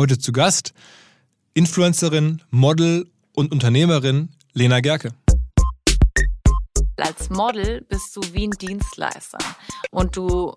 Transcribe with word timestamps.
Heute 0.00 0.16
zu 0.16 0.32
Gast 0.32 0.72
Influencerin, 1.52 2.40
Model 2.48 3.06
und 3.34 3.52
Unternehmerin 3.52 4.30
Lena 4.54 4.80
Gerke. 4.80 5.12
Als 6.96 7.28
Model 7.28 7.82
bist 7.82 8.16
du 8.16 8.22
wie 8.32 8.46
ein 8.46 8.52
Dienstleister 8.52 9.36
und 9.90 10.16
du 10.16 10.54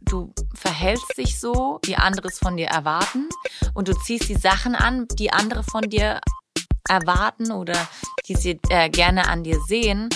du 0.00 0.34
verhältst 0.56 1.16
dich 1.16 1.38
so, 1.38 1.78
wie 1.84 1.94
andere 1.94 2.26
es 2.26 2.40
von 2.40 2.56
dir 2.56 2.66
erwarten 2.66 3.28
und 3.74 3.86
du 3.86 3.94
ziehst 3.94 4.28
die 4.28 4.34
Sachen 4.34 4.74
an, 4.74 5.06
die 5.12 5.32
andere 5.32 5.62
von 5.62 5.82
dir 5.82 6.20
erwarten 6.88 7.52
oder 7.52 7.88
die 8.26 8.34
sie 8.34 8.58
äh, 8.70 8.90
gerne 8.90 9.28
an 9.28 9.44
dir 9.44 9.60
sehen 9.68 10.08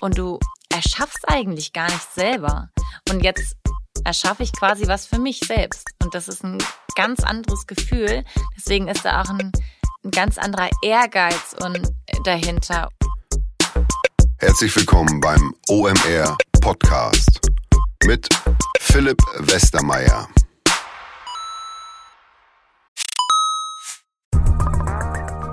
und 0.00 0.16
du 0.16 0.38
erschaffst 0.70 1.28
eigentlich 1.28 1.74
gar 1.74 1.90
nicht 1.90 2.14
selber. 2.14 2.70
Und 3.10 3.22
jetzt 3.22 3.56
erschaffe 4.04 4.42
ich 4.42 4.52
quasi 4.52 4.86
was 4.88 5.06
für 5.06 5.18
mich 5.18 5.40
selbst. 5.40 5.88
Und 6.02 6.14
das 6.14 6.28
ist 6.28 6.44
ein 6.44 6.58
ganz 6.94 7.20
anderes 7.20 7.66
Gefühl. 7.66 8.24
Deswegen 8.56 8.88
ist 8.88 9.04
da 9.04 9.22
auch 9.22 9.28
ein, 9.28 9.52
ein 10.04 10.10
ganz 10.10 10.38
anderer 10.38 10.70
Ehrgeiz 10.82 11.54
und 11.62 11.90
dahinter. 12.24 12.88
Herzlich 14.38 14.74
willkommen 14.74 15.20
beim 15.20 15.54
OMR 15.68 16.36
Podcast 16.60 17.40
mit 18.04 18.28
Philipp 18.80 19.18
Westermeier. 19.38 20.28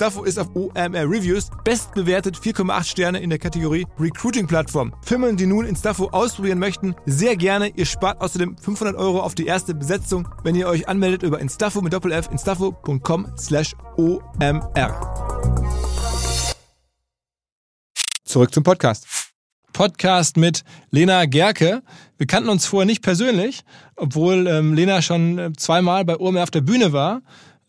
ist 0.00 0.38
auf 0.38 0.54
OMR 0.54 1.10
Reviews 1.10 1.48
bestbewertet 1.64 2.36
4,8 2.36 2.84
Sterne 2.84 3.18
in 3.20 3.30
der 3.30 3.38
Kategorie 3.38 3.86
Recruiting 3.98 4.46
Plattform. 4.46 4.94
Firmen, 5.02 5.36
die 5.36 5.46
nun 5.46 5.64
Instafo 5.64 6.08
ausprobieren 6.08 6.58
möchten, 6.58 6.94
sehr 7.06 7.34
gerne. 7.36 7.68
Ihr 7.68 7.86
spart 7.86 8.20
außerdem 8.20 8.58
500 8.58 8.94
Euro 8.96 9.20
auf 9.20 9.34
die 9.34 9.46
erste 9.46 9.74
Besetzung, 9.74 10.28
wenn 10.44 10.54
ihr 10.54 10.68
euch 10.68 10.86
anmeldet 10.86 11.22
über 11.22 11.40
Instafo 11.40 11.80
mit 11.80 11.94
Doppel-F, 11.94 12.28
instafo.com 12.30 13.32
slash 13.38 13.74
OMR. 13.96 14.92
Zurück 18.24 18.52
zum 18.52 18.64
Podcast. 18.64 19.06
Podcast 19.72 20.36
mit 20.36 20.62
Lena 20.90 21.24
Gerke. 21.24 21.82
Wir 22.18 22.26
kannten 22.26 22.50
uns 22.50 22.66
vorher 22.66 22.86
nicht 22.86 23.02
persönlich, 23.02 23.62
obwohl 23.96 24.46
ähm, 24.46 24.74
Lena 24.74 25.00
schon 25.00 25.38
äh, 25.38 25.52
zweimal 25.56 26.04
bei 26.04 26.18
OMR 26.18 26.42
auf 26.42 26.50
der 26.50 26.60
Bühne 26.60 26.92
war. 26.92 27.22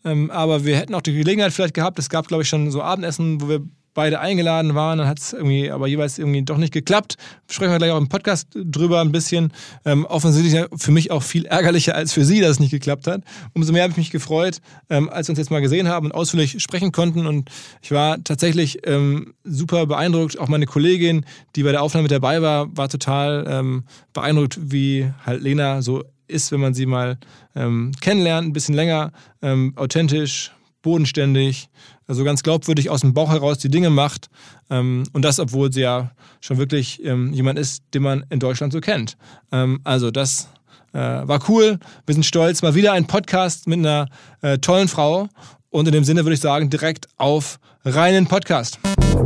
Ähm, 0.04 0.30
aber 0.30 0.64
wir 0.64 0.76
hätten 0.76 0.94
auch 0.94 1.02
die 1.02 1.14
Gelegenheit 1.14 1.52
vielleicht 1.52 1.74
gehabt. 1.74 1.98
Es 1.98 2.08
gab, 2.08 2.28
glaube 2.28 2.42
ich, 2.42 2.48
schon 2.48 2.70
so 2.70 2.82
Abendessen, 2.82 3.40
wo 3.40 3.48
wir 3.48 3.60
beide 3.98 4.20
eingeladen 4.20 4.76
waren. 4.76 4.98
Dann 4.98 5.08
hat 5.08 5.18
es 5.18 5.32
irgendwie 5.32 5.72
aber 5.72 5.88
jeweils 5.88 6.18
irgendwie 6.18 6.42
doch 6.42 6.56
nicht 6.56 6.72
geklappt. 6.72 7.16
Sprechen 7.50 7.72
wir 7.72 7.78
gleich 7.78 7.90
auch 7.90 7.98
im 7.98 8.08
Podcast 8.08 8.48
drüber 8.54 9.00
ein 9.00 9.10
bisschen. 9.10 9.52
Ähm, 9.84 10.06
offensichtlich 10.06 10.66
für 10.76 10.92
mich 10.92 11.10
auch 11.10 11.24
viel 11.24 11.46
ärgerlicher 11.46 11.96
als 11.96 12.12
für 12.12 12.24
Sie, 12.24 12.40
dass 12.40 12.52
es 12.52 12.60
nicht 12.60 12.70
geklappt 12.70 13.08
hat. 13.08 13.22
Umso 13.54 13.72
mehr 13.72 13.82
habe 13.82 13.90
ich 13.90 13.96
mich 13.96 14.12
gefreut, 14.12 14.60
ähm, 14.88 15.08
als 15.08 15.26
wir 15.26 15.32
uns 15.32 15.40
jetzt 15.40 15.50
mal 15.50 15.60
gesehen 15.60 15.88
haben 15.88 16.06
und 16.06 16.12
ausführlich 16.12 16.62
sprechen 16.62 16.92
konnten. 16.92 17.26
Und 17.26 17.50
ich 17.82 17.90
war 17.90 18.22
tatsächlich 18.22 18.86
ähm, 18.86 19.34
super 19.42 19.86
beeindruckt. 19.86 20.38
Auch 20.38 20.46
meine 20.46 20.66
Kollegin, 20.66 21.26
die 21.56 21.64
bei 21.64 21.72
der 21.72 21.82
Aufnahme 21.82 22.04
mit 22.04 22.12
dabei 22.12 22.40
war, 22.40 22.76
war 22.76 22.88
total 22.88 23.46
ähm, 23.48 23.82
beeindruckt, 24.12 24.60
wie 24.62 25.10
halt 25.26 25.42
Lena 25.42 25.82
so 25.82 26.04
ist, 26.28 26.52
wenn 26.52 26.60
man 26.60 26.74
sie 26.74 26.86
mal 26.86 27.18
ähm, 27.54 27.92
kennenlernt, 28.00 28.48
ein 28.48 28.52
bisschen 28.52 28.74
länger, 28.74 29.12
ähm, 29.42 29.72
authentisch, 29.76 30.52
bodenständig, 30.82 31.68
also 32.06 32.24
ganz 32.24 32.42
glaubwürdig 32.42 32.90
aus 32.90 33.02
dem 33.02 33.14
Bauch 33.14 33.30
heraus 33.30 33.58
die 33.58 33.68
Dinge 33.68 33.90
macht. 33.90 34.30
Ähm, 34.70 35.04
und 35.12 35.22
das, 35.22 35.38
obwohl 35.38 35.72
sie 35.72 35.82
ja 35.82 36.12
schon 36.40 36.58
wirklich 36.58 37.04
ähm, 37.04 37.32
jemand 37.32 37.58
ist, 37.58 37.82
den 37.94 38.02
man 38.02 38.24
in 38.30 38.40
Deutschland 38.40 38.72
so 38.72 38.80
kennt. 38.80 39.16
Ähm, 39.52 39.80
also 39.84 40.10
das 40.10 40.48
äh, 40.92 40.98
war 40.98 41.40
cool. 41.48 41.78
Wir 42.06 42.14
sind 42.14 42.24
stolz. 42.24 42.62
Mal 42.62 42.74
wieder 42.74 42.92
ein 42.92 43.06
Podcast 43.06 43.66
mit 43.66 43.78
einer 43.78 44.08
äh, 44.40 44.58
tollen 44.58 44.88
Frau. 44.88 45.28
Und 45.70 45.86
in 45.86 45.92
dem 45.92 46.04
Sinne 46.04 46.24
würde 46.24 46.34
ich 46.34 46.40
sagen, 46.40 46.70
direkt 46.70 47.08
auf 47.16 47.58
reinen 47.84 48.26
Podcast. 48.26 48.78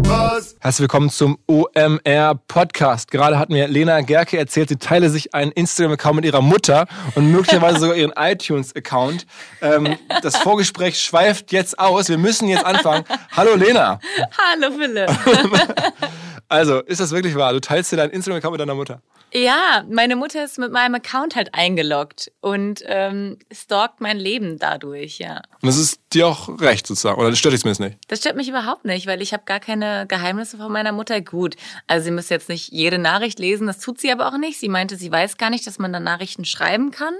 Was? 0.05 0.57
Herzlich 0.61 0.83
willkommen 0.83 1.11
zum 1.11 1.39
OMR 1.47 2.35
Podcast. 2.49 3.11
Gerade 3.11 3.39
hat 3.39 3.51
mir 3.51 3.67
Lena 3.67 4.01
Gerke 4.03 4.39
erzählt, 4.39 4.69
sie 4.69 4.77
teile 4.77 5.11
sich 5.11 5.35
einen 5.35 5.53
Instagram-Account 5.53 6.17
mit 6.17 6.25
ihrer 6.25 6.43
Mutter 6.43 6.87
und 7.15 7.31
möglicherweise 7.31 7.81
sogar 7.81 7.97
ihren 7.97 8.13
iTunes-Account. 8.17 9.27
Ähm, 9.61 9.97
das 10.23 10.37
Vorgespräch 10.37 11.01
schweift 11.01 11.53
jetzt 11.53 11.79
aus. 11.79 12.09
Wir 12.09 12.19
müssen 12.19 12.49
jetzt 12.49 12.65
anfangen. 12.65 13.05
Hallo 13.37 13.55
Lena. 13.55 14.01
Hallo 14.39 14.73
Philipp. 14.77 15.11
also, 16.49 16.81
ist 16.81 17.01
das 17.01 17.11
wirklich 17.13 17.35
wahr? 17.35 17.53
Du 17.53 17.61
teilst 17.61 17.91
dir 17.93 17.97
deinen 17.97 18.11
Instagram-Account 18.11 18.53
mit 18.53 18.61
deiner 18.61 18.75
Mutter? 18.75 19.01
Ja, 19.35 19.85
meine 19.89 20.15
Mutter 20.15 20.45
ist 20.45 20.59
mit 20.59 20.73
meinem 20.73 20.95
Account 20.97 21.37
halt 21.37 21.55
eingeloggt 21.55 22.31
und 22.43 22.83
ähm, 22.87 23.39
stalkt 23.51 24.03
mein 24.03 24.19
Leben 24.19 24.59
dadurch, 24.59 25.19
ja. 25.19 25.37
Und 25.63 25.69
das 25.69 25.79
ist 25.79 26.01
dir 26.13 26.27
auch 26.27 26.61
recht 26.61 26.87
sozusagen, 26.87 27.19
oder 27.19 27.31
das 27.31 27.39
stört 27.39 27.55
dich 27.55 27.63
zumindest 27.63 27.81
nicht? 27.81 27.99
Das 28.09 28.19
stört 28.19 28.37
mich 28.37 28.51
überhaupt 28.51 28.85
nicht, 28.85 29.07
weil 29.07 29.23
ich 29.23 29.33
habe 29.33 29.45
gar 29.47 29.59
keine 29.59 30.07
Geheimnisse 30.07 30.59
von 30.59 30.71
meiner 30.71 30.93
Mutter. 30.93 31.23
Gut, 31.23 31.57
also 31.87 32.05
sie 32.05 32.11
müsste 32.11 32.35
jetzt 32.35 32.51
nicht 32.51 32.73
jede 32.73 32.99
Nachricht 32.99 33.39
lesen, 33.39 33.67
das 33.67 33.79
tut 33.79 33.99
sie 33.99 34.13
aber 34.13 34.29
auch 34.29 34.37
nicht. 34.37 34.61
Sie 34.61 34.69
meinte, 34.69 34.97
sie 34.97 35.11
weiß 35.11 35.39
gar 35.39 35.49
nicht, 35.49 35.67
dass 35.67 35.79
man 35.79 35.95
da 35.95 36.01
Nachrichten 36.01 36.45
schreiben 36.45 36.91
kann. 36.91 37.15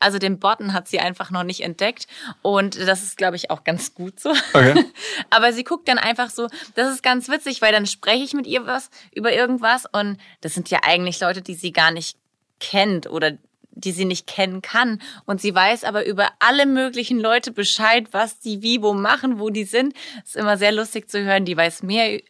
Also 0.00 0.18
den 0.18 0.38
Button 0.38 0.72
hat 0.72 0.88
sie 0.88 1.00
einfach 1.00 1.30
noch 1.30 1.44
nicht 1.44 1.60
entdeckt 1.60 2.06
und 2.40 2.78
das 2.78 3.02
ist, 3.02 3.18
glaube 3.18 3.36
ich, 3.36 3.50
auch 3.50 3.64
ganz 3.64 3.94
gut 3.94 4.18
so. 4.20 4.30
Okay. 4.54 4.86
aber 5.30 5.52
sie 5.52 5.64
guckt 5.64 5.86
dann 5.86 5.98
einfach 5.98 6.30
so, 6.30 6.48
das 6.76 6.94
ist 6.94 7.02
ganz 7.02 7.28
witzig, 7.28 7.60
weil 7.60 7.72
dann 7.72 7.84
spreche 7.84 8.24
ich 8.24 8.32
mit 8.32 8.46
ihr 8.46 8.64
was 8.66 8.88
über 9.12 9.34
irgendwas 9.34 9.84
und 9.92 10.16
das 10.40 10.54
sind 10.54 10.70
ja 10.70 10.80
eigentlich 10.82 11.20
Leute, 11.20 11.42
die 11.42 11.57
sie 11.58 11.72
gar 11.72 11.90
nicht 11.90 12.16
kennt 12.60 13.08
oder 13.08 13.32
die 13.70 13.92
sie 13.92 14.04
nicht 14.04 14.26
kennen 14.26 14.60
kann. 14.60 15.00
Und 15.24 15.40
sie 15.40 15.54
weiß 15.54 15.84
aber 15.84 16.04
über 16.04 16.30
alle 16.40 16.66
möglichen 16.66 17.20
Leute 17.20 17.52
Bescheid, 17.52 18.08
was 18.10 18.40
die 18.40 18.62
wie 18.62 18.82
wo 18.82 18.92
machen, 18.92 19.38
wo 19.38 19.50
die 19.50 19.64
sind. 19.64 19.94
Ist 20.24 20.36
immer 20.36 20.58
sehr 20.58 20.72
lustig 20.72 21.08
zu 21.08 21.22
hören. 21.22 21.44
Die 21.44 21.56
weiß 21.56 21.82
mehr, 21.84 22.20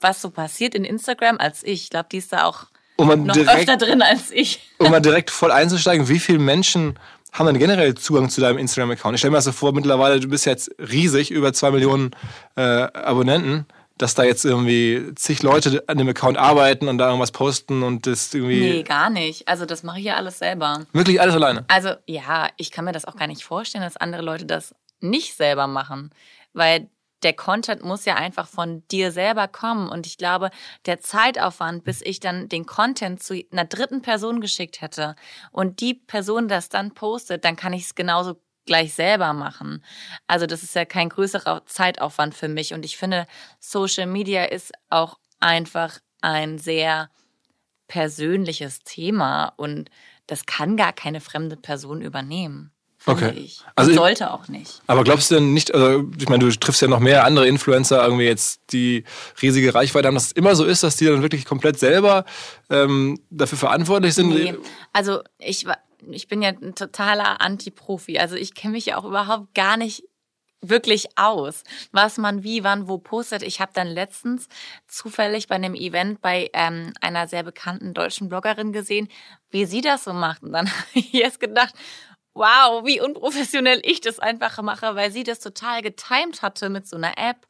was 0.00 0.22
so 0.22 0.30
passiert 0.30 0.74
in 0.74 0.84
Instagram 0.84 1.38
als 1.38 1.64
ich. 1.64 1.84
Ich 1.84 1.90
glaube, 1.90 2.08
die 2.12 2.18
ist 2.18 2.32
da 2.32 2.44
auch 2.44 2.66
um 2.96 3.08
noch 3.08 3.34
direkt, 3.34 3.58
öfter 3.58 3.76
drin 3.76 4.02
als 4.02 4.30
ich. 4.30 4.60
Um 4.78 4.90
mal 4.90 5.00
direkt 5.00 5.30
voll 5.30 5.50
einzusteigen, 5.50 6.08
wie 6.08 6.20
viele 6.20 6.38
Menschen 6.38 6.98
haben 7.32 7.46
dann 7.46 7.58
generell 7.58 7.94
Zugang 7.94 8.28
zu 8.28 8.40
deinem 8.40 8.58
Instagram-Account? 8.58 9.14
Ich 9.14 9.20
stelle 9.20 9.30
mir 9.30 9.38
das 9.38 9.46
so 9.46 9.52
vor, 9.52 9.72
mittlerweile, 9.72 10.20
du 10.20 10.28
bist 10.28 10.44
jetzt 10.44 10.70
riesig, 10.78 11.30
über 11.30 11.52
zwei 11.52 11.70
Millionen 11.70 12.10
äh, 12.56 12.60
Abonnenten 12.60 13.66
dass 14.02 14.14
da 14.14 14.24
jetzt 14.24 14.44
irgendwie 14.44 15.14
zig 15.14 15.42
Leute 15.42 15.84
an 15.86 15.96
dem 15.96 16.08
Account 16.08 16.36
arbeiten 16.36 16.88
und 16.88 16.98
da 16.98 17.06
irgendwas 17.06 17.32
posten 17.32 17.82
und 17.82 18.06
das 18.06 18.34
irgendwie. 18.34 18.60
Nee, 18.60 18.82
gar 18.82 19.10
nicht. 19.10 19.48
Also 19.48 19.64
das 19.64 19.82
mache 19.82 20.00
ich 20.00 20.06
ja 20.06 20.16
alles 20.16 20.38
selber. 20.38 20.84
Wirklich 20.92 21.20
alles 21.20 21.34
alleine? 21.34 21.64
Also 21.68 21.90
ja, 22.06 22.48
ich 22.56 22.70
kann 22.70 22.84
mir 22.84 22.92
das 22.92 23.04
auch 23.04 23.16
gar 23.16 23.28
nicht 23.28 23.44
vorstellen, 23.44 23.84
dass 23.84 23.96
andere 23.96 24.22
Leute 24.22 24.44
das 24.44 24.74
nicht 25.00 25.36
selber 25.36 25.66
machen. 25.66 26.10
Weil 26.52 26.90
der 27.22 27.32
Content 27.32 27.84
muss 27.84 28.04
ja 28.04 28.16
einfach 28.16 28.48
von 28.48 28.82
dir 28.88 29.12
selber 29.12 29.48
kommen. 29.48 29.88
Und 29.88 30.06
ich 30.06 30.18
glaube, 30.18 30.50
der 30.86 31.00
Zeitaufwand, 31.00 31.84
bis 31.84 32.02
ich 32.02 32.20
dann 32.20 32.48
den 32.48 32.66
Content 32.66 33.22
zu 33.22 33.40
einer 33.52 33.64
dritten 33.64 34.02
Person 34.02 34.40
geschickt 34.40 34.80
hätte 34.80 35.14
und 35.52 35.80
die 35.80 35.94
Person 35.94 36.48
das 36.48 36.68
dann 36.68 36.92
postet, 36.92 37.44
dann 37.44 37.56
kann 37.56 37.72
ich 37.72 37.84
es 37.84 37.94
genauso 37.94 38.40
gleich 38.66 38.94
selber 38.94 39.32
machen. 39.32 39.84
Also 40.26 40.46
das 40.46 40.62
ist 40.62 40.74
ja 40.74 40.84
kein 40.84 41.08
größerer 41.08 41.62
Zeitaufwand 41.66 42.34
für 42.34 42.48
mich. 42.48 42.74
Und 42.74 42.84
ich 42.84 42.96
finde, 42.96 43.26
Social 43.58 44.06
Media 44.06 44.44
ist 44.44 44.72
auch 44.90 45.18
einfach 45.40 45.98
ein 46.20 46.58
sehr 46.58 47.10
persönliches 47.88 48.80
Thema 48.84 49.52
und 49.56 49.90
das 50.26 50.46
kann 50.46 50.76
gar 50.76 50.92
keine 50.92 51.20
fremde 51.20 51.56
Person 51.56 52.00
übernehmen. 52.00 52.72
Okay. 53.04 53.32
Ich. 53.36 53.60
Also 53.74 53.90
und 53.90 53.96
sollte 53.96 54.32
auch 54.32 54.48
nicht. 54.48 54.80
Aber 54.86 55.02
glaubst 55.02 55.30
du 55.30 55.34
denn 55.36 55.52
nicht, 55.52 55.74
also 55.74 56.08
ich 56.18 56.28
meine, 56.28 56.44
du 56.44 56.50
triffst 56.58 56.80
ja 56.82 56.88
noch 56.88 57.00
mehr 57.00 57.24
andere 57.24 57.48
Influencer, 57.48 58.02
irgendwie 58.02 58.24
jetzt, 58.24 58.60
die 58.70 59.04
riesige 59.40 59.74
Reichweite 59.74 60.06
haben, 60.06 60.14
dass 60.14 60.26
es 60.26 60.32
immer 60.32 60.54
so 60.54 60.64
ist, 60.64 60.84
dass 60.84 60.96
die 60.96 61.06
dann 61.06 61.22
wirklich 61.22 61.44
komplett 61.44 61.78
selber 61.78 62.24
ähm, 62.70 63.18
dafür 63.30 63.58
verantwortlich 63.58 64.14
sind? 64.14 64.28
Nee. 64.28 64.54
Also 64.92 65.20
ich, 65.38 65.66
ich 66.10 66.28
bin 66.28 66.42
ja 66.42 66.50
ein 66.50 66.74
totaler 66.74 67.40
Anti-Profi. 67.40 68.18
Also 68.18 68.36
ich 68.36 68.54
kenne 68.54 68.72
mich 68.72 68.86
ja 68.86 68.96
auch 68.98 69.04
überhaupt 69.04 69.54
gar 69.54 69.76
nicht 69.76 70.04
wirklich 70.62 71.08
aus, 71.16 71.64
was 71.90 72.18
man 72.18 72.44
wie, 72.44 72.64
wann, 72.64 72.88
wo 72.88 72.98
postet. 72.98 73.42
Ich 73.42 73.60
habe 73.60 73.72
dann 73.74 73.88
letztens 73.88 74.48
zufällig 74.86 75.48
bei 75.48 75.56
einem 75.56 75.74
Event 75.74 76.22
bei 76.22 76.50
ähm, 76.52 76.92
einer 77.00 77.26
sehr 77.26 77.42
bekannten 77.42 77.94
deutschen 77.94 78.28
Bloggerin 78.28 78.72
gesehen, 78.72 79.08
wie 79.50 79.64
sie 79.64 79.80
das 79.80 80.04
so 80.04 80.12
macht. 80.12 80.42
Und 80.42 80.52
dann 80.52 80.68
habe 80.70 80.88
ich 80.94 81.12
jetzt 81.12 81.40
gedacht, 81.40 81.74
wow, 82.34 82.84
wie 82.84 83.00
unprofessionell 83.00 83.80
ich 83.84 84.00
das 84.00 84.18
einfach 84.18 84.60
mache, 84.62 84.94
weil 84.94 85.10
sie 85.10 85.22
das 85.22 85.40
total 85.40 85.82
getimed 85.82 86.42
hatte 86.42 86.70
mit 86.70 86.86
so 86.88 86.96
einer 86.96 87.18
App, 87.18 87.46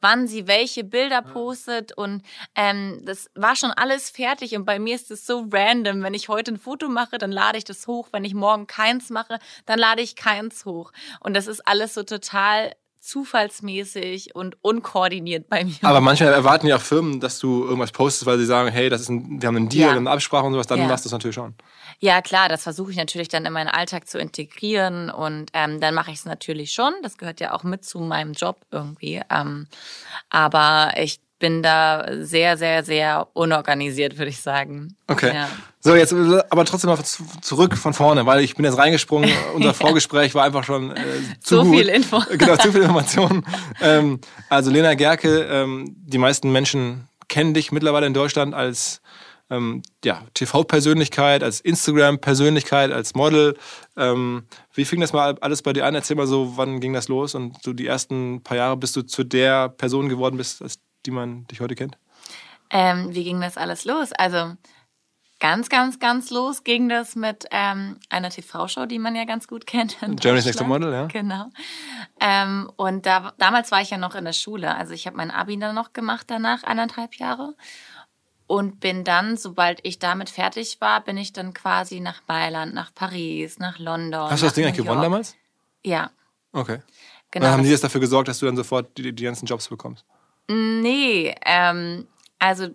wann 0.00 0.26
sie 0.26 0.46
welche 0.46 0.84
Bilder 0.84 1.22
postet 1.22 1.92
und 1.96 2.22
ähm, 2.54 3.00
das 3.04 3.30
war 3.34 3.56
schon 3.56 3.70
alles 3.70 4.10
fertig 4.10 4.54
und 4.54 4.64
bei 4.64 4.78
mir 4.78 4.94
ist 4.94 5.10
es 5.10 5.26
so 5.26 5.46
random, 5.50 6.02
wenn 6.02 6.14
ich 6.14 6.28
heute 6.28 6.52
ein 6.52 6.58
Foto 6.58 6.88
mache, 6.88 7.18
dann 7.18 7.32
lade 7.32 7.58
ich 7.58 7.64
das 7.64 7.86
hoch, 7.86 8.08
wenn 8.12 8.24
ich 8.24 8.34
morgen 8.34 8.66
keins 8.66 9.10
mache, 9.10 9.38
dann 9.64 9.78
lade 9.78 10.02
ich 10.02 10.16
keins 10.16 10.64
hoch. 10.64 10.92
Und 11.20 11.34
das 11.34 11.46
ist 11.46 11.66
alles 11.66 11.94
so 11.94 12.02
total 12.02 12.72
zufallsmäßig 13.06 14.34
und 14.34 14.56
unkoordiniert 14.62 15.48
bei 15.48 15.64
mir. 15.64 15.76
Aber 15.82 16.00
manchmal 16.00 16.32
erwarten 16.32 16.66
ja 16.66 16.76
auch 16.76 16.80
Firmen, 16.80 17.20
dass 17.20 17.38
du 17.38 17.64
irgendwas 17.64 17.92
postest, 17.92 18.26
weil 18.26 18.38
sie 18.38 18.46
sagen, 18.46 18.70
hey, 18.70 18.88
das 18.88 19.02
ist 19.02 19.08
ein, 19.08 19.40
wir 19.40 19.46
haben 19.46 19.56
einen 19.56 19.68
Deal, 19.68 19.90
ja. 19.90 19.96
eine 19.96 20.10
Absprache 20.10 20.44
und 20.44 20.52
sowas, 20.52 20.66
dann 20.66 20.80
ja. 20.80 20.88
machst 20.88 21.04
du 21.04 21.08
es 21.08 21.12
natürlich 21.12 21.34
schon. 21.34 21.54
Ja, 22.00 22.20
klar, 22.20 22.48
das 22.48 22.64
versuche 22.64 22.90
ich 22.90 22.96
natürlich 22.96 23.28
dann 23.28 23.44
in 23.44 23.52
meinen 23.52 23.68
Alltag 23.68 24.08
zu 24.08 24.18
integrieren 24.18 25.10
und 25.10 25.50
ähm, 25.54 25.80
dann 25.80 25.94
mache 25.94 26.10
ich 26.10 26.18
es 26.18 26.24
natürlich 26.24 26.72
schon. 26.72 26.92
Das 27.02 27.16
gehört 27.16 27.40
ja 27.40 27.54
auch 27.54 27.62
mit 27.62 27.84
zu 27.84 28.00
meinem 28.00 28.32
Job 28.32 28.60
irgendwie. 28.70 29.22
Ähm, 29.30 29.66
aber 30.28 30.92
ich 30.96 31.20
bin 31.38 31.62
da 31.62 32.06
sehr, 32.20 32.56
sehr, 32.56 32.82
sehr 32.84 33.28
unorganisiert, 33.34 34.16
würde 34.18 34.30
ich 34.30 34.40
sagen. 34.40 34.96
Okay. 35.06 35.34
Ja. 35.34 35.48
So, 35.80 35.94
jetzt 35.94 36.12
aber 36.12 36.64
trotzdem 36.64 36.90
mal 36.90 36.98
zurück 37.04 37.76
von 37.76 37.92
vorne, 37.92 38.26
weil 38.26 38.40
ich 38.42 38.54
bin 38.54 38.64
jetzt 38.64 38.78
reingesprungen. 38.78 39.30
Unser 39.54 39.74
Vorgespräch 39.74 40.34
war 40.34 40.44
einfach 40.44 40.64
schon 40.64 40.96
äh, 40.96 41.02
zu 41.40 41.56
so 41.56 41.64
gut. 41.64 41.76
viel 41.76 41.88
Info. 41.88 42.22
Genau, 42.36 42.56
zu 42.56 42.72
viel 42.72 42.82
Information. 42.82 43.44
ähm, 43.80 44.20
also 44.48 44.70
Lena 44.70 44.94
Gerke, 44.94 45.42
ähm, 45.50 45.94
die 45.98 46.18
meisten 46.18 46.50
Menschen 46.50 47.08
kennen 47.28 47.54
dich 47.54 47.72
mittlerweile 47.72 48.06
in 48.06 48.14
Deutschland 48.14 48.54
als 48.54 49.00
ähm, 49.50 49.82
ja, 50.04 50.22
TV-Persönlichkeit, 50.34 51.42
als 51.42 51.60
Instagram-Persönlichkeit, 51.60 52.90
als 52.90 53.14
Model. 53.14 53.56
Ähm, 53.96 54.44
wie 54.74 54.84
fing 54.84 55.00
das 55.00 55.12
mal 55.12 55.36
alles 55.40 55.62
bei 55.62 55.72
dir 55.72 55.86
an? 55.86 55.94
Erzähl 55.94 56.16
mal 56.16 56.26
so, 56.26 56.56
wann 56.56 56.80
ging 56.80 56.92
das 56.92 57.08
los 57.08 57.34
und 57.34 57.62
so 57.62 57.72
die 57.72 57.86
ersten 57.86 58.42
paar 58.42 58.56
Jahre, 58.56 58.76
bis 58.76 58.92
du 58.92 59.02
zu 59.02 59.22
der 59.24 59.68
Person 59.68 60.08
geworden 60.08 60.36
bist, 60.36 60.62
als 60.62 60.78
die 61.06 61.10
man 61.10 61.46
dich 61.46 61.60
heute 61.60 61.74
kennt? 61.74 61.98
Ähm, 62.70 63.14
wie 63.14 63.24
ging 63.24 63.40
das 63.40 63.56
alles 63.56 63.84
los? 63.84 64.12
Also 64.12 64.54
ganz, 65.38 65.68
ganz, 65.68 65.98
ganz 65.98 66.30
los 66.30 66.64
ging 66.64 66.88
das 66.88 67.14
mit 67.14 67.46
ähm, 67.50 67.98
einer 68.08 68.30
TV-Show, 68.30 68.86
die 68.86 68.98
man 68.98 69.14
ja 69.14 69.24
ganz 69.24 69.46
gut 69.46 69.66
kennt. 69.66 69.98
Germany's 70.00 70.46
Next 70.46 70.66
Model, 70.66 70.92
ja. 70.92 71.06
Genau. 71.06 71.50
Ähm, 72.20 72.70
und 72.76 73.06
da, 73.06 73.32
damals 73.38 73.70
war 73.70 73.80
ich 73.82 73.90
ja 73.90 73.98
noch 73.98 74.14
in 74.14 74.24
der 74.24 74.32
Schule. 74.32 74.74
Also 74.74 74.94
ich 74.94 75.06
habe 75.06 75.16
mein 75.16 75.30
Abi 75.30 75.58
dann 75.58 75.74
noch 75.74 75.92
gemacht 75.92 76.26
danach, 76.28 76.62
eineinhalb 76.64 77.14
Jahre. 77.14 77.54
Und 78.48 78.78
bin 78.78 79.02
dann, 79.02 79.36
sobald 79.36 79.80
ich 79.84 79.98
damit 79.98 80.30
fertig 80.30 80.80
war, 80.80 81.02
bin 81.02 81.16
ich 81.16 81.32
dann 81.32 81.52
quasi 81.52 81.98
nach 81.98 82.22
Mailand, 82.28 82.74
nach 82.74 82.94
Paris, 82.94 83.58
nach 83.58 83.80
London. 83.80 84.30
Hast 84.30 84.42
du 84.42 84.46
das 84.46 84.54
Ding 84.54 84.64
eigentlich 84.64 84.76
gewonnen 84.76 85.02
damals? 85.02 85.34
Ja. 85.84 86.10
Okay. 86.52 86.78
Genau. 87.32 87.46
dann 87.46 87.54
haben 87.54 87.64
die 87.64 87.70
jetzt 87.70 87.82
dafür 87.82 88.00
gesorgt, 88.00 88.28
dass 88.28 88.38
du 88.38 88.46
dann 88.46 88.56
sofort 88.56 88.96
die, 88.96 89.12
die 89.12 89.24
ganzen 89.24 89.46
Jobs 89.46 89.68
bekommst? 89.68 90.04
Nee, 90.48 91.34
ähm, 91.44 92.06
also 92.38 92.68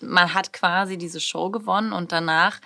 man 0.00 0.34
hat 0.34 0.52
quasi 0.52 0.98
diese 0.98 1.20
Show 1.20 1.50
gewonnen 1.50 1.92
und 1.92 2.12
danach 2.12 2.60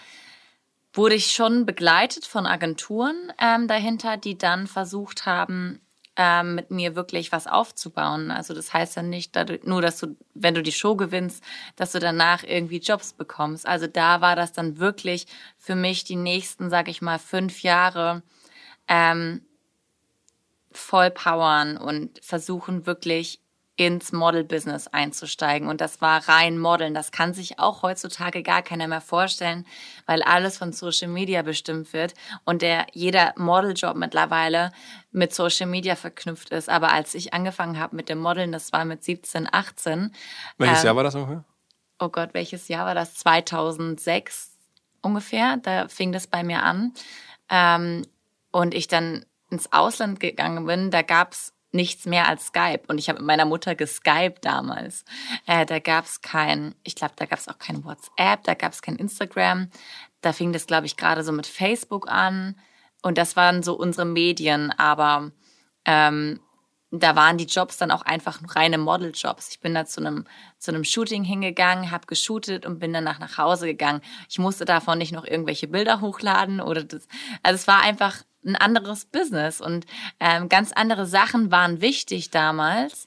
wurde 0.92 1.16
ich 1.16 1.32
schon 1.32 1.66
begleitet 1.66 2.24
von 2.24 2.46
Agenturen 2.46 3.32
ähm, 3.40 3.66
dahinter, 3.66 4.16
die 4.16 4.38
dann 4.38 4.66
versucht 4.66 5.26
haben, 5.26 5.80
ähm, 6.16 6.54
mit 6.54 6.70
mir 6.70 6.94
wirklich 6.94 7.32
was 7.32 7.48
aufzubauen. 7.48 8.30
Also 8.30 8.54
das 8.54 8.72
heißt 8.72 8.96
ja 8.96 9.02
nicht 9.02 9.34
dadurch, 9.34 9.64
nur, 9.64 9.82
dass 9.82 9.98
du, 9.98 10.16
wenn 10.34 10.54
du 10.54 10.62
die 10.62 10.72
Show 10.72 10.94
gewinnst, 10.94 11.42
dass 11.74 11.92
du 11.92 11.98
danach 11.98 12.44
irgendwie 12.44 12.78
Jobs 12.78 13.12
bekommst. 13.12 13.66
Also 13.66 13.88
da 13.88 14.20
war 14.20 14.36
das 14.36 14.52
dann 14.52 14.78
wirklich 14.78 15.26
für 15.58 15.74
mich 15.74 16.04
die 16.04 16.16
nächsten, 16.16 16.70
sag 16.70 16.88
ich 16.88 17.02
mal, 17.02 17.18
fünf 17.18 17.62
Jahre 17.62 18.22
ähm, 18.86 19.44
voll 20.70 21.10
powern 21.10 21.76
und 21.76 22.20
versuchen 22.22 22.86
wirklich 22.86 23.40
ins 23.76 24.12
Model-Business 24.12 24.88
einzusteigen. 24.88 25.68
Und 25.68 25.80
das 25.80 26.00
war 26.00 26.28
rein 26.28 26.58
Modeln. 26.58 26.94
Das 26.94 27.10
kann 27.10 27.34
sich 27.34 27.58
auch 27.58 27.82
heutzutage 27.82 28.42
gar 28.42 28.62
keiner 28.62 28.86
mehr 28.86 29.00
vorstellen, 29.00 29.66
weil 30.06 30.22
alles 30.22 30.58
von 30.58 30.72
Social 30.72 31.08
Media 31.08 31.42
bestimmt 31.42 31.92
wird 31.92 32.14
und 32.44 32.62
der 32.62 32.86
jeder 32.92 33.34
Modeljob 33.36 33.96
mittlerweile 33.96 34.72
mit 35.10 35.34
Social 35.34 35.66
Media 35.66 35.96
verknüpft 35.96 36.50
ist. 36.50 36.68
Aber 36.68 36.92
als 36.92 37.14
ich 37.14 37.34
angefangen 37.34 37.78
habe 37.78 37.96
mit 37.96 38.08
dem 38.08 38.18
Modeln, 38.18 38.52
das 38.52 38.72
war 38.72 38.84
mit 38.84 39.02
17, 39.02 39.48
18. 39.50 40.12
Welches 40.58 40.80
ähm, 40.80 40.86
Jahr 40.86 40.96
war 40.96 41.04
das 41.04 41.14
ungefähr? 41.16 41.44
Oh 41.98 42.08
Gott, 42.08 42.30
welches 42.32 42.68
Jahr 42.68 42.86
war 42.86 42.94
das? 42.94 43.14
2006 43.14 44.52
ungefähr. 45.02 45.56
Da 45.56 45.88
fing 45.88 46.12
das 46.12 46.28
bei 46.28 46.44
mir 46.44 46.62
an. 46.62 46.92
Ähm, 47.50 48.06
und 48.52 48.72
ich 48.72 48.86
dann 48.86 49.26
ins 49.50 49.72
Ausland 49.72 50.20
gegangen 50.20 50.64
bin, 50.66 50.92
da 50.92 51.02
gab's 51.02 51.53
nichts 51.74 52.06
mehr 52.06 52.28
als 52.28 52.46
Skype. 52.46 52.82
Und 52.88 52.98
ich 52.98 53.08
habe 53.08 53.18
mit 53.18 53.26
meiner 53.26 53.44
Mutter 53.44 53.74
geskypt 53.74 54.44
damals. 54.44 55.04
Äh, 55.46 55.66
da 55.66 55.78
gab 55.78 56.04
es 56.04 56.20
kein, 56.20 56.74
ich 56.84 56.94
glaube, 56.94 57.14
da 57.16 57.26
gab 57.26 57.38
es 57.38 57.48
auch 57.48 57.58
kein 57.58 57.84
WhatsApp, 57.84 58.44
da 58.44 58.54
gab 58.54 58.72
es 58.72 58.82
kein 58.82 58.96
Instagram. 58.96 59.68
Da 60.20 60.32
fing 60.32 60.52
das, 60.52 60.66
glaube 60.66 60.86
ich, 60.86 60.96
gerade 60.96 61.22
so 61.22 61.32
mit 61.32 61.46
Facebook 61.46 62.08
an. 62.08 62.56
Und 63.02 63.18
das 63.18 63.36
waren 63.36 63.62
so 63.62 63.74
unsere 63.74 64.06
Medien, 64.06 64.70
aber 64.70 65.30
ähm, 65.84 66.40
da 66.90 67.16
waren 67.16 67.38
die 67.38 67.46
Jobs 67.46 67.76
dann 67.76 67.90
auch 67.90 68.02
einfach 68.02 68.40
reine 68.54 68.78
Modeljobs. 68.78 69.48
Ich 69.50 69.60
bin 69.60 69.74
da 69.74 69.84
zu 69.84 70.00
einem 70.00 70.26
zu 70.58 70.70
einem 70.70 70.84
Shooting 70.84 71.24
hingegangen, 71.24 71.90
habe 71.90 72.06
geshootet 72.06 72.64
und 72.64 72.78
bin 72.78 72.92
danach 72.92 73.18
nach 73.18 73.36
Hause 73.36 73.66
gegangen. 73.66 74.00
Ich 74.30 74.38
musste 74.38 74.64
davon 74.64 74.98
nicht 74.98 75.12
noch 75.12 75.24
irgendwelche 75.24 75.66
Bilder 75.66 76.00
hochladen 76.00 76.60
oder 76.60 76.84
das. 76.84 77.06
Also 77.42 77.56
es 77.56 77.66
war 77.66 77.82
einfach 77.82 78.22
ein 78.44 78.56
anderes 78.56 79.06
Business 79.06 79.60
und 79.60 79.86
ähm, 80.20 80.48
ganz 80.48 80.72
andere 80.72 81.06
Sachen 81.06 81.50
waren 81.50 81.80
wichtig 81.80 82.30
damals 82.30 83.06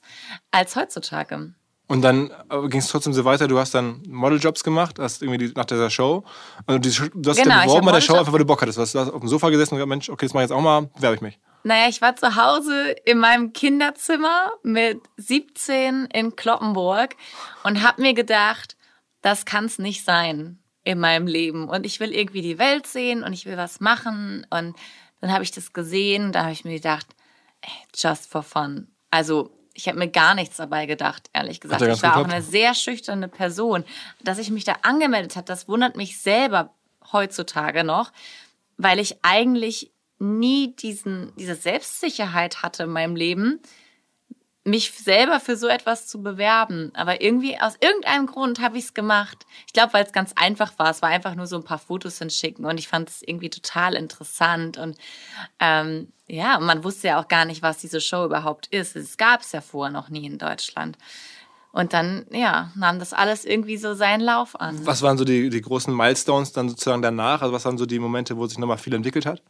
als 0.50 0.76
heutzutage. 0.76 1.54
Und 1.88 2.02
dann 2.02 2.30
äh, 2.50 2.68
ging 2.68 2.80
es 2.80 2.88
trotzdem 2.88 3.14
so 3.14 3.24
weiter. 3.24 3.48
Du 3.48 3.58
hast 3.58 3.74
dann 3.74 4.02
Modeljobs 4.06 4.62
gemacht, 4.62 4.98
hast 4.98 5.22
irgendwie 5.22 5.48
die, 5.48 5.54
nach 5.54 5.64
dieser 5.64 5.88
Show. 5.88 6.22
Und 6.66 6.84
die, 6.84 6.90
du 6.90 7.30
hast 7.30 7.42
genau, 7.42 7.62
beworben 7.62 7.86
bei 7.86 7.92
der 7.92 8.00
Show 8.02 8.14
einfach, 8.14 8.30
weil 8.30 8.40
du 8.40 8.44
Bock 8.44 8.60
hattest. 8.60 8.76
Du 8.76 8.82
hast 8.82 8.94
auf 8.94 9.20
dem 9.20 9.28
Sofa 9.28 9.48
gesessen 9.48 9.74
und 9.74 9.78
gesagt, 9.78 9.88
Mensch, 9.88 10.10
okay, 10.10 10.26
das 10.26 10.34
mache 10.34 10.44
ich 10.44 10.50
jetzt 10.50 10.56
auch 10.56 10.60
mal, 10.60 10.90
werbe 10.98 11.16
ich 11.16 11.22
mich. 11.22 11.38
Naja, 11.64 11.88
ich 11.88 12.02
war 12.02 12.14
zu 12.14 12.36
Hause 12.36 12.90
in 13.04 13.18
meinem 13.18 13.54
Kinderzimmer 13.54 14.52
mit 14.62 15.00
17 15.16 16.08
in 16.12 16.36
Kloppenburg 16.36 17.16
und 17.64 17.82
habe 17.82 18.02
mir 18.02 18.12
gedacht, 18.12 18.76
das 19.22 19.46
kann 19.46 19.64
es 19.64 19.78
nicht 19.78 20.04
sein 20.04 20.58
in 20.84 20.98
meinem 20.98 21.26
Leben. 21.26 21.68
Und 21.68 21.86
ich 21.86 22.00
will 22.00 22.12
irgendwie 22.12 22.42
die 22.42 22.58
Welt 22.58 22.86
sehen 22.86 23.24
und 23.24 23.32
ich 23.32 23.46
will 23.46 23.56
was 23.56 23.80
machen. 23.80 24.46
Und 24.50 24.76
dann 25.20 25.32
habe 25.32 25.44
ich 25.44 25.50
das 25.50 25.72
gesehen 25.72 26.32
da 26.32 26.42
habe 26.42 26.52
ich 26.52 26.64
mir 26.64 26.74
gedacht, 26.74 27.06
ey, 27.60 27.70
just 27.94 28.30
for 28.30 28.42
fun. 28.42 28.88
Also 29.10 29.50
ich 29.74 29.86
habe 29.86 29.98
mir 29.98 30.08
gar 30.08 30.34
nichts 30.34 30.56
dabei 30.56 30.86
gedacht, 30.86 31.30
ehrlich 31.32 31.60
gesagt. 31.60 31.80
Ich 31.82 32.02
war 32.02 32.16
auch 32.16 32.24
eine 32.24 32.42
sehr 32.42 32.74
schüchterne 32.74 33.28
Person. 33.28 33.84
Dass 34.22 34.38
ich 34.38 34.50
mich 34.50 34.64
da 34.64 34.76
angemeldet 34.82 35.36
habe, 35.36 35.46
das 35.46 35.68
wundert 35.68 35.96
mich 35.96 36.20
selber 36.20 36.74
heutzutage 37.12 37.84
noch, 37.84 38.12
weil 38.76 38.98
ich 38.98 39.18
eigentlich 39.22 39.92
nie 40.18 40.74
diesen, 40.74 41.32
diese 41.36 41.54
Selbstsicherheit 41.54 42.62
hatte 42.62 42.84
in 42.84 42.90
meinem 42.90 43.14
Leben, 43.14 43.60
mich 44.68 44.92
selber 44.92 45.40
für 45.40 45.56
so 45.56 45.66
etwas 45.66 46.06
zu 46.06 46.22
bewerben. 46.22 46.92
Aber 46.94 47.20
irgendwie, 47.20 47.58
aus 47.60 47.74
irgendeinem 47.80 48.26
Grund 48.26 48.60
habe 48.60 48.78
ich 48.78 48.84
es 48.84 48.94
gemacht. 48.94 49.46
Ich 49.66 49.72
glaube, 49.72 49.92
weil 49.94 50.04
es 50.04 50.12
ganz 50.12 50.32
einfach 50.36 50.78
war. 50.78 50.90
Es 50.90 51.02
war 51.02 51.08
einfach 51.08 51.34
nur 51.34 51.46
so 51.46 51.56
ein 51.56 51.64
paar 51.64 51.78
Fotos 51.78 52.18
hinschicken 52.18 52.64
und 52.64 52.78
ich 52.78 52.88
fand 52.88 53.08
es 53.08 53.22
irgendwie 53.22 53.50
total 53.50 53.94
interessant. 53.94 54.78
Und 54.78 54.96
ähm, 55.58 56.12
ja, 56.26 56.58
man 56.60 56.84
wusste 56.84 57.08
ja 57.08 57.20
auch 57.20 57.28
gar 57.28 57.44
nicht, 57.44 57.62
was 57.62 57.78
diese 57.78 58.00
Show 58.00 58.24
überhaupt 58.24 58.66
ist. 58.68 58.96
Es 58.96 59.16
gab 59.16 59.40
es 59.40 59.52
ja 59.52 59.60
vorher 59.60 59.92
noch 59.92 60.10
nie 60.10 60.26
in 60.26 60.38
Deutschland. 60.38 60.98
Und 61.72 61.92
dann, 61.92 62.26
ja, 62.30 62.72
nahm 62.74 62.98
das 62.98 63.12
alles 63.12 63.44
irgendwie 63.44 63.76
so 63.76 63.94
seinen 63.94 64.20
Lauf 64.20 64.58
an. 64.58 64.84
Was 64.86 65.02
waren 65.02 65.18
so 65.18 65.24
die, 65.24 65.50
die 65.50 65.60
großen 65.60 65.94
Milestones 65.94 66.52
dann 66.52 66.68
sozusagen 66.68 67.02
danach? 67.02 67.42
Also 67.42 67.52
was 67.52 67.64
waren 67.64 67.78
so 67.78 67.86
die 67.86 67.98
Momente, 67.98 68.36
wo 68.36 68.46
sich 68.46 68.58
nochmal 68.58 68.78
viel 68.78 68.94
entwickelt 68.94 69.26
hat? 69.26 69.42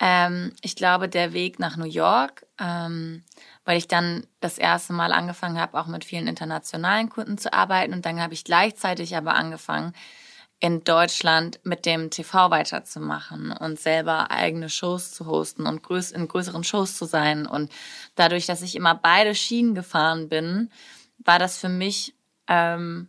Ähm, 0.00 0.52
ich 0.62 0.76
glaube, 0.76 1.08
der 1.08 1.32
Weg 1.32 1.58
nach 1.58 1.76
New 1.76 1.84
York, 1.84 2.46
ähm, 2.60 3.24
weil 3.68 3.76
ich 3.76 3.86
dann 3.86 4.26
das 4.40 4.56
erste 4.56 4.94
Mal 4.94 5.12
angefangen 5.12 5.60
habe, 5.60 5.78
auch 5.78 5.88
mit 5.88 6.02
vielen 6.02 6.26
internationalen 6.26 7.10
Kunden 7.10 7.36
zu 7.36 7.52
arbeiten. 7.52 7.92
Und 7.92 8.06
dann 8.06 8.18
habe 8.18 8.32
ich 8.32 8.44
gleichzeitig 8.44 9.14
aber 9.14 9.34
angefangen, 9.34 9.92
in 10.58 10.84
Deutschland 10.84 11.60
mit 11.64 11.84
dem 11.84 12.08
TV 12.08 12.50
weiterzumachen 12.50 13.52
und 13.52 13.78
selber 13.78 14.30
eigene 14.30 14.70
Shows 14.70 15.12
zu 15.12 15.26
hosten 15.26 15.66
und 15.66 15.86
in 15.86 16.28
größeren 16.28 16.64
Shows 16.64 16.96
zu 16.96 17.04
sein. 17.04 17.46
Und 17.46 17.70
dadurch, 18.14 18.46
dass 18.46 18.62
ich 18.62 18.74
immer 18.74 18.94
beide 18.94 19.34
Schienen 19.34 19.74
gefahren 19.74 20.30
bin, 20.30 20.70
war 21.18 21.38
das 21.38 21.58
für 21.58 21.68
mich 21.68 22.14
ähm, 22.46 23.08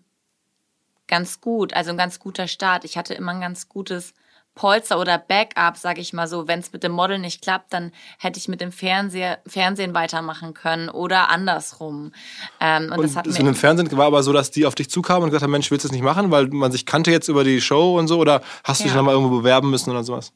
ganz 1.08 1.40
gut, 1.40 1.72
also 1.72 1.92
ein 1.92 1.98
ganz 1.98 2.20
guter 2.20 2.50
Start. 2.50 2.84
Ich 2.84 2.98
hatte 2.98 3.14
immer 3.14 3.32
ein 3.32 3.40
ganz 3.40 3.70
gutes 3.70 4.14
Polster 4.60 5.00
oder 5.00 5.18
Backup, 5.18 5.78
sage 5.78 6.02
ich 6.02 6.12
mal 6.12 6.28
so. 6.28 6.50
Wenn 6.50 6.60
es 6.60 6.74
mit 6.74 6.84
dem 6.84 6.92
Model 6.92 7.18
nicht 7.18 7.42
klappt, 7.42 7.72
dann 7.72 7.94
hätte 8.18 8.38
ich 8.38 8.50
mit 8.50 8.60
dem 8.60 8.74
Fernseher, 8.74 9.40
Fernsehen 9.48 9.94
weitermachen 9.94 10.54
können 10.54 10.90
oder 10.90 11.30
andersrum. 11.30 12.12
Ähm, 12.60 12.88
und, 12.88 12.92
und 12.92 13.04
das 13.04 13.16
hat 13.16 13.26
das 13.26 13.38
mit 13.38 13.48
dem 13.48 13.56
Fernsehen 13.56 13.90
war 13.98 14.08
aber 14.08 14.22
so, 14.22 14.34
dass 14.34 14.52
die 14.52 14.66
auf 14.66 14.76
dich 14.76 14.90
zukamen 14.90 15.24
und 15.24 15.30
gesagt 15.30 15.44
haben, 15.44 15.52
Mensch, 15.52 15.72
willst 15.72 15.86
du 15.86 15.88
das 15.88 15.94
nicht 15.94 16.04
machen, 16.04 16.30
weil 16.30 16.48
man 16.48 16.74
sich 16.74 16.86
kannte 16.86 17.10
jetzt 17.10 17.30
über 17.30 17.46
die 17.46 17.62
Show 17.62 17.98
und 17.98 18.10
so? 18.10 18.20
Oder 18.20 18.42
hast 18.66 18.82
du 18.82 18.84
ja. 18.84 18.90
dich 18.90 18.98
nochmal 18.98 19.14
irgendwo 19.14 19.38
bewerben 19.38 19.70
müssen 19.70 19.92
oder 19.92 20.04
sowas? 20.04 20.34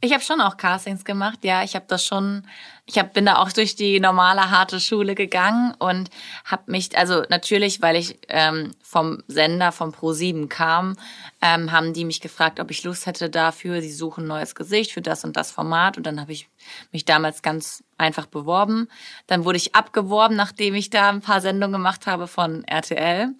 Ich 0.00 0.12
habe 0.12 0.22
schon 0.22 0.40
auch 0.40 0.56
Castings 0.56 1.04
gemacht, 1.04 1.40
ja. 1.42 1.64
Ich 1.64 1.74
habe 1.74 1.86
das 1.88 2.06
schon, 2.06 2.44
ich 2.86 2.98
hab, 3.00 3.14
bin 3.14 3.26
da 3.26 3.38
auch 3.38 3.50
durch 3.50 3.74
die 3.74 3.98
normale 3.98 4.48
harte 4.48 4.78
Schule 4.78 5.16
gegangen 5.16 5.74
und 5.80 6.08
habe 6.44 6.70
mich, 6.70 6.96
also 6.96 7.24
natürlich, 7.30 7.82
weil 7.82 7.96
ich 7.96 8.16
ähm, 8.28 8.76
vom 8.80 9.24
Sender, 9.26 9.72
vom 9.72 9.90
Pro7 9.90 10.46
kam, 10.46 10.96
ähm, 11.42 11.72
haben 11.72 11.94
die 11.94 12.04
mich 12.04 12.20
gefragt, 12.20 12.60
ob 12.60 12.70
ich 12.70 12.84
Lust 12.84 13.06
hätte 13.06 13.28
dafür. 13.28 13.82
Sie 13.82 13.90
suchen 13.90 14.28
neues 14.28 14.54
Gesicht 14.54 14.92
für 14.92 15.02
das 15.02 15.24
und 15.24 15.36
das 15.36 15.50
Format 15.50 15.96
und 15.96 16.06
dann 16.06 16.20
habe 16.20 16.30
ich 16.30 16.48
mich 16.92 17.04
damals 17.04 17.42
ganz 17.42 17.82
einfach 17.96 18.26
beworben. 18.26 18.86
Dann 19.26 19.44
wurde 19.44 19.56
ich 19.56 19.74
abgeworben, 19.74 20.36
nachdem 20.36 20.76
ich 20.76 20.90
da 20.90 21.08
ein 21.08 21.22
paar 21.22 21.40
Sendungen 21.40 21.72
gemacht 21.72 22.06
habe 22.06 22.28
von 22.28 22.62
RTL. 22.62 23.34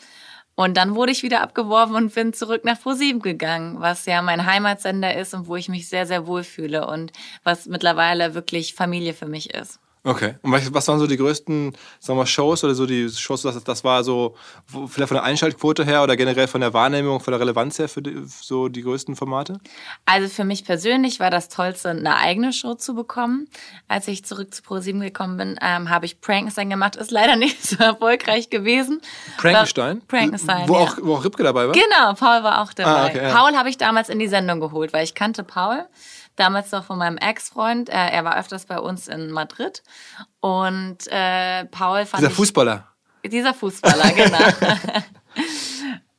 Und 0.58 0.76
dann 0.76 0.96
wurde 0.96 1.12
ich 1.12 1.22
wieder 1.22 1.40
abgeworfen 1.42 1.94
und 1.94 2.12
bin 2.12 2.32
zurück 2.32 2.64
nach 2.64 2.82
ProSieben 2.82 3.22
gegangen, 3.22 3.76
was 3.78 4.06
ja 4.06 4.20
mein 4.22 4.44
Heimatsender 4.44 5.16
ist 5.16 5.32
und 5.32 5.46
wo 5.46 5.54
ich 5.54 5.68
mich 5.68 5.88
sehr, 5.88 6.04
sehr 6.04 6.26
wohl 6.26 6.42
fühle 6.42 6.88
und 6.88 7.12
was 7.44 7.66
mittlerweile 7.66 8.34
wirklich 8.34 8.74
Familie 8.74 9.14
für 9.14 9.26
mich 9.26 9.54
ist. 9.54 9.78
Okay. 10.08 10.36
Und 10.40 10.52
was 10.74 10.88
waren 10.88 10.98
so 10.98 11.06
die 11.06 11.18
größten, 11.18 11.76
sagen 12.00 12.18
wir, 12.18 12.24
Shows 12.24 12.64
oder 12.64 12.74
so 12.74 12.86
die 12.86 13.10
Shows, 13.10 13.42
das, 13.42 13.62
das 13.62 13.84
war 13.84 14.02
so 14.02 14.34
vielleicht 14.86 15.08
von 15.08 15.16
der 15.16 15.24
Einschaltquote 15.24 15.84
her 15.84 16.02
oder 16.02 16.16
generell 16.16 16.48
von 16.48 16.62
der 16.62 16.72
Wahrnehmung, 16.72 17.20
von 17.20 17.32
der 17.32 17.40
Relevanz 17.40 17.78
her 17.78 17.90
für 17.90 18.00
die, 18.00 18.22
so 18.24 18.68
die 18.68 18.80
größten 18.80 19.16
Formate? 19.16 19.60
Also 20.06 20.28
für 20.28 20.44
mich 20.44 20.64
persönlich 20.64 21.20
war 21.20 21.30
das 21.30 21.50
Tollste, 21.50 21.90
eine 21.90 22.16
eigene 22.16 22.54
Show 22.54 22.74
zu 22.74 22.94
bekommen. 22.94 23.48
Als 23.86 24.08
ich 24.08 24.24
zurück 24.24 24.54
zu 24.54 24.62
ProSieben 24.62 25.02
gekommen 25.02 25.36
bin, 25.36 25.58
ähm, 25.60 25.90
habe 25.90 26.06
ich 26.06 26.22
Prankenstein 26.22 26.70
gemacht. 26.70 26.96
Ist 26.96 27.10
leider 27.10 27.36
nicht 27.36 27.62
so 27.62 27.76
erfolgreich 27.76 28.48
gewesen. 28.48 29.02
Prankenstein? 29.36 30.00
Prankenstein, 30.08 30.70
wo, 30.70 30.74
ja. 30.74 30.80
auch, 30.80 30.96
wo 31.02 31.16
auch 31.16 31.24
Ripke 31.24 31.42
dabei 31.42 31.66
war? 31.66 31.74
Genau, 31.74 32.14
Paul 32.14 32.42
war 32.42 32.62
auch 32.62 32.72
dabei. 32.72 32.90
Ah, 32.90 33.06
okay, 33.08 33.28
ja. 33.28 33.34
Paul 33.34 33.54
habe 33.56 33.68
ich 33.68 33.76
damals 33.76 34.08
in 34.08 34.18
die 34.18 34.28
Sendung 34.28 34.58
geholt, 34.58 34.94
weil 34.94 35.04
ich 35.04 35.14
kannte 35.14 35.44
Paul 35.44 35.84
damals 36.38 36.72
noch 36.72 36.84
von 36.84 36.98
meinem 36.98 37.16
Ex-Freund. 37.16 37.88
Äh, 37.88 38.10
er 38.10 38.24
war 38.24 38.38
öfters 38.38 38.66
bei 38.66 38.78
uns 38.78 39.08
in 39.08 39.30
Madrid. 39.30 39.82
Und 40.40 41.06
äh, 41.08 41.64
Paul 41.66 42.06
fand. 42.06 42.20
Dieser 42.20 42.30
ich, 42.30 42.36
Fußballer. 42.36 42.86
Dieser 43.24 43.54
Fußballer, 43.54 44.12
genau. 44.12 44.38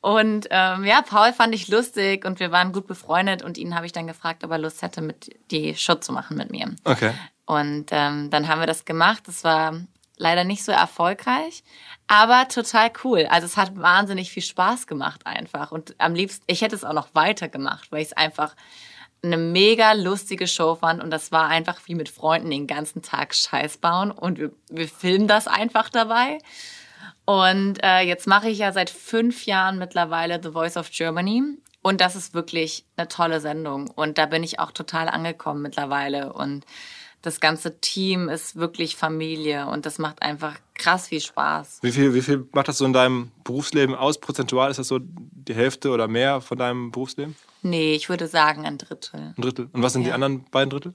und 0.00 0.46
ähm, 0.50 0.84
ja, 0.84 1.02
Paul 1.02 1.32
fand 1.32 1.54
ich 1.54 1.68
lustig 1.68 2.24
und 2.24 2.40
wir 2.40 2.50
waren 2.52 2.72
gut 2.72 2.86
befreundet 2.86 3.42
und 3.42 3.58
ihn 3.58 3.74
habe 3.74 3.86
ich 3.86 3.92
dann 3.92 4.06
gefragt, 4.06 4.44
ob 4.44 4.50
er 4.50 4.58
Lust 4.58 4.82
hätte, 4.82 5.00
mit 5.00 5.30
die 5.50 5.74
Show 5.74 5.96
zu 5.96 6.12
machen 6.12 6.36
mit 6.36 6.50
mir. 6.50 6.74
Okay. 6.84 7.12
Und 7.46 7.86
ähm, 7.90 8.30
dann 8.30 8.48
haben 8.48 8.60
wir 8.60 8.66
das 8.66 8.84
gemacht. 8.84 9.24
Das 9.26 9.42
war 9.42 9.74
leider 10.20 10.44
nicht 10.44 10.62
so 10.62 10.70
erfolgreich, 10.70 11.64
aber 12.06 12.46
total 12.48 12.92
cool. 13.02 13.26
Also 13.30 13.46
es 13.46 13.56
hat 13.56 13.76
wahnsinnig 13.76 14.30
viel 14.30 14.42
Spaß 14.42 14.86
gemacht 14.86 15.26
einfach. 15.26 15.72
Und 15.72 15.94
am 15.98 16.14
liebsten, 16.14 16.44
ich 16.46 16.60
hätte 16.60 16.76
es 16.76 16.84
auch 16.84 16.92
noch 16.92 17.14
weiter 17.14 17.48
gemacht, 17.48 17.90
weil 17.90 18.02
ich 18.02 18.08
es 18.08 18.16
einfach 18.16 18.54
eine 19.22 19.36
mega 19.36 19.92
lustige 19.92 20.46
Show 20.46 20.74
fand 20.76 21.02
und 21.02 21.10
das 21.10 21.32
war 21.32 21.48
einfach 21.48 21.80
wie 21.86 21.94
mit 21.94 22.08
Freunden 22.08 22.50
den 22.50 22.66
ganzen 22.66 23.02
Tag 23.02 23.34
Scheiß 23.34 23.78
bauen 23.78 24.10
und 24.10 24.38
wir, 24.38 24.52
wir 24.70 24.88
filmen 24.88 25.28
das 25.28 25.46
einfach 25.46 25.88
dabei. 25.88 26.38
Und 27.26 27.78
äh, 27.82 28.00
jetzt 28.00 28.26
mache 28.26 28.48
ich 28.48 28.58
ja 28.58 28.72
seit 28.72 28.90
fünf 28.90 29.46
Jahren 29.46 29.78
mittlerweile 29.78 30.40
The 30.42 30.50
Voice 30.50 30.76
of 30.76 30.90
Germany 30.90 31.42
und 31.82 32.00
das 32.00 32.16
ist 32.16 32.34
wirklich 32.34 32.84
eine 32.96 33.08
tolle 33.08 33.40
Sendung 33.40 33.88
und 33.90 34.18
da 34.18 34.26
bin 34.26 34.42
ich 34.42 34.58
auch 34.58 34.72
total 34.72 35.08
angekommen 35.08 35.62
mittlerweile 35.62 36.32
und 36.32 36.64
das 37.22 37.40
ganze 37.40 37.80
Team 37.80 38.28
ist 38.28 38.56
wirklich 38.56 38.96
Familie 38.96 39.66
und 39.66 39.84
das 39.84 39.98
macht 39.98 40.22
einfach 40.22 40.56
krass 40.74 41.08
viel 41.08 41.20
Spaß. 41.20 41.80
Wie 41.82 41.92
viel, 41.92 42.14
wie 42.14 42.22
viel 42.22 42.48
macht 42.52 42.68
das 42.68 42.78
so 42.78 42.86
in 42.86 42.92
deinem 42.92 43.30
Berufsleben 43.44 43.94
aus? 43.94 44.18
Prozentual 44.18 44.70
ist 44.70 44.78
das 44.78 44.88
so 44.88 44.98
die 45.00 45.54
Hälfte 45.54 45.90
oder 45.90 46.08
mehr 46.08 46.40
von 46.40 46.56
deinem 46.56 46.90
Berufsleben? 46.90 47.36
Nee, 47.62 47.94
ich 47.94 48.08
würde 48.08 48.26
sagen 48.26 48.64
ein 48.64 48.78
Drittel. 48.78 49.34
Ein 49.36 49.42
Drittel. 49.42 49.68
Und 49.72 49.82
was 49.82 49.92
sind 49.92 50.02
ja. 50.02 50.08
die 50.08 50.12
anderen 50.14 50.44
beiden 50.50 50.70
Drittel? 50.70 50.94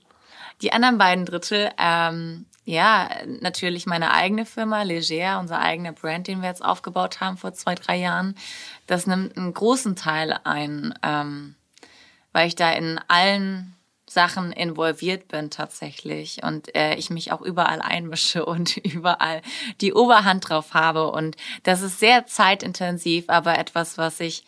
Die 0.61 0.71
anderen 0.71 0.97
beiden 0.97 1.25
Drittel, 1.25 1.69
ähm, 1.77 2.45
ja, 2.63 3.09
natürlich 3.41 3.85
meine 3.85 4.11
eigene 4.11 4.45
Firma, 4.45 4.81
Leger, 4.81 5.39
unser 5.39 5.59
eigener 5.59 5.91
Brand, 5.91 6.27
den 6.27 6.41
wir 6.41 6.49
jetzt 6.49 6.65
aufgebaut 6.65 7.19
haben 7.19 7.37
vor 7.37 7.53
zwei, 7.53 7.75
drei 7.75 7.97
Jahren. 7.97 8.35
Das 8.87 9.05
nimmt 9.05 9.37
einen 9.37 9.53
großen 9.53 9.95
Teil 9.95 10.39
ein, 10.43 10.97
ähm, 11.03 11.55
weil 12.31 12.47
ich 12.47 12.55
da 12.55 12.71
in 12.71 12.99
allen 13.07 13.74
Sachen 14.15 14.51
involviert 14.53 15.27
bin 15.27 15.51
tatsächlich 15.51 16.41
und 16.41 16.73
äh, 16.73 16.95
ich 16.95 17.09
mich 17.11 17.31
auch 17.31 17.41
überall 17.41 17.81
einmische 17.81 18.45
und 18.53 18.77
überall 18.77 19.43
die 19.81 19.93
Oberhand 19.93 20.49
drauf 20.49 20.73
habe 20.73 21.11
und 21.11 21.35
das 21.63 21.81
ist 21.81 21.99
sehr 21.99 22.25
zeitintensiv, 22.25 23.25
aber 23.27 23.59
etwas, 23.59 23.99
was 23.99 24.19
ich 24.19 24.43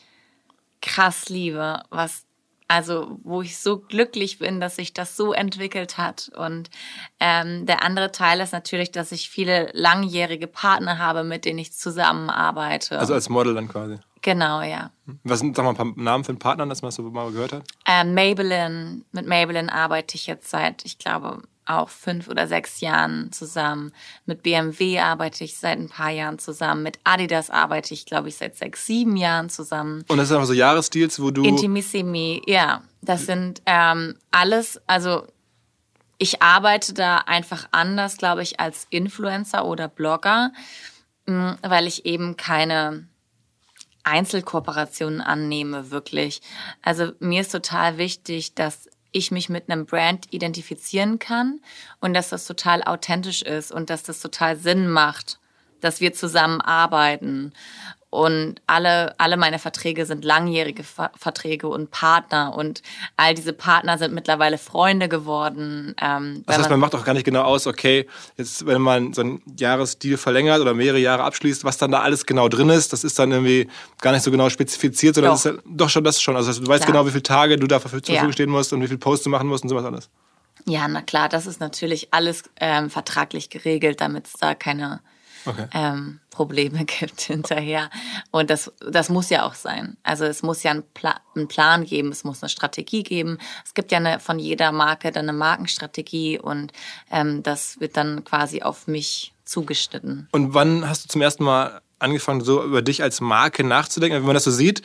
krass 0.81 1.29
liebe, 1.29 1.83
was 1.89 2.23
also 2.69 3.17
wo 3.23 3.41
ich 3.41 3.57
so 3.57 3.79
glücklich 3.79 4.39
bin, 4.39 4.59
dass 4.59 4.75
sich 4.75 4.93
das 4.93 5.15
so 5.15 5.31
entwickelt 5.31 5.97
hat. 5.97 6.29
Und 6.35 6.69
ähm, 7.21 7.65
der 7.65 7.81
andere 7.81 8.11
Teil 8.11 8.41
ist 8.41 8.51
natürlich, 8.51 8.91
dass 8.91 9.13
ich 9.13 9.29
viele 9.29 9.69
langjährige 9.71 10.47
Partner 10.47 10.97
habe, 10.97 11.23
mit 11.23 11.45
denen 11.45 11.59
ich 11.59 11.71
zusammenarbeite. 11.71 12.99
Also 12.99 13.13
als 13.13 13.29
Model 13.29 13.53
dann 13.53 13.69
quasi. 13.69 13.99
Genau, 14.27 14.61
ja. 14.61 14.91
Was 15.23 15.39
sind, 15.39 15.55
sag 15.55 15.63
mal, 15.63 15.69
ein 15.69 15.77
paar 15.77 15.93
Namen 15.95 16.25
für 16.25 16.33
einen 16.33 16.39
Partner, 16.39 16.65
dass 16.65 16.81
man 16.81 16.87
das 16.87 16.95
so 16.95 17.03
mal 17.03 17.31
gehört 17.31 17.53
hat? 17.53 17.63
Ähm, 17.87 18.13
Maybelline. 18.13 19.03
Mit 19.13 19.25
Maybelline 19.25 19.71
arbeite 19.71 20.15
ich 20.15 20.27
jetzt 20.27 20.49
seit, 20.49 20.83
ich 20.83 20.97
glaube, 20.97 21.43
auch 21.65 21.87
fünf 21.87 22.27
oder 22.27 22.45
sechs 22.45 22.81
Jahren 22.81 23.31
zusammen. 23.31 23.93
Mit 24.25 24.43
BMW 24.43 24.99
arbeite 24.99 25.45
ich 25.45 25.57
seit 25.57 25.79
ein 25.79 25.87
paar 25.87 26.09
Jahren 26.09 26.39
zusammen. 26.39 26.83
Mit 26.83 26.99
Adidas 27.05 27.49
arbeite 27.49 27.93
ich, 27.93 28.05
glaube 28.05 28.27
ich, 28.27 28.35
seit 28.35 28.57
sechs, 28.57 28.85
sieben 28.85 29.15
Jahren 29.15 29.49
zusammen. 29.49 30.03
Und 30.09 30.17
das 30.17 30.27
sind 30.27 30.35
einfach 30.35 30.47
so 30.47 30.53
Jahresdeals, 30.53 31.21
wo 31.21 31.31
du. 31.31 31.45
Intimissimi, 31.45 32.41
ja. 32.47 32.81
Das 33.01 33.27
sind 33.27 33.61
ähm, 33.65 34.15
alles, 34.31 34.81
also 34.87 35.25
ich 36.17 36.41
arbeite 36.41 36.93
da 36.93 37.19
einfach 37.19 37.69
anders, 37.71 38.17
glaube 38.17 38.43
ich, 38.43 38.59
als 38.59 38.87
Influencer 38.89 39.63
oder 39.63 39.87
Blogger, 39.87 40.51
mm, 41.27 41.51
weil 41.61 41.87
ich 41.87 42.05
eben 42.05 42.35
keine 42.35 43.07
Einzelkooperationen 44.07 45.21
annehme, 45.21 45.91
wirklich. 45.91 46.41
Also 46.81 47.11
mir 47.19 47.41
ist 47.41 47.51
total 47.51 47.97
wichtig, 47.97 48.55
dass 48.55 48.89
ich 49.11 49.31
mich 49.31 49.49
mit 49.49 49.69
einem 49.69 49.85
Brand 49.85 50.33
identifizieren 50.33 51.19
kann 51.19 51.59
und 51.99 52.13
dass 52.13 52.29
das 52.29 52.45
total 52.45 52.83
authentisch 52.83 53.41
ist 53.41 53.71
und 53.71 53.89
dass 53.89 54.03
das 54.03 54.19
total 54.19 54.57
Sinn 54.57 54.89
macht, 54.89 55.39
dass 55.81 56.01
wir 56.01 56.13
zusammen 56.13 56.61
arbeiten. 56.61 57.53
Und 58.09 58.61
alle, 58.67 59.19
alle 59.19 59.35
meine 59.35 59.59
Verträge 59.59 60.05
sind 60.05 60.23
langjährige 60.23 60.83
Ver 60.83 61.11
Verträge 61.17 61.67
und 61.67 61.91
Partner. 61.91 62.55
Und 62.55 62.81
all 63.17 63.33
diese 63.33 63.51
Partner 63.51 63.97
sind 63.97 64.13
mittlerweile 64.13 64.57
Freunde 64.57 65.09
geworden. 65.09 65.93
Ähm, 66.01 66.43
das 66.45 66.57
heißt, 66.57 66.69
man, 66.69 66.79
man 66.79 66.89
macht 66.89 66.95
auch 66.95 67.03
gar 67.03 67.13
nicht 67.13 67.25
genau 67.25 67.43
aus, 67.43 67.67
okay, 67.67 68.07
jetzt, 68.37 68.65
wenn 68.65 68.81
man 68.81 69.11
so 69.11 69.21
einen 69.21 69.41
Jahresdeal 69.57 70.17
verlängert 70.17 70.61
oder 70.61 70.73
mehrere 70.73 70.99
Jahre 70.99 71.23
abschließt, 71.23 71.65
was 71.65 71.77
dann 71.77 71.91
da 71.91 71.99
alles 71.99 72.25
genau 72.25 72.47
drin 72.47 72.69
ist, 72.69 72.93
das 72.93 73.03
ist 73.03 73.19
dann 73.19 73.31
irgendwie 73.31 73.67
gar 73.99 74.13
nicht 74.13 74.23
so 74.23 74.31
genau 74.31 74.49
spezifiziert, 74.49 75.15
sondern 75.15 75.33
doch, 75.33 75.43
das 75.43 75.53
ist, 75.53 75.63
doch 75.65 75.89
schon 75.89 76.03
das 76.05 76.21
schon. 76.21 76.37
Also 76.37 76.53
du 76.53 76.67
weißt 76.67 76.85
klar. 76.85 76.93
genau, 76.93 77.05
wie 77.07 77.11
viele 77.11 77.23
Tage 77.23 77.57
du 77.57 77.67
dafür 77.67 77.91
zur 77.91 78.13
Verfügung 78.13 78.29
ja. 78.29 78.33
stehen 78.33 78.49
musst 78.49 78.71
und 78.71 78.81
wie 78.81 78.87
viele 78.87 78.99
Posts 78.99 79.25
du 79.25 79.29
machen 79.29 79.49
musst 79.49 79.63
und 79.63 79.69
sowas 79.69 79.83
alles. 79.83 80.09
Ja, 80.65 80.87
na 80.87 81.01
klar, 81.01 81.27
das 81.27 81.45
ist 81.45 81.59
natürlich 81.59 82.13
alles 82.13 82.43
ähm, 82.59 82.89
vertraglich 82.89 83.49
geregelt, 83.49 83.99
damit 83.99 84.27
es 84.27 84.33
da 84.33 84.55
keine 84.55 85.01
okay. 85.47 85.67
ähm, 85.73 86.19
Probleme 86.29 86.85
gibt 86.99 87.21
hinterher. 87.21 87.89
Und 88.31 88.49
das, 88.49 88.71
das 88.79 89.09
muss 89.09 89.29
ja 89.29 89.45
auch 89.45 89.55
sein. 89.55 89.97
Also 90.03 90.25
es 90.25 90.43
muss 90.43 90.63
ja 90.63 90.71
einen, 90.71 90.83
Pla 90.93 91.19
einen 91.35 91.47
Plan 91.47 91.85
geben, 91.85 92.11
es 92.11 92.23
muss 92.23 92.43
eine 92.43 92.49
Strategie 92.49 93.03
geben. 93.03 93.37
Es 93.65 93.73
gibt 93.73 93.91
ja 93.91 93.97
eine, 93.97 94.19
von 94.19 94.39
jeder 94.39 94.71
Marke 94.71 95.11
dann 95.11 95.29
eine 95.29 95.37
Markenstrategie 95.37 96.39
und 96.39 96.71
ähm, 97.11 97.43
das 97.43 97.79
wird 97.79 97.97
dann 97.97 98.23
quasi 98.23 98.61
auf 98.61 98.87
mich 98.87 99.33
zugeschnitten. 99.45 100.27
Und 100.31 100.53
wann 100.53 100.87
hast 100.87 101.05
du 101.05 101.09
zum 101.09 101.21
ersten 101.21 101.43
Mal 101.43 101.81
angefangen, 101.99 102.41
so 102.41 102.63
über 102.63 102.81
dich 102.81 103.01
als 103.01 103.21
Marke 103.21 103.63
nachzudenken? 103.63 104.19
Wenn 104.19 104.25
man 104.25 104.33
das 104.33 104.43
so 104.43 104.51
sieht, 104.51 104.83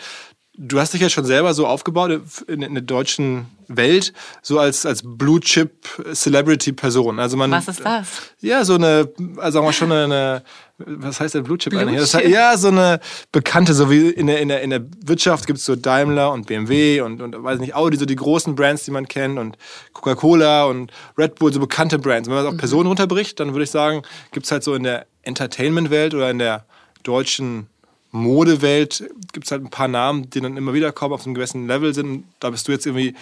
du 0.64 0.78
hast 0.78 0.94
dich 0.94 1.00
ja 1.00 1.08
schon 1.08 1.24
selber 1.24 1.54
so 1.54 1.66
aufgebaut 1.66 2.20
in, 2.46 2.62
in 2.62 2.74
der 2.74 2.82
deutschen 2.82 3.46
Welt, 3.66 4.12
so 4.42 4.58
als, 4.58 4.86
als 4.86 5.02
Blue 5.04 5.40
Chip 5.40 5.72
Celebrity 6.12 6.72
Person. 6.72 7.18
Also 7.18 7.36
man, 7.36 7.50
Was 7.50 7.68
ist 7.68 7.84
das? 7.84 8.08
Ja, 8.40 8.64
so 8.64 8.74
eine, 8.74 9.08
also 9.38 9.58
sagen 9.58 9.66
wir 9.66 9.72
schon 9.72 9.92
eine, 9.92 10.42
was 10.78 11.20
heißt 11.20 11.34
der 11.34 11.40
Blue 11.40 11.58
Chip 11.58 11.70
Blue 11.70 11.82
eigentlich? 11.82 12.00
Heißt, 12.00 12.28
ja, 12.28 12.56
so 12.56 12.68
eine 12.68 13.00
bekannte, 13.32 13.74
so 13.74 13.90
wie 13.90 14.10
in 14.10 14.28
der, 14.28 14.40
in 14.40 14.48
der, 14.48 14.62
in 14.62 14.70
der 14.70 14.84
Wirtschaft 15.04 15.46
gibt 15.46 15.58
es 15.58 15.64
so 15.64 15.74
Daimler 15.74 16.32
und 16.32 16.46
BMW 16.46 17.00
und, 17.00 17.20
und 17.20 17.42
weiß 17.42 17.58
nicht, 17.58 17.74
Audi, 17.74 17.96
so 17.96 18.06
die 18.06 18.16
großen 18.16 18.54
Brands, 18.54 18.84
die 18.84 18.92
man 18.92 19.08
kennt 19.08 19.38
und 19.38 19.58
Coca-Cola 19.92 20.64
und 20.64 20.92
Red 21.18 21.36
Bull, 21.36 21.52
so 21.52 21.58
bekannte 21.58 21.98
Brands. 21.98 22.28
Wenn 22.28 22.36
man 22.36 22.44
das 22.44 22.52
auf 22.52 22.58
Personen 22.58 22.86
runterbricht, 22.86 23.40
dann 23.40 23.52
würde 23.52 23.64
ich 23.64 23.70
sagen, 23.70 24.02
gibt 24.30 24.46
es 24.46 24.52
halt 24.52 24.62
so 24.62 24.74
in 24.74 24.84
der 24.84 25.06
Entertainment-Welt 25.22 26.14
oder 26.14 26.30
in 26.30 26.38
der 26.38 26.66
deutschen 27.02 27.66
Modewelt 28.12 29.10
gibt 29.32 29.46
es 29.46 29.50
halt 29.50 29.64
ein 29.64 29.70
paar 29.70 29.88
Namen, 29.88 30.28
die 30.28 30.40
dann 30.40 30.56
immer 30.56 30.74
wieder 30.74 30.92
kommen, 30.92 31.14
auf 31.14 31.24
einem 31.24 31.34
gewissen 31.34 31.66
Level 31.66 31.94
sind. 31.94 32.26
Da 32.40 32.50
bist 32.50 32.68
du 32.68 32.72
jetzt 32.72 32.86
irgendwie, 32.86 33.14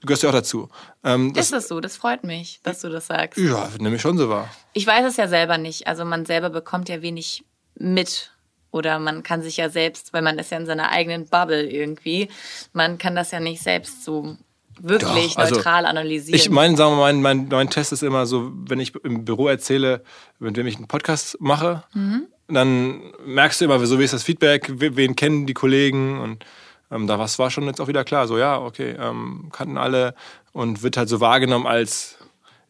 du 0.00 0.06
gehörst 0.06 0.22
ja 0.22 0.30
auch 0.30 0.34
dazu. 0.34 0.70
Ähm, 1.04 1.34
das, 1.34 1.46
ist 1.46 1.52
das 1.52 1.68
so? 1.68 1.80
Das 1.80 1.96
freut 1.96 2.24
mich, 2.24 2.60
dass 2.62 2.80
du 2.80 2.88
das 2.88 3.06
sagst. 3.06 3.38
Ja, 3.38 3.68
nehme 3.78 3.96
ich 3.96 4.02
schon 4.02 4.16
so 4.16 4.30
wahr. 4.30 4.48
Ich 4.72 4.86
weiß 4.86 5.04
es 5.04 5.18
ja 5.18 5.28
selber 5.28 5.58
nicht. 5.58 5.86
Also 5.86 6.06
man 6.06 6.24
selber 6.24 6.48
bekommt 6.48 6.88
ja 6.88 7.02
wenig 7.02 7.44
mit. 7.74 8.32
Oder 8.70 8.98
man 8.98 9.22
kann 9.22 9.42
sich 9.42 9.58
ja 9.58 9.68
selbst, 9.68 10.12
weil 10.12 10.22
man 10.22 10.38
ist 10.38 10.50
ja 10.50 10.56
in 10.56 10.66
seiner 10.66 10.90
eigenen 10.90 11.26
Bubble 11.26 11.70
irgendwie, 11.70 12.28
man 12.72 12.98
kann 12.98 13.14
das 13.14 13.30
ja 13.30 13.40
nicht 13.40 13.62
selbst 13.62 14.04
so 14.04 14.36
wirklich 14.78 15.34
Doch, 15.34 15.38
also 15.38 15.54
neutral 15.54 15.86
analysieren. 15.86 16.38
Ich 16.38 16.50
meine, 16.50 16.76
sagen 16.76 16.92
wir 16.92 16.96
mal, 16.96 17.12
mein, 17.14 17.22
mein, 17.22 17.48
mein 17.48 17.70
Test 17.70 17.92
ist 17.92 18.02
immer 18.02 18.26
so, 18.26 18.50
wenn 18.54 18.80
ich 18.80 18.94
im 18.96 19.24
Büro 19.24 19.48
erzähle, 19.48 20.02
mit 20.38 20.56
wem 20.56 20.66
ich 20.66 20.76
einen 20.76 20.88
Podcast 20.88 21.38
mache, 21.40 21.84
mhm 21.94 22.26
dann 22.48 23.00
merkst 23.24 23.60
du 23.60 23.64
immer, 23.64 23.84
so 23.86 23.98
wie 23.98 24.04
ist 24.04 24.14
das 24.14 24.22
Feedback, 24.22 24.70
wen 24.76 25.16
kennen 25.16 25.46
die 25.46 25.54
Kollegen 25.54 26.20
und 26.20 26.44
ähm, 26.90 27.06
da 27.06 27.18
was 27.18 27.38
war 27.38 27.50
schon 27.50 27.64
jetzt 27.64 27.80
auch 27.80 27.88
wieder 27.88 28.04
klar, 28.04 28.28
so 28.28 28.38
ja, 28.38 28.58
okay, 28.60 28.96
ähm, 28.98 29.48
kannten 29.52 29.78
alle 29.78 30.14
und 30.52 30.82
wird 30.82 30.96
halt 30.96 31.08
so 31.08 31.20
wahrgenommen 31.20 31.66
als 31.66 32.16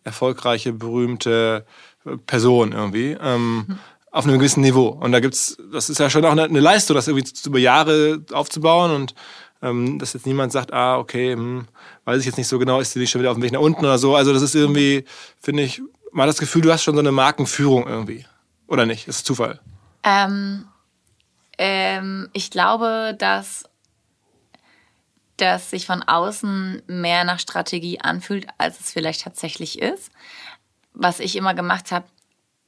erfolgreiche, 0.05 0.73
berühmte 0.73 1.67
äh, 2.07 2.17
Person 2.27 2.73
irgendwie. 2.73 3.17
Ähm, 3.21 3.65
mhm. 3.67 3.79
Auf 4.11 4.25
einem 4.25 4.39
gewissen 4.39 4.63
Niveau. 4.63 4.89
Und 4.89 5.13
da 5.13 5.21
gibt's, 5.21 5.59
das 5.71 5.91
ist 5.91 5.99
ja 5.99 6.09
schon 6.09 6.25
auch 6.25 6.31
eine, 6.31 6.45
eine 6.45 6.61
Leistung, 6.61 6.95
das 6.95 7.07
irgendwie 7.07 7.29
über 7.45 7.59
Jahre 7.59 8.25
aufzubauen 8.33 8.91
und 8.93 9.15
ähm, 9.61 9.99
dass 9.99 10.15
jetzt 10.15 10.27
niemand 10.27 10.53
sagt, 10.53 10.73
ah, 10.73 10.99
okay, 10.99 11.33
hm, 11.33 11.67
weiß 12.07 12.21
ich 12.21 12.27
jetzt 12.27 12.39
nicht 12.39 12.49
so 12.49 12.59
genau, 12.59 12.81
ist 12.81 12.95
die 12.95 12.99
nicht 12.99 13.11
schon 13.11 13.21
wieder 13.21 13.31
auf 13.31 13.37
dem 13.37 13.43
Weg 13.43 13.53
nach 13.53 13.61
unten 13.61 13.85
oder 13.85 13.99
so. 13.99 14.17
Also 14.17 14.33
das 14.33 14.41
ist 14.41 14.55
irgendwie, 14.55 15.05
finde 15.39 15.65
ich, 15.65 15.83
mal 16.13 16.27
das 16.27 16.39
Gefühl, 16.39 16.63
du 16.63 16.73
hast 16.73 16.83
schon 16.83 16.95
so 16.95 17.01
eine 17.01 17.13
Markenführung 17.13 17.87
irgendwie. 17.87 18.25
Oder 18.67 18.87
nicht? 18.87 19.09
Ist 19.09 19.27
Zufall? 19.27 19.61
Ähm, 20.03 20.67
ähm, 21.59 22.29
ich 22.33 22.51
glaube, 22.51 23.15
dass 23.19 23.65
das 25.37 25.71
sich 25.71 25.87
von 25.87 26.03
außen 26.03 26.83
mehr 26.87 27.25
nach 27.25 27.39
Strategie 27.39 28.01
anfühlt, 28.01 28.47
als 28.59 28.81
es 28.81 28.91
vielleicht 28.91 29.23
tatsächlich 29.23 29.81
ist. 29.81 30.11
Was 30.95 31.21
ich 31.21 31.37
immer 31.37 31.55
gemacht 31.55 31.93
habe, 31.93 32.07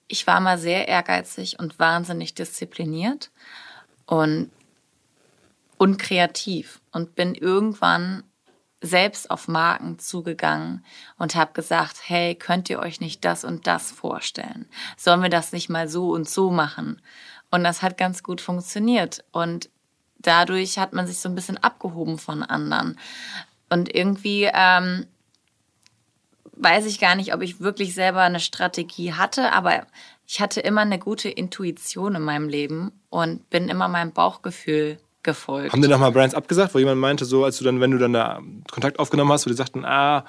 ich 0.06 0.26
war 0.26 0.40
mal 0.40 0.58
sehr 0.58 0.88
ehrgeizig 0.88 1.58
und 1.58 1.78
wahnsinnig 1.78 2.34
diszipliniert 2.34 3.30
und, 4.06 4.50
und 5.76 5.98
kreativ 5.98 6.80
und 6.92 7.14
bin 7.14 7.34
irgendwann 7.34 8.22
selbst 8.80 9.30
auf 9.30 9.48
Marken 9.48 9.98
zugegangen 9.98 10.84
und 11.18 11.34
habe 11.34 11.52
gesagt, 11.52 11.98
hey, 12.04 12.34
könnt 12.34 12.70
ihr 12.70 12.78
euch 12.78 13.00
nicht 13.00 13.24
das 13.24 13.44
und 13.44 13.66
das 13.66 13.90
vorstellen? 13.90 14.66
Sollen 14.96 15.22
wir 15.22 15.30
das 15.30 15.52
nicht 15.52 15.68
mal 15.68 15.88
so 15.88 16.10
und 16.10 16.28
so 16.28 16.50
machen? 16.50 17.02
Und 17.50 17.64
das 17.64 17.82
hat 17.82 17.98
ganz 17.98 18.22
gut 18.22 18.40
funktioniert. 18.40 19.24
Und 19.32 19.70
dadurch 20.18 20.78
hat 20.78 20.92
man 20.92 21.06
sich 21.06 21.18
so 21.18 21.28
ein 21.28 21.34
bisschen 21.34 21.58
abgehoben 21.58 22.18
von 22.18 22.42
anderen. 22.42 22.98
Und 23.68 23.94
irgendwie 23.94 24.48
ähm, 24.52 25.06
weiß 26.52 26.86
ich 26.86 27.00
gar 27.00 27.14
nicht, 27.14 27.34
ob 27.34 27.42
ich 27.42 27.60
wirklich 27.60 27.94
selber 27.94 28.22
eine 28.22 28.40
Strategie 28.40 29.12
hatte, 29.14 29.52
aber 29.52 29.86
ich 30.26 30.40
hatte 30.40 30.60
immer 30.60 30.82
eine 30.82 30.98
gute 30.98 31.28
Intuition 31.28 32.14
in 32.14 32.22
meinem 32.22 32.48
Leben 32.48 32.92
und 33.10 33.48
bin 33.50 33.68
immer 33.68 33.88
meinem 33.88 34.12
Bauchgefühl 34.12 34.98
gefolgt. 35.28 35.72
Haben 35.72 35.82
dir 35.82 35.88
nochmal 35.88 36.10
Brands 36.10 36.34
abgesagt, 36.34 36.74
wo 36.74 36.78
jemand 36.78 36.98
meinte, 37.00 37.26
so 37.26 37.44
als 37.44 37.58
du 37.58 37.64
dann, 37.64 37.80
wenn 37.80 37.90
du 37.90 37.98
dann 37.98 38.14
da 38.14 38.40
Kontakt 38.70 38.98
aufgenommen 38.98 39.30
hast, 39.30 39.44
wo 39.44 39.50
die 39.50 39.56
sagten, 39.56 39.84
ah, 39.84 40.24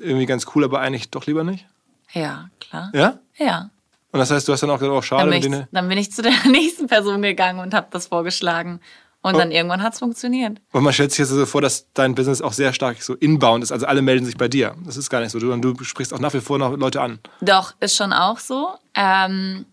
irgendwie 0.00 0.26
ganz 0.26 0.46
cool, 0.54 0.64
aber 0.64 0.80
eigentlich 0.80 1.10
doch 1.10 1.26
lieber 1.26 1.44
nicht? 1.44 1.66
Ja, 2.12 2.48
klar. 2.60 2.90
Ja? 2.92 3.18
Ja. 3.36 3.70
Und 4.10 4.18
das 4.18 4.30
heißt, 4.30 4.46
du 4.48 4.52
hast 4.52 4.60
dann 4.62 4.70
auch 4.70 4.80
gesagt, 4.80 4.92
oh, 4.92 5.00
schade. 5.00 5.30
Dann 5.30 5.40
bin, 5.40 5.52
ich, 5.52 5.66
dann 5.70 5.88
bin 5.88 5.98
ich 5.98 6.12
zu 6.12 6.22
der 6.22 6.32
nächsten 6.50 6.88
Person 6.88 7.22
gegangen 7.22 7.60
und 7.60 7.72
habe 7.72 7.86
das 7.90 8.08
vorgeschlagen. 8.08 8.80
Und 9.24 9.38
dann 9.38 9.50
oh. 9.50 9.52
irgendwann 9.52 9.82
hat 9.82 9.92
es 9.92 10.00
funktioniert. 10.00 10.60
Und 10.72 10.82
man 10.82 10.92
stellt 10.92 11.12
sich 11.12 11.20
jetzt 11.20 11.28
so 11.28 11.46
vor, 11.46 11.60
dass 11.60 11.86
dein 11.94 12.16
Business 12.16 12.42
auch 12.42 12.52
sehr 12.52 12.72
stark 12.72 13.00
so 13.00 13.14
inbound 13.14 13.62
ist. 13.62 13.70
Also 13.70 13.86
alle 13.86 14.02
melden 14.02 14.26
sich 14.26 14.36
bei 14.36 14.48
dir. 14.48 14.74
Das 14.84 14.96
ist 14.96 15.10
gar 15.10 15.20
nicht 15.20 15.30
so. 15.30 15.38
Du, 15.38 15.56
du 15.56 15.84
sprichst 15.84 16.12
auch 16.12 16.18
nach 16.18 16.34
wie 16.34 16.40
vor 16.40 16.58
noch 16.58 16.76
Leute 16.76 17.00
an. 17.00 17.20
Doch, 17.40 17.74
ist 17.78 17.94
schon 17.94 18.12
auch 18.12 18.40
so. 18.40 18.70
Ähm, 18.96 19.64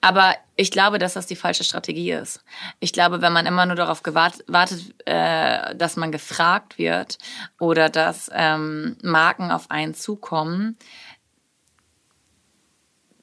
aber 0.00 0.34
ich 0.56 0.70
glaube, 0.70 0.98
dass 0.98 1.14
das 1.14 1.26
die 1.26 1.36
falsche 1.36 1.64
Strategie 1.64 2.12
ist. 2.12 2.42
Ich 2.80 2.92
glaube, 2.92 3.22
wenn 3.22 3.32
man 3.32 3.46
immer 3.46 3.66
nur 3.66 3.76
darauf 3.76 4.02
wartet, 4.04 4.94
äh, 5.06 5.74
dass 5.74 5.96
man 5.96 6.12
gefragt 6.12 6.78
wird 6.78 7.18
oder 7.58 7.88
dass 7.88 8.30
ähm, 8.34 8.96
Marken 9.02 9.50
auf 9.50 9.70
einen 9.70 9.94
zukommen, 9.94 10.76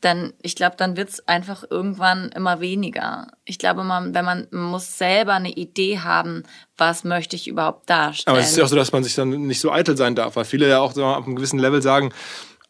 dann, 0.02 0.34
ich 0.41 0.56
glaube, 0.56 0.76
dann 0.78 0.96
wird 0.96 1.10
es 1.10 1.28
einfach 1.28 1.63
irgendwann 1.70 2.30
immer 2.30 2.60
weniger. 2.60 3.28
Ich 3.46 3.58
glaube, 3.58 3.84
man, 3.84 4.13
wenn 4.13 4.26
man, 4.26 4.48
man 4.52 4.65
muss 4.65 4.98
selber 4.98 5.34
eine 5.34 5.52
Idee 5.52 6.00
haben, 6.00 6.43
was 6.78 7.04
möchte 7.04 7.36
ich 7.36 7.48
überhaupt 7.48 7.89
darstellen. 7.89 8.36
Aber 8.36 8.43
es 8.43 8.52
ist 8.52 8.58
ja 8.58 8.63
auch 8.63 8.70
so, 8.70 8.76
dass 8.76 8.91
man 8.91 9.04
sich 9.04 9.15
dann 9.15 9.30
nicht 9.30 9.60
so 9.60 9.72
eitel 9.72 9.98
sein 9.98 10.15
darf, 10.15 10.36
weil 10.36 10.46
viele 10.46 10.70
ja 10.70 10.80
auch 10.80 10.93
so 10.93 11.04
auf 11.04 11.26
einem 11.26 11.36
gewissen 11.36 11.60
Level 11.60 11.82
sagen, 11.82 12.13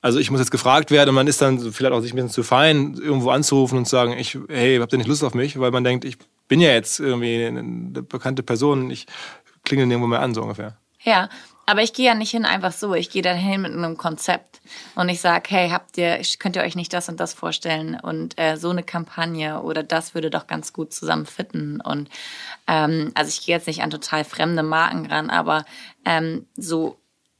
also 0.01 0.19
ich 0.19 0.29
muss 0.31 0.39
jetzt 0.39 0.51
gefragt 0.51 0.91
werden 0.91 1.09
und 1.09 1.15
man 1.15 1.27
ist 1.27 1.41
dann 1.41 1.59
vielleicht 1.71 1.93
auch 1.93 2.01
sich 2.01 2.13
ein 2.13 2.15
bisschen 2.15 2.29
zu 2.29 2.43
fein, 2.43 2.95
irgendwo 2.95 3.31
anzurufen 3.31 3.77
und 3.77 3.85
zu 3.85 3.91
sagen, 3.91 4.13
ich, 4.17 4.37
hey, 4.47 4.77
habt 4.77 4.93
ihr 4.93 4.97
nicht 4.97 5.07
Lust 5.07 5.23
auf 5.23 5.33
mich? 5.33 5.59
Weil 5.59 5.71
man 5.71 5.83
denkt, 5.83 6.05
ich 6.05 6.17
bin 6.47 6.61
ja 6.61 6.69
jetzt 6.69 6.99
irgendwie 6.99 7.45
eine 7.45 8.03
bekannte 8.03 8.43
Person, 8.43 8.91
ich 8.91 9.05
klingel 9.63 9.85
nirgendwo 9.85 10.07
mehr 10.07 10.21
an, 10.21 10.33
so 10.33 10.41
ungefähr. 10.41 10.77
Ja, 11.01 11.29
aber 11.65 11.83
ich 11.83 11.93
gehe 11.93 12.05
ja 12.05 12.15
nicht 12.15 12.31
hin 12.31 12.45
einfach 12.45 12.71
so. 12.71 12.93
Ich 12.93 13.09
gehe 13.09 13.21
dann 13.21 13.37
hin 13.37 13.61
mit 13.61 13.73
einem 13.73 13.97
Konzept 13.97 14.61
und 14.95 15.09
ich 15.09 15.19
sage, 15.19 15.49
hey, 15.49 15.69
habt 15.69 15.97
ihr, 15.97 16.21
könnt 16.39 16.55
ihr 16.55 16.61
euch 16.61 16.75
nicht 16.75 16.93
das 16.93 17.09
und 17.09 17.19
das 17.19 17.33
vorstellen 17.33 17.99
und 18.01 18.39
äh, 18.39 18.55
so 18.55 18.69
eine 18.69 18.83
Kampagne 18.83 19.61
oder 19.61 19.83
das 19.83 20.15
würde 20.15 20.29
doch 20.29 20.47
ganz 20.47 20.71
gut 20.71 20.93
zusammen 20.93 21.25
fitten. 21.25 21.81
Und 21.81 22.09
ähm, 22.67 23.11
also 23.15 23.29
ich 23.29 23.45
gehe 23.45 23.55
jetzt 23.55 23.67
nicht 23.67 23.83
an 23.83 23.89
total 23.89 24.23
fremde 24.23 24.63
Marken 24.63 25.05
ran, 25.07 25.29
aber 25.29 25.65
ähm, 26.05 26.45
so 26.55 26.97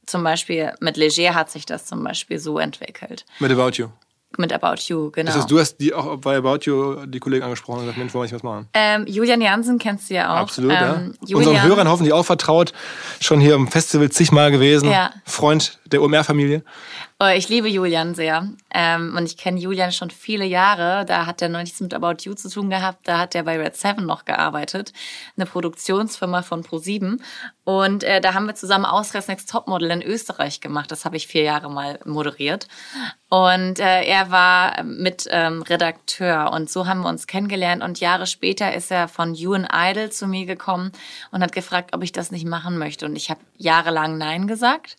zum 0.08 0.24
Beispiel 0.24 0.72
mit 0.80 0.96
Leger 0.96 1.34
hat 1.34 1.50
sich 1.50 1.66
das 1.66 1.86
zum 1.86 2.02
Beispiel 2.02 2.38
so 2.38 2.58
entwickelt. 2.58 3.24
Mit 3.38 3.52
About 3.52 3.70
You. 3.76 3.88
Mit 4.36 4.52
About 4.52 4.82
You, 4.86 5.10
genau. 5.10 5.26
Das 5.26 5.36
heißt, 5.36 5.50
du 5.50 5.58
hast 5.58 5.78
die 5.78 5.94
auch 5.94 6.18
bei 6.18 6.36
About 6.36 6.58
You 6.64 7.06
die 7.06 7.18
Kollegen 7.18 7.44
angesprochen 7.44 7.78
und 7.78 7.84
gesagt, 7.84 7.98
Mensch, 7.98 8.12
wollen 8.12 8.30
wir 8.30 8.34
was 8.34 8.42
machen? 8.42 8.68
Ähm, 8.74 9.06
Julian 9.06 9.40
Jansen 9.40 9.78
kennst 9.78 10.10
du 10.10 10.14
ja 10.14 10.34
auch. 10.34 10.40
Absolut, 10.40 10.70
ähm, 10.70 10.78
ja. 10.78 10.96
Julian, 11.26 11.48
Unseren 11.48 11.62
Hörern 11.62 11.88
hoffentlich 11.88 12.12
auch 12.12 12.24
vertraut. 12.24 12.72
Schon 13.20 13.40
hier 13.40 13.54
im 13.54 13.68
Festival 13.68 14.10
zigmal 14.10 14.50
gewesen. 14.50 14.90
Ja. 14.90 15.12
Freund 15.24 15.78
der 15.86 16.02
OMR-Familie. 16.02 16.62
Oh, 17.20 17.26
ich 17.34 17.48
liebe 17.48 17.66
Julian 17.66 18.14
sehr. 18.14 18.48
Ähm, 18.72 19.16
und 19.16 19.26
ich 19.26 19.36
kenne 19.36 19.58
Julian 19.58 19.90
schon 19.90 20.10
viele 20.10 20.44
Jahre. 20.44 21.04
Da 21.04 21.26
hat 21.26 21.42
er 21.42 21.48
noch 21.48 21.58
nichts 21.58 21.80
mit 21.80 21.92
About 21.92 22.22
You 22.22 22.34
zu 22.34 22.48
tun 22.48 22.70
gehabt. 22.70 23.08
Da 23.08 23.18
hat 23.18 23.34
er 23.34 23.42
bei 23.42 23.58
Red 23.58 23.76
Seven 23.76 24.06
noch 24.06 24.24
gearbeitet. 24.24 24.92
Eine 25.36 25.46
Produktionsfirma 25.46 26.42
von 26.42 26.62
Pro7. 26.62 27.18
Und 27.64 28.04
äh, 28.04 28.20
da 28.20 28.34
haben 28.34 28.46
wir 28.46 28.54
zusammen 28.54 28.84
Ausreiß 28.84 29.26
Next 29.26 29.50
Topmodel 29.50 29.90
in 29.90 30.00
Österreich 30.00 30.60
gemacht. 30.60 30.92
Das 30.92 31.04
habe 31.04 31.16
ich 31.16 31.26
vier 31.26 31.42
Jahre 31.42 31.68
mal 31.68 31.98
moderiert. 32.04 32.68
Und 33.28 33.80
äh, 33.80 34.04
er 34.04 34.30
war 34.30 34.84
mit 34.84 35.26
ähm, 35.28 35.62
Redakteur. 35.62 36.52
Und 36.52 36.70
so 36.70 36.86
haben 36.86 37.00
wir 37.00 37.08
uns 37.08 37.26
kennengelernt. 37.26 37.82
Und 37.82 37.98
Jahre 37.98 38.28
später 38.28 38.72
ist 38.74 38.92
er 38.92 39.08
von 39.08 39.34
You 39.34 39.54
and 39.54 39.68
Idol 39.74 40.10
zu 40.10 40.28
mir 40.28 40.46
gekommen 40.46 40.92
und 41.32 41.42
hat 41.42 41.50
gefragt, 41.50 41.96
ob 41.96 42.04
ich 42.04 42.12
das 42.12 42.30
nicht 42.30 42.46
machen 42.46 42.78
möchte. 42.78 43.06
Und 43.06 43.16
ich 43.16 43.28
habe 43.28 43.40
jahrelang 43.56 44.18
Nein 44.18 44.46
gesagt. 44.46 44.96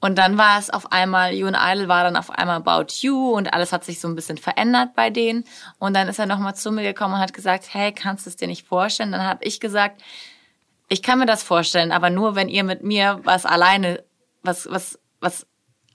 Und 0.00 0.16
dann 0.16 0.38
war 0.38 0.58
es 0.58 0.70
auf 0.70 0.92
einmal, 0.92 1.34
You 1.34 1.46
and 1.46 1.58
Idol 1.60 1.88
war 1.88 2.04
dann 2.04 2.16
auf 2.16 2.30
einmal 2.30 2.56
About 2.56 2.86
You 3.00 3.32
und 3.32 3.52
alles 3.52 3.72
hat 3.72 3.84
sich 3.84 4.00
so 4.00 4.08
ein 4.08 4.14
bisschen 4.14 4.38
verändert 4.38 4.94
bei 4.94 5.10
denen. 5.10 5.44
Und 5.78 5.94
dann 5.94 6.08
ist 6.08 6.18
er 6.18 6.26
nochmal 6.26 6.54
zu 6.54 6.72
mir 6.72 6.82
gekommen 6.82 7.14
und 7.14 7.20
hat 7.20 7.34
gesagt, 7.34 7.66
hey, 7.72 7.92
kannst 7.92 8.24
du 8.24 8.30
es 8.30 8.36
dir 8.36 8.48
nicht 8.48 8.66
vorstellen? 8.66 9.12
Dann 9.12 9.24
habe 9.24 9.44
ich 9.44 9.60
gesagt, 9.60 10.00
ich 10.88 11.02
kann 11.02 11.18
mir 11.18 11.26
das 11.26 11.42
vorstellen, 11.42 11.92
aber 11.92 12.10
nur 12.10 12.34
wenn 12.34 12.48
ihr 12.48 12.64
mit 12.64 12.82
mir 12.82 13.20
was 13.24 13.44
alleine, 13.44 14.02
was, 14.42 14.68
was, 14.70 14.98
was 15.20 15.46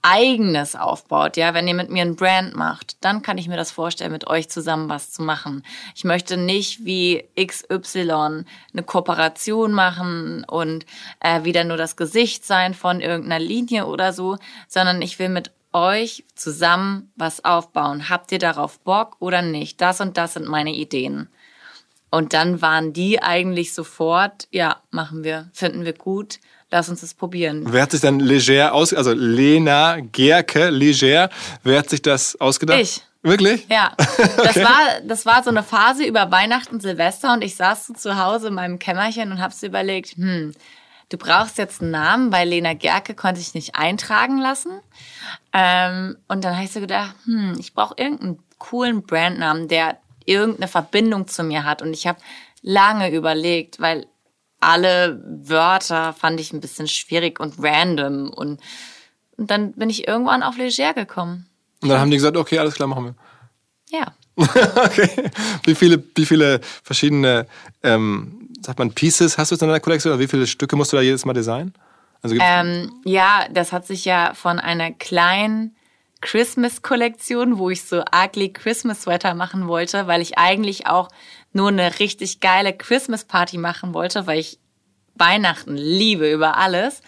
eigenes 0.06 0.76
aufbaut, 0.76 1.36
ja, 1.36 1.52
wenn 1.52 1.66
ihr 1.66 1.74
mit 1.74 1.90
mir 1.90 2.02
ein 2.02 2.14
Brand 2.14 2.54
macht, 2.54 3.04
dann 3.04 3.22
kann 3.22 3.38
ich 3.38 3.48
mir 3.48 3.56
das 3.56 3.72
vorstellen, 3.72 4.12
mit 4.12 4.28
euch 4.28 4.48
zusammen 4.48 4.88
was 4.88 5.10
zu 5.10 5.22
machen. 5.22 5.64
Ich 5.96 6.04
möchte 6.04 6.36
nicht 6.36 6.84
wie 6.84 7.24
XY 7.36 8.44
eine 8.72 8.82
Kooperation 8.84 9.72
machen 9.72 10.44
und 10.44 10.86
äh, 11.18 11.42
wieder 11.42 11.64
nur 11.64 11.76
das 11.76 11.96
Gesicht 11.96 12.44
sein 12.44 12.72
von 12.72 13.00
irgendeiner 13.00 13.44
Linie 13.44 13.86
oder 13.86 14.12
so, 14.12 14.38
sondern 14.68 15.02
ich 15.02 15.18
will 15.18 15.28
mit 15.28 15.50
euch 15.72 16.24
zusammen 16.36 17.10
was 17.16 17.44
aufbauen. 17.44 18.08
Habt 18.08 18.30
ihr 18.30 18.38
darauf 18.38 18.78
Bock 18.78 19.16
oder 19.18 19.42
nicht? 19.42 19.80
Das 19.80 20.00
und 20.00 20.16
das 20.16 20.34
sind 20.34 20.46
meine 20.46 20.72
Ideen. 20.72 21.28
Und 22.10 22.32
dann 22.32 22.62
waren 22.62 22.92
die 22.92 23.20
eigentlich 23.20 23.74
sofort, 23.74 24.46
ja, 24.52 24.80
machen 24.90 25.24
wir, 25.24 25.50
finden 25.52 25.84
wir 25.84 25.94
gut, 25.94 26.38
lass 26.70 26.88
uns 26.88 27.00
das 27.00 27.14
probieren. 27.14 27.64
Wer 27.66 27.82
hat 27.82 27.90
sich 27.92 28.00
dann 28.00 28.20
leger 28.20 28.74
aus, 28.74 28.92
also 28.92 29.12
Lena 29.12 29.98
Gerke, 30.00 30.70
leger, 30.70 31.30
wer 31.62 31.78
hat 31.78 31.90
sich 31.90 32.02
das 32.02 32.40
ausgedacht? 32.40 32.80
Ich. 32.80 33.02
Wirklich? 33.22 33.66
Ja, 33.68 33.92
das, 34.36 34.56
war, 34.56 35.00
das 35.02 35.26
war 35.26 35.42
so 35.42 35.50
eine 35.50 35.64
Phase 35.64 36.04
über 36.04 36.30
Weihnachten, 36.30 36.78
Silvester 36.78 37.32
und 37.32 37.42
ich 37.42 37.56
saß 37.56 37.88
so 37.88 37.94
zu 37.94 38.24
Hause 38.24 38.48
in 38.48 38.54
meinem 38.54 38.78
Kämmerchen 38.78 39.32
und 39.32 39.40
habe 39.40 39.52
so 39.52 39.66
überlegt, 39.66 40.10
hm, 40.16 40.52
du 41.08 41.16
brauchst 41.16 41.58
jetzt 41.58 41.82
einen 41.82 41.90
Namen, 41.90 42.30
weil 42.30 42.48
Lena 42.48 42.74
Gerke 42.74 43.14
konnte 43.14 43.40
ich 43.40 43.54
nicht 43.54 43.74
eintragen 43.74 44.38
lassen. 44.38 44.80
Ähm, 45.52 46.16
und 46.28 46.44
dann 46.44 46.54
habe 46.54 46.66
ich 46.66 46.72
so 46.72 46.78
gedacht, 46.78 47.16
hm, 47.24 47.56
ich 47.58 47.74
brauche 47.74 47.94
irgendeinen 47.98 48.38
coolen 48.58 49.02
Brandnamen, 49.02 49.66
der 49.66 49.98
irgendeine 50.24 50.68
Verbindung 50.68 51.26
zu 51.26 51.42
mir 51.42 51.64
hat. 51.64 51.82
Und 51.82 51.94
ich 51.94 52.06
habe 52.06 52.20
lange 52.62 53.10
überlegt, 53.10 53.80
weil 53.80 54.06
alle 54.66 55.22
Wörter 55.24 56.12
fand 56.12 56.40
ich 56.40 56.52
ein 56.52 56.60
bisschen 56.60 56.88
schwierig 56.88 57.38
und 57.38 57.54
random. 57.62 58.30
Und, 58.30 58.60
und 59.36 59.50
dann 59.50 59.72
bin 59.74 59.88
ich 59.88 60.08
irgendwann 60.08 60.42
auf 60.42 60.56
Leger 60.56 60.92
gekommen. 60.92 61.46
Und 61.82 61.88
dann 61.88 62.00
haben 62.00 62.10
die 62.10 62.16
gesagt, 62.16 62.36
okay, 62.36 62.58
alles 62.58 62.74
klar, 62.74 62.88
machen 62.88 63.04
wir. 63.04 63.14
Ja. 63.90 64.12
okay. 64.36 65.30
Wie 65.64 65.74
viele, 65.76 66.02
wie 66.16 66.26
viele 66.26 66.60
verschiedene, 66.82 67.46
ähm, 67.84 68.50
sagt 68.60 68.80
man, 68.80 68.92
Pieces 68.92 69.38
hast 69.38 69.52
du 69.52 69.54
in 69.54 69.60
deiner 69.60 69.78
Kollektion? 69.78 70.12
Oder 70.12 70.20
wie 70.20 70.28
viele 70.28 70.48
Stücke 70.48 70.74
musst 70.74 70.92
du 70.92 70.96
da 70.96 71.02
jedes 71.02 71.24
Mal 71.24 71.32
designen? 71.32 71.72
Also 72.22 72.34
ähm, 72.40 72.92
ja, 73.04 73.46
das 73.52 73.72
hat 73.72 73.86
sich 73.86 74.04
ja 74.04 74.34
von 74.34 74.58
einer 74.58 74.90
kleinen 74.90 75.76
Christmas-Kollektion, 76.22 77.58
wo 77.58 77.70
ich 77.70 77.84
so 77.84 78.02
ugly 78.12 78.52
Christmas-Sweater 78.52 79.34
machen 79.34 79.68
wollte, 79.68 80.08
weil 80.08 80.20
ich 80.20 80.38
eigentlich 80.38 80.88
auch 80.88 81.08
nur 81.56 81.68
eine 81.68 81.98
richtig 81.98 82.38
geile 82.40 82.72
Christmas-Party 82.72 83.58
machen 83.58 83.94
wollte, 83.94 84.26
weil 84.28 84.38
ich 84.38 84.58
Weihnachten 85.16 85.76
liebe 85.76 86.30
über 86.30 86.56
alles. 86.56 87.02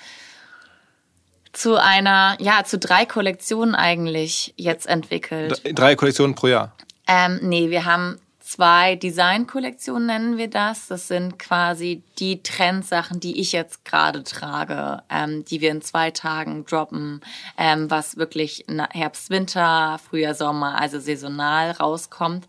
Zu 1.52 1.76
einer, 1.76 2.36
ja, 2.40 2.64
zu 2.64 2.78
drei 2.78 3.04
Kollektionen 3.04 3.74
eigentlich 3.74 4.54
jetzt 4.56 4.86
entwickelt. 4.86 5.60
Drei 5.74 5.94
Kollektionen 5.94 6.34
pro 6.34 6.48
Jahr? 6.48 6.72
Ähm, 7.06 7.38
nee, 7.42 7.70
wir 7.70 7.84
haben 7.84 8.18
zwei 8.48 8.96
Design-Kollektionen 8.96 10.06
nennen 10.06 10.38
wir 10.38 10.48
das. 10.48 10.88
Das 10.88 11.08
sind 11.08 11.38
quasi 11.38 12.02
die 12.18 12.42
Trendsachen, 12.42 13.20
die 13.20 13.40
ich 13.40 13.52
jetzt 13.52 13.84
gerade 13.84 14.24
trage, 14.24 15.02
ähm, 15.10 15.44
die 15.44 15.60
wir 15.60 15.70
in 15.70 15.82
zwei 15.82 16.10
Tagen 16.10 16.64
droppen, 16.64 17.20
ähm, 17.58 17.90
was 17.90 18.16
wirklich 18.16 18.64
Herbst, 18.90 19.28
Winter, 19.28 20.00
Frühjahr, 20.08 20.34
Sommer, 20.34 20.80
also 20.80 20.98
saisonal 20.98 21.72
rauskommt. 21.72 22.46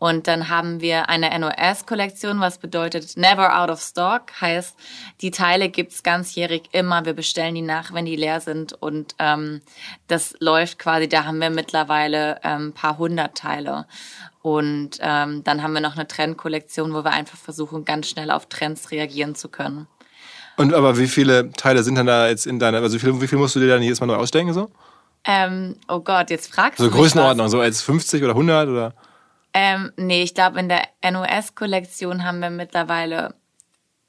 Und 0.00 0.28
dann 0.28 0.48
haben 0.48 0.80
wir 0.80 1.10
eine 1.10 1.38
NOS-Kollektion, 1.38 2.40
was 2.40 2.56
bedeutet 2.56 3.18
Never 3.18 3.60
Out 3.60 3.68
of 3.68 3.82
Stock, 3.82 4.32
heißt, 4.40 4.74
die 5.20 5.30
Teile 5.30 5.68
gibt's 5.68 6.02
ganzjährig 6.02 6.70
immer. 6.72 7.04
Wir 7.04 7.12
bestellen 7.12 7.54
die 7.54 7.60
nach, 7.60 7.92
wenn 7.92 8.06
die 8.06 8.16
leer 8.16 8.40
sind. 8.40 8.72
Und 8.72 9.14
ähm, 9.18 9.60
das 10.08 10.34
läuft 10.40 10.78
quasi, 10.78 11.06
da 11.06 11.26
haben 11.26 11.38
wir 11.38 11.50
mittlerweile 11.50 12.40
ähm, 12.44 12.72
paar 12.72 12.96
hundert 12.96 13.36
Teile. 13.36 13.84
Und 14.40 14.92
ähm, 15.02 15.44
dann 15.44 15.62
haben 15.62 15.74
wir 15.74 15.82
noch 15.82 15.96
eine 15.96 16.08
Trendkollektion, 16.08 16.94
wo 16.94 17.04
wir 17.04 17.10
einfach 17.12 17.36
versuchen, 17.36 17.84
ganz 17.84 18.08
schnell 18.08 18.30
auf 18.30 18.46
Trends 18.46 18.90
reagieren 18.90 19.34
zu 19.34 19.50
können. 19.50 19.86
Und 20.56 20.72
aber 20.72 20.96
wie 20.96 21.08
viele 21.08 21.52
Teile 21.52 21.82
sind 21.82 21.96
dann 21.96 22.06
da 22.06 22.26
jetzt 22.26 22.46
in 22.46 22.58
deiner, 22.58 22.78
also 22.78 22.96
wie 22.96 23.00
viel, 23.00 23.20
wie 23.20 23.28
viel 23.28 23.38
musst 23.38 23.54
du 23.54 23.60
dir 23.60 23.68
dann 23.68 23.82
jedes 23.82 24.00
Mal 24.00 24.06
neu 24.06 24.16
ausdenken 24.16 24.54
so? 24.54 24.70
Ähm, 25.24 25.76
oh 25.88 26.00
Gott, 26.00 26.30
jetzt 26.30 26.50
fragst 26.50 26.78
so 26.78 26.84
du 26.84 26.90
mich 26.90 27.00
Größenordnung, 27.00 27.44
was. 27.44 27.52
so 27.52 27.60
als 27.60 27.82
50 27.82 28.22
oder 28.22 28.32
100 28.32 28.66
oder? 28.66 28.94
Ähm, 29.52 29.92
nee, 29.96 30.22
ich 30.22 30.34
glaube, 30.34 30.60
in 30.60 30.68
der 30.68 30.88
NOS-Kollektion 31.02 32.24
haben 32.24 32.40
wir 32.40 32.50
mittlerweile 32.50 33.34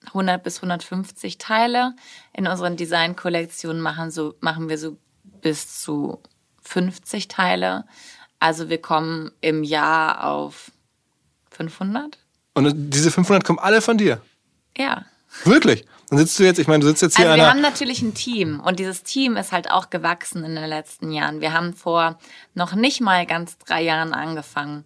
100 0.07 0.43
bis 0.43 0.57
150 0.57 1.37
Teile. 1.37 1.95
In 2.33 2.47
unseren 2.47 2.77
Design-Kollektionen 2.77 3.81
machen, 3.81 4.11
so, 4.11 4.35
machen 4.39 4.69
wir 4.69 4.77
so 4.77 4.97
bis 5.41 5.81
zu 5.81 6.21
50 6.63 7.27
Teile. 7.27 7.85
Also 8.39 8.69
wir 8.69 8.81
kommen 8.81 9.31
im 9.41 9.63
Jahr 9.63 10.25
auf 10.25 10.71
500. 11.51 12.17
Und 12.53 12.73
diese 12.93 13.11
500 13.11 13.43
kommen 13.43 13.59
alle 13.59 13.81
von 13.81 13.97
dir? 13.97 14.21
Ja. 14.77 15.05
Wirklich? 15.43 15.85
Dann 16.11 16.19
sitzt 16.19 16.37
du 16.39 16.43
jetzt, 16.43 16.59
ich 16.59 16.67
meine, 16.67 16.81
du 16.81 16.87
sitzt 16.87 17.01
jetzt 17.03 17.15
hier. 17.15 17.31
Also 17.31 17.41
wir 17.41 17.49
haben 17.49 17.61
natürlich 17.61 18.01
ein 18.01 18.13
Team 18.13 18.59
und 18.59 18.79
dieses 18.79 19.03
Team 19.03 19.37
ist 19.37 19.53
halt 19.53 19.71
auch 19.71 19.89
gewachsen 19.89 20.43
in 20.43 20.55
den 20.55 20.67
letzten 20.67 21.09
Jahren. 21.13 21.39
Wir 21.39 21.53
haben 21.53 21.73
vor 21.73 22.19
noch 22.53 22.75
nicht 22.75 22.99
mal 22.99 23.25
ganz 23.25 23.57
drei 23.57 23.81
Jahren 23.81 24.13
angefangen. 24.13 24.83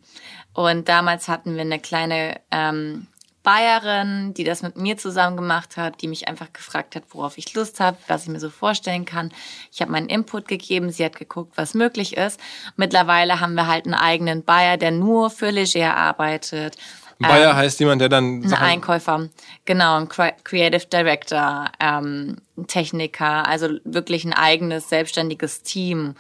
Und 0.54 0.88
damals 0.88 1.28
hatten 1.28 1.56
wir 1.56 1.62
eine 1.62 1.80
kleine 1.80 2.40
ähm, 2.52 3.08
Bayerin, 3.42 4.36
die 4.36 4.44
das 4.44 4.62
mit 4.62 4.78
mir 4.78 4.98
zusammen 4.98 5.36
gemacht 5.36 5.78
hat, 5.78 6.04
die 6.04 6.08
mich 6.08 6.28
einfach 6.28 6.54
gefragt 6.54 6.96
hat, 6.96 7.06
worauf 7.10 7.40
ich 7.40 7.56
Lust 7.56 7.80
habe, 7.80 7.98
was 8.08 8.24
ich 8.24 8.30
mir 8.30 8.40
so 8.40 8.52
vorstellen 8.52 9.06
kann. 9.06 9.32
Ich 9.72 9.82
habe 9.82 9.92
meinen 9.92 10.10
Input 10.10 10.48
gegeben, 10.48 10.92
sie 10.92 11.06
hat 11.06 11.16
geguckt, 11.16 11.54
was 11.56 11.74
möglich 11.74 12.18
ist. 12.18 12.40
Mittlerweile 12.76 13.40
haben 13.40 13.56
wir 13.56 13.66
halt 13.66 13.86
einen 13.86 13.96
eigenen 13.96 14.44
Bayer, 14.44 14.78
der 14.78 14.92
nur 14.92 15.32
für 15.32 15.50
Leger 15.50 15.98
arbeitet 15.98 16.78
ein 17.20 17.30
Buyer 17.30 17.52
ähm, 17.52 17.56
heißt 17.56 17.80
jemand, 17.80 18.02
der 18.02 18.10
dann. 18.10 18.44
Ein 18.44 18.54
Einkäufer, 18.54 19.30
genau, 19.64 19.98
ein 19.98 20.10
Creative 20.10 20.86
Director, 20.86 21.72
ähm, 21.80 22.38
ein 22.58 22.68
Techniker, 22.68 23.48
also 23.48 23.70
wirklich 23.86 24.26
ein 24.26 24.34
eigenes 24.34 24.90
selbstständiges 24.90 25.64
Team, 25.64 26.16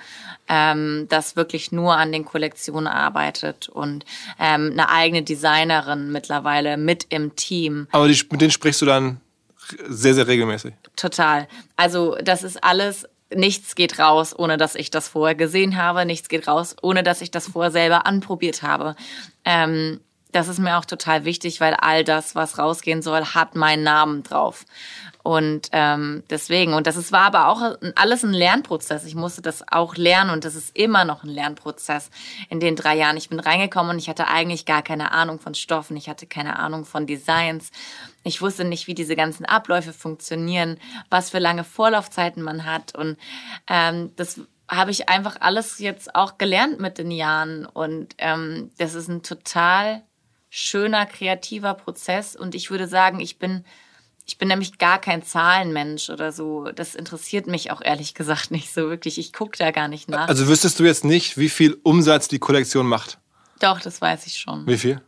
ähm, 0.47 1.07
das 1.09 1.35
wirklich 1.35 1.71
nur 1.71 1.95
an 1.95 2.11
den 2.11 2.23
Kollektionen 2.23 2.87
arbeitet 2.87 3.67
und 3.67 4.05
ähm, 4.39 4.71
eine 4.71 4.89
eigene 4.89 5.23
Designerin 5.23 6.11
mittlerweile 6.11 6.77
mit 6.77 7.07
im 7.09 7.35
Team. 7.35 7.87
Aber 7.91 8.07
die, 8.07 8.21
mit 8.31 8.39
denen 8.39 8.51
sprichst 8.51 8.81
du 8.81 8.85
dann 8.85 9.19
sehr, 9.87 10.13
sehr 10.13 10.27
regelmäßig. 10.27 10.73
Total. 10.95 11.47
Also 11.75 12.15
das 12.23 12.43
ist 12.43 12.63
alles 12.63 13.05
nichts 13.33 13.75
geht 13.75 13.99
raus, 13.99 14.37
ohne 14.37 14.57
dass 14.57 14.75
ich 14.75 14.91
das 14.91 15.07
vorher 15.07 15.35
gesehen 15.35 15.77
habe. 15.77 16.05
Nichts 16.05 16.29
geht 16.29 16.47
raus, 16.47 16.75
ohne 16.81 17.03
dass 17.03 17.21
ich 17.21 17.31
das 17.31 17.47
vorher 17.47 17.71
selber 17.71 18.05
anprobiert 18.05 18.61
habe. 18.61 18.95
Ähm, 19.43 19.99
das 20.35 20.49
ist 20.49 20.59
mir 20.59 20.77
auch 20.77 20.83
total 20.83 21.23
wichtig, 21.23 21.61
weil 21.61 21.75
all 21.75 22.03
das, 22.03 22.35
was 22.35 22.57
rausgehen 22.57 23.01
soll, 23.01 23.23
hat 23.23 23.55
meinen 23.55 23.83
Namen 23.83 24.21
drauf. 24.21 24.65
Und 25.23 25.69
ähm, 25.71 26.23
deswegen, 26.29 26.73
und 26.73 26.87
das 26.87 26.97
ist, 26.97 27.13
war 27.13 27.21
aber 27.21 27.47
auch 27.47 27.77
alles 27.95 28.23
ein 28.23 28.33
Lernprozess. 28.33 29.05
Ich 29.05 29.15
musste 29.15 29.41
das 29.41 29.63
auch 29.71 29.95
lernen 29.95 30.29
und 30.29 30.43
das 30.43 30.53
ist 30.53 30.77
immer 30.77 31.05
noch 31.05 31.23
ein 31.23 31.29
Lernprozess 31.29 32.11
in 32.49 32.59
den 32.59 32.75
drei 32.75 32.97
Jahren. 32.97 33.15
Ich 33.15 33.29
bin 33.29 33.39
reingekommen 33.39 33.91
und 33.91 33.97
ich 33.97 34.09
hatte 34.09 34.27
eigentlich 34.27 34.65
gar 34.65 34.83
keine 34.83 35.13
Ahnung 35.13 35.39
von 35.39 35.55
Stoffen, 35.55 35.95
ich 35.95 36.09
hatte 36.09 36.27
keine 36.27 36.59
Ahnung 36.59 36.83
von 36.83 37.07
Designs. 37.07 37.71
Ich 38.23 38.41
wusste 38.41 38.65
nicht, 38.65 38.87
wie 38.87 38.93
diese 38.93 39.15
ganzen 39.15 39.45
Abläufe 39.45 39.93
funktionieren, 39.93 40.77
was 41.09 41.29
für 41.29 41.39
lange 41.39 41.63
Vorlaufzeiten 41.63 42.43
man 42.43 42.65
hat. 42.65 42.93
Und 42.93 43.17
ähm, 43.67 44.11
das 44.17 44.41
habe 44.69 44.91
ich 44.91 45.07
einfach 45.07 45.37
alles 45.39 45.79
jetzt 45.79 46.13
auch 46.13 46.37
gelernt 46.37 46.79
mit 46.81 46.97
den 46.97 47.09
Jahren. 47.09 47.65
Und 47.65 48.15
ähm, 48.17 48.71
das 48.77 48.95
ist 48.95 49.07
ein 49.07 49.23
total 49.23 50.03
schöner, 50.55 51.05
kreativer 51.05 51.73
Prozess. 51.73 52.33
Und 52.33 52.55
ich 52.55 52.71
würde 52.71 52.87
sagen, 52.87 53.19
ich 53.19 53.37
bin, 53.37 53.65
ich 54.25 54.37
bin 54.37 54.47
nämlich 54.47 54.77
gar 54.77 55.01
kein 55.01 55.21
Zahlenmensch 55.21 56.09
oder 56.09 56.31
so. 56.31 56.71
Das 56.71 56.95
interessiert 56.95 57.45
mich 57.45 57.71
auch 57.71 57.81
ehrlich 57.83 58.13
gesagt 58.13 58.51
nicht 58.51 58.73
so 58.73 58.89
wirklich. 58.89 59.17
Ich 59.17 59.33
gucke 59.33 59.57
da 59.57 59.71
gar 59.71 59.89
nicht 59.89 60.09
nach. 60.09 60.29
Also 60.29 60.47
wüsstest 60.47 60.79
du 60.79 60.85
jetzt 60.85 61.03
nicht, 61.03 61.37
wie 61.37 61.49
viel 61.49 61.77
Umsatz 61.83 62.29
die 62.29 62.39
Kollektion 62.39 62.87
macht? 62.87 63.19
Doch, 63.59 63.81
das 63.81 63.99
weiß 63.99 64.27
ich 64.27 64.37
schon. 64.37 64.65
Wie 64.65 64.77
viel? 64.77 65.01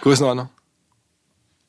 Größenordnung? 0.00 0.50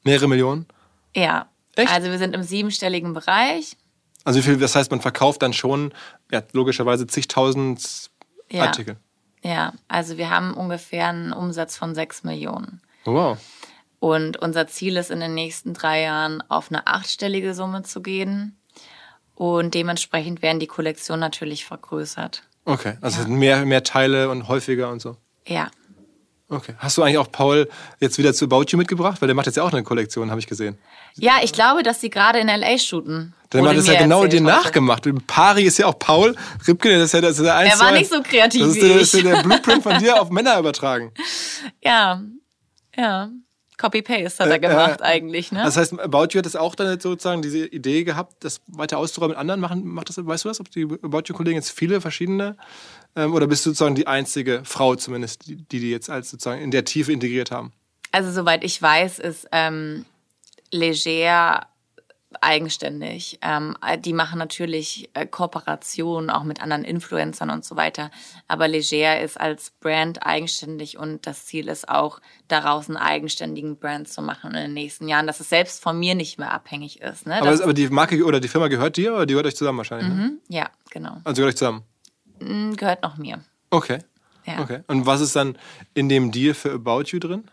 Mehrere 0.03 0.27
Millionen? 0.27 0.67
Ja. 1.15 1.49
Echt? 1.75 1.91
Also 1.91 2.09
wir 2.09 2.17
sind 2.17 2.33
im 2.33 2.43
siebenstelligen 2.43 3.13
Bereich. 3.13 3.77
Also 4.23 4.39
wie 4.39 4.43
viel, 4.43 4.57
das 4.57 4.75
heißt, 4.75 4.89
man 4.89 5.01
verkauft 5.01 5.43
dann 5.43 5.53
schon 5.53 5.93
ja, 6.31 6.41
logischerweise 6.51 7.05
zigtausend 7.05 8.09
ja. 8.49 8.63
Artikel. 8.63 8.97
Ja, 9.45 9.73
also 9.87 10.17
wir 10.17 10.31
haben 10.31 10.55
ungefähr 10.55 11.09
einen 11.09 11.31
Umsatz 11.31 11.77
von 11.77 11.93
6 11.93 12.23
Millionen. 12.23 12.81
Wow. 13.03 13.37
Und 13.99 14.37
unser 14.37 14.65
Ziel 14.65 14.97
ist 14.97 15.11
in 15.11 15.19
den 15.19 15.35
nächsten 15.35 15.75
drei 15.75 16.01
Jahren 16.01 16.41
auf 16.49 16.71
eine 16.71 16.87
achtstellige 16.87 17.53
Summe 17.53 17.83
zu 17.83 18.01
gehen. 18.01 18.57
Und 19.35 19.75
dementsprechend 19.75 20.41
werden 20.41 20.59
die 20.59 20.65
Kollektionen 20.65 21.19
natürlich 21.19 21.63
vergrößert. 21.63 22.41
Okay, 22.65 22.97
also 23.01 23.21
ja. 23.21 23.27
mehr, 23.27 23.65
mehr 23.67 23.83
Teile 23.83 24.31
und 24.31 24.47
häufiger 24.47 24.89
und 24.89 24.99
so. 24.99 25.15
Ja. 25.45 25.69
Okay. 26.47 26.75
Hast 26.77 26.97
du 26.97 27.01
eigentlich 27.01 27.17
auch 27.17 27.31
Paul 27.31 27.67
jetzt 27.99 28.19
wieder 28.19 28.33
zu 28.33 28.45
About 28.45 28.65
You 28.69 28.77
mitgebracht? 28.77 29.19
Weil 29.21 29.27
der 29.27 29.35
macht 29.35 29.47
jetzt 29.47 29.55
ja 29.55 29.63
auch 29.63 29.73
eine 29.73 29.81
Kollektion, 29.81 30.29
habe 30.29 30.39
ich 30.39 30.45
gesehen. 30.45 30.77
Ja, 31.15 31.39
ich 31.41 31.53
glaube, 31.53 31.81
dass 31.81 32.01
sie 32.01 32.11
gerade 32.11 32.39
in 32.39 32.47
L.A. 32.47 32.77
shooten. 32.77 33.33
Der 33.51 33.63
hat 33.63 33.77
das 33.77 33.87
ja 33.87 33.99
genau 33.99 34.27
dir 34.27 34.41
nachgemacht. 34.41 35.07
Pari 35.27 35.63
ist 35.63 35.77
ja 35.77 35.87
auch 35.87 35.97
Paul 35.97 36.35
Ripken, 36.67 36.99
das 36.99 37.05
ist 37.05 37.13
ja, 37.13 37.21
das 37.21 37.39
ist 37.39 37.45
der 37.45 37.53
Er 37.53 37.79
war 37.79 37.91
nicht 37.91 38.11
so 38.11 38.21
kreativ 38.21 38.61
das 38.61 38.69
ist, 38.71 38.75
wie 38.75 38.87
der, 38.87 38.97
das 38.97 39.13
ist 39.13 39.25
der 39.25 39.43
Blueprint 39.43 39.83
von 39.83 39.97
dir 39.97 40.21
auf 40.21 40.29
Männer 40.29 40.59
übertragen. 40.59 41.11
Ja, 41.81 42.21
ja. 42.95 43.29
Copy-Paste 43.77 44.43
hat 44.43 44.49
er 44.49 44.59
gemacht 44.59 45.01
äh, 45.01 45.03
eigentlich. 45.03 45.51
Ne? 45.51 45.61
Das 45.63 45.77
heißt, 45.77 45.99
About 45.99 46.27
You 46.31 46.39
hat 46.39 46.45
das 46.45 46.55
auch 46.55 46.75
dann 46.75 46.99
sozusagen 46.99 47.41
diese 47.41 47.65
Idee 47.65 48.03
gehabt, 48.03 48.43
das 48.43 48.61
weiter 48.67 48.97
auszuräumen 48.97 49.31
mit 49.31 49.39
anderen. 49.39 49.59
Machen, 49.59 49.85
macht 49.85 50.09
das, 50.09 50.25
weißt 50.25 50.45
du 50.45 50.49
das, 50.49 50.59
ob 50.59 50.71
die 50.71 50.83
About 50.83 51.23
You-Kollegen 51.25 51.57
jetzt 51.57 51.71
viele 51.71 51.99
verschiedene 52.01 52.55
ähm, 53.15 53.33
oder 53.33 53.47
bist 53.47 53.65
du 53.65 53.69
sozusagen 53.69 53.95
die 53.95 54.07
einzige 54.07 54.61
Frau 54.65 54.95
zumindest, 54.95 55.47
die 55.47 55.55
die 55.79 55.91
jetzt 55.91 56.09
als 56.09 56.29
sozusagen 56.29 56.61
in 56.61 56.71
der 56.71 56.85
Tiefe 56.85 57.11
integriert 57.11 57.51
haben? 57.51 57.73
Also 58.11 58.31
soweit 58.31 58.63
ich 58.63 58.81
weiß, 58.81 59.19
ist 59.19 59.47
ähm, 59.51 60.05
Leger 60.71 61.67
eigenständig. 62.41 63.39
Ähm, 63.41 63.75
die 63.99 64.13
machen 64.13 64.39
natürlich 64.39 65.09
äh, 65.13 65.25
Kooperationen 65.25 66.29
auch 66.29 66.43
mit 66.43 66.61
anderen 66.61 66.83
Influencern 66.83 67.49
und 67.49 67.65
so 67.65 67.75
weiter. 67.75 68.11
Aber 68.47 68.67
Leger 68.67 69.21
ist 69.21 69.39
als 69.39 69.71
Brand 69.79 70.25
eigenständig 70.25 70.97
und 70.97 71.27
das 71.27 71.45
Ziel 71.45 71.67
ist 71.67 71.89
auch, 71.89 72.19
daraus 72.47 72.89
einen 72.89 72.97
eigenständigen 72.97 73.77
Brand 73.77 74.07
zu 74.07 74.21
machen 74.21 74.51
in 74.51 74.61
den 74.61 74.73
nächsten 74.73 75.07
Jahren, 75.07 75.27
dass 75.27 75.39
es 75.39 75.49
selbst 75.49 75.81
von 75.81 75.97
mir 75.97 76.15
nicht 76.15 76.37
mehr 76.37 76.51
abhängig 76.51 77.01
ist. 77.01 77.25
Ne? 77.25 77.41
Aber, 77.41 77.51
aber, 77.51 77.73
die 77.73 77.87
Marke 77.89 78.23
oder 78.23 78.39
die 78.39 78.47
Firma 78.47 78.67
gehört 78.67 78.97
dir 78.97 79.13
oder 79.13 79.25
die 79.25 79.33
gehört 79.33 79.47
euch 79.47 79.55
zusammen 79.55 79.79
wahrscheinlich? 79.79 80.09
Ne? 80.09 80.15
Mhm, 80.15 80.21
ne? 80.21 80.39
Ja, 80.49 80.69
genau. 80.91 81.21
Also 81.23 81.41
gehört 81.41 81.53
euch 81.53 81.57
zusammen? 81.57 81.83
Mm, 82.39 82.73
gehört 82.73 83.03
noch 83.03 83.17
mir. 83.17 83.43
Okay. 83.69 83.99
Ja. 84.45 84.61
Okay. 84.61 84.83
Und 84.87 85.05
was 85.05 85.21
ist 85.21 85.35
dann 85.35 85.57
in 85.93 86.09
dem 86.09 86.31
Deal 86.31 86.53
für 86.53 86.73
About 86.73 87.03
You 87.07 87.19
drin? 87.19 87.45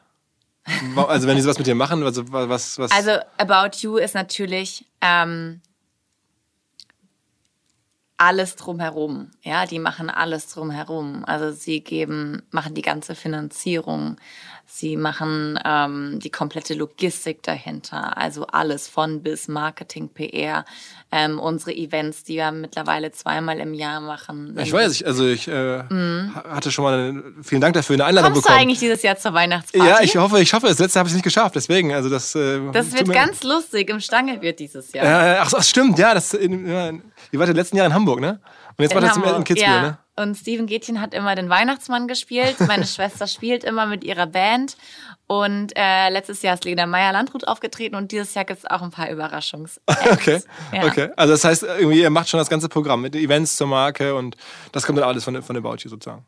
Also 0.94 1.26
wenn 1.26 1.36
die 1.36 1.42
sowas 1.42 1.58
mit 1.58 1.66
dir 1.66 1.74
machen, 1.74 2.02
also 2.04 2.30
was, 2.30 2.78
was? 2.78 2.92
Also 2.92 3.18
About 3.36 3.78
You 3.78 3.96
ist 3.96 4.14
natürlich 4.14 4.86
ähm, 5.00 5.60
alles 8.16 8.54
drumherum. 8.54 9.32
Ja, 9.42 9.66
die 9.66 9.80
machen 9.80 10.08
alles 10.08 10.48
drumherum. 10.48 11.24
Also 11.24 11.50
sie 11.50 11.80
geben, 11.80 12.42
machen 12.50 12.74
die 12.74 12.82
ganze 12.82 13.16
Finanzierung, 13.16 14.16
Sie 14.74 14.96
machen 14.96 15.58
ähm, 15.66 16.18
die 16.18 16.30
komplette 16.30 16.72
Logistik 16.72 17.42
dahinter, 17.42 18.16
also 18.16 18.46
alles 18.46 18.88
von 18.88 19.22
bis 19.22 19.46
Marketing, 19.46 20.08
PR, 20.08 20.64
ähm, 21.12 21.38
unsere 21.38 21.76
Events, 21.76 22.24
die 22.24 22.36
wir 22.36 22.50
mittlerweile 22.52 23.12
zweimal 23.12 23.60
im 23.60 23.74
Jahr 23.74 24.00
machen. 24.00 24.56
Ich 24.58 24.72
weiß, 24.72 24.92
ich, 24.92 25.06
also 25.06 25.26
ich 25.26 25.46
äh, 25.46 25.82
mhm. 25.82 26.34
hatte 26.34 26.72
schon 26.72 26.84
mal 26.84 26.98
eine, 26.98 27.22
vielen 27.42 27.60
Dank 27.60 27.74
dafür 27.74 27.96
eine 27.96 28.06
Einladung 28.06 28.32
Kommst 28.32 28.46
bekommen. 28.46 28.60
Kommst 28.60 28.66
du 28.66 28.70
eigentlich 28.70 28.78
dieses 28.78 29.02
Jahr 29.02 29.18
zur 29.18 29.34
Weihnachtsparty? 29.34 29.86
Ja, 29.86 30.00
ich 30.00 30.16
hoffe, 30.16 30.40
ich 30.40 30.54
hoffe. 30.54 30.68
Das 30.68 30.78
letzte 30.78 31.00
habe 31.00 31.08
ich 31.10 31.14
nicht 31.14 31.24
geschafft, 31.24 31.54
deswegen. 31.54 31.92
Also 31.92 32.08
das. 32.08 32.34
Äh, 32.34 32.60
das 32.72 32.94
wird 32.94 33.12
ganz 33.12 33.42
lustig. 33.42 33.90
Im 33.90 34.00
Stange 34.00 34.40
wird 34.40 34.58
dieses 34.58 34.90
Jahr. 34.94 35.04
Ja, 35.04 35.42
ach, 35.42 35.52
ach 35.54 35.62
stimmt, 35.62 35.98
ja, 35.98 36.14
das. 36.14 36.32
In, 36.32 36.66
ja, 36.66 36.92
ihr 37.30 37.38
wart 37.38 37.50
im 37.50 37.56
letzten 37.56 37.76
Jahr 37.76 37.84
in 37.84 37.92
Hamburg, 37.92 38.20
ne? 38.20 38.40
Und 38.78 38.82
jetzt 38.82 38.94
war 38.94 39.02
das 39.02 39.18
in 39.18 39.44
Kitzbühel, 39.44 39.70
ja. 39.70 39.82
ne? 39.82 39.98
Und 40.14 40.36
Steven 40.36 40.66
Gätchen 40.66 41.00
hat 41.00 41.14
immer 41.14 41.34
den 41.34 41.48
Weihnachtsmann 41.48 42.06
gespielt. 42.06 42.56
Meine 42.60 42.86
Schwester 42.86 43.26
spielt 43.26 43.64
immer 43.64 43.86
mit 43.86 44.04
ihrer 44.04 44.26
Band. 44.26 44.76
Und 45.26 45.72
äh, 45.74 46.10
letztes 46.10 46.42
Jahr 46.42 46.54
ist 46.54 46.64
Lena 46.64 46.84
Meyer-Landrut 46.84 47.48
aufgetreten 47.48 47.96
und 47.96 48.12
dieses 48.12 48.34
Jahr 48.34 48.44
gibt 48.44 48.58
es 48.58 48.70
auch 48.70 48.82
ein 48.82 48.90
paar 48.90 49.10
Überraschungs. 49.10 49.80
okay, 50.10 50.42
ja. 50.72 50.84
okay. 50.84 51.08
Also 51.16 51.32
das 51.32 51.44
heißt, 51.44 51.62
irgendwie 51.62 52.02
ihr 52.02 52.10
macht 52.10 52.28
schon 52.28 52.38
das 52.38 52.50
ganze 52.50 52.68
Programm 52.68 53.00
mit 53.00 53.14
Events 53.14 53.56
zur 53.56 53.66
Marke 53.66 54.14
und 54.14 54.36
das 54.72 54.84
kommt 54.84 54.98
dann 54.98 55.08
alles 55.08 55.24
von, 55.24 55.42
von 55.42 55.54
der 55.54 55.62
Bauchi 55.62 55.88
sozusagen. 55.88 56.26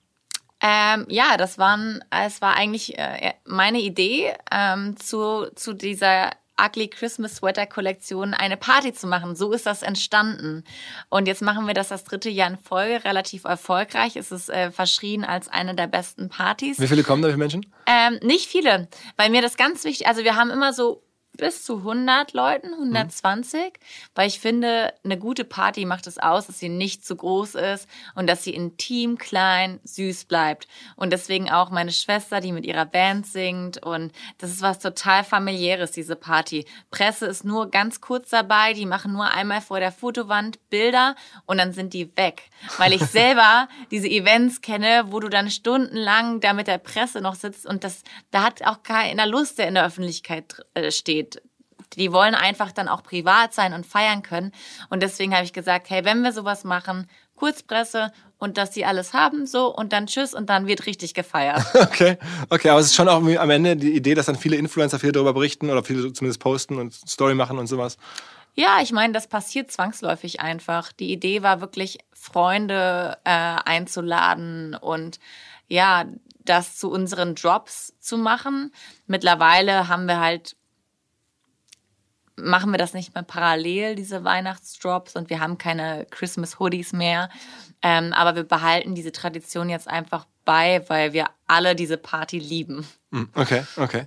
Ähm, 0.63 1.05
ja, 1.11 1.37
das 1.37 1.59
waren, 1.59 2.03
es 2.11 2.41
war 2.41 2.57
eigentlich 2.57 2.97
äh, 2.99 3.35
meine 3.45 3.81
Idee 3.81 4.33
ähm, 4.51 4.97
zu, 4.97 5.49
zu 5.55 5.75
dieser 5.75 6.31
Ugly 6.61 6.89
Christmas 6.89 7.37
Sweater 7.37 7.67
Kollektion 7.67 8.35
eine 8.35 8.57
Party 8.57 8.93
zu 8.93 9.07
machen. 9.07 9.35
So 9.37 9.53
ist 9.53 9.67
das 9.67 9.83
entstanden. 9.83 10.65
Und 11.09 11.27
jetzt 11.27 11.43
machen 11.43 11.67
wir 11.67 11.75
das 11.75 11.89
das 11.89 12.05
dritte 12.05 12.31
Jahr 12.31 12.51
in 12.51 12.57
Folge, 12.57 13.05
relativ 13.05 13.45
erfolgreich. 13.45 14.17
Es 14.17 14.31
ist 14.31 14.51
äh, 14.51 14.71
verschrien 14.71 15.25
als 15.25 15.49
eine 15.49 15.75
der 15.75 15.87
besten 15.87 16.29
Partys. 16.29 16.79
Wie 16.81 16.89
viele 16.89 17.03
kommen 17.03 17.23
da, 17.23 17.29
wie 17.33 17.37
Menschen? 17.37 17.67
Ähm, 17.87 18.19
nicht 18.23 18.49
viele, 18.49 18.89
weil 19.17 19.31
mir 19.31 19.43
das 19.43 19.57
ganz 19.57 19.85
wichtig, 19.85 20.07
also 20.07 20.25
wir 20.25 20.37
haben 20.37 20.51
immer 20.51 20.73
so 20.73 21.03
bis 21.37 21.65
zu 21.65 21.79
100 21.79 22.33
Leuten, 22.33 22.73
120, 22.73 23.61
mhm. 23.61 23.71
weil 24.15 24.29
ich 24.29 24.41
finde, 24.41 24.93
eine 25.05 25.19
gute 25.19 25.45
Party 25.45 25.85
macht 25.85 26.07
es 26.07 26.19
aus, 26.19 26.47
dass 26.47 26.59
sie 26.59 26.69
nicht 26.69 27.05
zu 27.05 27.17
groß 27.17 27.55
ist 27.57 27.89
und 28.15 28.27
dass 28.27 28.45
sie 28.45 28.55
intim, 28.55 29.19
klein, 29.19 29.81
süß 29.85 30.25
bleibt. 30.27 30.69
Und 30.97 31.13
deswegen 31.13 31.51
auch 31.51 31.71
meine 31.71 31.93
Schwester, 31.93 32.41
die 32.41 32.53
mit 32.53 32.65
ihrer 32.65 32.87
Band 32.87 33.27
singt 33.27 33.85
und 33.85 34.13
das 34.39 34.51
ist 34.51 34.63
was 34.63 34.79
total 34.79 35.25
familiäres, 35.25 35.91
diese 35.91 36.17
Party. 36.17 36.67
Presse 36.91 37.27
ist 37.27 37.45
nur 37.45 37.71
ganz 37.71 38.01
kurz 38.01 38.31
dabei, 38.31 38.73
die 38.73 38.87
machen 38.87 39.13
nur 39.13 39.31
einmal 39.31 39.61
vor 39.61 39.81
der 39.81 39.93
Fotowand 39.93 40.59
Bilder 40.71 41.15
und 41.47 41.59
dann 41.59 41.73
sind 41.73 41.95
die 41.95 42.17
weg. 42.17 42.51
Weil 42.79 42.93
ich 42.93 43.03
selber 43.07 43.69
diese 43.91 44.09
Events 44.09 44.61
kenne, 44.61 45.07
wo 45.09 45.21
du 45.21 45.29
dann 45.29 45.51
stundenlang 45.51 46.41
da 46.41 46.53
mit 46.53 46.67
der 46.67 46.79
Presse 46.79 47.21
noch 47.21 47.35
sitzt 47.35 47.67
und 47.67 47.85
das, 47.85 48.03
da 48.31 48.45
hat 48.45 48.63
auch 48.63 48.83
keiner 48.83 49.27
Lust, 49.27 49.59
der 49.59 49.69
in 49.69 49.75
der 49.75 49.87
Öffentlichkeit 49.87 50.65
äh, 50.75 50.91
steht. 50.91 51.24
Die 51.91 52.13
wollen 52.13 52.35
einfach 52.35 52.73
dann 52.73 52.89
auch 52.89 53.03
privat 53.03 53.55
sein 53.55 53.73
und 53.73 53.87
feiern 53.87 54.23
können. 54.23 54.53
Und 54.91 55.03
deswegen 55.03 55.35
habe 55.35 55.45
ich 55.45 55.53
gesagt, 55.53 55.91
hey, 55.91 56.05
wenn 56.05 56.23
wir 56.23 56.33
sowas 56.33 56.65
machen, 56.65 57.09
Kurzpresse 57.37 58.13
und 58.39 58.59
dass 58.59 58.75
sie 58.75 58.85
alles 58.85 59.13
haben, 59.13 59.47
so 59.47 59.75
und 59.75 59.93
dann 59.93 60.07
tschüss 60.07 60.35
und 60.35 60.49
dann 60.49 60.67
wird 60.67 60.87
richtig 60.87 61.15
gefeiert. 61.15 61.63
Okay, 61.75 62.19
okay, 62.49 62.71
aber 62.71 62.81
es 62.81 62.87
ist 62.87 62.95
schon 62.95 63.09
auch 63.09 63.23
am 63.23 63.51
Ende 63.51 63.77
die 63.77 63.95
Idee, 63.95 64.15
dass 64.15 64.27
dann 64.27 64.37
viele 64.37 64.57
Influencer 64.57 64.99
viel 64.99 65.13
darüber 65.13 65.33
berichten 65.33 65.71
oder 65.71 65.85
viele 65.85 66.13
zumindest 66.13 66.41
posten 66.41 66.79
und 66.79 66.93
Story 66.93 67.35
machen 67.35 67.59
und 67.59 67.67
sowas. 67.67 67.97
Ja, 68.55 68.79
ich 68.83 68.93
meine, 68.93 69.13
das 69.13 69.27
passiert 69.27 69.71
zwangsläufig 69.71 70.41
einfach. 70.41 70.93
Die 70.93 71.13
Idee 71.13 71.43
war 71.43 71.61
wirklich, 71.61 71.99
Freunde 72.13 73.19
äh, 73.25 73.31
einzuladen 73.31 74.75
und 74.75 75.19
ja, 75.69 76.05
das 76.45 76.77
zu 76.77 76.91
unseren 76.91 77.35
Jobs 77.35 77.95
zu 77.99 78.17
machen. 78.17 78.73
Mittlerweile 79.07 79.89
haben 79.89 80.07
wir 80.07 80.21
halt 80.21 80.57
machen 82.37 82.71
wir 82.71 82.79
das 82.79 82.95
nicht 82.95 83.15
mehr 83.15 83.23
parallel, 83.23 83.95
diese 83.95 84.25
Weihnachtsdrops, 84.25 85.17
und 85.17 85.31
wir 85.31 85.41
haben 85.41 85.59
keine 85.59 86.07
Christmas 86.11 86.59
Hoodies 86.59 86.93
mehr. 86.93 87.29
Ähm, 87.83 88.13
aber 88.13 88.35
wir 88.35 88.45
behalten 88.45 88.95
diese 88.95 89.13
Tradition 89.13 89.69
jetzt 89.69 89.89
einfach 89.89 90.27
bei, 90.45 90.85
weil 90.89 91.13
wir 91.13 91.29
alle 91.47 91.75
diese 91.75 91.97
Party 91.97 92.39
lieben. 92.39 92.87
Hm, 93.13 93.29
okay, 93.35 93.65
okay. 93.77 94.07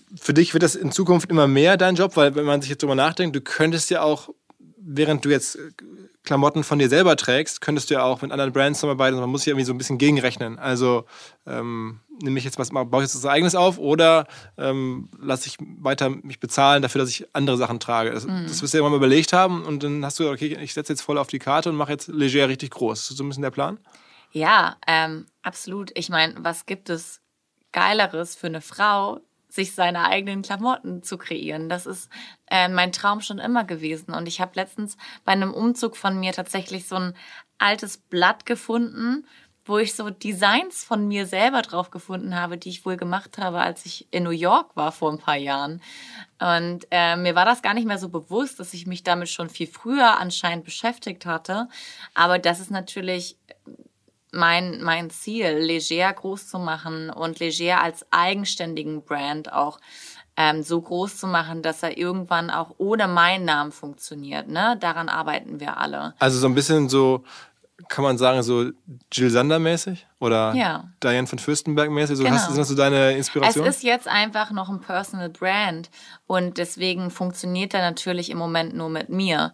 für 0.15 0.33
dich 0.33 0.53
wird 0.53 0.63
das 0.63 0.75
in 0.75 0.91
Zukunft 0.91 1.29
immer 1.29 1.47
mehr 1.47 1.77
dein 1.77 1.95
Job, 1.95 2.15
weil 2.17 2.35
wenn 2.35 2.45
man 2.45 2.61
sich 2.61 2.69
jetzt 2.69 2.83
drüber 2.83 2.95
nachdenkt, 2.95 3.35
du 3.35 3.41
könntest 3.41 3.89
ja 3.89 4.01
auch, 4.01 4.29
während 4.77 5.23
du 5.25 5.29
jetzt 5.29 5.57
Klamotten 6.23 6.63
von 6.63 6.77
dir 6.77 6.87
selber 6.87 7.15
trägst, 7.15 7.61
könntest 7.61 7.89
du 7.89 7.95
ja 7.95 8.03
auch 8.03 8.21
mit 8.21 8.31
anderen 8.31 8.53
Brands 8.53 8.79
zusammenarbeiten. 8.79 9.19
Man 9.19 9.29
muss 9.29 9.41
sich 9.41 9.47
irgendwie 9.47 9.65
so 9.65 9.73
ein 9.73 9.77
bisschen 9.77 9.97
gegenrechnen. 9.97 10.59
Also 10.59 11.05
ähm, 11.47 11.99
nehme 12.21 12.37
ich 12.37 12.45
jetzt 12.45 12.59
was, 12.59 12.69
baue 12.69 12.87
ich 12.97 13.01
jetzt 13.01 13.15
was 13.15 13.25
eigenes 13.25 13.55
auf 13.55 13.79
oder 13.79 14.27
ähm, 14.57 15.09
lasse 15.19 15.47
ich 15.47 15.57
weiter 15.59 16.09
mich 16.09 16.39
bezahlen 16.39 16.83
dafür, 16.83 17.01
dass 17.01 17.09
ich 17.09 17.25
andere 17.33 17.57
Sachen 17.57 17.79
trage. 17.79 18.11
Das, 18.11 18.27
mhm. 18.27 18.45
das 18.47 18.61
wirst 18.61 18.73
du 18.73 18.77
ja 18.77 18.87
mal 18.87 18.95
überlegt 18.95 19.33
haben 19.33 19.63
und 19.63 19.81
dann 19.81 20.05
hast 20.05 20.19
du, 20.19 20.29
okay, 20.29 20.57
ich 20.61 20.73
setze 20.73 20.93
jetzt 20.93 21.01
voll 21.01 21.17
auf 21.17 21.27
die 21.27 21.39
Karte 21.39 21.69
und 21.69 21.75
mache 21.75 21.91
jetzt 21.91 22.07
leger 22.07 22.47
richtig 22.47 22.71
groß. 22.71 22.99
Ist 22.99 23.09
das 23.11 23.17
so 23.17 23.23
ein 23.23 23.29
bisschen 23.29 23.43
der 23.43 23.51
Plan? 23.51 23.79
Ja, 24.31 24.77
ähm, 24.87 25.25
absolut. 25.41 25.91
Ich 25.95 26.09
meine, 26.09 26.35
was 26.37 26.67
gibt 26.67 26.89
es 26.89 27.19
Geileres 27.71 28.35
für 28.35 28.47
eine 28.47 28.61
Frau, 28.61 29.19
sich 29.53 29.75
seine 29.75 30.05
eigenen 30.05 30.41
Klamotten 30.41 31.03
zu 31.03 31.17
kreieren. 31.17 31.69
Das 31.69 31.85
ist 31.85 32.09
äh, 32.47 32.67
mein 32.67 32.91
Traum 32.91 33.21
schon 33.21 33.39
immer 33.39 33.63
gewesen. 33.63 34.13
Und 34.13 34.27
ich 34.27 34.41
habe 34.41 34.51
letztens 34.55 34.97
bei 35.25 35.33
einem 35.33 35.53
Umzug 35.53 35.97
von 35.97 36.19
mir 36.19 36.33
tatsächlich 36.33 36.87
so 36.87 36.95
ein 36.95 37.13
altes 37.57 37.97
Blatt 37.97 38.45
gefunden, 38.45 39.25
wo 39.65 39.77
ich 39.77 39.93
so 39.93 40.09
Designs 40.09 40.83
von 40.83 41.07
mir 41.07 41.27
selber 41.27 41.61
drauf 41.61 41.91
gefunden 41.91 42.35
habe, 42.35 42.57
die 42.57 42.69
ich 42.69 42.85
wohl 42.85 42.97
gemacht 42.97 43.37
habe, 43.37 43.59
als 43.59 43.85
ich 43.85 44.07
in 44.09 44.23
New 44.23 44.31
York 44.31 44.75
war 44.75 44.91
vor 44.91 45.11
ein 45.11 45.19
paar 45.19 45.37
Jahren. 45.37 45.81
Und 46.39 46.87
äh, 46.89 47.15
mir 47.15 47.35
war 47.35 47.45
das 47.45 47.61
gar 47.61 47.75
nicht 47.75 47.85
mehr 47.85 47.99
so 47.99 48.09
bewusst, 48.09 48.59
dass 48.59 48.73
ich 48.73 48.87
mich 48.87 49.03
damit 49.03 49.29
schon 49.29 49.49
viel 49.49 49.67
früher 49.67 50.17
anscheinend 50.17 50.65
beschäftigt 50.65 51.25
hatte. 51.25 51.67
Aber 52.15 52.39
das 52.39 52.59
ist 52.59 52.71
natürlich 52.71 53.37
mein, 54.31 54.81
mein 54.81 55.09
Ziel, 55.09 55.57
Leger 55.57 56.11
groß 56.13 56.47
zu 56.47 56.59
machen 56.59 57.09
und 57.09 57.39
Leger 57.39 57.81
als 57.81 58.05
eigenständigen 58.11 59.03
Brand 59.03 59.51
auch 59.51 59.79
ähm, 60.37 60.63
so 60.63 60.81
groß 60.81 61.17
zu 61.17 61.27
machen, 61.27 61.61
dass 61.61 61.83
er 61.83 61.97
irgendwann 61.97 62.49
auch 62.49 62.75
ohne 62.77 63.07
meinen 63.07 63.45
Namen 63.45 63.71
funktioniert. 63.71 64.47
Ne? 64.47 64.77
Daran 64.79 65.09
arbeiten 65.09 65.59
wir 65.59 65.77
alle. 65.77 66.13
Also 66.19 66.39
so 66.39 66.47
ein 66.47 66.55
bisschen 66.55 66.87
so, 66.87 67.23
kann 67.89 68.03
man 68.03 68.17
sagen, 68.17 68.41
so 68.43 68.71
Jill 69.11 69.29
Sander-mäßig? 69.29 70.07
Oder 70.19 70.53
ja. 70.55 70.85
Diane 71.03 71.27
von 71.27 71.39
Fürstenberg-mäßig? 71.39 72.15
So, 72.15 72.23
genau. 72.23 72.35
hast, 72.35 72.47
sind 72.47 72.57
das 72.57 72.69
so 72.69 72.75
deine 72.75 73.13
Inspiration? 73.13 73.65
Es 73.65 73.77
ist 73.77 73.83
jetzt 73.83 74.07
einfach 74.07 74.51
noch 74.51 74.69
ein 74.69 74.79
Personal 74.79 75.29
Brand 75.29 75.89
und 76.27 76.57
deswegen 76.57 77.11
funktioniert 77.11 77.73
er 77.73 77.81
natürlich 77.81 78.29
im 78.29 78.37
Moment 78.37 78.73
nur 78.75 78.89
mit 78.89 79.09
mir, 79.09 79.53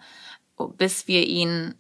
bis 0.78 1.08
wir 1.08 1.26
ihn 1.26 1.76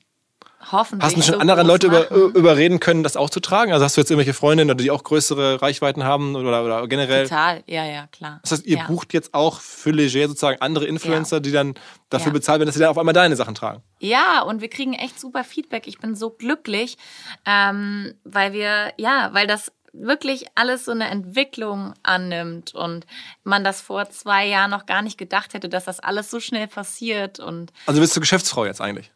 hoffentlich. 0.72 1.06
Hast 1.06 1.18
du 1.18 1.22
schon 1.22 1.36
so 1.36 1.40
andere 1.40 1.64
Leute 1.64 1.88
über, 1.88 2.10
überreden 2.10 2.80
können, 2.80 3.04
das 3.04 3.18
auch 3.18 3.30
zu 3.30 3.40
tragen? 3.40 3.74
Also 3.74 3.86
hast 3.86 3.98
du 3.98 4.02
jetzt 4.02 4.10
irgendwelche 4.10 4.34
Freundinnen, 4.34 4.76
die 4.78 4.92
auch 4.92 5.04
größere 5.04 5.62
Reichweiten 5.62 6.04
haben 6.04 6.36
oder, 6.36 6.64
oder 6.64 6.88
generell? 6.88 7.24
Total, 7.24 7.64
ja, 7.68 7.86
ja, 7.86 8.08
klar. 8.08 8.40
Das 8.44 8.52
heißt, 8.52 8.66
ihr 8.66 8.78
ja. 8.78 8.88
bucht 8.88 9.14
jetzt 9.14 9.34
auch 9.34 9.60
für 9.60 9.92
Leger 9.92 10.28
sozusagen 10.28 10.62
andere 10.62 10.86
Influencer, 10.86 11.38
ja. 11.38 11.40
die 11.42 11.52
dann 11.52 11.76
dafür 12.10 12.28
ja. 12.28 12.34
bezahlt 12.34 12.60
werden, 12.60 12.68
dass 12.68 12.76
sie 12.76 12.82
dann 12.82 12.90
auf 12.90 12.98
einmal 12.98 13.14
deine 13.14 13.36
Sachen 13.36 13.56
tragen. 13.56 13.84
Ja, 14.00 14.42
und 14.42 14.62
wir 14.62 14.70
kriegen 14.70 14.94
echt 14.94 15.20
super 15.20 15.44
Feedback. 15.44 15.88
Ich 15.88 16.00
bin 16.00 16.16
so 16.16 16.30
glücklich, 16.30 16.98
ähm, 17.46 18.14
weil 18.24 18.54
wir, 18.54 18.94
ja, 18.98 19.30
weil 19.34 19.48
das 19.48 19.72
wirklich 20.00 20.46
alles 20.56 20.86
so 20.86 20.92
eine 20.92 21.08
Entwicklung 21.10 21.94
annimmt 22.04 22.74
und 22.74 23.06
man 23.44 23.64
das 23.64 23.82
vor 23.82 24.10
zwei 24.10 24.46
Jahren 24.46 24.72
noch 24.72 24.86
gar 24.86 25.02
nicht 25.02 25.18
gedacht 25.18 25.54
hätte, 25.54 25.70
dass 25.70 25.86
das 25.86 26.00
alles 26.00 26.30
so 26.30 26.40
schnell 26.40 26.68
passiert. 26.68 27.40
Und 27.40 27.72
also 27.86 28.02
bist 28.02 28.16
du 28.16 28.20
Geschäftsfrau 28.20 28.66
jetzt 28.66 28.82
eigentlich? 28.82 29.12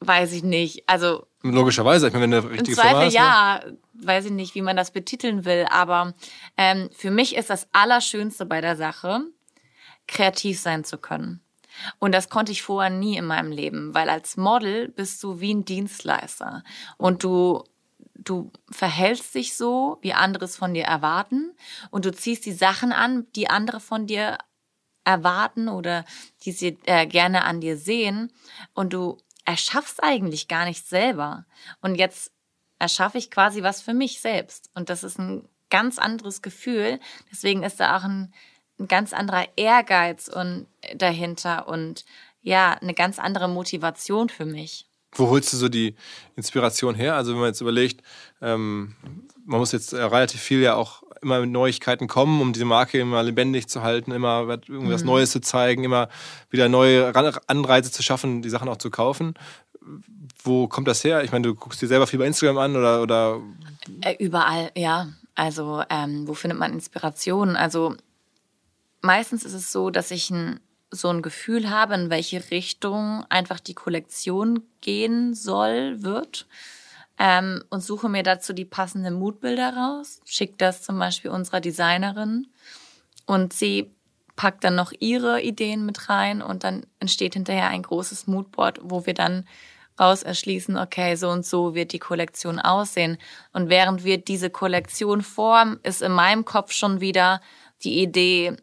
Weiß 0.00 0.32
ich 0.32 0.42
nicht. 0.42 0.88
Also 0.88 1.26
logischerweise, 1.42 2.08
ich 2.08 2.12
meine, 2.12 2.24
wenn 2.24 2.34
eine 2.34 2.50
richtige 2.50 2.70
Im 2.70 2.74
Zweifel 2.74 2.90
Firma 2.90 3.06
ist, 3.06 3.14
ja, 3.14 3.60
ne? 3.64 3.78
weiß 3.94 4.24
ich 4.26 4.32
nicht, 4.32 4.54
wie 4.54 4.62
man 4.62 4.76
das 4.76 4.90
betiteln 4.90 5.44
will, 5.44 5.66
aber 5.70 6.14
ähm, 6.56 6.88
für 6.92 7.10
mich 7.10 7.36
ist 7.36 7.50
das 7.50 7.68
Allerschönste 7.72 8.46
bei 8.46 8.60
der 8.60 8.76
Sache, 8.76 9.22
kreativ 10.06 10.58
sein 10.60 10.84
zu 10.84 10.98
können. 10.98 11.40
Und 11.98 12.12
das 12.12 12.28
konnte 12.28 12.52
ich 12.52 12.62
vorher 12.62 12.90
nie 12.90 13.16
in 13.16 13.24
meinem 13.24 13.52
Leben, 13.52 13.94
weil 13.94 14.08
als 14.10 14.36
Model 14.36 14.88
bist 14.88 15.22
du 15.22 15.40
wie 15.40 15.54
ein 15.54 15.64
Dienstleister 15.64 16.64
und 16.96 17.22
du 17.22 17.64
du 18.22 18.52
verhältst 18.70 19.34
dich 19.34 19.56
so, 19.56 19.96
wie 20.02 20.12
andere 20.12 20.44
es 20.44 20.56
von 20.56 20.74
dir 20.74 20.84
erwarten 20.84 21.52
und 21.90 22.04
du 22.04 22.12
ziehst 22.12 22.44
die 22.44 22.52
Sachen 22.52 22.92
an, 22.92 23.26
die 23.34 23.48
andere 23.48 23.80
von 23.80 24.06
dir 24.06 24.36
erwarten 25.04 25.68
oder 25.68 26.04
die 26.44 26.52
sie 26.52 26.76
äh, 26.84 27.06
gerne 27.06 27.44
an 27.44 27.62
dir 27.62 27.78
sehen 27.78 28.30
und 28.74 28.92
du 28.92 29.16
erschaff's 29.44 29.98
eigentlich 30.00 30.48
gar 30.48 30.64
nicht 30.64 30.86
selber. 30.86 31.46
Und 31.80 31.96
jetzt 31.96 32.32
erschaffe 32.78 33.18
ich 33.18 33.30
quasi 33.30 33.62
was 33.62 33.82
für 33.82 33.94
mich 33.94 34.20
selbst. 34.20 34.70
Und 34.74 34.90
das 34.90 35.04
ist 35.04 35.18
ein 35.18 35.48
ganz 35.70 35.98
anderes 35.98 36.42
Gefühl. 36.42 36.98
Deswegen 37.30 37.62
ist 37.62 37.80
da 37.80 37.96
auch 37.96 38.04
ein, 38.04 38.32
ein 38.78 38.88
ganz 38.88 39.12
anderer 39.12 39.46
Ehrgeiz 39.56 40.28
und 40.28 40.66
dahinter 40.94 41.68
und 41.68 42.04
ja, 42.42 42.72
eine 42.72 42.94
ganz 42.94 43.18
andere 43.18 43.48
Motivation 43.48 44.28
für 44.28 44.46
mich. 44.46 44.86
Wo 45.12 45.28
holst 45.28 45.52
du 45.52 45.56
so 45.56 45.68
die 45.68 45.96
Inspiration 46.36 46.94
her? 46.94 47.16
Also 47.16 47.32
wenn 47.32 47.40
man 47.40 47.48
jetzt 47.48 47.60
überlegt, 47.60 48.02
ähm, 48.40 48.94
man 49.44 49.58
muss 49.58 49.72
jetzt 49.72 49.92
äh, 49.92 50.02
relativ 50.02 50.40
viel 50.40 50.60
ja 50.60 50.74
auch 50.74 51.02
immer 51.22 51.40
mit 51.40 51.50
Neuigkeiten 51.50 52.08
kommen, 52.08 52.40
um 52.40 52.52
diese 52.52 52.64
Marke 52.64 52.98
immer 52.98 53.22
lebendig 53.22 53.68
zu 53.68 53.82
halten, 53.82 54.12
immer 54.12 54.48
irgendwas 54.68 55.02
mhm. 55.02 55.08
Neues 55.08 55.30
zu 55.30 55.40
zeigen, 55.40 55.84
immer 55.84 56.08
wieder 56.50 56.68
neue 56.68 57.14
Anreize 57.46 57.90
zu 57.90 58.02
schaffen, 58.02 58.42
die 58.42 58.50
Sachen 58.50 58.68
auch 58.68 58.78
zu 58.78 58.90
kaufen. 58.90 59.34
Wo 60.42 60.68
kommt 60.68 60.88
das 60.88 61.04
her? 61.04 61.22
Ich 61.24 61.32
meine, 61.32 61.48
du 61.48 61.54
guckst 61.54 61.82
dir 61.82 61.88
selber 61.88 62.06
viel 62.06 62.18
bei 62.18 62.26
Instagram 62.26 62.58
an 62.58 62.76
oder. 62.76 63.02
oder 63.02 63.40
äh, 64.02 64.14
Überall, 64.18 64.70
ja. 64.76 65.08
Also, 65.34 65.82
ähm, 65.88 66.26
wo 66.26 66.34
findet 66.34 66.58
man 66.58 66.72
Inspiration? 66.72 67.56
Also, 67.56 67.96
meistens 69.00 69.44
ist 69.44 69.54
es 69.54 69.72
so, 69.72 69.90
dass 69.90 70.10
ich 70.10 70.30
ein, 70.30 70.60
so 70.90 71.08
ein 71.08 71.22
Gefühl 71.22 71.70
habe, 71.70 71.94
in 71.94 72.10
welche 72.10 72.50
Richtung 72.50 73.24
einfach 73.28 73.60
die 73.60 73.74
Kollektion 73.74 74.62
gehen 74.80 75.34
soll, 75.34 76.02
wird 76.02 76.46
ähm, 77.20 77.62
und 77.68 77.82
suche 77.82 78.08
mir 78.08 78.22
dazu 78.22 78.54
die 78.54 78.64
passenden 78.64 79.14
Moodbilder 79.14 79.76
raus, 79.76 80.22
schicke 80.24 80.54
das 80.56 80.82
zum 80.82 80.98
Beispiel 80.98 81.30
unserer 81.30 81.60
Designerin 81.60 82.48
und 83.26 83.52
sie 83.52 83.94
packt 84.36 84.64
dann 84.64 84.74
noch 84.74 84.90
ihre 85.00 85.42
Ideen 85.42 85.84
mit 85.84 86.08
rein 86.08 86.40
und 86.40 86.64
dann 86.64 86.86
entsteht 86.98 87.34
hinterher 87.34 87.68
ein 87.68 87.82
großes 87.82 88.26
Moodboard, 88.26 88.80
wo 88.82 89.04
wir 89.04 89.12
dann 89.12 89.46
raus 90.00 90.22
erschließen, 90.22 90.78
okay, 90.78 91.14
so 91.16 91.28
und 91.28 91.44
so 91.44 91.74
wird 91.74 91.92
die 91.92 91.98
Kollektion 91.98 92.58
aussehen. 92.58 93.18
Und 93.52 93.68
während 93.68 94.02
wir 94.02 94.16
diese 94.16 94.48
Kollektion 94.48 95.20
formen, 95.20 95.78
ist 95.82 96.00
in 96.00 96.12
meinem 96.12 96.46
Kopf 96.46 96.72
schon 96.72 97.02
wieder 97.02 97.42
die 97.84 98.00
Idee, 98.00 98.56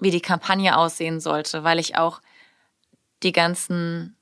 wie 0.00 0.10
die 0.10 0.20
Kampagne 0.20 0.76
aussehen 0.76 1.18
sollte, 1.18 1.64
weil 1.64 1.78
ich 1.78 1.96
auch 1.96 2.20
die 3.22 3.32
ganzen 3.32 4.18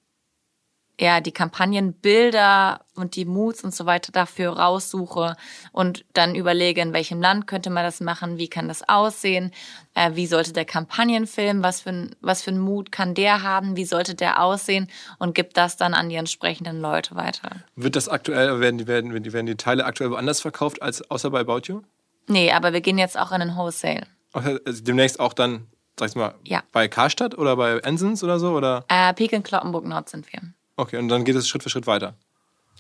ja, 1.01 1.23
die 1.23 1.33
Kampagnenbilder 1.33 2.81
und 2.95 3.17
die 3.17 3.25
Moods 3.25 3.65
und 3.65 3.75
so 3.75 3.87
weiter 3.87 4.13
dafür 4.13 4.51
raussuche 4.51 5.35
und 5.73 6.05
dann 6.13 6.35
überlege, 6.35 6.83
in 6.83 6.93
welchem 6.93 7.23
Land 7.23 7.47
könnte 7.47 7.71
man 7.71 7.85
das 7.85 8.01
machen, 8.01 8.37
wie 8.37 8.49
kann 8.49 8.69
das 8.69 8.87
aussehen, 8.87 9.51
äh, 9.95 10.11
wie 10.15 10.27
sollte 10.27 10.53
der 10.53 10.67
Kampagnenfilm, 10.67 11.63
was 11.63 11.81
für, 11.81 11.91
ein, 11.91 12.17
was 12.21 12.43
für 12.43 12.51
ein 12.51 12.59
Mood 12.59 12.93
kann 12.93 13.15
der 13.15 13.43
haben, 13.43 13.77
wie 13.77 13.87
sollte 13.87 14.15
der 14.15 14.43
aussehen 14.43 14.89
und 15.19 15.35
gibt 15.35 15.57
das 15.57 15.79
dann 15.79 15.95
an 15.95 16.11
die 16.11 16.17
entsprechenden 16.17 16.83
Leute 16.83 17.17
weiter. 17.17 17.51
Wird 17.77 17.97
das 17.97 18.11
aktuell, 18.11 18.61
werden 18.61 18.77
die, 18.77 18.87
werden, 18.87 19.13
werden 19.33 19.47
die 19.47 19.57
Teile 19.57 19.87
aktuell 19.87 20.11
woanders 20.11 20.43
verkauft 20.43 20.83
als 20.83 21.11
außer 21.11 21.31
bei 21.31 21.41
About 21.41 21.63
You? 21.65 21.81
Nee, 22.27 22.53
aber 22.53 22.75
wir 22.75 22.83
gehen 22.83 22.99
jetzt 22.99 23.19
auch 23.19 23.33
in 23.33 23.41
den 23.41 23.57
Wholesale. 23.57 24.07
Also 24.33 24.59
demnächst 24.85 25.19
auch 25.19 25.33
dann, 25.33 25.67
sag 25.99 26.11
ich 26.11 26.15
mal, 26.15 26.35
ja. 26.45 26.63
bei 26.73 26.89
Karstadt 26.89 27.39
oder 27.39 27.57
bei 27.57 27.79
Ensens 27.79 28.23
oder 28.23 28.39
so? 28.39 28.53
Oder? 28.53 28.85
Äh, 28.89 29.15
Peak 29.15 29.33
in 29.33 29.43
Kloppenburg 29.43 29.87
Nord 29.87 30.11
sind 30.11 30.31
wir. 30.31 30.41
Okay, 30.77 30.97
und 30.97 31.09
dann 31.09 31.25
geht 31.25 31.37
es 31.37 31.49
Schritt 31.49 31.63
für 31.63 31.71
Schritt 31.71 31.87
weiter. 31.87 32.15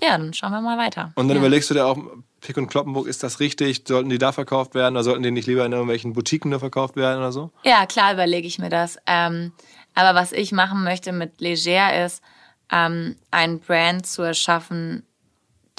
Ja, 0.03 0.17
dann 0.17 0.33
schauen 0.33 0.53
wir 0.53 0.61
mal 0.61 0.79
weiter. 0.79 1.13
Und 1.15 1.29
dann 1.29 1.37
ja. 1.37 1.43
überlegst 1.43 1.71
du 1.71 1.75
dir 1.75 1.87
auch, 1.87 1.99
Pick 2.41 2.57
und 2.57 2.69
Kloppenburg, 2.69 3.07
ist 3.07 3.23
das 3.23 3.41
richtig? 3.41 3.83
Sollten 3.87 4.09
die 4.09 4.19
da 4.19 4.33
verkauft 4.33 4.75
werden 4.75 4.95
oder 4.95 5.05
sollten 5.05 5.23
die 5.23 5.31
nicht 5.31 5.47
lieber 5.47 5.65
in 5.67 5.73
irgendwelchen 5.73 6.15
Boutiquen 6.15 6.51
nur 6.51 6.61
verkauft 6.61 6.97
werden 6.97 7.19
oder 7.19 7.33
so? 7.33 7.51
Ja, 7.65 7.85
klar 7.87 8.15
überlege 8.15 8.47
ich 8.47 8.59
mir 8.59 8.71
das. 8.71 8.99
Ähm, 9.07 9.53
aber 9.95 10.19
was 10.19 10.33
ich 10.33 10.53
machen 10.53 10.85
möchte 10.85 11.13
mit 11.13 11.41
Leger 11.41 12.05
ist, 12.05 12.23
ähm, 12.73 13.17
einen 13.31 13.61
Brand 13.61 14.07
zu 14.07 14.23
erschaffen, 14.23 15.05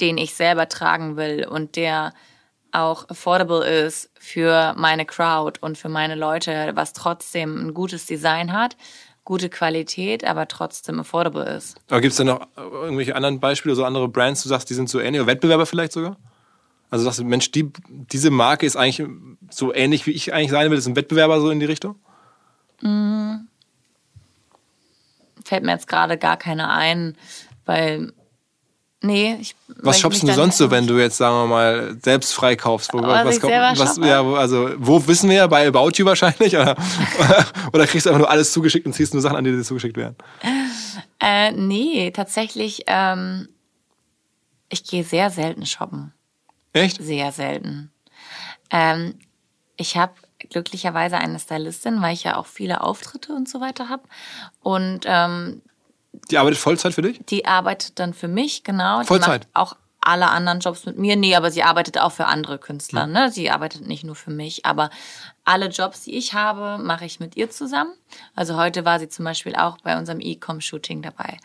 den 0.00 0.18
ich 0.18 0.34
selber 0.34 0.68
tragen 0.68 1.16
will 1.16 1.46
und 1.48 1.76
der 1.76 2.12
auch 2.70 3.08
affordable 3.08 3.64
ist 3.64 4.10
für 4.18 4.74
meine 4.76 5.04
Crowd 5.04 5.58
und 5.60 5.76
für 5.76 5.88
meine 5.88 6.14
Leute, 6.14 6.72
was 6.74 6.92
trotzdem 6.92 7.66
ein 7.66 7.74
gutes 7.74 8.06
Design 8.06 8.52
hat, 8.52 8.76
gute 9.24 9.48
Qualität, 9.48 10.24
aber 10.24 10.48
trotzdem 10.48 11.00
affordable 11.00 11.44
ist. 11.44 11.76
Aber 11.88 12.00
gibt 12.00 12.12
es 12.12 12.16
da 12.16 12.24
noch 12.24 12.46
irgendwelche 12.56 13.14
anderen 13.14 13.40
Beispiele, 13.40 13.74
so 13.74 13.84
andere 13.84 14.08
Brands, 14.08 14.42
du 14.42 14.48
sagst, 14.48 14.68
die 14.70 14.74
sind 14.74 14.88
so 14.88 15.00
ähnlich, 15.00 15.20
oder 15.20 15.32
Wettbewerber 15.32 15.66
vielleicht 15.66 15.92
sogar? 15.92 16.16
Also 16.90 17.04
sagst 17.04 17.20
du, 17.20 17.24
Mensch, 17.24 17.50
die, 17.52 17.72
diese 17.88 18.30
Marke 18.30 18.66
ist 18.66 18.76
eigentlich 18.76 19.08
so 19.50 19.72
ähnlich, 19.72 20.06
wie 20.06 20.10
ich 20.10 20.34
eigentlich 20.34 20.50
sein 20.50 20.70
will, 20.70 20.76
das 20.76 20.84
ist 20.84 20.90
ein 20.90 20.96
Wettbewerber 20.96 21.40
so 21.40 21.50
in 21.50 21.60
die 21.60 21.66
Richtung? 21.66 21.96
Mm. 22.80 23.46
Fällt 25.44 25.64
mir 25.64 25.72
jetzt 25.72 25.88
gerade 25.88 26.18
gar 26.18 26.36
keiner 26.36 26.70
ein, 26.70 27.16
weil 27.64 28.12
Nee, 29.02 29.36
ich. 29.40 29.56
Was 29.66 29.98
shoppst 29.98 30.22
du 30.22 30.32
sonst 30.32 30.58
so, 30.58 30.70
wenn 30.70 30.86
du 30.86 30.96
jetzt, 30.98 31.16
sagen 31.16 31.34
wir 31.34 31.46
mal, 31.46 31.96
selbst 32.02 32.32
freikaufst? 32.34 32.92
Wo, 32.92 32.98
oh, 32.98 33.02
was, 33.02 33.40
kommt, 33.40 33.52
was 33.52 33.96
ja, 33.98 34.22
also, 34.22 34.70
wo 34.76 35.04
wissen 35.08 35.28
wir 35.28 35.36
ja, 35.36 35.46
bei 35.48 35.66
About 35.66 35.90
You 35.96 36.06
wahrscheinlich? 36.06 36.54
Oder, 36.56 36.76
oder 37.72 37.86
kriegst 37.86 38.06
du 38.06 38.10
einfach 38.10 38.20
nur 38.20 38.30
alles 38.30 38.52
zugeschickt 38.52 38.86
und 38.86 38.92
ziehst 38.92 39.12
nur 39.12 39.20
Sachen 39.20 39.36
an, 39.36 39.44
die 39.44 39.50
dir 39.50 39.62
zugeschickt 39.62 39.96
werden? 39.96 40.16
Äh, 41.20 41.50
nee, 41.50 42.12
tatsächlich, 42.12 42.84
ähm, 42.86 43.48
ich 44.68 44.84
gehe 44.84 45.02
sehr 45.02 45.30
selten 45.30 45.66
shoppen. 45.66 46.12
Echt? 46.72 47.02
Sehr 47.02 47.32
selten. 47.32 47.90
Ähm, 48.70 49.18
ich 49.76 49.96
habe 49.96 50.14
glücklicherweise 50.50 51.18
eine 51.18 51.38
Stylistin, 51.38 52.00
weil 52.02 52.14
ich 52.14 52.24
ja 52.24 52.36
auch 52.36 52.46
viele 52.46 52.82
Auftritte 52.82 53.32
und 53.32 53.48
so 53.48 53.60
weiter 53.60 53.88
habe. 53.88 54.04
Und 54.60 55.00
ähm, 55.06 55.62
die 56.30 56.38
arbeitet 56.38 56.58
Vollzeit 56.58 56.94
für 56.94 57.02
dich? 57.02 57.20
Die 57.26 57.46
arbeitet 57.46 57.98
dann 57.98 58.14
für 58.14 58.28
mich, 58.28 58.64
genau. 58.64 59.02
Vollzeit? 59.04 59.44
Die 59.44 59.46
macht 59.46 59.56
auch 59.56 59.76
alle 60.02 60.28
anderen 60.30 60.60
Jobs 60.60 60.84
mit 60.84 60.98
mir. 60.98 61.16
Nee, 61.16 61.36
aber 61.36 61.50
sie 61.50 61.62
arbeitet 61.62 61.98
auch 61.98 62.12
für 62.12 62.26
andere 62.26 62.58
Künstler. 62.58 63.04
Hm. 63.04 63.12
Ne? 63.12 63.30
Sie 63.30 63.50
arbeitet 63.50 63.86
nicht 63.86 64.04
nur 64.04 64.16
für 64.16 64.32
mich. 64.32 64.66
Aber 64.66 64.90
alle 65.44 65.68
Jobs, 65.68 66.02
die 66.02 66.16
ich 66.16 66.34
habe, 66.34 66.82
mache 66.82 67.04
ich 67.04 67.20
mit 67.20 67.36
ihr 67.36 67.50
zusammen. 67.50 67.92
Also 68.34 68.56
heute 68.56 68.84
war 68.84 68.98
sie 68.98 69.08
zum 69.08 69.24
Beispiel 69.24 69.54
auch 69.54 69.78
bei 69.78 69.96
unserem 69.96 70.20
E-Com-Shooting 70.20 71.02
dabei. 71.02 71.38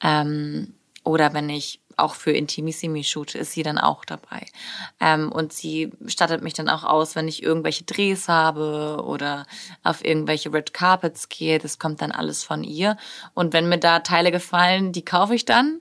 Ähm, 0.00 0.74
oder 1.02 1.34
wenn 1.34 1.50
ich 1.50 1.80
auch 1.96 2.14
für 2.14 2.32
Intimissimi 2.32 3.04
shoot, 3.04 3.34
ist 3.34 3.52
sie 3.52 3.62
dann 3.62 3.78
auch 3.78 4.04
dabei. 4.04 4.46
Ähm, 5.00 5.32
und 5.32 5.52
sie 5.52 5.90
stattet 6.06 6.42
mich 6.42 6.52
dann 6.52 6.68
auch 6.68 6.84
aus, 6.84 7.16
wenn 7.16 7.28
ich 7.28 7.42
irgendwelche 7.42 7.84
Drehs 7.84 8.28
habe 8.28 9.02
oder 9.04 9.46
auf 9.82 10.04
irgendwelche 10.04 10.52
Red 10.52 10.74
Carpets 10.74 11.28
gehe. 11.28 11.58
Das 11.58 11.78
kommt 11.78 12.02
dann 12.02 12.12
alles 12.12 12.44
von 12.44 12.62
ihr. 12.62 12.96
Und 13.34 13.52
wenn 13.52 13.68
mir 13.68 13.78
da 13.78 14.00
Teile 14.00 14.30
gefallen, 14.30 14.92
die 14.92 15.04
kaufe 15.04 15.34
ich 15.34 15.44
dann 15.44 15.80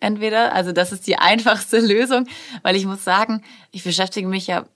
entweder. 0.00 0.52
Also 0.52 0.72
das 0.72 0.92
ist 0.92 1.06
die 1.06 1.16
einfachste 1.18 1.80
Lösung, 1.80 2.26
weil 2.62 2.76
ich 2.76 2.86
muss 2.86 3.04
sagen, 3.04 3.42
ich 3.72 3.84
beschäftige 3.84 4.28
mich 4.28 4.46
ja 4.46 4.66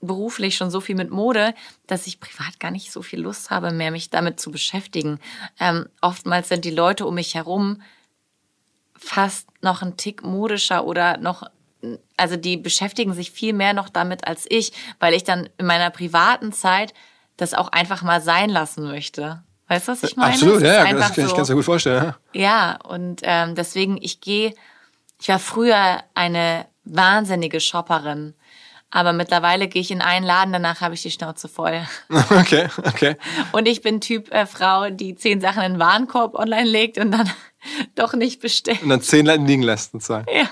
beruflich 0.00 0.56
schon 0.56 0.70
so 0.70 0.80
viel 0.80 0.94
mit 0.94 1.10
Mode, 1.10 1.54
dass 1.86 2.06
ich 2.06 2.20
privat 2.20 2.60
gar 2.60 2.70
nicht 2.70 2.92
so 2.92 3.02
viel 3.02 3.20
Lust 3.20 3.50
habe, 3.50 3.70
mehr 3.70 3.90
mich 3.90 4.10
damit 4.10 4.40
zu 4.40 4.50
beschäftigen. 4.50 5.18
Ähm, 5.58 5.88
oftmals 6.00 6.48
sind 6.48 6.64
die 6.64 6.70
Leute 6.70 7.06
um 7.06 7.14
mich 7.14 7.34
herum 7.34 7.82
fast 8.98 9.48
noch 9.62 9.82
ein 9.82 9.96
Tick 9.96 10.24
modischer 10.24 10.84
oder 10.84 11.18
noch, 11.18 11.44
also 12.16 12.36
die 12.36 12.56
beschäftigen 12.56 13.12
sich 13.12 13.30
viel 13.30 13.52
mehr 13.52 13.72
noch 13.72 13.88
damit 13.88 14.26
als 14.26 14.46
ich, 14.48 14.72
weil 14.98 15.14
ich 15.14 15.24
dann 15.24 15.48
in 15.58 15.66
meiner 15.66 15.90
privaten 15.90 16.52
Zeit 16.52 16.94
das 17.36 17.54
auch 17.54 17.68
einfach 17.68 18.02
mal 18.02 18.20
sein 18.20 18.50
lassen 18.50 18.84
möchte. 18.84 19.42
Weißt 19.68 19.88
du, 19.88 19.92
was 19.92 20.02
ich 20.04 20.16
meine? 20.16 20.34
Absolut, 20.34 20.62
ja, 20.62 20.84
ja 20.84 20.92
das 20.92 21.14
kann 21.14 21.26
ich 21.26 21.34
ganz 21.34 21.50
gut 21.50 21.64
vorstellen. 21.64 22.14
Ja, 22.32 22.40
ja 22.40 22.78
und 22.84 23.20
ähm, 23.24 23.54
deswegen, 23.54 23.98
ich 24.00 24.20
gehe, 24.20 24.54
ich 25.20 25.28
war 25.28 25.38
früher 25.38 26.02
eine 26.14 26.66
wahnsinnige 26.84 27.60
Shopperin. 27.60 28.34
Aber 28.90 29.12
mittlerweile 29.12 29.66
gehe 29.66 29.82
ich 29.82 29.90
in 29.90 30.00
einen 30.00 30.24
Laden, 30.24 30.52
danach 30.52 30.80
habe 30.80 30.94
ich 30.94 31.02
die 31.02 31.10
Schnauze 31.10 31.48
voll. 31.48 31.82
Okay, 32.30 32.68
okay. 32.78 33.16
Und 33.52 33.66
ich 33.66 33.82
bin 33.82 34.00
Typ 34.00 34.32
äh, 34.32 34.46
Frau, 34.46 34.90
die 34.90 35.16
zehn 35.16 35.40
Sachen 35.40 35.62
in 35.64 35.72
den 35.72 35.80
Warenkorb 35.80 36.34
online 36.34 36.68
legt 36.68 36.96
und 36.98 37.10
dann 37.10 37.28
doch 37.94 38.14
nicht 38.14 38.40
bestellt. 38.40 38.82
Und 38.82 38.88
dann 38.88 39.00
zehn 39.00 39.26
liegen 39.26 39.62
lässt, 39.62 39.92
sozusagen. 39.92 40.26
Ja. 40.32 40.50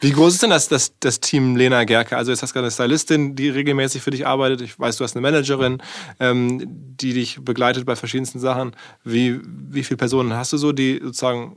Wie 0.00 0.12
groß 0.12 0.34
ist 0.34 0.42
denn 0.42 0.50
das, 0.50 0.68
das, 0.68 0.92
das 1.00 1.20
Team 1.20 1.56
Lena 1.56 1.84
Gerke? 1.84 2.16
Also 2.16 2.30
jetzt 2.30 2.42
hast 2.42 2.50
du 2.50 2.54
gerade 2.54 2.66
eine 2.66 2.72
Stylistin, 2.72 3.36
die 3.36 3.48
regelmäßig 3.48 4.02
für 4.02 4.10
dich 4.10 4.26
arbeitet. 4.26 4.60
Ich 4.60 4.78
weiß, 4.78 4.96
du 4.96 5.04
hast 5.04 5.14
eine 5.14 5.22
Managerin, 5.22 5.82
ähm, 6.20 6.60
die 6.64 7.12
dich 7.12 7.38
begleitet 7.44 7.86
bei 7.86 7.96
verschiedensten 7.96 8.40
Sachen. 8.40 8.74
Wie, 9.04 9.40
wie 9.44 9.84
viele 9.84 9.98
Personen 9.98 10.32
hast 10.34 10.52
du 10.52 10.56
so, 10.56 10.72
die 10.72 11.00
sozusagen 11.02 11.56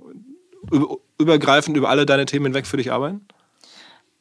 übergreifend 1.17 1.77
über 1.77 1.89
alle 1.89 2.05
deine 2.05 2.25
Themen 2.25 2.47
hinweg 2.47 2.67
für 2.67 2.77
dich 2.77 2.91
arbeiten? 2.91 3.25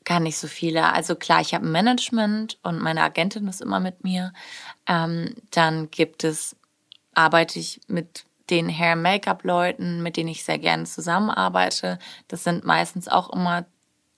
Gar 0.05 0.20
nicht 0.20 0.39
so 0.39 0.49
viele. 0.49 0.93
Also 0.93 1.14
klar, 1.14 1.41
ich 1.41 1.53
habe 1.55 1.66
ein 1.66 1.72
Management 1.72 2.59
und 2.62 2.81
meine 2.81 3.03
Agentin 3.03 3.47
ist 3.49 3.61
immer 3.61 3.81
mit 3.81 4.03
mir. 4.03 4.33
Ähm, 4.87 5.35
dann 5.51 5.91
gibt 5.91 6.24
es, 6.24 6.57
arbeite 7.14 7.59
ich 7.59 7.81
mit 7.87 8.24
den 8.51 8.68
Hair-Make-up-Leuten, 8.68 10.03
mit 10.03 10.16
denen 10.16 10.28
ich 10.28 10.44
sehr 10.44 10.59
gerne 10.59 10.84
zusammenarbeite. 10.84 11.98
Das 12.28 12.44
sind 12.44 12.64
meistens 12.64 13.09
auch 13.09 13.30
immer 13.30 13.66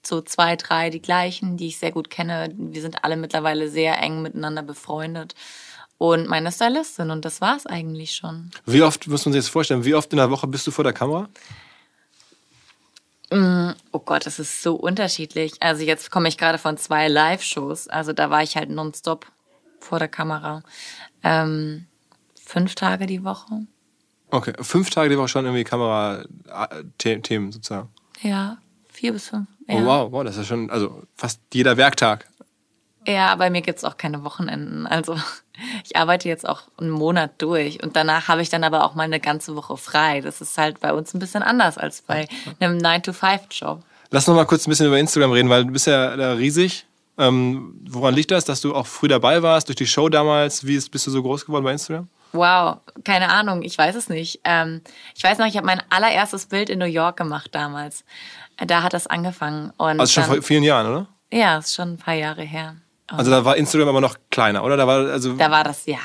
so 0.05 0.21
zwei, 0.21 0.57
drei 0.57 0.91
die 0.91 1.03
gleichen, 1.03 1.57
die 1.57 1.69
ich 1.69 1.79
sehr 1.79 1.93
gut 1.93 2.11
kenne. 2.11 2.53
Wir 2.57 2.83
sind 2.83 3.05
alle 3.05 3.17
mittlerweile 3.17 3.69
sehr 3.69 3.99
eng 4.01 4.23
miteinander 4.23 4.63
befreundet. 4.63 5.35
Und 5.99 6.29
meine 6.29 6.51
Stylistin 6.51 7.11
und 7.11 7.25
das 7.25 7.41
war 7.41 7.57
es 7.57 7.67
eigentlich 7.67 8.17
schon. 8.17 8.51
Wie 8.67 8.83
oft 8.83 9.07
muss 9.07 9.25
man 9.25 9.33
sich 9.33 9.43
das 9.43 9.49
vorstellen? 9.49 9.85
Wie 9.85 9.95
oft 9.95 10.13
in 10.13 10.17
der 10.17 10.31
Woche 10.31 10.49
bist 10.49 10.67
du 10.67 10.73
vor 10.73 10.83
der 10.83 10.93
Kamera? 10.93 11.29
Mm, 13.31 13.71
oh 13.93 14.01
Gott, 14.01 14.27
das 14.27 14.41
ist 14.41 14.63
so 14.63 14.75
unterschiedlich. 14.75 15.55
Also 15.61 15.85
jetzt 15.85 16.11
komme 16.11 16.29
ich 16.29 16.37
gerade 16.37 16.59
von 16.59 16.77
zwei 16.77 17.07
Live-Shows. 17.07 17.87
Also 17.87 18.13
da 18.13 18.31
war 18.31 18.43
ich 18.43 18.57
halt 18.57 18.69
nonstop 18.69 19.27
vor 19.79 20.01
der 20.01 20.09
Kamera. 20.09 20.63
Ähm, 21.23 21.87
fünf 22.35 22.75
Tage 22.75 23.07
die 23.07 23.23
Woche. 23.25 23.67
Okay, 24.33 24.55
fünf 24.63 24.89
Tage 24.89 25.11
die 25.11 25.19
Woche 25.19 25.29
schon 25.29 25.45
irgendwie 25.45 25.63
Kamera-Themen 25.63 27.53
sozusagen. 27.53 27.91
Ja, 28.23 28.57
vier 28.91 29.13
bis 29.13 29.29
fünf. 29.29 29.47
Oh, 29.69 29.73
ja. 29.73 29.79
Oh 29.79 29.85
wow, 29.85 30.13
wow, 30.13 30.25
das 30.25 30.39
ist 30.39 30.47
schon, 30.47 30.71
also 30.71 31.03
fast 31.15 31.41
jeder 31.53 31.77
Werktag. 31.77 32.27
Ja, 33.07 33.35
bei 33.35 33.51
mir 33.51 33.61
gibt's 33.61 33.85
auch 33.85 33.99
keine 33.99 34.25
Wochenenden. 34.25 34.87
Also 34.87 35.17
ich 35.85 35.97
arbeite 35.97 36.31
jetzt 36.31 36.49
auch 36.49 36.63
einen 36.79 36.89
Monat 36.89 37.33
durch 37.43 37.83
und 37.83 37.95
danach 37.95 38.29
habe 38.29 38.41
ich 38.41 38.49
dann 38.49 38.65
aber 38.65 38.85
auch 38.85 38.95
mal 38.95 39.03
eine 39.03 39.21
ganze 39.21 39.55
Woche 39.55 39.77
frei. 39.77 40.23
Das 40.23 40.41
ist 40.41 40.57
halt 40.57 40.81
bei 40.81 40.95
uns 40.95 41.13
ein 41.13 41.19
bisschen 41.19 41.43
anders 41.43 41.77
als 41.77 42.01
bei 42.01 42.27
einem 42.59 42.79
9-to-5-Job. 42.79 43.83
Lass 44.11 44.27
noch 44.27 44.35
mal 44.35 44.47
kurz 44.47 44.67
ein 44.67 44.71
bisschen 44.71 44.87
über 44.87 44.99
Instagram 44.99 45.33
reden, 45.33 45.51
weil 45.51 45.67
du 45.67 45.73
bist 45.73 45.87
ja 45.87 46.17
da 46.17 46.33
riesig. 46.33 46.87
Ähm, 47.19 47.75
woran 47.87 48.15
liegt 48.15 48.31
das, 48.31 48.47
dass 48.47 48.63
du 48.63 48.75
auch 48.75 48.87
früh 48.87 49.09
dabei 49.09 49.43
warst, 49.43 49.69
durch 49.69 49.77
die 49.77 49.87
Show 49.87 50.09
damals? 50.09 50.67
Wie 50.67 50.81
bist 50.81 51.07
du 51.07 51.11
so 51.11 51.23
groß 51.23 51.45
geworden 51.45 51.65
bei 51.65 51.73
Instagram? 51.73 52.09
Wow, 52.33 52.79
keine 53.05 53.31
Ahnung, 53.31 53.63
ich 53.63 53.77
weiß 53.77 53.95
es 53.95 54.09
nicht. 54.09 54.41
Ähm, 54.45 54.81
ich 55.15 55.23
weiß 55.23 55.39
noch, 55.39 55.47
ich 55.47 55.57
habe 55.57 55.67
mein 55.67 55.83
allererstes 55.91 56.47
Bild 56.47 56.71
in 56.71 56.79
New 56.79 56.87
York 56.87 57.17
gemacht 57.17 57.51
damals. 57.53 58.05
Da 58.57 58.83
hat 58.83 58.93
das 58.93 59.07
angefangen. 59.07 59.71
Und 59.77 60.01
also 60.01 60.13
schon 60.13 60.23
dann, 60.25 60.33
vor 60.35 60.43
vielen 60.43 60.63
Jahren, 60.63 60.87
oder? 60.87 61.07
Ja, 61.31 61.59
ist 61.59 61.75
schon 61.75 61.95
ein 61.95 61.99
paar 61.99 62.15
Jahre 62.15 62.43
her. 62.43 62.77
Und 63.11 63.19
also 63.19 63.31
da 63.31 63.45
war 63.45 63.57
Instagram 63.57 63.89
aber 63.89 64.01
noch 64.01 64.17
kleiner, 64.31 64.65
oder? 64.65 64.77
Da 64.77 64.87
war, 64.87 65.11
also 65.11 65.35
da 65.35 65.51
war 65.51 65.65
das, 65.65 65.87
ja. 65.87 65.99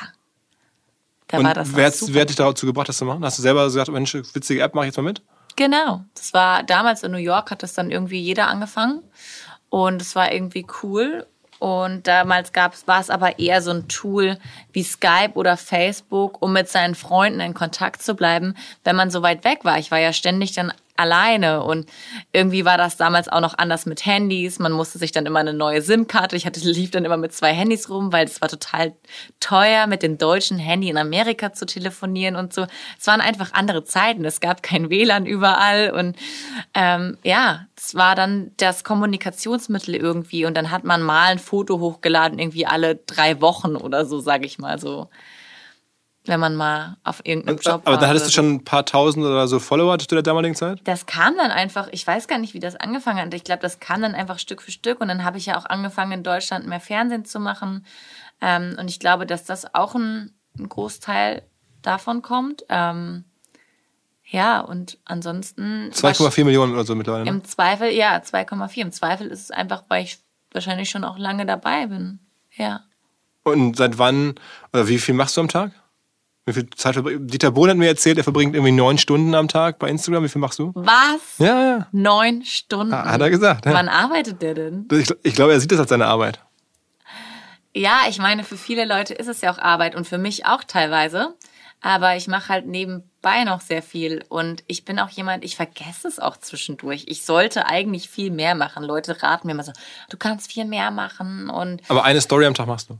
Da 1.28 1.38
und 1.38 1.44
war 1.44 1.54
das 1.54 1.74
wer, 1.74 1.86
hat, 1.86 1.94
wer 2.08 2.20
hat 2.22 2.28
dich 2.28 2.36
dazu 2.36 2.66
gebracht, 2.66 2.88
das 2.88 2.98
zu 2.98 3.04
machen? 3.04 3.24
Hast 3.24 3.38
du 3.38 3.42
selber 3.42 3.64
gesagt, 3.64 3.88
Mensch, 3.90 4.14
witzige 4.14 4.62
App, 4.62 4.74
mach 4.74 4.82
ich 4.82 4.88
jetzt 4.88 4.96
mal 4.96 5.02
mit? 5.02 5.22
Genau. 5.56 6.04
Das 6.14 6.32
war 6.34 6.62
damals 6.62 7.02
in 7.02 7.12
New 7.12 7.18
York, 7.18 7.50
hat 7.50 7.62
das 7.62 7.74
dann 7.74 7.90
irgendwie 7.90 8.20
jeder 8.20 8.48
angefangen. 8.48 9.02
Und 9.70 10.00
es 10.00 10.14
war 10.14 10.32
irgendwie 10.32 10.66
cool. 10.82 11.26
Und 11.58 12.06
damals 12.06 12.52
gab's, 12.52 12.86
war 12.86 13.00
es 13.00 13.10
aber 13.10 13.38
eher 13.38 13.62
so 13.62 13.72
ein 13.72 13.88
Tool 13.88 14.38
wie 14.72 14.84
Skype 14.84 15.32
oder 15.34 15.56
Facebook, 15.56 16.40
um 16.40 16.52
mit 16.52 16.68
seinen 16.68 16.94
Freunden 16.94 17.40
in 17.40 17.54
Kontakt 17.54 18.02
zu 18.02 18.14
bleiben, 18.14 18.54
wenn 18.84 18.96
man 18.96 19.10
so 19.10 19.22
weit 19.22 19.44
weg 19.44 19.64
war. 19.64 19.78
Ich 19.78 19.90
war 19.90 19.98
ja 19.98 20.12
ständig 20.12 20.52
dann 20.52 20.72
alleine. 20.98 21.62
Und 21.62 21.88
irgendwie 22.32 22.64
war 22.64 22.76
das 22.76 22.96
damals 22.96 23.28
auch 23.28 23.40
noch 23.40 23.56
anders 23.56 23.86
mit 23.86 24.04
Handys. 24.04 24.58
Man 24.58 24.72
musste 24.72 24.98
sich 24.98 25.12
dann 25.12 25.26
immer 25.26 25.38
eine 25.38 25.54
neue 25.54 25.80
SIM-Karte. 25.82 26.36
Ich 26.36 26.46
hatte, 26.46 26.60
lief 26.68 26.90
dann 26.90 27.04
immer 27.04 27.16
mit 27.16 27.32
zwei 27.32 27.52
Handys 27.52 27.88
rum, 27.88 28.12
weil 28.12 28.26
es 28.26 28.40
war 28.40 28.48
total 28.48 28.94
teuer, 29.40 29.86
mit 29.86 30.02
dem 30.02 30.18
deutschen 30.18 30.58
Handy 30.58 30.88
in 30.88 30.98
Amerika 30.98 31.52
zu 31.52 31.66
telefonieren 31.66 32.36
und 32.36 32.52
so. 32.52 32.66
Es 32.98 33.06
waren 33.06 33.20
einfach 33.20 33.52
andere 33.52 33.84
Zeiten. 33.84 34.24
Es 34.24 34.40
gab 34.40 34.62
kein 34.62 34.90
WLAN 34.90 35.26
überall. 35.26 35.90
Und 35.92 36.16
ähm, 36.74 37.18
ja, 37.22 37.66
es 37.76 37.94
war 37.94 38.14
dann 38.14 38.50
das 38.56 38.84
Kommunikationsmittel 38.84 39.94
irgendwie. 39.94 40.44
Und 40.44 40.56
dann 40.56 40.70
hat 40.70 40.84
man 40.84 41.02
mal 41.02 41.28
ein 41.28 41.38
Foto 41.38 41.78
hochgeladen, 41.78 42.38
irgendwie 42.38 42.66
alle 42.66 42.96
drei 42.96 43.40
Wochen 43.40 43.76
oder 43.76 44.04
so, 44.04 44.20
sage 44.20 44.46
ich 44.46 44.58
mal 44.58 44.78
so 44.78 45.08
wenn 46.28 46.40
man 46.40 46.54
mal 46.54 46.96
auf 47.02 47.20
irgendeinem 47.24 47.58
Job 47.58 47.82
Aber 47.84 47.96
dann 47.96 48.08
hattest 48.08 48.28
du 48.28 48.30
schon 48.30 48.54
ein 48.54 48.64
paar 48.64 48.84
tausend 48.84 49.24
oder 49.24 49.48
so 49.48 49.58
Follower 49.58 49.98
zu 49.98 50.06
der 50.06 50.22
damaligen 50.22 50.54
Zeit? 50.54 50.80
Das 50.84 51.06
kam 51.06 51.36
dann 51.36 51.50
einfach, 51.50 51.88
ich 51.90 52.06
weiß 52.06 52.28
gar 52.28 52.38
nicht, 52.38 52.54
wie 52.54 52.60
das 52.60 52.76
angefangen 52.76 53.18
hat. 53.18 53.34
Ich 53.34 53.44
glaube, 53.44 53.62
das 53.62 53.80
kam 53.80 54.02
dann 54.02 54.14
einfach 54.14 54.38
Stück 54.38 54.62
für 54.62 54.70
Stück 54.70 55.00
und 55.00 55.08
dann 55.08 55.24
habe 55.24 55.38
ich 55.38 55.46
ja 55.46 55.58
auch 55.58 55.66
angefangen, 55.66 56.12
in 56.12 56.22
Deutschland 56.22 56.66
mehr 56.66 56.80
Fernsehen 56.80 57.24
zu 57.24 57.40
machen. 57.40 57.84
Ähm, 58.40 58.76
und 58.78 58.88
ich 58.88 59.00
glaube, 59.00 59.26
dass 59.26 59.44
das 59.44 59.74
auch 59.74 59.94
ein, 59.94 60.34
ein 60.58 60.68
Großteil 60.68 61.42
davon 61.82 62.22
kommt. 62.22 62.64
Ähm, 62.68 63.24
ja, 64.24 64.60
und 64.60 64.98
ansonsten. 65.06 65.90
2,4 65.90 66.44
Millionen 66.44 66.74
oder 66.74 66.84
so 66.84 66.94
mittlerweile. 66.94 67.24
Ne? 67.24 67.30
Im 67.30 67.44
Zweifel, 67.44 67.90
ja, 67.90 68.18
2,4. 68.18 68.80
Im 68.82 68.92
Zweifel 68.92 69.28
ist 69.28 69.44
es 69.44 69.50
einfach, 69.50 69.84
weil 69.88 70.04
ich 70.04 70.18
wahrscheinlich 70.52 70.90
schon 70.90 71.04
auch 71.04 71.18
lange 71.18 71.46
dabei 71.46 71.86
bin. 71.86 72.20
Ja. 72.54 72.84
Und 73.44 73.76
seit 73.76 73.98
wann, 73.98 74.34
oder 74.72 74.88
wie 74.88 74.98
viel 74.98 75.14
machst 75.14 75.36
du 75.36 75.40
am 75.40 75.48
Tag? 75.48 75.72
Wie 76.48 76.52
viel 76.54 76.70
Zeit 76.70 76.94
verbringt 76.94 77.32
Dieter 77.32 77.50
Bohlen 77.50 77.72
hat 77.72 77.76
mir 77.76 77.88
erzählt, 77.88 78.16
er 78.16 78.24
verbringt 78.24 78.54
irgendwie 78.54 78.72
neun 78.72 78.96
Stunden 78.96 79.34
am 79.34 79.48
Tag 79.48 79.78
bei 79.78 79.88
Instagram. 79.88 80.24
Wie 80.24 80.28
viel 80.28 80.40
machst 80.40 80.58
du? 80.58 80.72
Was? 80.74 81.38
Ja, 81.38 81.64
ja. 81.64 81.88
Neun 81.92 82.42
Stunden? 82.42 82.94
Ah, 82.94 83.04
hat 83.04 83.20
er 83.20 83.28
gesagt. 83.28 83.66
Ja. 83.66 83.74
Wann 83.74 83.88
arbeitet 83.88 84.40
der 84.40 84.54
denn? 84.54 84.88
Ich, 84.90 85.12
ich 85.22 85.34
glaube, 85.34 85.52
er 85.52 85.60
sieht 85.60 85.70
das 85.70 85.78
als 85.78 85.90
seine 85.90 86.06
Arbeit. 86.06 86.40
Ja, 87.74 88.00
ich 88.08 88.18
meine, 88.18 88.44
für 88.44 88.56
viele 88.56 88.86
Leute 88.86 89.12
ist 89.12 89.28
es 89.28 89.42
ja 89.42 89.52
auch 89.52 89.58
Arbeit 89.58 89.94
und 89.94 90.06
für 90.06 90.18
mich 90.18 90.46
auch 90.46 90.64
teilweise. 90.64 91.34
Aber 91.80 92.16
ich 92.16 92.26
mache 92.26 92.48
halt 92.48 92.66
nebenbei 92.66 93.44
noch 93.44 93.60
sehr 93.60 93.82
viel 93.82 94.24
und 94.28 94.64
ich 94.66 94.84
bin 94.84 94.98
auch 94.98 95.10
jemand, 95.10 95.44
ich 95.44 95.54
vergesse 95.54 96.08
es 96.08 96.18
auch 96.18 96.36
zwischendurch. 96.36 97.04
Ich 97.06 97.24
sollte 97.24 97.66
eigentlich 97.66 98.08
viel 98.08 98.32
mehr 98.32 98.56
machen. 98.56 98.82
Leute 98.82 99.22
raten 99.22 99.46
mir 99.46 99.52
immer 99.52 99.62
so, 99.62 99.72
du 100.08 100.16
kannst 100.16 100.50
viel 100.50 100.64
mehr 100.64 100.90
machen 100.90 101.50
und. 101.50 101.82
Aber 101.88 102.04
eine 102.04 102.20
Story 102.20 102.46
am 102.46 102.54
Tag 102.54 102.66
machst 102.66 102.90
du? 102.90 102.98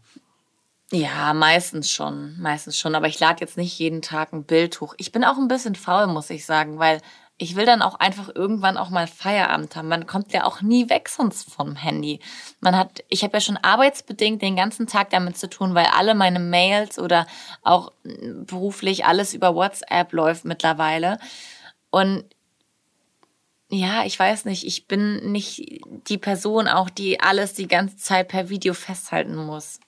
Ja, 0.91 1.34
meistens 1.34 1.91
schon, 1.91 2.41
meistens 2.41 2.78
schon. 2.78 2.95
Aber 2.95 3.09
ich 3.09 3.20
lade 3.20 3.41
jetzt 3.41 3.59
nicht 3.59 3.78
jeden 3.78 4.01
Tag 4.01 4.32
ein 4.32 4.45
Bild 4.45 4.80
hoch. 4.80 4.95
Ich 4.97 5.12
bin 5.12 5.24
auch 5.24 5.36
ein 5.36 5.49
bisschen 5.49 5.74
faul, 5.74 6.07
muss 6.07 6.30
ich 6.30 6.47
sagen, 6.47 6.78
weil 6.78 7.03
ich 7.36 7.55
will 7.55 7.66
dann 7.66 7.82
auch 7.82 7.95
einfach 7.97 8.30
irgendwann 8.34 8.76
auch 8.76 8.91
mal 8.91 9.07
Feierabend 9.07 9.76
haben. 9.76 9.89
Man 9.89 10.07
kommt 10.07 10.32
ja 10.32 10.45
auch 10.45 10.61
nie 10.61 10.91
weg 10.91 11.09
sonst 11.09 11.53
vom 11.53 11.76
Handy. 11.76 12.20
Man 12.61 12.76
hat, 12.76 13.05
ich 13.09 13.22
habe 13.22 13.34
ja 13.34 13.41
schon 13.41 13.59
arbeitsbedingt 13.59 14.43
den 14.43 14.57
ganzen 14.57 14.86
Tag 14.86 15.11
damit 15.11 15.39
zu 15.39 15.49
tun, 15.49 15.74
weil 15.74 15.86
alle 15.86 16.14
meine 16.14 16.41
Mails 16.41 16.99
oder 16.99 17.26
auch 17.62 17.93
beruflich 18.03 19.05
alles 19.05 19.34
über 19.34 19.55
WhatsApp 19.55 20.12
läuft 20.12 20.47
mittlerweile. 20.47 21.18
Und 21.91 22.24
ja, 23.70 24.05
ich 24.05 24.18
weiß 24.18 24.47
nicht, 24.47 24.66
ich 24.66 24.89
bin 24.89 25.30
nicht 25.30 25.82
die 26.09 26.18
Person 26.18 26.66
auch, 26.66 26.91
die 26.91 27.20
alles 27.20 27.53
die 27.53 27.68
ganze 27.68 27.99
Zeit 27.99 28.28
per 28.28 28.49
Video 28.49 28.74
festhalten 28.74 29.36
muss. 29.36 29.78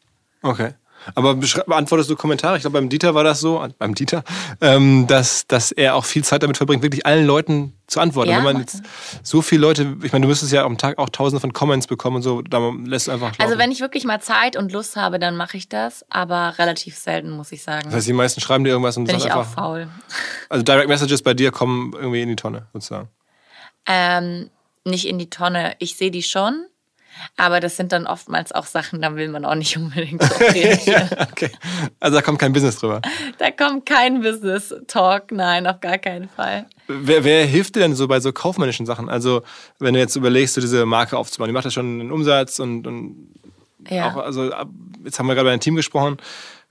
Okay. 0.42 0.74
Aber 1.14 1.34
beantwortest 1.34 2.10
du 2.10 2.16
Kommentare? 2.16 2.56
Ich 2.56 2.62
glaube, 2.62 2.78
beim 2.78 2.88
Dieter 2.88 3.14
war 3.14 3.24
das 3.24 3.40
so, 3.40 3.66
beim 3.78 3.94
Dieter, 3.94 4.22
ähm, 4.60 5.06
dass, 5.06 5.46
dass 5.46 5.72
er 5.72 5.94
auch 5.94 6.04
viel 6.04 6.24
Zeit 6.24 6.42
damit 6.42 6.56
verbringt, 6.56 6.82
wirklich 6.82 7.06
allen 7.06 7.26
Leuten 7.26 7.74
zu 7.86 8.00
antworten. 8.00 8.30
Ja, 8.30 8.38
Wenn 8.38 8.44
man 8.44 8.58
jetzt 8.58 8.82
so 9.22 9.42
viele 9.42 9.62
Leute, 9.62 9.96
ich 10.02 10.12
meine, 10.12 10.22
du 10.22 10.28
müsstest 10.28 10.52
ja 10.52 10.64
am 10.64 10.78
Tag 10.78 10.98
auch 10.98 11.08
tausende 11.08 11.40
von 11.40 11.52
Comments 11.52 11.86
bekommen 11.86 12.16
und 12.16 12.22
so, 12.22 12.42
da 12.42 12.70
lässt 12.84 13.08
du 13.08 13.12
einfach 13.12 13.28
laufen. 13.28 13.42
Also 13.42 13.58
wenn 13.58 13.72
ich 13.72 13.80
wirklich 13.80 14.04
mal 14.04 14.20
Zeit 14.20 14.56
und 14.56 14.72
Lust 14.72 14.96
habe, 14.96 15.18
dann 15.18 15.36
mache 15.36 15.56
ich 15.56 15.68
das, 15.68 16.04
aber 16.10 16.54
relativ 16.58 16.96
selten, 16.96 17.30
muss 17.30 17.50
ich 17.52 17.62
sagen. 17.62 17.84
Das 17.86 17.94
heißt, 17.94 18.08
die 18.08 18.12
meisten 18.12 18.40
schreiben 18.40 18.64
dir 18.64 18.70
irgendwas 18.70 18.96
und 18.96 19.04
Bin 19.04 19.16
ich 19.16 19.24
einfach, 19.24 19.40
auch 19.40 19.54
faul. 19.54 19.88
Also 20.48 20.64
Direct 20.64 20.88
Messages 20.88 21.22
bei 21.22 21.34
dir 21.34 21.52
kommen 21.52 21.92
irgendwie 21.94 22.22
in 22.22 22.28
die 22.28 22.36
Tonne, 22.36 22.66
sozusagen. 22.72 23.08
Ähm, 23.86 24.50
nicht 24.84 25.06
in 25.06 25.18
die 25.18 25.30
Tonne. 25.30 25.74
Ich 25.78 25.96
sehe 25.96 26.10
die 26.10 26.22
schon, 26.22 26.66
aber 27.36 27.60
das 27.60 27.76
sind 27.76 27.92
dann 27.92 28.06
oftmals 28.06 28.52
auch 28.52 28.66
Sachen, 28.66 29.00
da 29.02 29.14
will 29.16 29.28
man 29.28 29.44
auch 29.44 29.54
nicht 29.54 29.76
unbedingt 29.78 30.22
ja, 30.86 31.08
okay. 31.30 31.50
Also 32.00 32.16
da 32.16 32.22
kommt 32.22 32.38
kein 32.38 32.52
Business 32.52 32.76
drüber. 32.76 33.00
Da 33.38 33.50
kommt 33.50 33.86
kein 33.86 34.20
Business-Talk, 34.22 35.32
nein, 35.32 35.66
auf 35.66 35.80
gar 35.80 35.98
keinen 35.98 36.28
Fall. 36.28 36.66
Wer, 36.88 37.24
wer 37.24 37.46
hilft 37.46 37.76
dir 37.76 37.80
denn 37.80 37.94
so 37.94 38.08
bei 38.08 38.20
so 38.20 38.32
kaufmännischen 38.32 38.86
Sachen? 38.86 39.08
Also 39.08 39.42
wenn 39.78 39.94
du 39.94 40.00
jetzt 40.00 40.16
überlegst, 40.16 40.54
so 40.54 40.60
diese 40.60 40.86
Marke 40.86 41.16
aufzubauen, 41.16 41.48
die 41.48 41.52
macht 41.54 41.64
ja 41.64 41.70
schon 41.70 42.00
einen 42.00 42.10
Umsatz 42.12 42.58
und, 42.58 42.86
und 42.86 43.28
Ja. 43.88 44.10
auch, 44.10 44.16
also 44.16 44.50
jetzt 45.04 45.18
haben 45.18 45.26
wir 45.26 45.34
gerade 45.34 45.46
über 45.46 45.52
ein 45.52 45.60
Team 45.60 45.76
gesprochen. 45.76 46.16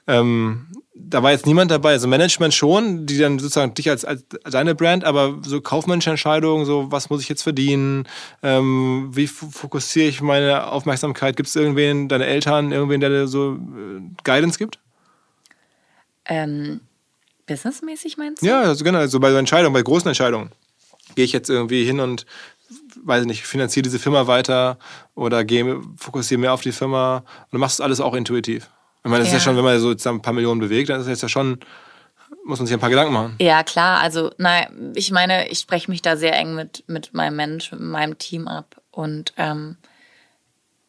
Ähm, 0.07 0.67
da 1.01 1.23
war 1.23 1.31
jetzt 1.31 1.45
niemand 1.45 1.71
dabei, 1.71 1.91
also 1.91 2.07
Management 2.07 2.53
schon, 2.53 3.05
die 3.05 3.17
dann 3.17 3.39
sozusagen 3.39 3.73
dich 3.73 3.89
als, 3.89 4.05
als 4.05 4.23
deine 4.43 4.75
Brand, 4.75 5.03
aber 5.03 5.39
so 5.43 5.61
kaufmännische 5.61 6.09
Entscheidungen, 6.09 6.65
so 6.65 6.91
was 6.91 7.09
muss 7.09 7.21
ich 7.21 7.29
jetzt 7.29 7.43
verdienen, 7.43 8.07
ähm, 8.43 9.09
wie 9.13 9.27
fokussiere 9.27 10.07
ich 10.07 10.21
meine 10.21 10.67
Aufmerksamkeit, 10.67 11.37
gibt 11.37 11.47
es 11.49 11.55
irgendwen, 11.55 12.09
deine 12.09 12.25
Eltern, 12.25 12.71
irgendwen, 12.71 12.99
der 12.99 13.09
dir 13.09 13.27
so 13.27 13.53
äh, 13.53 14.01
Guidance 14.23 14.59
gibt? 14.59 14.79
Ähm, 16.25 16.81
businessmäßig 17.47 18.17
meinst 18.17 18.41
du? 18.41 18.47
Ja, 18.47 18.61
also 18.61 18.83
genau, 18.83 19.05
so 19.07 19.19
bei 19.19 19.31
so 19.31 19.37
Entscheidungen, 19.37 19.73
bei 19.73 19.81
großen 19.81 20.07
Entscheidungen. 20.07 20.51
Gehe 21.15 21.25
ich 21.25 21.31
jetzt 21.31 21.49
irgendwie 21.49 21.85
hin 21.85 21.99
und, 21.99 22.25
weiß 23.03 23.25
nicht, 23.25 23.47
finanziere 23.47 23.83
diese 23.83 23.99
Firma 23.99 24.27
weiter 24.27 24.77
oder 25.15 25.43
gehe, 25.43 25.81
fokussiere 25.97 26.39
mehr 26.39 26.53
auf 26.53 26.61
die 26.61 26.71
Firma 26.71 27.17
und 27.17 27.53
du 27.53 27.57
machst 27.57 27.79
das 27.79 27.83
alles 27.83 27.99
auch 27.99 28.13
intuitiv. 28.13 28.69
Ich 29.03 29.09
meine, 29.09 29.19
das 29.19 29.27
ist 29.27 29.33
ja 29.33 29.37
Ja. 29.39 29.43
schon, 29.43 29.57
wenn 29.57 29.63
man 29.63 29.79
so 29.79 29.91
jetzt 29.91 30.05
ein 30.05 30.21
paar 30.21 30.33
Millionen 30.33 30.59
bewegt, 30.59 30.89
dann 30.89 30.99
ist 30.99 31.07
das 31.09 31.21
ja 31.21 31.29
schon, 31.29 31.59
muss 32.45 32.59
man 32.59 32.67
sich 32.67 32.73
ein 32.73 32.79
paar 32.79 32.89
Gedanken 32.89 33.13
machen. 33.13 33.35
Ja, 33.39 33.63
klar. 33.63 34.01
Also, 34.01 34.31
nein, 34.37 34.91
ich 34.95 35.11
meine, 35.11 35.47
ich 35.49 35.59
spreche 35.59 35.89
mich 35.89 36.01
da 36.01 36.17
sehr 36.17 36.35
eng 36.35 36.53
mit, 36.55 36.83
mit 36.87 37.13
meinem 37.13 37.35
Mensch, 37.35 37.71
mit 37.71 37.81
meinem 37.81 38.17
Team 38.17 38.47
ab. 38.47 38.81
Und 38.91 39.33
ähm, 39.37 39.77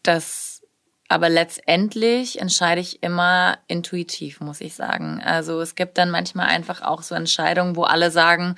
das, 0.02 0.62
aber 1.08 1.28
letztendlich 1.28 2.40
entscheide 2.40 2.80
ich 2.80 3.02
immer 3.02 3.58
intuitiv, 3.68 4.40
muss 4.40 4.60
ich 4.60 4.74
sagen. 4.74 5.20
Also 5.24 5.60
es 5.60 5.74
gibt 5.74 5.98
dann 5.98 6.10
manchmal 6.10 6.46
einfach 6.48 6.82
auch 6.82 7.02
so 7.02 7.14
Entscheidungen, 7.14 7.76
wo 7.76 7.82
alle 7.84 8.10
sagen, 8.10 8.56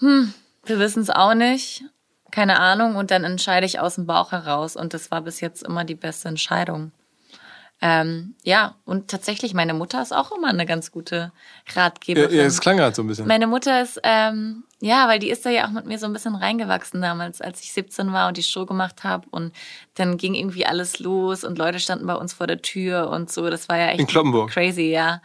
hm, 0.00 0.34
wir 0.64 0.78
wissen 0.78 1.02
es 1.02 1.10
auch 1.10 1.34
nicht, 1.34 1.84
keine 2.30 2.58
Ahnung, 2.60 2.96
und 2.96 3.10
dann 3.10 3.24
entscheide 3.24 3.66
ich 3.66 3.80
aus 3.80 3.96
dem 3.96 4.06
Bauch 4.06 4.32
heraus. 4.32 4.76
Und 4.76 4.94
das 4.94 5.10
war 5.10 5.22
bis 5.22 5.40
jetzt 5.40 5.62
immer 5.62 5.84
die 5.84 5.94
beste 5.94 6.28
Entscheidung. 6.28 6.92
Ähm, 7.82 8.34
ja, 8.44 8.76
und 8.84 9.08
tatsächlich, 9.08 9.54
meine 9.54 9.72
Mutter 9.72 10.02
ist 10.02 10.12
auch 10.12 10.32
immer 10.32 10.48
eine 10.48 10.66
ganz 10.66 10.90
gute 10.90 11.32
Ja, 11.74 11.82
Ratgeberin. 11.82 12.36
ja, 12.36 12.44
das 12.44 12.60
klang 12.60 12.76
gerade 12.76 12.94
so 12.94 13.02
ein 13.02 13.06
bisschen. 13.06 13.26
Meine 13.26 13.46
Mutter 13.46 13.80
ist, 13.80 13.98
ähm, 14.02 14.64
ja, 14.80 15.08
weil 15.08 15.18
die 15.18 15.30
ist 15.30 15.46
da 15.46 15.50
ja 15.50 15.66
auch 15.66 15.70
mit 15.70 15.86
mir 15.86 15.98
so 15.98 16.04
ein 16.06 16.12
bisschen 16.12 16.34
reingewachsen 16.34 17.00
damals, 17.00 17.40
als 17.40 17.62
ich 17.62 17.72
17 17.72 18.12
war 18.12 18.28
und 18.28 18.36
die 18.36 18.42
Show 18.42 18.66
gemacht 18.66 19.02
habe. 19.04 19.26
Und 19.30 19.54
dann 19.94 20.18
ging 20.18 20.34
irgendwie 20.34 20.66
alles 20.66 20.98
los 20.98 21.42
und 21.42 21.56
Leute 21.56 21.80
standen 21.80 22.06
bei 22.06 22.14
uns 22.14 22.34
vor 22.34 22.46
der 22.46 22.60
Tür 22.60 23.08
und 23.08 23.30
so. 23.32 23.48
Das 23.48 23.68
war 23.70 23.78
ja 23.78 23.86
echt 23.88 24.00
In 24.00 24.06
Cloppenburg. 24.06 24.50
crazy, 24.50 24.90
ja. 24.90 25.22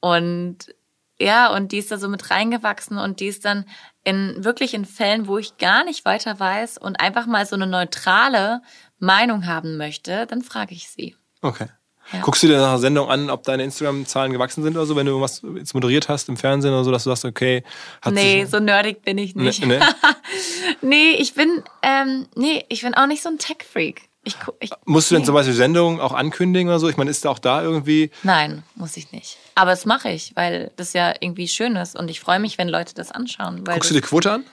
Und 0.00 0.74
ja, 1.20 1.54
und 1.54 1.72
die 1.72 1.78
ist 1.78 1.90
da 1.92 1.98
so 1.98 2.08
mit 2.08 2.30
reingewachsen 2.30 2.98
und 2.98 3.20
die 3.20 3.26
ist 3.28 3.44
dann 3.44 3.66
in 4.02 4.42
wirklich 4.44 4.74
in 4.74 4.84
Fällen, 4.84 5.28
wo 5.28 5.38
ich 5.38 5.56
gar 5.58 5.84
nicht 5.84 6.04
weiter 6.04 6.40
weiß 6.40 6.78
und 6.78 7.00
einfach 7.00 7.26
mal 7.26 7.46
so 7.46 7.54
eine 7.54 7.66
neutrale 7.66 8.62
Meinung 8.98 9.46
haben 9.46 9.76
möchte, 9.76 10.26
dann 10.26 10.42
frage 10.42 10.74
ich 10.74 10.88
sie. 10.88 11.16
Okay. 11.42 11.66
Ja. 12.12 12.20
Guckst 12.20 12.42
du 12.42 12.46
dir 12.46 12.58
nach 12.58 12.72
der 12.72 12.78
Sendung 12.78 13.08
an, 13.08 13.30
ob 13.30 13.42
deine 13.44 13.64
Instagram-Zahlen 13.64 14.32
gewachsen 14.32 14.62
sind 14.62 14.76
oder 14.76 14.86
so, 14.86 14.96
wenn 14.96 15.06
du 15.06 15.20
was 15.20 15.42
jetzt 15.56 15.74
moderiert 15.74 16.08
hast 16.08 16.28
im 16.28 16.36
Fernsehen 16.36 16.72
oder 16.72 16.84
so, 16.84 16.90
dass 16.90 17.04
du 17.04 17.10
sagst, 17.10 17.24
okay, 17.24 17.64
hat 18.02 18.12
nee, 18.14 18.44
so 18.44 18.60
nerdig 18.60 19.02
bin 19.02 19.18
ich 19.18 19.34
nicht. 19.34 19.66
Nee, 19.66 19.78
nee. 19.78 19.84
Nee, 20.80 21.10
ich 21.18 21.34
bin, 21.34 21.62
ähm, 21.82 22.26
nee, 22.34 22.64
ich 22.68 22.82
bin 22.82 22.94
auch 22.94 23.06
nicht 23.06 23.22
so 23.22 23.28
ein 23.28 23.38
Tech-Freak. 23.38 24.02
Ich, 24.24 24.36
ich, 24.60 24.70
Musst 24.84 25.10
du 25.10 25.14
denn 25.14 25.22
nee. 25.22 25.26
zum 25.26 25.34
Beispiel 25.34 25.54
Sendungen 25.54 26.00
auch 26.00 26.12
ankündigen 26.12 26.68
oder 26.68 26.78
so? 26.78 26.88
Ich 26.88 26.96
meine, 26.96 27.10
ist 27.10 27.24
da 27.24 27.30
auch 27.30 27.38
da 27.40 27.62
irgendwie... 27.62 28.10
Nein, 28.22 28.62
muss 28.76 28.96
ich 28.96 29.10
nicht. 29.10 29.36
Aber 29.54 29.70
das 29.70 29.84
mache 29.84 30.10
ich, 30.10 30.32
weil 30.36 30.70
das 30.76 30.92
ja 30.92 31.12
irgendwie 31.18 31.48
schön 31.48 31.74
ist 31.76 31.96
und 31.96 32.08
ich 32.08 32.20
freue 32.20 32.38
mich, 32.38 32.56
wenn 32.56 32.68
Leute 32.68 32.94
das 32.94 33.10
anschauen. 33.10 33.64
Guckst 33.64 33.90
du 33.90 33.94
die 33.94 34.00
Quote 34.00 34.30
an? 34.32 34.44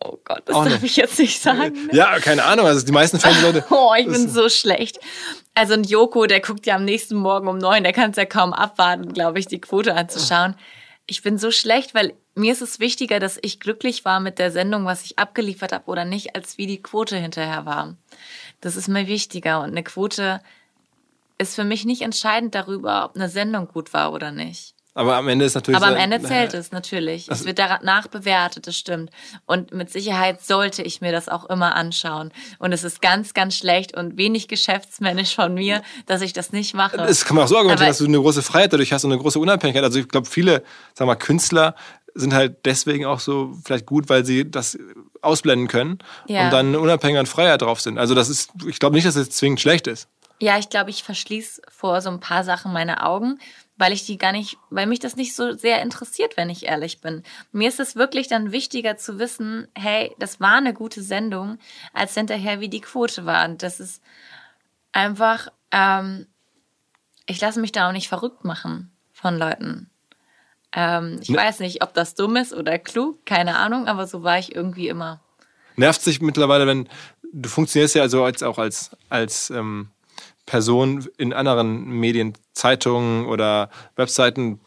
Oh 0.00 0.18
Gott, 0.24 0.42
das 0.46 0.56
Auch 0.56 0.64
darf 0.64 0.82
ich 0.82 0.96
jetzt 0.96 1.18
nicht 1.18 1.40
sagen. 1.40 1.88
Ja, 1.92 2.18
keine 2.18 2.44
Ahnung. 2.44 2.66
Also 2.66 2.84
die 2.84 2.92
meisten 2.92 3.18
Fernsehleute... 3.18 3.64
Oh, 3.70 3.92
ich 3.98 4.06
bin 4.06 4.28
so 4.28 4.48
schlecht. 4.48 4.98
Also 5.54 5.74
ein 5.74 5.84
Joko, 5.84 6.26
der 6.26 6.40
guckt 6.40 6.66
ja 6.66 6.76
am 6.76 6.84
nächsten 6.84 7.16
Morgen 7.16 7.48
um 7.48 7.58
neun, 7.58 7.82
der 7.82 7.92
kann 7.92 8.10
es 8.10 8.16
ja 8.16 8.24
kaum 8.24 8.52
abwarten, 8.52 9.12
glaube 9.12 9.38
ich, 9.38 9.46
die 9.46 9.60
Quote 9.60 9.94
anzuschauen. 9.94 10.54
Ich 11.06 11.22
bin 11.22 11.38
so 11.38 11.50
schlecht, 11.50 11.94
weil 11.94 12.14
mir 12.34 12.52
ist 12.52 12.62
es 12.62 12.80
wichtiger, 12.80 13.18
dass 13.18 13.38
ich 13.42 13.60
glücklich 13.60 14.04
war 14.04 14.20
mit 14.20 14.38
der 14.38 14.50
Sendung, 14.50 14.84
was 14.84 15.04
ich 15.04 15.18
abgeliefert 15.18 15.72
habe 15.72 15.86
oder 15.86 16.04
nicht, 16.04 16.36
als 16.36 16.58
wie 16.58 16.66
die 16.66 16.82
Quote 16.82 17.16
hinterher 17.16 17.66
war. 17.66 17.96
Das 18.60 18.76
ist 18.76 18.88
mir 18.88 19.06
wichtiger 19.06 19.60
und 19.60 19.70
eine 19.70 19.82
Quote 19.82 20.40
ist 21.38 21.54
für 21.54 21.64
mich 21.64 21.84
nicht 21.84 22.02
entscheidend 22.02 22.54
darüber, 22.54 23.04
ob 23.04 23.16
eine 23.16 23.28
Sendung 23.28 23.68
gut 23.68 23.92
war 23.92 24.12
oder 24.12 24.32
nicht. 24.32 24.74
Aber 24.98 25.16
am 25.16 25.28
Ende 25.28 25.44
ist 25.44 25.54
natürlich... 25.54 25.80
Aber 25.80 25.86
am 25.92 25.96
Ende 25.96 26.20
zählt 26.20 26.54
es 26.54 26.72
natürlich. 26.72 27.28
Es 27.28 27.44
wird 27.44 27.60
danach 27.60 28.08
bewertet, 28.08 28.66
das 28.66 28.76
stimmt. 28.76 29.10
Und 29.46 29.72
mit 29.72 29.90
Sicherheit 29.92 30.42
sollte 30.44 30.82
ich 30.82 31.00
mir 31.00 31.12
das 31.12 31.28
auch 31.28 31.44
immer 31.48 31.76
anschauen. 31.76 32.32
Und 32.58 32.72
es 32.72 32.82
ist 32.82 33.00
ganz, 33.00 33.32
ganz 33.32 33.56
schlecht 33.56 33.96
und 33.96 34.16
wenig 34.16 34.48
geschäftsmännisch 34.48 35.36
von 35.36 35.54
mir, 35.54 35.82
dass 36.06 36.20
ich 36.20 36.32
das 36.32 36.50
nicht 36.50 36.74
mache. 36.74 36.96
Es 37.02 37.24
kann 37.24 37.36
man 37.36 37.44
auch 37.44 37.48
so 37.48 37.56
argumentieren, 37.56 37.86
Aber- 37.86 37.90
dass 37.92 37.98
du 37.98 38.06
eine 38.06 38.18
große 38.18 38.42
Freiheit 38.42 38.72
dadurch 38.72 38.92
hast 38.92 39.04
und 39.04 39.12
eine 39.12 39.20
große 39.20 39.38
Unabhängigkeit. 39.38 39.84
Also 39.84 40.00
ich 40.00 40.08
glaube, 40.08 40.26
viele, 40.28 40.64
sag 40.94 41.06
mal, 41.06 41.14
Künstler 41.14 41.76
sind 42.14 42.34
halt 42.34 42.64
deswegen 42.64 43.06
auch 43.06 43.20
so 43.20 43.56
vielleicht 43.64 43.86
gut, 43.86 44.08
weil 44.08 44.24
sie 44.24 44.50
das 44.50 44.76
ausblenden 45.22 45.68
können 45.68 45.98
Ja. 46.26 46.46
und 46.46 46.52
dann 46.52 46.74
unabhängig 46.74 47.20
und 47.20 47.28
Freiheit 47.28 47.62
drauf 47.62 47.80
sind. 47.80 47.98
Also 47.98 48.16
das 48.16 48.28
ist, 48.28 48.50
ich 48.66 48.80
glaube 48.80 48.96
nicht, 48.96 49.06
dass 49.06 49.14
es 49.14 49.30
zwingend 49.30 49.60
schlecht 49.60 49.86
ist. 49.86 50.08
Ja, 50.40 50.56
ich 50.56 50.68
glaube, 50.68 50.90
ich 50.90 51.02
verschließe 51.02 51.62
vor 51.68 52.00
so 52.00 52.10
ein 52.10 52.20
paar 52.20 52.44
Sachen 52.44 52.72
meine 52.72 53.04
Augen, 53.04 53.40
weil 53.78 53.92
ich 53.92 54.04
die 54.04 54.18
gar 54.18 54.32
nicht, 54.32 54.58
weil 54.70 54.86
mich 54.86 54.98
das 54.98 55.16
nicht 55.16 55.34
so 55.34 55.52
sehr 55.56 55.80
interessiert, 55.82 56.36
wenn 56.36 56.50
ich 56.50 56.66
ehrlich 56.66 57.00
bin. 57.00 57.22
Mir 57.52 57.68
ist 57.68 57.80
es 57.80 57.96
wirklich 57.96 58.26
dann 58.28 58.52
wichtiger 58.52 58.96
zu 58.96 59.18
wissen, 59.18 59.68
hey, 59.74 60.14
das 60.18 60.40
war 60.40 60.56
eine 60.56 60.74
gute 60.74 61.02
Sendung, 61.02 61.58
als 61.92 62.14
hinterher 62.14 62.60
wie 62.60 62.68
die 62.68 62.80
Quote 62.80 63.24
war. 63.24 63.44
Und 63.48 63.62
das 63.62 63.78
ist 63.80 64.02
einfach, 64.92 65.48
ähm, 65.70 66.26
ich 67.26 67.40
lasse 67.40 67.60
mich 67.60 67.72
da 67.72 67.88
auch 67.88 67.92
nicht 67.92 68.08
verrückt 68.08 68.44
machen 68.44 68.90
von 69.12 69.38
Leuten. 69.38 69.88
Ähm, 70.72 71.18
ich 71.22 71.28
Ne- 71.30 71.38
weiß 71.38 71.60
nicht, 71.60 71.82
ob 71.82 71.94
das 71.94 72.14
dumm 72.14 72.36
ist 72.36 72.52
oder 72.52 72.78
klug, 72.78 73.24
keine 73.24 73.56
Ahnung, 73.56 73.86
aber 73.86 74.06
so 74.06 74.22
war 74.22 74.38
ich 74.38 74.54
irgendwie 74.54 74.88
immer. 74.88 75.20
Nervt 75.76 76.02
sich 76.02 76.20
mittlerweile, 76.20 76.66
wenn 76.66 76.88
du 77.32 77.48
funktionierst 77.48 77.94
ja 77.94 78.02
also 78.02 78.24
als, 78.24 78.42
auch 78.42 78.58
als, 78.58 78.90
als 79.08 79.50
ähm, 79.50 79.90
Person 80.48 81.06
in 81.18 81.34
anderen 81.34 81.84
Medien, 81.84 82.32
Zeitungen 82.54 83.26
oder 83.26 83.68
Webseiten 83.96 84.60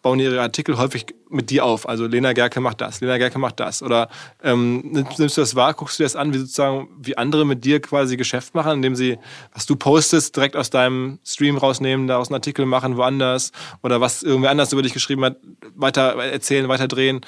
bauen 0.00 0.20
ihre 0.20 0.40
Artikel 0.40 0.78
häufig 0.78 1.14
mit 1.28 1.50
dir 1.50 1.66
auf. 1.66 1.86
Also 1.86 2.06
Lena 2.06 2.32
Gerke 2.32 2.60
macht 2.60 2.80
das, 2.80 3.02
Lena 3.02 3.18
Gerke 3.18 3.38
macht 3.38 3.60
das. 3.60 3.82
Oder 3.82 4.08
ähm, 4.42 4.80
nimmst, 4.90 5.18
du 5.18 5.26
das 5.26 5.54
wahr, 5.54 5.74
guckst 5.74 5.98
du 5.98 6.02
dir 6.02 6.06
das 6.06 6.16
an, 6.16 6.32
wie 6.32 6.38
sozusagen, 6.38 6.88
wie 6.98 7.18
andere 7.18 7.44
mit 7.44 7.62
dir 7.66 7.80
quasi 7.82 8.16
Geschäft 8.16 8.54
machen, 8.54 8.72
indem 8.72 8.96
sie, 8.96 9.18
was 9.52 9.66
du 9.66 9.76
postest, 9.76 10.34
direkt 10.34 10.56
aus 10.56 10.70
deinem 10.70 11.18
Stream 11.26 11.58
rausnehmen, 11.58 12.06
daraus 12.06 12.28
einen 12.28 12.36
Artikel 12.36 12.64
machen, 12.64 12.96
woanders, 12.96 13.52
oder 13.82 14.00
was 14.00 14.22
irgendwer 14.22 14.50
anders 14.50 14.72
über 14.72 14.80
dich 14.80 14.94
geschrieben 14.94 15.26
hat, 15.26 15.36
weiter 15.74 16.14
erzählen, 16.16 16.68
weiter 16.68 16.88
drehen. 16.88 17.20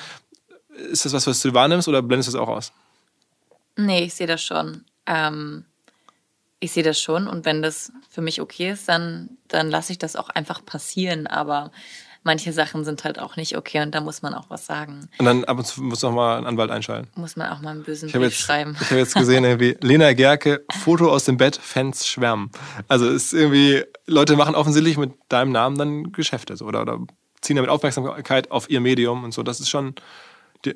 Ist 0.91 1.05
das 1.05 1.13
was, 1.13 1.27
was 1.27 1.43
du 1.43 1.53
wahrnimmst 1.53 1.87
oder 1.87 2.01
blendest 2.01 2.29
du 2.29 2.33
das 2.33 2.41
auch 2.41 2.49
aus? 2.49 2.73
Nee, 3.77 4.05
ich 4.05 4.15
sehe 4.15 4.27
das 4.27 4.43
schon. 4.43 4.87
Ähm, 5.05 5.67
ich 6.61 6.73
sehe 6.73 6.83
das 6.83 7.01
schon 7.01 7.27
und 7.27 7.45
wenn 7.45 7.63
das 7.63 7.93
für 8.11 8.21
mich 8.21 8.41
okay 8.41 8.71
ist, 8.71 8.89
dann, 8.89 9.31
dann 9.49 9.71
lasse 9.71 9.93
ich 9.93 9.99
das 9.99 10.15
auch 10.15 10.29
einfach 10.29 10.65
passieren. 10.65 11.27
Aber 11.27 11.73
manche 12.23 12.53
Sachen 12.53 12.85
sind 12.85 13.03
halt 13.05 13.19
auch 13.19 13.37
nicht 13.37 13.57
okay 13.57 13.81
und 13.81 13.95
da 13.95 14.01
muss 14.01 14.21
man 14.21 14.35
auch 14.35 14.51
was 14.51 14.67
sagen. 14.67 15.09
Und 15.19 15.25
dann 15.25 15.45
ab 15.45 15.59
und 15.59 15.67
zu 15.67 15.83
muss 15.83 16.03
noch 16.03 16.13
mal 16.13 16.37
ein 16.37 16.47
Anwalt 16.47 16.71
einschalten. 16.71 17.09
Muss 17.15 17.37
man 17.37 17.51
auch 17.51 17.61
mal 17.61 17.71
einen 17.71 17.83
bösen 17.83 18.09
Ich 18.09 18.15
habe 18.15 18.27
Brief 18.27 18.35
jetzt, 18.35 18.43
schreiben. 18.43 18.77
ich 18.79 18.91
hab 18.91 18.99
jetzt 18.99 19.15
gesehen, 19.15 19.45
irgendwie 19.45 19.77
Lena 19.81 20.13
Gerke, 20.13 20.65
Foto 20.81 21.11
aus 21.11 21.25
dem 21.25 21.39
Bett, 21.39 21.57
Fans 21.57 22.07
schwärmen. 22.07 22.51
Also 22.89 23.09
es 23.09 23.27
ist 23.27 23.33
irgendwie, 23.33 23.83
Leute 24.07 24.37
machen 24.37 24.55
offensichtlich 24.55 24.99
mit 24.99 25.13
deinem 25.29 25.53
Namen 25.53 25.79
dann 25.79 26.13
Geschäfte 26.13 26.57
so, 26.57 26.67
oder, 26.67 26.83
oder 26.83 26.99
ziehen 27.41 27.57
damit 27.57 27.71
Aufmerksamkeit 27.71 28.51
auf 28.51 28.69
ihr 28.69 28.81
Medium 28.81 29.25
und 29.25 29.33
so. 29.33 29.43
Das 29.43 29.61
ist 29.61 29.71
schon 29.71 29.95
die, 30.67 30.75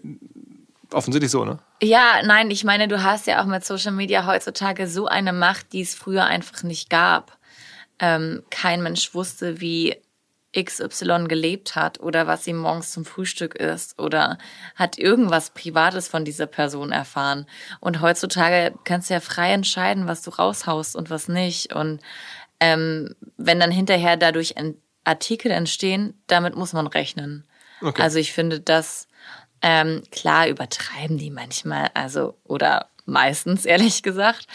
offensichtlich 0.95 1.31
so, 1.31 1.45
ne? 1.45 1.59
Ja, 1.83 2.23
nein, 2.25 2.51
ich 2.51 2.65
meine, 2.65 2.89
du 2.89 3.03
hast 3.03 3.27
ja 3.27 3.43
auch 3.43 3.47
mit 3.47 3.65
Social 3.65 3.93
Media 3.93 4.27
heutzutage 4.27 4.87
so 4.87 5.07
eine 5.07 5.33
Macht, 5.33 5.73
die 5.73 5.83
es 5.83 5.95
früher 5.95 6.25
einfach 6.25 6.63
nicht 6.63 6.91
gab. 6.91 7.37
Ähm, 7.99 8.43
kein 8.51 8.83
Mensch 8.83 9.15
wusste, 9.15 9.61
wie 9.61 9.97
XY 10.57 11.27
gelebt 11.29 11.75
hat 11.75 12.01
oder 12.01 12.27
was 12.27 12.45
sie 12.45 12.53
morgens 12.53 12.93
zum 12.93 13.05
Frühstück 13.05 13.57
isst 13.57 13.99
oder 13.99 14.39
hat 14.77 14.99
irgendwas 14.99 15.51
Privates 15.51 16.09
von 16.09 16.25
dieser 16.25 16.47
Person 16.47 16.93
erfahren. 16.93 17.47
Und 17.81 18.01
heutzutage 18.01 18.75
kannst 18.85 19.11
du 19.11 19.15
ja 19.15 19.21
frei 19.21 19.53
entscheiden, 19.53 20.07
was 20.07 20.23
du 20.23 20.31
raushaust 20.31 20.97
und 20.97 21.11
was 21.11 21.29
nicht. 21.29 21.75
Und 21.75 22.01
ähm, 22.61 23.15
wenn 23.37 23.61
dann 23.61 23.73
hinterher 23.73 24.17
dadurch 24.17 24.55
Artikel 25.03 25.51
entstehen, 25.51 26.15
damit 26.27 26.57
muss 26.57 26.73
man 26.73 26.87
rechnen. 26.87 27.45
Okay. 27.83 28.01
Also 28.01 28.19
ich 28.19 28.33
finde, 28.33 28.61
das 28.61 29.09
Ähm, 29.67 30.03
klar 30.11 30.47
übertreiben 30.47 31.17
die 31.17 31.31
manchmal, 31.31 31.91
also 31.95 32.37
oder 32.45 32.91
meistens 33.07 33.65
ehrlich 33.65 34.03
gesagt, 34.03 34.47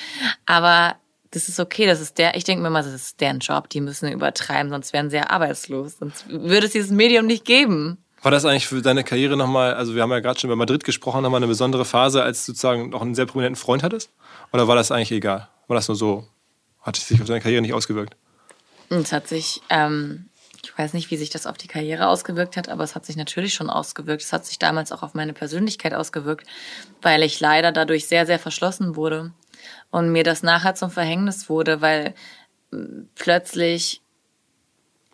aber 0.45 0.97
das 1.31 1.49
ist 1.49 1.59
okay, 1.59 1.87
das 1.87 1.99
ist 1.99 2.19
der, 2.19 2.35
ich 2.35 2.43
denke 2.43 2.61
mir 2.61 2.69
mal, 2.69 2.83
das 2.83 2.93
ist 2.93 3.19
deren 3.19 3.39
Job, 3.39 3.69
die 3.69 3.81
müssen 3.81 4.11
übertreiben, 4.11 4.69
sonst 4.69 4.93
wären 4.93 5.09
sie 5.09 5.17
ja 5.17 5.31
arbeitslos, 5.31 5.97
sonst 5.97 6.29
würde 6.29 6.67
es 6.67 6.73
dieses 6.73 6.91
Medium 6.91 7.25
nicht 7.25 7.43
geben. 7.43 7.97
War 8.21 8.29
das 8.31 8.45
eigentlich 8.45 8.67
für 8.67 8.83
deine 8.83 9.03
Karriere 9.03 9.35
nochmal, 9.35 9.73
also 9.73 9.95
wir 9.95 10.03
haben 10.03 10.11
ja 10.11 10.19
gerade 10.19 10.39
schon 10.39 10.49
über 10.49 10.55
Madrid 10.55 10.83
gesprochen, 10.83 11.23
nochmal 11.23 11.39
eine 11.39 11.47
besondere 11.47 11.85
Phase, 11.85 12.21
als 12.21 12.45
du 12.45 12.51
sozusagen 12.51 12.89
noch 12.89 13.01
einen 13.01 13.15
sehr 13.15 13.25
prominenten 13.25 13.59
Freund 13.59 13.81
hattest? 13.81 14.11
Oder 14.53 14.67
war 14.67 14.75
das 14.75 14.91
eigentlich 14.91 15.11
egal? 15.11 15.47
War 15.67 15.75
das 15.75 15.87
nur 15.87 15.97
so, 15.97 16.27
hat 16.81 16.97
es 16.97 17.07
sich 17.07 17.19
auf 17.19 17.27
deine 17.27 17.41
Karriere 17.41 17.63
nicht 17.63 17.73
ausgewirkt? 17.73 18.15
Es 18.89 19.11
hat 19.11 19.27
sich, 19.27 19.61
ähm, 19.69 20.28
weiß 20.79 20.93
nicht, 20.93 21.11
wie 21.11 21.17
sich 21.17 21.29
das 21.29 21.45
auf 21.45 21.57
die 21.57 21.67
Karriere 21.67 22.07
ausgewirkt 22.07 22.55
hat, 22.55 22.69
aber 22.69 22.85
es 22.85 22.95
hat 22.95 23.05
sich 23.05 23.17
natürlich 23.17 23.53
schon 23.53 23.69
ausgewirkt. 23.69 24.23
Es 24.23 24.31
hat 24.31 24.45
sich 24.45 24.59
damals 24.59 24.93
auch 24.93 25.03
auf 25.03 25.13
meine 25.13 25.33
Persönlichkeit 25.33 25.93
ausgewirkt, 25.93 26.47
weil 27.01 27.21
ich 27.21 27.39
leider 27.41 27.73
dadurch 27.73 28.07
sehr, 28.07 28.25
sehr 28.25 28.39
verschlossen 28.39 28.95
wurde 28.95 29.33
und 29.91 30.11
mir 30.11 30.23
das 30.23 30.41
nachher 30.41 30.75
zum 30.75 30.89
Verhängnis 30.89 31.49
wurde, 31.49 31.81
weil 31.81 32.15
plötzlich 33.15 34.01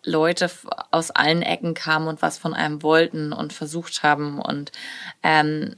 Leute 0.04 0.48
aus 0.92 1.10
allen 1.10 1.42
Ecken 1.42 1.74
kamen 1.74 2.06
und 2.06 2.22
was 2.22 2.38
von 2.38 2.54
einem 2.54 2.84
wollten 2.84 3.32
und 3.32 3.52
versucht 3.52 4.04
haben 4.04 4.40
und 4.40 4.70
ähm, 5.24 5.74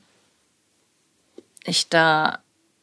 ich 1.65 1.89
da 1.89 2.41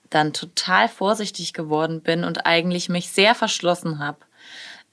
dann 0.10 0.34
total 0.34 0.90
vorsichtig 0.90 1.54
geworden 1.54 2.02
bin 2.02 2.24
und 2.24 2.48
eigentlich 2.48 2.90
mich 2.90 3.12
sehr 3.12 3.36
verschlossen 3.36 4.00
habe, 4.00 4.18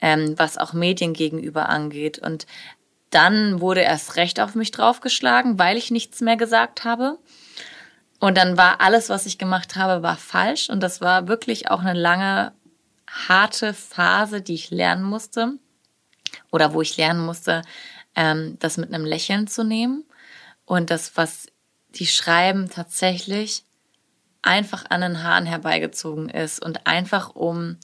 ähm, 0.03 0.37
was 0.37 0.57
auch 0.57 0.73
Medien 0.73 1.13
gegenüber 1.13 1.69
angeht. 1.69 2.19
Und 2.19 2.45
dann 3.09 3.61
wurde 3.61 3.79
erst 3.79 4.17
recht 4.17 4.41
auf 4.41 4.53
mich 4.53 4.71
draufgeschlagen, 4.71 5.57
weil 5.57 5.77
ich 5.77 5.91
nichts 5.91 6.19
mehr 6.19 6.35
gesagt 6.35 6.83
habe. 6.83 7.17
Und 8.19 8.37
dann 8.37 8.57
war 8.57 8.81
alles, 8.81 9.07
was 9.07 9.25
ich 9.25 9.37
gemacht 9.37 9.77
habe, 9.77 10.03
war 10.03 10.17
falsch. 10.17 10.69
Und 10.69 10.81
das 10.81 10.99
war 10.99 11.29
wirklich 11.29 11.71
auch 11.71 11.79
eine 11.79 11.97
lange, 11.97 12.51
harte 13.07 13.73
Phase, 13.73 14.41
die 14.41 14.55
ich 14.55 14.71
lernen 14.71 15.03
musste. 15.03 15.53
Oder 16.51 16.73
wo 16.73 16.81
ich 16.81 16.97
lernen 16.97 17.25
musste, 17.25 17.61
ähm, 18.15 18.57
das 18.59 18.75
mit 18.75 18.93
einem 18.93 19.05
Lächeln 19.05 19.47
zu 19.47 19.63
nehmen. 19.63 20.03
Und 20.65 20.89
das, 20.89 21.15
was 21.15 21.47
die 21.95 22.07
schreiben, 22.07 22.69
tatsächlich 22.69 23.63
einfach 24.41 24.83
an 24.89 24.99
den 24.99 25.23
Haaren 25.23 25.45
herbeigezogen 25.45 26.27
ist. 26.27 26.61
Und 26.61 26.87
einfach 26.87 27.35
um 27.35 27.77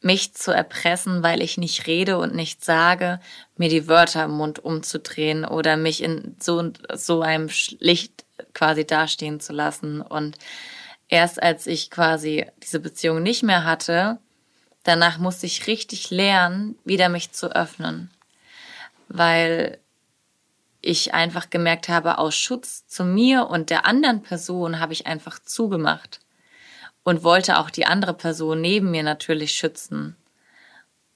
mich 0.00 0.34
zu 0.34 0.52
erpressen, 0.52 1.22
weil 1.22 1.42
ich 1.42 1.58
nicht 1.58 1.86
rede 1.86 2.18
und 2.18 2.34
nicht 2.34 2.64
sage, 2.64 3.20
mir 3.56 3.68
die 3.68 3.88
Wörter 3.88 4.24
im 4.24 4.32
Mund 4.32 4.58
umzudrehen 4.60 5.44
oder 5.44 5.76
mich 5.76 6.02
in 6.02 6.36
so, 6.38 6.72
so 6.94 7.22
einem 7.22 7.48
Licht 7.80 8.24
quasi 8.54 8.86
dastehen 8.86 9.40
zu 9.40 9.52
lassen. 9.52 10.00
Und 10.00 10.38
erst 11.08 11.42
als 11.42 11.66
ich 11.66 11.90
quasi 11.90 12.46
diese 12.62 12.78
Beziehung 12.78 13.22
nicht 13.22 13.42
mehr 13.42 13.64
hatte, 13.64 14.18
danach 14.84 15.18
musste 15.18 15.46
ich 15.46 15.66
richtig 15.66 16.10
lernen, 16.10 16.76
wieder 16.84 17.08
mich 17.08 17.32
zu 17.32 17.54
öffnen. 17.54 18.10
Weil 19.08 19.78
ich 20.80 21.12
einfach 21.12 21.50
gemerkt 21.50 21.88
habe, 21.88 22.18
aus 22.18 22.36
Schutz 22.36 22.86
zu 22.86 23.04
mir 23.04 23.48
und 23.48 23.70
der 23.70 23.84
anderen 23.84 24.22
Person 24.22 24.78
habe 24.78 24.92
ich 24.92 25.08
einfach 25.08 25.40
zugemacht 25.40 26.20
und 27.08 27.24
wollte 27.24 27.58
auch 27.58 27.70
die 27.70 27.86
andere 27.86 28.12
Person 28.12 28.60
neben 28.60 28.90
mir 28.90 29.02
natürlich 29.02 29.52
schützen, 29.52 30.14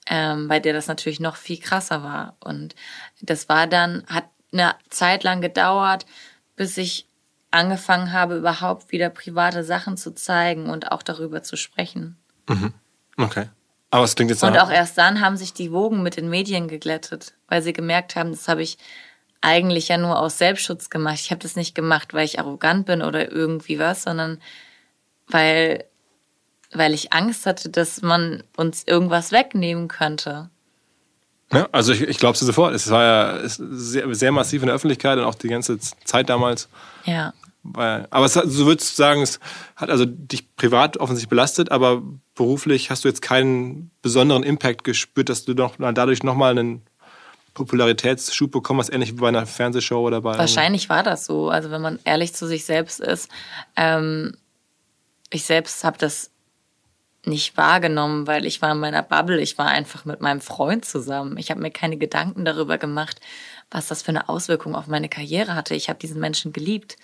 ähm, 0.06 0.48
bei 0.48 0.58
der 0.58 0.72
das 0.72 0.86
natürlich 0.86 1.20
noch 1.20 1.36
viel 1.36 1.58
krasser 1.58 2.02
war. 2.02 2.36
Und 2.40 2.74
das 3.20 3.50
war 3.50 3.66
dann, 3.66 4.02
hat 4.06 4.24
eine 4.54 4.74
Zeit 4.88 5.22
lang 5.22 5.42
gedauert, 5.42 6.06
bis 6.56 6.78
ich 6.78 7.06
angefangen 7.50 8.10
habe, 8.10 8.36
überhaupt 8.36 8.90
wieder 8.90 9.10
private 9.10 9.64
Sachen 9.64 9.98
zu 9.98 10.14
zeigen 10.14 10.70
und 10.70 10.90
auch 10.90 11.02
darüber 11.02 11.42
zu 11.42 11.56
sprechen. 11.56 12.16
Mhm. 12.48 12.72
Okay. 13.18 13.50
Aber 13.90 14.04
es 14.04 14.14
klingt 14.14 14.30
jetzt 14.30 14.42
Und 14.42 14.56
auch 14.58 14.70
erst 14.70 14.96
dann 14.96 15.20
haben 15.20 15.36
sich 15.36 15.52
die 15.52 15.72
Wogen 15.72 16.02
mit 16.02 16.16
den 16.16 16.30
Medien 16.30 16.68
geglättet, 16.68 17.34
weil 17.48 17.60
sie 17.60 17.74
gemerkt 17.74 18.16
haben, 18.16 18.30
das 18.30 18.48
habe 18.48 18.62
ich 18.62 18.78
eigentlich 19.42 19.88
ja 19.88 19.98
nur 19.98 20.18
aus 20.18 20.38
Selbstschutz 20.38 20.88
gemacht. 20.88 21.18
Ich 21.20 21.30
habe 21.30 21.42
das 21.42 21.54
nicht 21.54 21.74
gemacht, 21.74 22.14
weil 22.14 22.24
ich 22.24 22.38
arrogant 22.38 22.86
bin 22.86 23.02
oder 23.02 23.30
irgendwie 23.30 23.78
was, 23.78 24.04
sondern 24.04 24.40
weil, 25.28 25.84
weil 26.72 26.94
ich 26.94 27.12
Angst 27.12 27.46
hatte, 27.46 27.70
dass 27.70 28.02
man 28.02 28.42
uns 28.56 28.84
irgendwas 28.84 29.32
wegnehmen 29.32 29.88
könnte. 29.88 30.50
Ja, 31.52 31.68
also 31.70 31.92
ich, 31.92 32.02
ich 32.02 32.18
glaube 32.18 32.34
es 32.34 32.40
sofort. 32.40 32.74
Es 32.74 32.90
war 32.90 33.04
ja 33.04 33.48
sehr, 33.48 34.14
sehr 34.14 34.32
massiv 34.32 34.62
in 34.62 34.66
der 34.66 34.74
Öffentlichkeit 34.74 35.18
und 35.18 35.24
auch 35.24 35.34
die 35.34 35.48
ganze 35.48 35.78
Zeit 35.78 36.30
damals. 36.30 36.68
Ja. 37.04 37.34
Weil, 37.62 38.08
aber 38.10 38.26
es, 38.26 38.32
so 38.32 38.66
würdest 38.66 38.90
du 38.90 38.94
sagen, 38.96 39.22
es 39.22 39.38
hat 39.76 39.90
also 39.90 40.04
dich 40.04 40.56
privat 40.56 40.96
offensichtlich 40.96 41.28
belastet, 41.28 41.70
aber 41.70 42.02
beruflich 42.34 42.90
hast 42.90 43.04
du 43.04 43.08
jetzt 43.08 43.22
keinen 43.22 43.90
besonderen 44.00 44.42
Impact 44.42 44.82
gespürt, 44.82 45.28
dass 45.28 45.44
du 45.44 45.54
doch 45.54 45.76
dadurch 45.78 46.22
nochmal 46.22 46.58
einen 46.58 46.82
Popularitätsschub 47.54 48.50
bekommen 48.50 48.80
hast, 48.80 48.88
ähnlich 48.88 49.12
wie 49.12 49.20
bei 49.20 49.28
einer 49.28 49.46
Fernsehshow 49.46 50.00
oder 50.00 50.22
bei. 50.22 50.36
Wahrscheinlich 50.38 50.88
war 50.88 51.02
das 51.02 51.26
so. 51.26 51.50
Also 51.50 51.70
wenn 51.70 51.82
man 51.82 51.98
ehrlich 52.04 52.34
zu 52.34 52.46
sich 52.46 52.64
selbst 52.64 52.98
ist, 52.98 53.30
ähm, 53.76 54.34
ich 55.32 55.44
selbst 55.44 55.84
habe 55.84 55.98
das 55.98 56.30
nicht 57.24 57.56
wahrgenommen, 57.56 58.26
weil 58.26 58.46
ich 58.46 58.62
war 58.62 58.72
in 58.72 58.80
meiner 58.80 59.02
Bubble, 59.02 59.40
ich 59.40 59.56
war 59.56 59.68
einfach 59.68 60.04
mit 60.04 60.20
meinem 60.20 60.40
Freund 60.40 60.84
zusammen. 60.84 61.36
Ich 61.38 61.50
habe 61.50 61.60
mir 61.60 61.70
keine 61.70 61.96
Gedanken 61.96 62.44
darüber 62.44 62.78
gemacht, 62.78 63.20
was 63.70 63.86
das 63.86 64.02
für 64.02 64.08
eine 64.08 64.28
Auswirkung 64.28 64.74
auf 64.74 64.88
meine 64.88 65.08
Karriere 65.08 65.54
hatte. 65.54 65.74
Ich 65.74 65.88
habe 65.88 66.00
diesen 66.00 66.20
Menschen 66.20 66.52
geliebt 66.52 66.96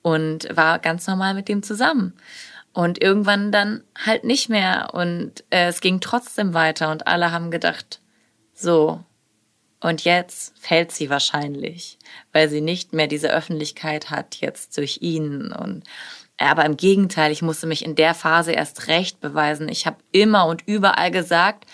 und 0.00 0.48
war 0.56 0.78
ganz 0.78 1.06
normal 1.06 1.34
mit 1.34 1.48
dem 1.48 1.62
zusammen. 1.62 2.14
Und 2.72 3.02
irgendwann 3.02 3.52
dann 3.52 3.82
halt 4.06 4.24
nicht 4.24 4.48
mehr. 4.48 4.90
Und 4.94 5.44
äh, 5.50 5.68
es 5.68 5.80
ging 5.80 6.00
trotzdem 6.00 6.54
weiter 6.54 6.90
und 6.90 7.06
alle 7.06 7.30
haben 7.30 7.50
gedacht, 7.50 8.00
so, 8.54 9.04
und 9.80 10.04
jetzt 10.04 10.58
fällt 10.58 10.92
sie 10.92 11.08
wahrscheinlich, 11.10 11.98
weil 12.32 12.48
sie 12.48 12.60
nicht 12.60 12.92
mehr 12.92 13.06
diese 13.06 13.32
Öffentlichkeit 13.32 14.10
hat 14.10 14.36
jetzt 14.36 14.76
durch 14.76 14.98
ihn. 15.02 15.52
Und 15.52 15.84
aber 16.38 16.64
im 16.64 16.76
Gegenteil, 16.76 17.32
ich 17.32 17.42
musste 17.42 17.66
mich 17.66 17.84
in 17.84 17.94
der 17.94 18.14
Phase 18.14 18.52
erst 18.52 18.86
recht 18.88 19.20
beweisen. 19.20 19.68
Ich 19.68 19.86
habe 19.86 19.98
immer 20.12 20.46
und 20.46 20.62
überall 20.66 21.10
gesagt, 21.10 21.66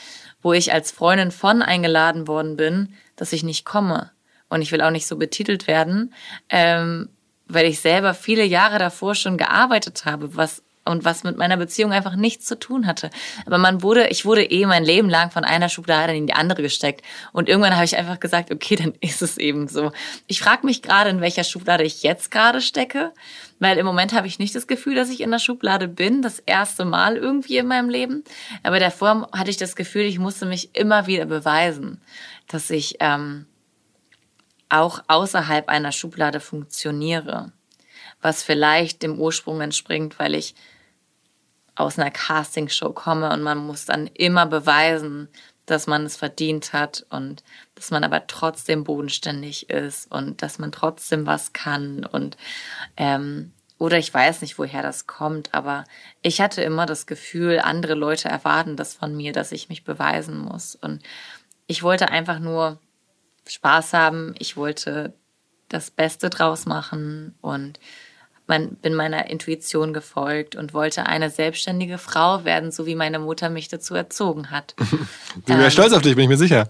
wo 0.43 0.53
ich 0.53 0.73
als 0.73 0.91
Freundin 0.91 1.31
von 1.31 1.63
eingeladen 1.63 2.27
worden 2.29 2.57
bin, 2.57 2.95
dass 3.17 3.33
ich 3.33 3.43
nicht 3.43 3.65
komme 3.65 4.11
und 4.49 4.63
ich 4.63 4.73
will 4.73 4.83
auch 4.83 4.91
nicht 4.91 5.07
so 5.07 5.17
betitelt 5.17 5.67
werden, 5.67 6.15
ähm, 6.49 7.09
weil 7.47 7.67
ich 7.67 7.81
selber 7.81 8.15
viele 8.15 8.45
Jahre 8.45 8.79
davor 8.79 9.15
schon 9.15 9.37
gearbeitet 9.37 10.05
habe, 10.05 10.37
was 10.37 10.63
und 10.85 11.05
was 11.05 11.25
mit 11.25 11.37
meiner 11.37 11.57
Beziehung 11.57 11.93
einfach 11.93 12.15
nichts 12.15 12.45
zu 12.45 12.59
tun 12.59 12.87
hatte. 12.87 13.11
Aber 13.47 13.59
man 13.59 13.83
wurde, 13.83 14.09
ich 14.09 14.25
wurde 14.25 14.45
eh 14.45 14.67
mein 14.67 14.85
Leben 14.85 15.09
lang 15.09 15.31
von 15.31 15.45
einer 15.45 15.69
Schublade 15.69 16.15
in 16.15 16.27
die 16.27 16.35
andere 16.35 16.63
gesteckt. 16.63 17.03
Und 17.33 17.49
irgendwann 17.49 17.75
habe 17.75 17.85
ich 17.85 17.97
einfach 17.97 18.21
gesagt, 18.21 18.51
okay, 18.51 18.77
dann 18.77 18.93
ist 19.01 19.23
es 19.23 19.39
eben 19.39 19.67
so. 19.69 19.93
Ich 20.27 20.41
frage 20.41 20.67
mich 20.67 20.83
gerade, 20.83 21.11
in 21.11 21.21
welcher 21.21 21.45
Schublade 21.45 21.85
ich 21.85 22.03
jetzt 22.03 22.31
gerade 22.31 22.61
stecke, 22.61 23.13
weil 23.59 23.79
im 23.79 23.87
Moment 23.87 24.13
habe 24.13 24.27
ich 24.27 24.39
nicht 24.39 24.55
das 24.55 24.67
Gefühl, 24.67 24.95
dass 24.95 25.09
ich 25.09 25.21
in 25.21 25.31
der 25.31 25.39
Schublade 25.39 25.89
bin, 25.89 26.21
das 26.21 26.39
erste 26.41 26.85
Mal 26.85 27.17
irgendwie 27.17 27.57
in 27.57 27.67
meinem 27.67 27.89
Leben. 27.89 28.25
Aber 28.63 28.79
davor 28.79 29.29
hatte 29.33 29.51
ich 29.51 29.57
das 29.57 29.77
Gefühl, 29.77 30.03
ich 30.03 30.19
musste 30.19 30.45
mich 30.45 30.75
immer 30.75 31.07
wieder 31.07 31.25
beweisen, 31.25 32.01
dass 32.49 32.69
ich 32.69 32.97
ähm, 33.01 33.47
auch 34.69 35.03
außerhalb 35.07 35.69
einer 35.69 35.93
Schublade 35.93 36.41
funktioniere, 36.41 37.53
was 38.21 38.43
vielleicht 38.43 39.03
dem 39.03 39.19
Ursprung 39.19 39.61
entspringt, 39.61 40.19
weil 40.19 40.35
ich 40.35 40.55
aus 41.77 41.99
einer 41.99 42.11
Castingshow 42.11 42.93
komme 42.93 43.33
und 43.33 43.43
man 43.43 43.59
muss 43.59 43.85
dann 43.85 44.07
immer 44.09 44.47
beweisen, 44.47 45.29
dass 45.67 45.87
man 45.87 46.05
es 46.05 46.17
verdient 46.17 46.73
hat 46.73 47.07
und 47.11 47.43
dass 47.75 47.91
man 47.91 48.05
aber 48.05 48.27
trotzdem 48.27 48.85
bodenständig 48.85 49.71
ist 49.71 50.11
und 50.13 50.43
dass 50.43 50.59
man 50.59 50.73
trotzdem 50.73 51.27
was 51.27 51.53
kann 51.53 52.05
und 52.05 52.37
ähm, 52.97 53.53
oder 53.77 53.99
ich 53.99 54.15
weiß 54.15 54.41
nicht, 54.41 54.57
woher 54.59 54.83
das 54.83 55.07
kommt, 55.07 55.53
aber 55.53 55.85
ich 56.23 56.41
hatte 56.41 56.63
immer 56.63 56.87
das 56.87 57.07
Gefühl, 57.07 57.59
andere 57.59 57.95
Leute 57.95 58.29
erwarten 58.29 58.77
das 58.77 58.95
von 58.95 59.17
mir, 59.17 59.33
dass 59.33 59.53
ich 59.53 59.69
mich 59.69 59.85
beweisen 59.85 60.39
muss 60.39 60.77
und 60.77 61.03
ich 61.67 61.83
wollte 61.83 62.11
einfach 62.11 62.39
nur 62.39 62.79
Spaß 63.49 63.93
haben. 63.93 64.35
Ich 64.39 64.57
wollte 64.57 65.15
das 65.69 65.91
Beste 65.91 66.31
draus 66.31 66.67
machen 66.67 67.35
und 67.41 67.79
man, 68.47 68.77
bin 68.77 68.95
meiner 68.95 69.31
Intuition 69.31 69.93
gefolgt 69.93 70.55
und 70.55 70.75
wollte 70.75 71.07
eine 71.07 71.31
selbstständige 71.31 71.99
Frau 71.99 72.45
werden, 72.45 72.71
so 72.71 72.87
wie 72.87 72.95
meine 72.95 73.19
Mutter 73.19 73.49
mich 73.51 73.69
dazu 73.69 73.95
erzogen 73.95 74.51
hat. 74.51 74.75
Bin 75.47 75.61
ähm, 75.61 75.71
stolz 75.71 75.93
auf 75.93 76.03
dich, 76.03 76.15
bin 76.15 76.25
ich 76.25 76.29
mir 76.29 76.37
sicher. 76.37 76.69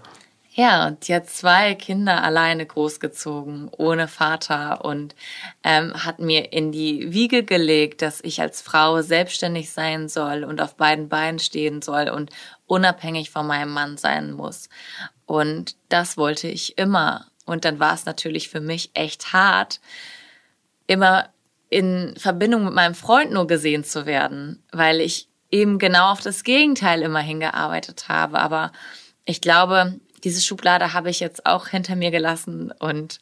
Ja, 0.57 0.87
und 0.87 1.05
die 1.05 1.13
hat 1.13 1.29
zwei 1.29 1.75
Kinder 1.75 2.23
alleine 2.23 2.65
großgezogen, 2.65 3.69
ohne 3.75 4.07
Vater 4.07 4.85
und 4.85 5.13
ähm, 5.65 6.05
hat 6.05 6.19
mir 6.19 6.53
in 6.53 6.71
die 6.71 7.11
Wiege 7.11 7.43
gelegt, 7.43 8.01
dass 8.01 8.21
ich 8.23 8.39
als 8.39 8.61
Frau 8.61 9.01
selbstständig 9.01 9.71
sein 9.71 10.07
soll 10.07 10.45
und 10.45 10.61
auf 10.61 10.75
beiden 10.77 11.09
Beinen 11.09 11.39
stehen 11.39 11.81
soll 11.81 12.07
und 12.07 12.29
unabhängig 12.67 13.31
von 13.31 13.45
meinem 13.45 13.71
Mann 13.71 13.97
sein 13.97 14.31
muss. 14.31 14.69
Und 15.25 15.75
das 15.89 16.15
wollte 16.15 16.47
ich 16.47 16.77
immer. 16.77 17.25
Und 17.45 17.65
dann 17.65 17.81
war 17.81 17.93
es 17.93 18.05
natürlich 18.05 18.47
für 18.47 18.61
mich 18.61 18.91
echt 18.93 19.33
hart, 19.33 19.81
immer 20.87 21.27
in 21.69 22.13
Verbindung 22.17 22.65
mit 22.65 22.73
meinem 22.73 22.95
Freund 22.95 23.31
nur 23.31 23.47
gesehen 23.47 23.83
zu 23.83 24.05
werden, 24.05 24.63
weil 24.71 25.01
ich 25.01 25.29
eben 25.51 25.79
genau 25.79 26.11
auf 26.11 26.21
das 26.21 26.43
Gegenteil 26.43 27.01
immer 27.01 27.19
hingearbeitet 27.19 28.05
habe. 28.07 28.39
Aber 28.39 28.71
ich 29.25 29.41
glaube, 29.41 29.99
diese 30.23 30.41
Schublade 30.41 30.93
habe 30.93 31.09
ich 31.09 31.19
jetzt 31.19 31.45
auch 31.45 31.67
hinter 31.67 31.95
mir 31.95 32.11
gelassen 32.11 32.71
und 32.79 33.19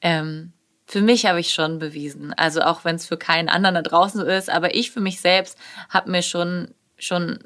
ähm, 0.00 0.52
für 0.86 1.00
mich 1.00 1.26
habe 1.26 1.40
ich 1.40 1.50
schon 1.50 1.78
bewiesen. 1.78 2.32
Also 2.34 2.60
auch 2.60 2.84
wenn 2.84 2.96
es 2.96 3.06
für 3.06 3.16
keinen 3.16 3.48
anderen 3.48 3.74
da 3.74 3.82
draußen 3.82 4.20
so 4.20 4.26
ist, 4.26 4.50
aber 4.50 4.74
ich 4.74 4.90
für 4.90 5.00
mich 5.00 5.20
selbst 5.20 5.58
habe 5.88 6.10
mir 6.10 6.22
schon 6.22 6.74
schon 6.96 7.38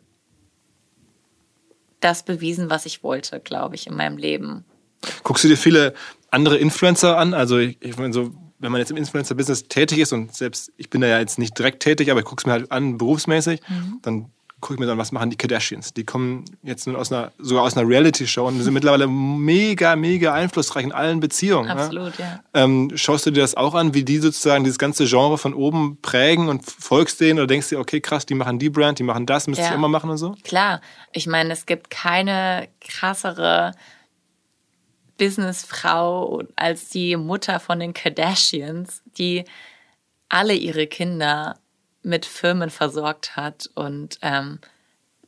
das 2.01 2.25
bewiesen, 2.25 2.71
was 2.71 2.87
ich 2.87 3.03
wollte, 3.03 3.41
glaube 3.41 3.75
ich, 3.75 3.87
in 3.87 3.97
meinem 3.97 4.19
Leben. 4.19 4.65
Guckst 5.23 5.45
du 5.45 5.49
dir 5.49 5.57
viele 5.57 5.95
andere 6.31 6.57
Influencer 6.59 7.17
an? 7.17 7.35
Also 7.35 7.59
ich, 7.59 7.79
ich 7.81 7.97
meine 7.97 8.13
so, 8.13 8.33
wenn 8.59 8.73
man 8.73 8.81
jetzt 8.81 8.91
im 8.91 8.97
Influencer-Business 8.97 9.69
tätig 9.69 9.99
ist 9.99 10.13
und 10.13 10.35
selbst 10.35 10.73
ich 10.77 10.91
bin 10.91 11.01
da 11.01 11.07
ja 11.07 11.19
jetzt 11.19 11.39
nicht 11.39 11.59
direkt 11.59 11.83
tätig, 11.83 12.11
aber 12.11 12.21
ich 12.21 12.27
gucke 12.27 12.41
es 12.41 12.47
mir 12.47 12.53
halt 12.53 12.73
an 12.73 12.99
berufsmäßig, 12.99 13.61
mhm. 13.69 13.99
dann 14.03 14.31
gucke 14.61 14.75
ich 14.75 14.81
mir 14.81 14.87
dann, 14.87 14.99
was 14.99 15.13
machen 15.13 15.31
die 15.31 15.37
Kardashians. 15.37 15.95
Die 15.95 16.05
kommen 16.05 16.45
jetzt 16.63 16.87
nun 16.87 16.97
aus 16.97 17.13
einer, 17.13 17.31
sogar 17.39 17.63
aus 17.63 17.77
einer 17.77 17.89
Reality-Show 17.89 18.47
und 18.47 18.61
sind 18.61 18.75
mittlerweile 18.75 19.07
mega, 19.07 19.95
mega 19.95 20.35
einflussreich 20.35 20.85
in 20.85 20.93
allen 20.93 21.21
Beziehungen. 21.21 21.69
Ne? 21.69 21.77
Absolut, 21.77 22.19
ja. 22.19 22.25
ja. 22.25 22.41
Ähm, 22.55 22.91
schaust 22.97 23.27
du 23.27 23.31
dir 23.31 23.43
das 23.43 23.57
auch 23.57 23.75
an, 23.75 23.95
wie 23.95 24.03
die 24.03 24.19
sozusagen 24.19 24.65
dieses 24.65 24.79
ganze 24.79 25.07
Genre 25.07 25.39
von 25.39 25.55
oben 25.55 25.99
prägen 26.03 26.49
und 26.49 26.65
folgst 26.67 27.21
denen 27.21 27.39
oder 27.39 27.47
denkst 27.47 27.69
dir, 27.69 27.79
okay, 27.79 28.01
krass, 28.01 28.27
die 28.27 28.35
machen 28.35 28.59
die 28.59 28.71
Brand, 28.71 28.99
die 28.99 29.05
machen 29.05 29.27
das, 29.27 29.47
müsste 29.47 29.63
ja. 29.63 29.71
ich 29.71 29.75
immer 29.77 29.89
machen 29.89 30.11
und 30.11 30.19
so? 30.19 30.35
Klar. 30.43 30.81
Ich 31.13 31.29
meine, 31.29 31.53
es 31.53 31.67
gibt 31.67 31.91
keine 31.91 32.69
krassere 32.81 33.73
Businessfrau 35.19 36.43
als 36.57 36.89
die 36.89 37.17
Mutter 37.17 37.61
von 37.61 37.81
den 37.81 37.93
Kardashians, 37.93 39.03
die 39.19 39.45
alle 40.29 40.55
ihre 40.55 40.87
Kinder 40.87 41.59
mit 42.03 42.25
Firmen 42.25 42.71
versorgt 42.71 43.37
hat 43.37 43.69
und 43.75 44.19
ähm, 44.23 44.61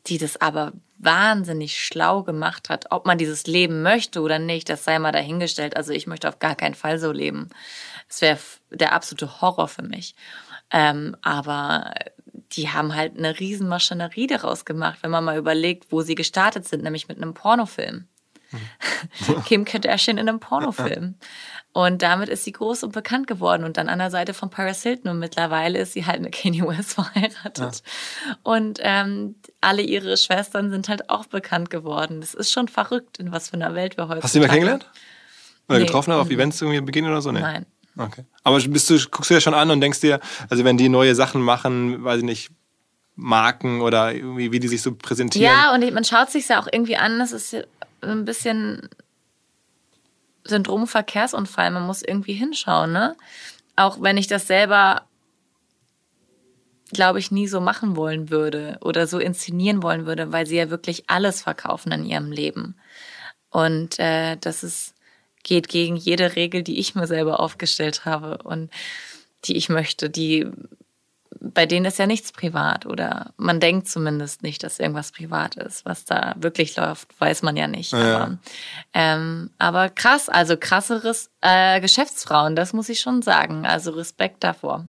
die 0.07 0.19
das 0.19 0.41
aber 0.41 0.73
wahnsinnig 0.99 1.83
schlau 1.83 2.23
gemacht 2.23 2.69
hat. 2.69 2.87
Ob 2.91 3.07
man 3.07 3.19
dieses 3.19 3.47
Leben 3.47 3.83
möchte 3.83 4.21
oder 4.21 4.39
nicht, 4.39 4.69
das 4.69 4.85
sei 4.85 4.99
mal 4.99 5.13
dahingestellt. 5.13 5.77
Also 5.77 5.93
ich 5.93 6.07
möchte 6.07 6.29
auf 6.29 6.39
gar 6.39 6.55
keinen 6.55 6.75
Fall 6.75 6.99
so 6.99 7.11
leben. 7.11 7.49
Es 8.09 8.21
wäre 8.21 8.39
der 8.71 8.93
absolute 8.93 9.41
Horror 9.41 9.69
für 9.69 9.83
mich. 9.83 10.15
Ähm, 10.71 11.17
aber 11.23 11.93
die 12.53 12.69
haben 12.71 12.95
halt 12.95 13.17
eine 13.17 13.39
riesen 13.41 13.69
Maschinerie 13.69 14.27
daraus 14.27 14.65
gemacht, 14.65 14.99
wenn 15.03 15.11
man 15.11 15.25
mal 15.25 15.39
überlegt, 15.39 15.91
wo 15.91 16.03
sie 16.03 16.15
gestartet 16.15 16.67
sind, 16.67 16.83
nämlich 16.83 17.09
mit 17.09 17.17
einem 17.17 17.35
Pornofilm. 17.35 18.07
Kim 19.47 19.65
Kardashian 19.65 20.19
in 20.19 20.29
einem 20.29 20.41
Pornofilm. 20.41 21.15
Und 21.73 22.03
damit 22.03 22.29
ist 22.29 22.45
sie 22.45 22.53
groß 22.53 22.83
und 22.83 22.93
bekannt 22.93 23.29
geworden. 23.29 23.63
Und 23.63 23.77
dann 23.77 23.89
an 23.89 24.01
der 24.01 24.11
Seite 24.11 24.35
von 24.35 24.51
Paris 24.51 24.83
Hilton. 24.83 25.11
Und 25.11 25.19
mittlerweile 25.21 25.79
ist 25.79 25.93
sie 25.93 26.05
halt 26.05 26.21
mit 26.21 26.33
Kanye 26.33 26.67
West 26.67 26.95
verheiratet. 26.95 27.83
Ja. 28.27 28.37
Und 28.43 28.81
ähm, 28.83 29.37
alle 29.61 29.83
ihre 29.83 30.17
Schwestern 30.17 30.71
sind 30.71 30.89
halt 30.89 31.11
auch 31.11 31.27
bekannt 31.27 31.71
geworden. 31.71 32.21
Das 32.21 32.35
ist 32.35 32.51
schon 32.51 32.67
verrückt, 32.67 33.19
in 33.19 33.31
was 33.31 33.51
für 33.51 33.55
einer 33.55 33.75
Welt 33.75 33.97
wir 33.97 34.09
heute 34.09 34.23
Hast 34.23 34.35
du 34.35 34.41
die 34.41 34.47
mal 34.47 34.49
kennengelernt? 34.49 34.91
Oder 35.69 35.79
nee. 35.79 35.85
getroffen 35.85 36.13
auf 36.13 36.29
Events 36.31 36.61
irgendwie 36.61 36.81
beginnen 36.81 37.09
oder 37.09 37.23
so? 37.23 37.31
Nee. 37.31 37.41
Nein. 37.41 37.67
Okay. 37.97 38.25
Aber 38.43 38.59
bist 38.61 38.91
du, 38.91 38.99
guckst 39.11 39.31
du 39.31 39.35
ja 39.35 39.41
schon 39.41 39.55
an 39.55 39.71
und 39.71 39.81
denkst 39.81 40.01
dir, 40.01 40.21
also 40.49 40.65
wenn 40.65 40.77
die 40.77 40.89
neue 40.89 41.15
Sachen 41.15 41.43
machen, 41.43 42.03
weiß 42.03 42.19
ich 42.19 42.25
nicht, 42.25 42.51
Marken 43.15 43.81
oder 43.81 44.15
irgendwie, 44.15 44.51
wie 44.51 44.61
die 44.61 44.69
sich 44.69 44.83
so 44.83 44.95
präsentieren. 44.95 45.53
Ja, 45.53 45.75
und 45.75 45.93
man 45.93 46.05
schaut 46.05 46.31
sich 46.31 46.49
ja 46.49 46.61
auch 46.61 46.69
irgendwie 46.71 46.97
an, 46.97 47.19
das 47.19 47.33
ist 47.33 47.57
ein 48.03 48.25
bisschen 48.25 48.89
Syndrom 50.45 50.87
Verkehrsunfall. 50.87 51.71
Man 51.71 51.87
muss 51.87 52.03
irgendwie 52.03 52.35
hinschauen, 52.35 52.93
ne? 52.93 53.17
Auch 53.77 54.01
wenn 54.01 54.17
ich 54.17 54.27
das 54.27 54.47
selber, 54.47 55.07
glaube 56.93 57.19
ich, 57.19 57.31
nie 57.31 57.47
so 57.47 57.61
machen 57.61 57.97
wollen 57.97 58.31
würde 58.31 58.79
oder 58.83 59.07
so 59.07 59.19
inszenieren 59.19 59.83
wollen 59.83 60.07
würde, 60.07 60.33
weil 60.33 60.47
sie 60.47 60.57
ja 60.57 60.71
wirklich 60.71 61.09
alles 61.09 61.43
verkaufen 61.43 61.93
in 61.93 62.05
ihrem 62.05 62.33
Leben. 62.33 62.77
Und 63.51 63.99
äh, 63.99 64.37
das 64.37 64.63
ist, 64.63 64.95
geht 65.43 65.69
gegen 65.69 65.97
jede 65.97 66.37
Regel, 66.37 66.63
die 66.63 66.79
ich 66.79 66.95
mir 66.95 67.07
selber 67.07 67.41
aufgestellt 67.41 68.05
habe 68.05 68.39
und 68.43 68.71
die 69.45 69.57
ich 69.57 69.69
möchte, 69.69 70.11
die 70.11 70.47
bei 71.41 71.67
denen 71.67 71.87
ist 71.87 71.99
ja 71.99 72.07
nichts 72.07 72.33
privat 72.33 72.87
oder 72.87 73.33
man 73.37 73.61
denkt 73.61 73.89
zumindest 73.89 74.43
nicht, 74.43 74.63
dass 74.63 74.79
irgendwas 74.79 75.11
privat 75.13 75.57
ist. 75.57 75.85
Was 75.85 76.05
da 76.05 76.35
wirklich 76.37 76.77
läuft, 76.77 77.09
weiß 77.19 77.43
man 77.43 77.57
ja 77.57 77.67
nicht. 77.67 77.93
Ja. 77.93 78.17
Aber, 78.17 78.39
ähm, 78.93 79.51
aber 79.59 79.89
krass, 79.89 80.29
also 80.29 80.57
krasseres 80.57 81.31
äh, 81.41 81.81
Geschäftsfrauen, 81.81 82.57
das 82.57 82.73
muss 82.73 82.89
ich 82.89 83.01
schon 83.01 83.23
sagen. 83.23 83.67
Also 83.67 83.93
Respekt 83.93 84.45
davor. 84.45 84.85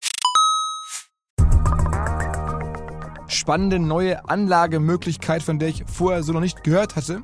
Spannende 3.28 3.78
neue 3.78 4.28
Anlagemöglichkeit, 4.30 5.44
von 5.44 5.60
der 5.60 5.68
ich 5.68 5.84
vorher 5.86 6.24
so 6.24 6.32
noch 6.32 6.40
nicht 6.40 6.64
gehört 6.64 6.96
hatte 6.96 7.24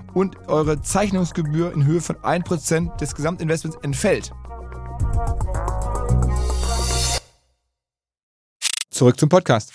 und 0.13 0.47
eure 0.47 0.81
Zeichnungsgebühr 0.81 1.73
in 1.73 1.85
Höhe 1.85 2.01
von 2.01 2.15
1% 2.17 2.97
des 2.97 3.15
Gesamtinvestments 3.15 3.77
entfällt. 3.81 4.31
Zurück 8.89 9.19
zum 9.19 9.29
Podcast. 9.29 9.73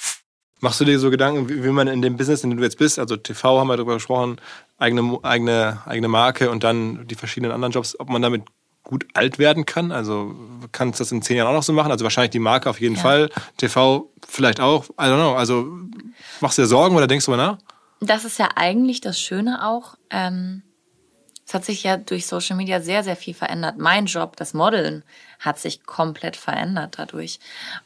Machst 0.60 0.80
du 0.80 0.84
dir 0.84 0.98
so 0.98 1.10
Gedanken, 1.10 1.48
wie 1.48 1.68
man 1.68 1.86
in 1.86 2.00
dem 2.00 2.16
Business, 2.16 2.42
in 2.42 2.50
dem 2.50 2.58
du 2.58 2.64
jetzt 2.64 2.78
bist, 2.78 2.98
also 2.98 3.16
TV 3.16 3.60
haben 3.60 3.66
wir 3.66 3.76
darüber 3.76 3.94
gesprochen, 3.94 4.40
eigene, 4.78 5.18
eigene, 5.22 5.82
eigene 5.84 6.08
Marke 6.08 6.50
und 6.50 6.64
dann 6.64 7.06
die 7.06 7.14
verschiedenen 7.14 7.52
anderen 7.52 7.72
Jobs, 7.72 7.98
ob 8.00 8.08
man 8.08 8.22
damit 8.22 8.44
gut 8.82 9.06
alt 9.12 9.38
werden 9.38 9.66
kann? 9.66 9.92
Also 9.92 10.34
kannst 10.72 10.98
du 10.98 11.04
das 11.04 11.12
in 11.12 11.20
zehn 11.20 11.36
Jahren 11.36 11.48
auch 11.48 11.54
noch 11.54 11.62
so 11.62 11.72
machen? 11.72 11.90
Also 11.90 12.04
wahrscheinlich 12.04 12.30
die 12.30 12.38
Marke 12.38 12.70
auf 12.70 12.80
jeden 12.80 12.94
ja. 12.94 13.02
Fall, 13.02 13.30
TV 13.58 14.10
vielleicht 14.26 14.60
auch, 14.60 14.86
I 14.90 15.04
don't 15.04 15.16
know. 15.16 15.34
Also 15.34 15.66
machst 16.40 16.56
du 16.56 16.62
dir 16.62 16.68
Sorgen 16.68 16.96
oder 16.96 17.06
denkst 17.06 17.26
du 17.26 17.32
mal 17.32 17.36
nach? 17.36 17.58
Das 18.00 18.24
ist 18.24 18.38
ja 18.38 18.50
eigentlich 18.56 19.00
das 19.00 19.20
Schöne 19.20 19.66
auch. 19.66 19.96
Ähm, 20.10 20.62
es 21.46 21.54
hat 21.54 21.64
sich 21.64 21.84
ja 21.84 21.96
durch 21.96 22.26
Social 22.26 22.56
Media 22.56 22.80
sehr, 22.80 23.04
sehr 23.04 23.16
viel 23.16 23.34
verändert. 23.34 23.78
Mein 23.78 24.06
Job, 24.06 24.36
das 24.36 24.52
Modeln, 24.52 25.04
hat 25.38 25.58
sich 25.58 25.84
komplett 25.84 26.36
verändert 26.36 26.94
dadurch. 26.98 27.38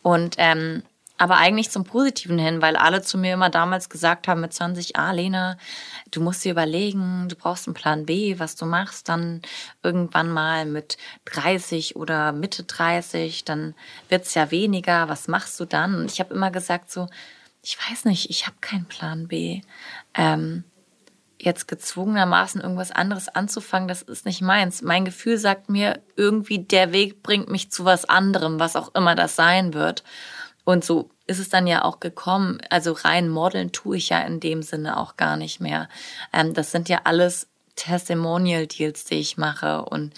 Und 0.02 0.36
ähm, 0.38 0.82
aber 1.20 1.36
eigentlich 1.36 1.68
zum 1.68 1.84
Positiven 1.84 2.38
hin, 2.38 2.62
weil 2.62 2.76
alle 2.76 3.02
zu 3.02 3.18
mir 3.18 3.34
immer 3.34 3.50
damals 3.50 3.90
gesagt 3.90 4.26
haben 4.26 4.40
mit 4.40 4.54
20, 4.54 4.96
ah 4.96 5.12
Lena, 5.12 5.58
du 6.10 6.22
musst 6.22 6.42
dir 6.42 6.52
überlegen, 6.52 7.28
du 7.28 7.36
brauchst 7.36 7.66
einen 7.66 7.74
Plan 7.74 8.06
B, 8.06 8.38
was 8.38 8.56
du 8.56 8.64
machst, 8.64 9.10
dann 9.10 9.42
irgendwann 9.82 10.30
mal 10.30 10.64
mit 10.64 10.96
30 11.26 11.96
oder 11.96 12.32
Mitte 12.32 12.62
30, 12.62 13.44
dann 13.44 13.74
wird's 14.08 14.32
ja 14.32 14.50
weniger, 14.50 15.10
was 15.10 15.28
machst 15.28 15.60
du 15.60 15.66
dann? 15.66 15.94
Und 15.94 16.10
ich 16.10 16.20
habe 16.20 16.32
immer 16.32 16.50
gesagt 16.50 16.90
so, 16.90 17.06
ich 17.62 17.76
weiß 17.78 18.06
nicht, 18.06 18.30
ich 18.30 18.46
habe 18.46 18.56
keinen 18.62 18.86
Plan 18.86 19.28
B. 19.28 19.60
Ähm, 20.14 20.64
jetzt 21.38 21.68
gezwungenermaßen 21.68 22.60
irgendwas 22.60 22.92
anderes 22.92 23.28
anzufangen, 23.28 23.88
das 23.88 24.02
ist 24.02 24.26
nicht 24.26 24.42
meins. 24.42 24.82
Mein 24.82 25.04
Gefühl 25.04 25.38
sagt 25.38 25.70
mir 25.70 26.00
irgendwie, 26.16 26.58
der 26.58 26.92
Weg 26.92 27.22
bringt 27.22 27.48
mich 27.48 27.70
zu 27.70 27.84
was 27.84 28.04
anderem, 28.04 28.60
was 28.60 28.76
auch 28.76 28.94
immer 28.94 29.14
das 29.14 29.36
sein 29.36 29.72
wird. 29.72 30.04
Und 30.64 30.84
so 30.84 31.10
ist 31.26 31.38
es 31.38 31.48
dann 31.48 31.66
ja 31.66 31.82
auch 31.82 32.00
gekommen. 32.00 32.58
Also 32.68 32.92
rein 32.92 33.28
modeln 33.28 33.72
tue 33.72 33.96
ich 33.96 34.10
ja 34.10 34.20
in 34.20 34.40
dem 34.40 34.62
Sinne 34.62 34.98
auch 34.98 35.16
gar 35.16 35.36
nicht 35.36 35.60
mehr. 35.60 35.88
Ähm, 36.32 36.52
das 36.52 36.70
sind 36.72 36.88
ja 36.88 37.00
alles 37.04 37.48
Testimonial-Deals, 37.76 39.04
die 39.04 39.20
ich 39.20 39.38
mache 39.38 39.82
und 39.84 40.12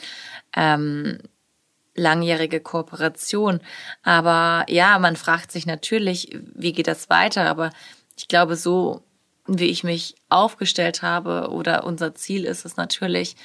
ähm, 0.56 1.18
langjährige 1.94 2.60
Kooperation. 2.60 3.60
Aber 4.02 4.64
ja, 4.68 4.98
man 4.98 5.16
fragt 5.16 5.52
sich 5.52 5.66
natürlich, 5.66 6.36
wie 6.54 6.72
geht 6.72 6.88
das 6.88 7.10
weiter? 7.10 7.48
Aber 7.48 7.70
ich 8.16 8.26
glaube, 8.26 8.56
so 8.56 9.02
wie 9.58 9.70
ich 9.70 9.84
mich 9.84 10.14
aufgestellt 10.28 11.02
habe 11.02 11.48
oder 11.50 11.84
unser 11.84 12.14
Ziel 12.14 12.44
ist 12.44 12.64
es 12.64 12.76
natürlich, 12.76 13.36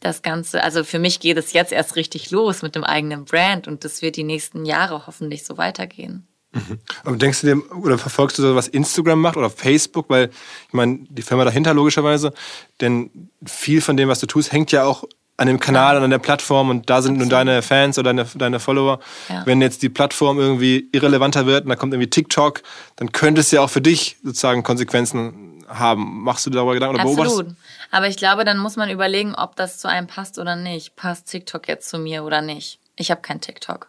das 0.00 0.22
Ganze, 0.22 0.62
also 0.62 0.84
für 0.84 0.98
mich 0.98 1.20
geht 1.20 1.36
es 1.36 1.52
jetzt 1.52 1.72
erst 1.72 1.96
richtig 1.96 2.30
los 2.30 2.62
mit 2.62 2.74
dem 2.74 2.84
eigenen 2.84 3.24
Brand 3.24 3.66
und 3.66 3.84
das 3.84 4.02
wird 4.02 4.16
die 4.16 4.24
nächsten 4.24 4.64
Jahre 4.64 5.06
hoffentlich 5.06 5.44
so 5.44 5.58
weitergehen. 5.58 6.26
Mhm. 6.52 6.78
Aber 7.04 7.16
denkst 7.16 7.42
du 7.42 7.46
dir, 7.46 7.76
oder 7.76 7.98
verfolgst 7.98 8.38
du 8.38 8.42
so, 8.42 8.54
was 8.54 8.68
Instagram 8.68 9.20
macht 9.20 9.36
oder 9.36 9.50
Facebook? 9.50 10.08
Weil, 10.08 10.30
ich 10.66 10.72
meine, 10.72 11.00
die 11.08 11.22
Firma 11.22 11.44
dahinter 11.44 11.74
logischerweise, 11.74 12.32
denn 12.80 13.30
viel 13.44 13.80
von 13.80 13.96
dem, 13.96 14.08
was 14.08 14.20
du 14.20 14.26
tust, 14.26 14.52
hängt 14.52 14.72
ja 14.72 14.84
auch 14.84 15.04
an 15.38 15.46
dem 15.46 15.60
Kanal 15.60 15.96
und 15.96 16.02
an 16.02 16.10
der 16.10 16.18
Plattform 16.18 16.68
und 16.68 16.90
da 16.90 17.00
sind 17.00 17.12
Absolut. 17.12 17.20
nun 17.20 17.30
deine 17.30 17.62
Fans 17.62 17.96
oder 17.96 18.12
deine, 18.12 18.26
deine 18.34 18.60
Follower. 18.60 18.98
Ja. 19.28 19.46
Wenn 19.46 19.62
jetzt 19.62 19.82
die 19.82 19.88
Plattform 19.88 20.38
irgendwie 20.38 20.88
irrelevanter 20.92 21.46
wird 21.46 21.64
und 21.64 21.70
da 21.70 21.76
kommt 21.76 21.94
irgendwie 21.94 22.10
TikTok, 22.10 22.62
dann 22.96 23.12
könnte 23.12 23.40
es 23.40 23.50
ja 23.52 23.62
auch 23.62 23.70
für 23.70 23.80
dich 23.80 24.16
sozusagen 24.22 24.64
Konsequenzen 24.64 25.64
haben. 25.68 26.24
Machst 26.24 26.44
du 26.44 26.50
darüber 26.50 26.74
Gedanken 26.74 26.96
oder 26.96 27.04
Absolut. 27.04 27.28
beobachtest? 27.28 27.56
Aber 27.92 28.08
ich 28.08 28.16
glaube, 28.16 28.44
dann 28.44 28.58
muss 28.58 28.76
man 28.76 28.90
überlegen, 28.90 29.34
ob 29.36 29.54
das 29.54 29.78
zu 29.78 29.88
einem 29.88 30.08
passt 30.08 30.38
oder 30.38 30.56
nicht. 30.56 30.96
Passt 30.96 31.30
TikTok 31.30 31.68
jetzt 31.68 31.88
zu 31.88 31.98
mir 31.98 32.24
oder 32.24 32.42
nicht? 32.42 32.80
Ich 32.96 33.12
habe 33.12 33.20
kein 33.20 33.40
TikTok. 33.40 33.88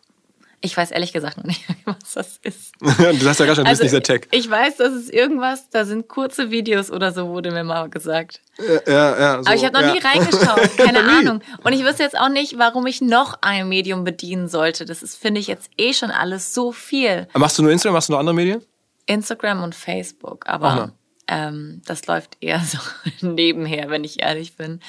Ich 0.62 0.76
weiß 0.76 0.91
ehrlich 0.91 1.14
gesagt 1.14 1.38
noch 1.38 1.45
nicht, 1.45 1.64
was 1.86 2.14
das 2.14 2.38
ist. 2.43 2.74
du 2.82 3.30
hast 3.30 3.39
ja 3.39 3.45
gar 3.45 3.55
schon, 3.55 3.64
du 3.64 3.70
also, 3.70 3.84
bist 3.84 3.93
nicht 3.93 4.05
Tech. 4.05 4.22
Ich 4.32 4.49
weiß, 4.49 4.78
das 4.78 4.93
ist 4.93 5.12
irgendwas, 5.12 5.70
da 5.70 5.86
sind 5.86 6.07
kurze 6.07 6.51
Videos 6.51 6.91
oder 6.91 7.12
so, 7.12 7.30
wurde 7.30 7.51
mir 7.51 7.64
mal 7.64 7.89
gesagt. 7.89 8.41
Ja, 8.57 8.91
ja, 8.91 9.20
ja 9.20 9.43
so, 9.43 9.47
Aber 9.47 9.55
ich 9.55 9.64
habe 9.64 9.74
noch 9.74 9.88
ja. 9.88 9.93
nie 9.93 9.99
reingeschaut, 9.99 10.78
keine 10.78 10.99
Ahnung. 10.99 11.41
Und 11.64 11.74
ich 11.74 11.84
wüsste 11.86 12.03
jetzt 12.03 12.18
auch 12.20 12.30
nicht, 12.30 12.57
warum 12.57 12.86
ich 12.88 13.01
noch 13.01 13.38
ein 13.41 13.70
Medium 13.70 14.03
bedienen 14.03 14.47
sollte. 14.47 14.86
Das 14.86 15.01
ist, 15.01 15.16
finde 15.16 15.39
ich, 15.39 15.47
jetzt 15.47 15.70
eh 15.78 15.93
schon 15.93 16.12
alles 16.12 16.53
so 16.53 16.72
viel. 16.72 17.28
Machst 17.34 17.57
du 17.57 17.64
nur 17.64 17.72
Instagram, 17.72 17.93
machst 17.93 18.10
du 18.10 18.14
noch 18.14 18.20
andere 18.20 18.36
Medien? 18.36 18.62
Instagram 19.05 19.64
und 19.64 19.74
Facebook, 19.74 20.45
aber 20.47 20.93
ähm, 21.30 21.82
das 21.86 22.07
läuft 22.07 22.38
eher 22.41 22.59
so 22.65 22.80
nebenher, 23.21 23.89
wenn 23.89 24.03
ich 24.03 24.21
ehrlich 24.21 24.55
bin. 24.55 24.80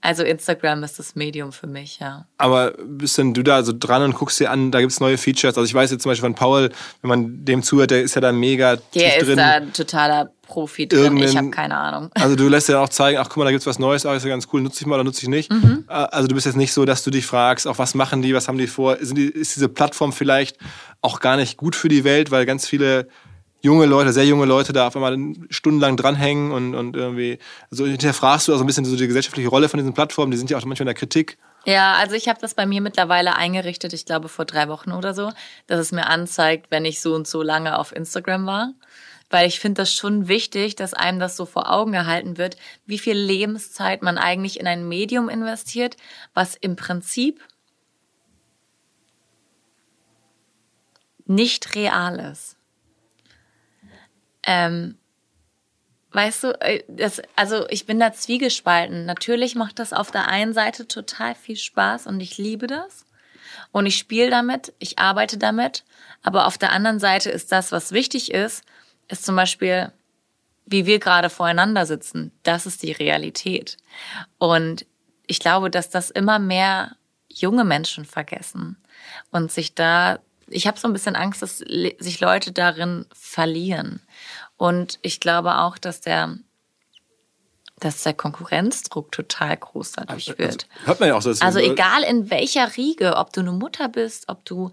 Also 0.00 0.22
Instagram 0.22 0.82
ist 0.82 0.98
das 0.98 1.14
Medium 1.14 1.52
für 1.52 1.66
mich, 1.66 2.00
ja. 2.00 2.26
Aber 2.38 2.72
bist 2.82 3.18
denn 3.18 3.34
du 3.34 3.42
da 3.42 3.62
so 3.62 3.72
dran 3.78 4.02
und 4.02 4.14
guckst 4.14 4.40
dir 4.40 4.50
an, 4.50 4.70
da 4.70 4.80
gibt 4.80 4.92
es 4.92 5.00
neue 5.00 5.18
Features? 5.18 5.56
Also 5.56 5.64
ich 5.64 5.74
weiß 5.74 5.90
jetzt 5.90 6.02
zum 6.02 6.10
Beispiel 6.10 6.28
von 6.28 6.34
Paul, 6.34 6.70
wenn 7.02 7.08
man 7.08 7.44
dem 7.44 7.62
zuhört, 7.62 7.90
der 7.90 8.02
ist 8.02 8.14
ja 8.14 8.20
da 8.20 8.32
mega 8.32 8.76
Der 8.94 9.18
ist 9.18 9.26
drin. 9.26 9.36
da 9.36 9.50
ein 9.52 9.72
totaler 9.72 10.30
Profi 10.42 10.88
drin, 10.88 11.02
Irgendein, 11.02 11.28
ich 11.28 11.36
habe 11.36 11.50
keine 11.50 11.76
Ahnung. 11.76 12.10
Also 12.14 12.34
du 12.34 12.48
lässt 12.48 12.68
ja 12.68 12.80
auch 12.80 12.88
zeigen, 12.88 13.18
ach 13.18 13.28
guck 13.28 13.36
mal, 13.36 13.44
da 13.44 13.50
gibt 13.52 13.60
es 13.60 13.66
was 13.66 13.78
Neues, 13.78 14.04
ach, 14.04 14.16
ist 14.16 14.24
ja 14.24 14.30
ganz 14.30 14.48
cool, 14.52 14.60
nutze 14.62 14.80
ich 14.80 14.86
mal 14.86 14.96
oder 14.96 15.04
nutze 15.04 15.22
ich 15.22 15.28
nicht. 15.28 15.52
Mhm. 15.52 15.84
Äh, 15.88 15.92
also 15.92 16.26
du 16.26 16.34
bist 16.34 16.46
jetzt 16.46 16.56
nicht 16.56 16.72
so, 16.72 16.84
dass 16.84 17.04
du 17.04 17.10
dich 17.10 17.26
fragst, 17.26 17.68
auch 17.68 17.78
was 17.78 17.94
machen 17.94 18.22
die, 18.22 18.34
was 18.34 18.48
haben 18.48 18.58
die 18.58 18.66
vor? 18.66 18.96
Die, 18.96 19.26
ist 19.26 19.54
diese 19.54 19.68
Plattform 19.68 20.12
vielleicht 20.12 20.56
auch 21.02 21.20
gar 21.20 21.36
nicht 21.36 21.56
gut 21.56 21.76
für 21.76 21.88
die 21.88 22.04
Welt, 22.04 22.30
weil 22.30 22.46
ganz 22.46 22.66
viele 22.66 23.06
junge 23.62 23.86
Leute, 23.86 24.12
sehr 24.12 24.26
junge 24.26 24.46
Leute 24.46 24.72
da 24.72 24.86
auf 24.86 24.96
einmal 24.96 25.16
stundenlang 25.50 25.96
dranhängen 25.96 26.52
und, 26.52 26.74
und 26.74 26.96
irgendwie, 26.96 27.38
also 27.70 27.86
hinterfragst 27.86 28.48
du 28.48 28.54
auch 28.54 28.58
so 28.58 28.64
ein 28.64 28.66
bisschen 28.66 28.84
so 28.84 28.96
die 28.96 29.06
gesellschaftliche 29.06 29.48
Rolle 29.48 29.68
von 29.68 29.78
diesen 29.78 29.94
Plattformen, 29.94 30.30
die 30.30 30.38
sind 30.38 30.50
ja 30.50 30.56
auch 30.56 30.64
manchmal 30.64 30.84
in 30.84 30.94
der 30.94 30.94
Kritik. 30.94 31.38
Ja, 31.66 31.94
also 31.94 32.14
ich 32.14 32.28
habe 32.28 32.40
das 32.40 32.54
bei 32.54 32.64
mir 32.64 32.80
mittlerweile 32.80 33.36
eingerichtet, 33.36 33.92
ich 33.92 34.06
glaube 34.06 34.28
vor 34.28 34.46
drei 34.46 34.68
Wochen 34.68 34.92
oder 34.92 35.12
so, 35.12 35.30
dass 35.66 35.78
es 35.78 35.92
mir 35.92 36.06
anzeigt, 36.06 36.70
wenn 36.70 36.84
ich 36.84 37.00
so 37.00 37.14
und 37.14 37.26
so 37.26 37.42
lange 37.42 37.78
auf 37.78 37.94
Instagram 37.94 38.46
war. 38.46 38.72
Weil 39.32 39.46
ich 39.46 39.60
finde 39.60 39.82
das 39.82 39.94
schon 39.94 40.26
wichtig, 40.26 40.74
dass 40.74 40.92
einem 40.92 41.20
das 41.20 41.36
so 41.36 41.46
vor 41.46 41.70
Augen 41.70 41.92
gehalten 41.92 42.36
wird, 42.36 42.56
wie 42.84 42.98
viel 42.98 43.16
Lebenszeit 43.16 44.02
man 44.02 44.18
eigentlich 44.18 44.58
in 44.58 44.66
ein 44.66 44.88
Medium 44.88 45.28
investiert, 45.28 45.96
was 46.34 46.56
im 46.56 46.74
Prinzip 46.74 47.40
nicht 51.26 51.76
real 51.76 52.18
ist. 52.18 52.56
Ähm, 54.50 54.96
weißt 56.10 56.42
du, 56.42 56.60
äh, 56.60 56.82
das, 56.88 57.22
also 57.36 57.68
ich 57.68 57.86
bin 57.86 58.00
da 58.00 58.12
zwiegespalten. 58.12 59.06
Natürlich 59.06 59.54
macht 59.54 59.78
das 59.78 59.92
auf 59.92 60.10
der 60.10 60.26
einen 60.26 60.54
Seite 60.54 60.88
total 60.88 61.36
viel 61.36 61.56
Spaß 61.56 62.08
und 62.08 62.18
ich 62.18 62.36
liebe 62.36 62.66
das. 62.66 63.06
Und 63.70 63.86
ich 63.86 63.96
spiele 63.96 64.28
damit, 64.28 64.72
ich 64.80 64.98
arbeite 64.98 65.38
damit. 65.38 65.84
Aber 66.22 66.48
auf 66.48 66.58
der 66.58 66.72
anderen 66.72 66.98
Seite 66.98 67.30
ist 67.30 67.52
das, 67.52 67.70
was 67.70 67.92
wichtig 67.92 68.32
ist, 68.32 68.64
ist 69.06 69.24
zum 69.24 69.36
Beispiel, 69.36 69.92
wie 70.66 70.84
wir 70.84 70.98
gerade 70.98 71.30
voreinander 71.30 71.86
sitzen. 71.86 72.32
Das 72.42 72.66
ist 72.66 72.82
die 72.82 72.92
Realität. 72.92 73.76
Und 74.38 74.84
ich 75.28 75.38
glaube, 75.38 75.70
dass 75.70 75.90
das 75.90 76.10
immer 76.10 76.40
mehr 76.40 76.96
junge 77.28 77.64
Menschen 77.64 78.04
vergessen 78.04 78.76
und 79.30 79.52
sich 79.52 79.76
da 79.76 80.18
ich 80.50 80.66
habe 80.66 80.78
so 80.78 80.88
ein 80.88 80.92
bisschen 80.92 81.16
Angst, 81.16 81.42
dass 81.42 81.58
sich 81.58 82.20
Leute 82.20 82.52
darin 82.52 83.06
verlieren. 83.12 84.02
Und 84.56 84.98
ich 85.02 85.20
glaube 85.20 85.58
auch, 85.58 85.78
dass 85.78 86.00
der 86.00 86.36
dass 87.78 88.02
der 88.02 88.12
Konkurrenzdruck 88.12 89.10
total 89.10 89.56
groß 89.56 89.92
dadurch 89.92 90.28
also, 90.28 90.38
wird. 90.38 90.50
Also, 90.50 90.86
hört 90.86 91.00
man 91.00 91.08
ja 91.08 91.14
auch 91.16 91.22
so. 91.22 91.30
Also 91.40 91.58
egal 91.60 92.02
in 92.02 92.28
welcher 92.28 92.76
Riege, 92.76 93.16
ob 93.16 93.32
du 93.32 93.40
eine 93.40 93.52
Mutter 93.52 93.88
bist, 93.88 94.28
ob 94.28 94.44
du 94.44 94.70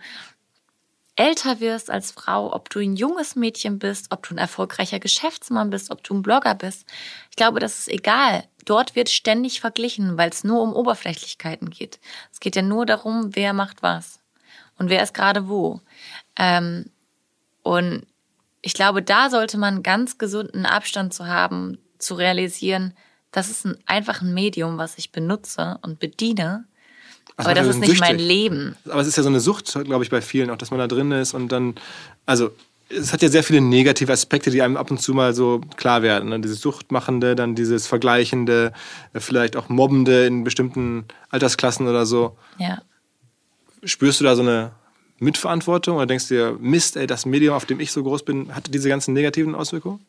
älter 1.15 1.61
wirst 1.61 1.89
als 1.89 2.11
Frau, 2.11 2.53
ob 2.53 2.69
du 2.69 2.79
ein 2.79 2.97
junges 2.97 3.37
Mädchen 3.37 3.79
bist, 3.79 4.07
ob 4.11 4.27
du 4.27 4.35
ein 4.35 4.37
erfolgreicher 4.37 4.99
Geschäftsmann 4.99 5.69
bist, 5.69 5.89
ob 5.89 6.03
du 6.03 6.15
ein 6.15 6.21
Blogger 6.21 6.53
bist. 6.53 6.85
Ich 7.29 7.37
glaube, 7.37 7.61
das 7.61 7.79
ist 7.79 7.87
egal. 7.87 8.43
Dort 8.65 8.97
wird 8.97 9.09
ständig 9.09 9.61
verglichen, 9.61 10.17
weil 10.17 10.29
es 10.29 10.43
nur 10.43 10.61
um 10.61 10.73
Oberflächlichkeiten 10.73 11.69
geht. 11.69 12.01
Es 12.33 12.41
geht 12.41 12.57
ja 12.57 12.61
nur 12.61 12.85
darum, 12.85 13.35
wer 13.37 13.53
macht 13.53 13.81
was 13.81 14.19
und 14.77 14.89
wer 14.89 15.03
ist 15.03 15.13
gerade 15.13 15.47
wo. 15.47 15.81
Ähm, 16.37 16.85
und 17.63 18.05
ich 18.61 18.73
glaube, 18.73 19.01
da 19.01 19.29
sollte 19.29 19.57
man 19.57 19.83
ganz 19.83 20.17
gesunden 20.17 20.65
Abstand 20.65 21.13
zu 21.13 21.27
haben, 21.27 21.77
zu 21.99 22.15
realisieren, 22.15 22.93
das 23.31 23.49
ist 23.49 23.65
ein, 23.65 23.77
einfach 23.85 24.21
ein 24.21 24.33
Medium, 24.33 24.77
was 24.77 24.97
ich 24.97 25.11
benutze 25.11 25.77
und 25.81 25.99
bediene. 25.99 26.65
Also 27.35 27.51
aber 27.51 27.59
das 27.59 27.67
ist 27.67 27.79
nicht 27.79 27.89
süchtig. 27.89 28.07
mein 28.07 28.19
Leben. 28.19 28.75
Aber 28.89 29.01
es 29.01 29.07
ist 29.07 29.17
ja 29.17 29.23
so 29.23 29.29
eine 29.29 29.39
Sucht, 29.39 29.71
glaube 29.83 30.03
ich, 30.03 30.09
bei 30.09 30.21
vielen, 30.21 30.49
auch 30.49 30.57
dass 30.57 30.71
man 30.71 30.79
da 30.79 30.87
drin 30.87 31.11
ist 31.11 31.33
und 31.33 31.51
dann, 31.51 31.75
also 32.25 32.51
es 32.89 33.11
hat 33.11 33.21
ja 33.21 33.29
sehr 33.29 33.43
viele 33.43 33.61
negative 33.61 34.11
Aspekte, 34.11 34.49
die 34.49 34.61
einem 34.61 34.77
ab 34.77 34.89
und 34.89 34.99
zu 34.99 35.13
mal 35.13 35.33
so 35.33 35.61
klar 35.75 36.01
werden. 36.01 36.29
Ne? 36.29 36.39
Dieses 36.39 36.61
Suchtmachende, 36.61 37.35
dann 37.35 37.53
dieses 37.53 37.85
Vergleichende, 37.85 38.71
vielleicht 39.13 39.55
auch 39.55 39.69
Mobbende 39.69 40.25
in 40.25 40.43
bestimmten 40.43 41.05
Altersklassen 41.29 41.87
oder 41.87 42.05
so. 42.05 42.37
Ja. 42.57 42.81
Spürst 43.87 44.19
du 44.19 44.25
da 44.25 44.35
so 44.35 44.41
eine 44.41 44.73
Mitverantwortung 45.19 45.95
oder 45.95 46.05
denkst 46.05 46.27
du 46.27 46.35
dir, 46.35 46.57
Mist, 46.59 46.97
ey, 46.97 47.07
das 47.07 47.25
Medium, 47.25 47.55
auf 47.55 47.65
dem 47.65 47.79
ich 47.79 47.91
so 47.91 48.03
groß 48.03 48.23
bin, 48.23 48.53
hatte 48.53 48.69
diese 48.69 48.89
ganzen 48.89 49.13
negativen 49.13 49.55
Auswirkungen? 49.55 50.05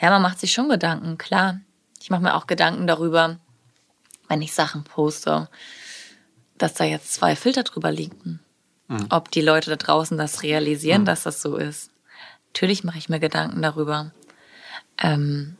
Ja, 0.00 0.10
man 0.10 0.22
macht 0.22 0.40
sich 0.40 0.52
schon 0.52 0.68
Gedanken, 0.68 1.18
klar. 1.18 1.60
Ich 2.00 2.10
mache 2.10 2.22
mir 2.22 2.34
auch 2.34 2.46
Gedanken 2.46 2.86
darüber, 2.86 3.38
wenn 4.28 4.42
ich 4.42 4.52
Sachen 4.52 4.82
poste, 4.82 5.48
dass 6.58 6.74
da 6.74 6.84
jetzt 6.84 7.12
zwei 7.12 7.36
Filter 7.36 7.62
drüber 7.62 7.92
liegen. 7.92 8.40
Mhm. 8.88 9.06
Ob 9.10 9.30
die 9.30 9.42
Leute 9.42 9.70
da 9.70 9.76
draußen 9.76 10.18
das 10.18 10.42
realisieren, 10.42 11.02
mhm. 11.02 11.06
dass 11.06 11.22
das 11.22 11.42
so 11.42 11.56
ist. 11.56 11.90
Natürlich 12.48 12.82
mache 12.82 12.98
ich 12.98 13.08
mir 13.08 13.20
Gedanken 13.20 13.62
darüber. 13.62 14.12
Ähm, 14.98 15.56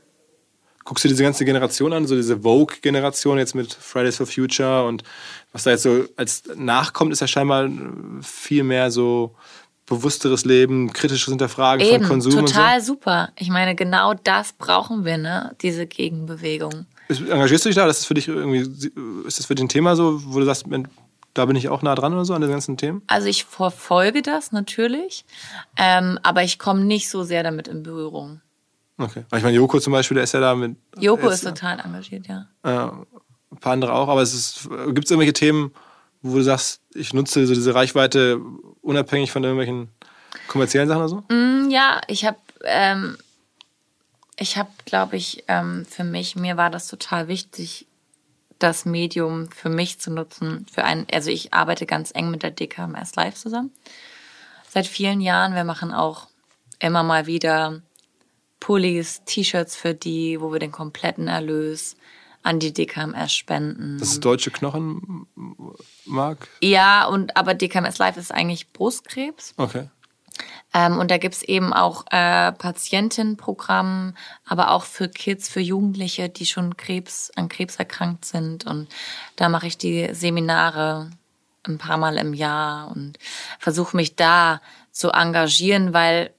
guckst 0.85 1.05
du 1.05 1.09
diese 1.09 1.23
ganze 1.23 1.45
Generation 1.45 1.93
an, 1.93 2.07
so 2.07 2.15
diese 2.15 2.41
Vogue-Generation 2.41 3.39
jetzt 3.39 3.55
mit 3.55 3.73
Fridays 3.73 4.17
for 4.17 4.27
Future 4.27 4.87
und 4.87 5.03
was 5.53 5.65
da 5.65 5.71
jetzt 5.71 5.83
so 5.83 6.05
als 6.17 6.45
nachkommt, 6.57 7.13
ist 7.13 7.21
ja 7.21 7.27
scheinbar 7.27 7.69
viel 8.23 8.65
mehr 8.65 8.91
so 8.91 9.35
bewussteres 9.87 10.45
Leben, 10.45 10.93
kritisches 10.93 11.29
Hinterfragen 11.29 11.85
Eben, 11.85 12.05
von 12.05 12.09
Konsum 12.09 12.47
total 12.47 12.81
so. 12.81 12.95
super. 12.95 13.31
Ich 13.37 13.51
meine, 13.51 13.75
genau 13.75 14.15
das 14.15 14.53
brauchen 14.53 15.05
wir, 15.05 15.19
ne? 15.19 15.55
Diese 15.61 15.87
Gegenbewegung. 15.87 16.87
Engagierst 17.09 17.65
du 17.65 17.69
dich 17.69 17.77
da? 17.77 17.87
Das 17.87 18.01
ist 18.01 18.07
für 18.07 18.15
dich 18.15 18.29
irgendwie, 18.29 18.61
ist 19.27 19.39
das 19.39 19.47
für 19.47 19.55
dich 19.55 19.65
ein 19.65 19.69
Thema 19.69 19.97
so, 19.97 20.23
wo 20.25 20.39
du 20.39 20.47
sagst, 20.47 20.67
da 21.35 21.45
bin 21.47 21.57
ich 21.57 21.69
auch 21.69 21.83
nah 21.83 21.95
dran 21.95 22.13
oder 22.13 22.25
so 22.25 22.35
an 22.35 22.41
den 22.41 22.51
ganzen 22.51 22.77
Themen? 22.77 23.03
Also 23.07 23.29
ich 23.29 23.45
verfolge 23.45 24.23
das 24.23 24.53
natürlich, 24.53 25.25
ähm, 25.77 26.19
aber 26.23 26.43
ich 26.43 26.59
komme 26.59 26.85
nicht 26.85 27.11
so 27.11 27.23
sehr 27.23 27.43
damit 27.43 27.69
in 27.69 27.83
Berührung. 27.83 28.41
Okay. 28.99 29.25
Ich 29.35 29.43
meine, 29.43 29.57
Joko 29.57 29.81
zum 29.81 29.93
Beispiel, 29.93 30.17
der 30.17 30.25
ist 30.25 30.33
ja 30.33 30.41
da 30.41 30.55
mit. 30.55 30.77
Joko 30.99 31.29
ist, 31.29 31.37
ist 31.37 31.45
total 31.45 31.81
engagiert, 31.81 32.27
ja. 32.27 32.47
Äh, 32.63 32.91
ein 33.51 33.59
paar 33.61 33.73
andere 33.73 33.93
auch, 33.93 34.09
aber 34.09 34.23
es 34.23 34.69
gibt 34.89 35.05
es 35.05 35.11
irgendwelche 35.11 35.33
Themen, 35.33 35.73
wo 36.21 36.37
du 36.37 36.43
sagst, 36.43 36.83
ich 36.95 37.13
nutze 37.13 37.47
so 37.47 37.55
diese 37.55 37.75
Reichweite 37.75 38.41
unabhängig 38.81 39.33
von 39.33 39.43
irgendwelchen 39.43 39.89
kommerziellen 40.49 40.89
Sachen 40.89 41.01
oder 41.01 41.09
so? 41.09 41.17
Mm, 41.29 41.71
ja, 41.71 42.01
ich 42.07 42.25
habe 42.25 42.39
ähm, 42.65 43.17
ich 44.37 44.57
habe, 44.57 44.71
glaube 44.85 45.17
ich, 45.17 45.45
ähm, 45.49 45.87
für 45.87 46.05
mich, 46.05 46.37
mir 46.37 46.57
war 46.57 46.71
das 46.71 46.89
total 46.89 47.29
wichtig, 47.29 47.87
das 48.59 48.85
Medium 48.85 49.51
für 49.51 49.69
mich 49.69 49.99
zu 49.99 50.11
nutzen. 50.11 50.67
Für 50.73 50.85
einen, 50.85 51.07
also 51.13 51.31
ich 51.31 51.53
arbeite 51.53 51.87
ganz 51.87 52.13
eng 52.15 52.31
mit 52.31 52.43
der 52.43 52.51
DKMS 52.51 53.15
Live 53.17 53.35
zusammen. 53.35 53.73
Seit 54.69 54.87
vielen 54.87 55.21
Jahren. 55.21 55.55
Wir 55.55 55.65
machen 55.65 55.93
auch 55.93 56.29
immer 56.79 57.03
mal 57.03 57.27
wieder 57.27 57.83
Pullis, 58.63 59.23
T-Shirts 59.25 59.75
für 59.75 59.93
die, 59.93 60.41
wo 60.41 60.53
wir 60.53 60.61
den 60.61 60.71
kompletten 60.71 61.27
Erlös 61.27 61.97
an 62.45 62.61
die 62.61 62.73
DKMS 62.73 63.35
spenden. 63.35 63.99
Das 63.99 64.11
ist 64.11 64.25
Deutsche 64.25 64.53
Knochenmark? 64.53 65.27
Ja, 66.61 67.07
und 67.07 67.37
aber 67.37 67.55
DKMS 67.55 67.99
Live 67.99 68.17
ist 68.17 68.31
eigentlich 68.31 68.73
Brustkrebs. 68.73 69.55
Okay. 69.57 69.89
Ähm, 70.73 70.99
und 70.99 71.11
da 71.11 71.19
gibt's 71.19 71.43
eben 71.43 71.73
auch 71.73 72.05
äh, 72.13 72.53
Patientenprogramm, 72.53 74.15
aber 74.47 74.71
auch 74.71 74.85
für 74.85 75.09
Kids, 75.09 75.49
für 75.49 75.61
Jugendliche, 75.61 76.29
die 76.29 76.47
schon 76.47 76.77
Krebs, 76.77 77.33
an 77.35 77.49
Krebs 77.49 77.77
erkrankt 77.77 78.25
sind. 78.25 78.65
Und 78.65 78.87
da 79.35 79.49
mache 79.49 79.67
ich 79.67 79.77
die 79.77 80.15
Seminare 80.15 81.11
ein 81.67 81.79
paar 81.79 81.97
Mal 81.97 82.17
im 82.17 82.33
Jahr 82.33 82.93
und 82.93 83.19
versuche 83.59 83.97
mich 83.97 84.15
da 84.15 84.61
zu 84.93 85.11
engagieren, 85.11 85.93
weil 85.93 86.33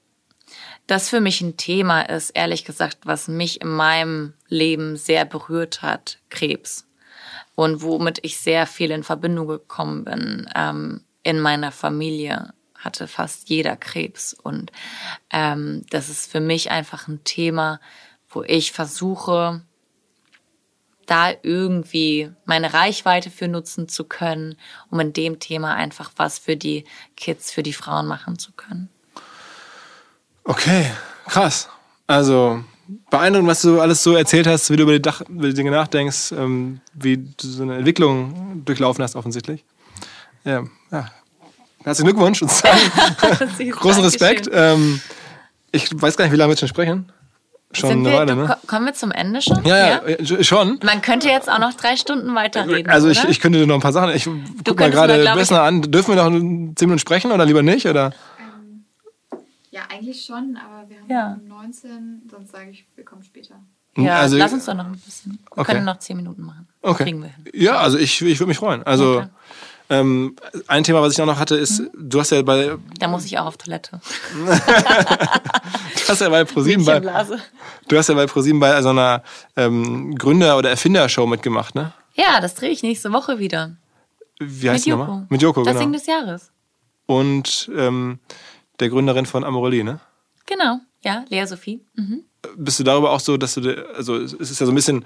das 0.86 1.08
für 1.08 1.20
mich 1.20 1.40
ein 1.40 1.56
Thema 1.56 2.02
ist, 2.02 2.30
ehrlich 2.30 2.64
gesagt, 2.64 2.98
was 3.04 3.28
mich 3.28 3.60
in 3.60 3.68
meinem 3.68 4.34
Leben 4.48 4.96
sehr 4.96 5.24
berührt 5.24 5.82
hat, 5.82 6.18
Krebs. 6.30 6.86
Und 7.54 7.82
womit 7.82 8.18
ich 8.22 8.38
sehr 8.38 8.66
viel 8.66 8.90
in 8.90 9.04
Verbindung 9.04 9.46
gekommen 9.46 10.04
bin 10.04 10.48
ähm, 10.54 11.04
in 11.22 11.40
meiner 11.40 11.72
Familie 11.72 12.52
hatte 12.76 13.08
fast 13.08 13.48
jeder 13.48 13.76
Krebs. 13.76 14.34
Und 14.34 14.70
ähm, 15.32 15.84
das 15.90 16.08
ist 16.08 16.30
für 16.30 16.40
mich 16.40 16.70
einfach 16.70 17.08
ein 17.08 17.24
Thema, 17.24 17.80
wo 18.28 18.42
ich 18.42 18.72
versuche, 18.72 19.62
da 21.06 21.32
irgendwie 21.42 22.30
meine 22.44 22.72
Reichweite 22.72 23.30
für 23.30 23.48
nutzen 23.48 23.88
zu 23.88 24.04
können, 24.04 24.56
um 24.90 25.00
in 25.00 25.12
dem 25.12 25.38
Thema 25.38 25.74
einfach 25.74 26.12
was 26.16 26.38
für 26.38 26.56
die 26.56 26.84
Kids, 27.16 27.50
für 27.50 27.62
die 27.62 27.72
Frauen 27.72 28.06
machen 28.06 28.38
zu 28.38 28.52
können. 28.52 28.88
Okay, 30.44 30.90
krass. 31.26 31.68
Also 32.06 32.62
beeindruckend, 33.10 33.48
was 33.48 33.62
du 33.62 33.80
alles 33.80 34.02
so 34.02 34.14
erzählt 34.14 34.46
hast, 34.46 34.70
wie 34.70 34.76
du 34.76 34.82
über 34.82 34.92
die, 34.92 35.02
Dach, 35.02 35.22
über 35.22 35.48
die 35.48 35.54
Dinge 35.54 35.70
nachdenkst, 35.70 36.32
ähm, 36.32 36.80
wie 36.92 37.16
du 37.16 37.46
so 37.46 37.62
eine 37.62 37.76
Entwicklung 37.76 38.62
durchlaufen 38.64 39.02
hast 39.02 39.16
offensichtlich. 39.16 39.64
Ja, 40.44 40.64
ja 40.90 41.10
Herzlichen 41.84 42.08
Glückwunsch 42.08 42.40
und 42.40 42.50
großen 43.72 44.02
Respekt. 44.02 44.48
Ähm, 44.52 45.00
ich 45.70 45.90
weiß 45.92 46.16
gar 46.16 46.24
nicht, 46.24 46.32
wie 46.32 46.36
lange 46.36 46.52
wir 46.52 46.56
schon 46.56 46.68
sprechen. 46.68 47.12
Schon 47.72 47.90
Sind 47.90 48.06
eine 48.06 48.16
Weile, 48.16 48.36
ne? 48.36 48.56
Kommen 48.66 48.86
wir 48.86 48.94
zum 48.94 49.10
Ende 49.10 49.42
schon? 49.42 49.64
Ja, 49.64 49.76
ja, 49.76 50.02
ja, 50.06 50.44
schon. 50.44 50.78
Man 50.84 51.02
könnte 51.02 51.28
jetzt 51.28 51.50
auch 51.50 51.58
noch 51.58 51.74
drei 51.74 51.96
Stunden 51.96 52.34
weiterreden. 52.34 52.90
Also 52.90 53.08
ich, 53.08 53.24
ich 53.24 53.40
könnte 53.40 53.66
noch 53.66 53.74
ein 53.74 53.80
paar 53.80 53.92
Sachen. 53.92 54.14
Ich 54.14 54.28
guck 54.64 54.78
mal 54.78 54.90
gerade 54.90 55.24
besser 55.34 55.62
an. 55.62 55.82
Dürfen 55.82 56.14
wir 56.14 56.22
noch 56.22 56.30
zehn 56.30 56.88
Minuten 56.88 57.00
sprechen 57.00 57.32
oder 57.32 57.44
lieber 57.44 57.62
nicht? 57.62 57.86
Oder? 57.86 58.12
Ja, 59.74 59.82
eigentlich 59.90 60.24
schon, 60.24 60.56
aber 60.56 60.88
wir 60.88 61.00
haben 61.00 61.10
ja. 61.10 61.36
19, 61.48 62.22
sonst 62.30 62.52
sage 62.52 62.70
ich, 62.70 62.86
wir 62.94 63.04
kommen 63.04 63.24
später. 63.24 63.56
Ja, 63.96 64.20
also, 64.20 64.36
lass 64.36 64.52
uns 64.52 64.66
doch 64.66 64.74
noch 64.74 64.86
ein 64.86 64.92
bisschen. 64.92 65.32
Wir 65.32 65.58
okay. 65.62 65.72
können 65.72 65.84
noch 65.84 65.98
zehn 65.98 66.16
Minuten 66.16 66.42
machen. 66.42 66.68
Okay. 66.80 67.02
Kriegen 67.02 67.22
wir 67.22 67.30
hin. 67.30 67.44
Ja, 67.52 67.78
also 67.78 67.98
ich, 67.98 68.22
ich 68.22 68.38
würde 68.38 68.48
mich 68.48 68.58
freuen. 68.58 68.84
Also. 68.84 69.18
Okay. 69.18 69.28
Ähm, 69.90 70.36
ein 70.68 70.84
Thema, 70.84 71.02
was 71.02 71.12
ich 71.12 71.20
auch 71.20 71.26
noch 71.26 71.40
hatte, 71.40 71.56
ist, 71.56 71.80
mhm. 71.80 71.90
du 71.92 72.20
hast 72.20 72.30
ja 72.30 72.40
bei. 72.42 72.76
Da 73.00 73.08
muss 73.08 73.24
ich 73.24 73.36
auch 73.36 73.46
auf 73.46 73.56
Toilette. 73.56 74.00
du 74.36 76.08
hast 76.08 76.20
ja 76.20 76.28
bei 76.28 76.44
ProSieben 76.44 76.84
bei. 76.84 77.00
Du 77.00 77.98
hast 77.98 78.08
ja 78.08 78.14
bei 78.14 78.26
ProSieben 78.26 78.60
bei 78.60 78.80
so 78.80 78.90
einer 78.90 79.24
ähm, 79.56 80.14
Gründer- 80.14 80.56
oder 80.56 80.70
Erfindershow 80.70 81.26
mitgemacht, 81.26 81.74
ne? 81.74 81.92
Ja, 82.14 82.40
das 82.40 82.54
drehe 82.54 82.70
ich 82.70 82.84
nächste 82.84 83.12
Woche 83.12 83.40
wieder. 83.40 83.76
Wie 84.38 84.70
heißt 84.70 84.86
Mit 84.86 84.96
nochmal? 84.96 85.26
Mit 85.28 85.42
Joko, 85.42 85.64
das 85.64 85.72
genau. 85.72 85.80
Ding 85.80 85.92
des 85.92 86.06
Jahres. 86.06 86.52
Und 87.06 87.70
ähm, 87.76 88.20
der 88.80 88.88
Gründerin 88.88 89.26
von 89.26 89.44
Amorelli, 89.44 89.84
ne? 89.84 90.00
Genau, 90.46 90.80
ja, 91.02 91.24
Lea 91.28 91.46
Sophie. 91.46 91.80
Mhm. 91.94 92.24
Bist 92.56 92.78
du 92.78 92.84
darüber 92.84 93.10
auch 93.10 93.20
so, 93.20 93.36
dass 93.36 93.54
du, 93.54 93.86
also 93.94 94.16
es 94.16 94.32
ist 94.34 94.60
ja 94.60 94.66
so 94.66 94.72
ein 94.72 94.74
bisschen 94.74 95.04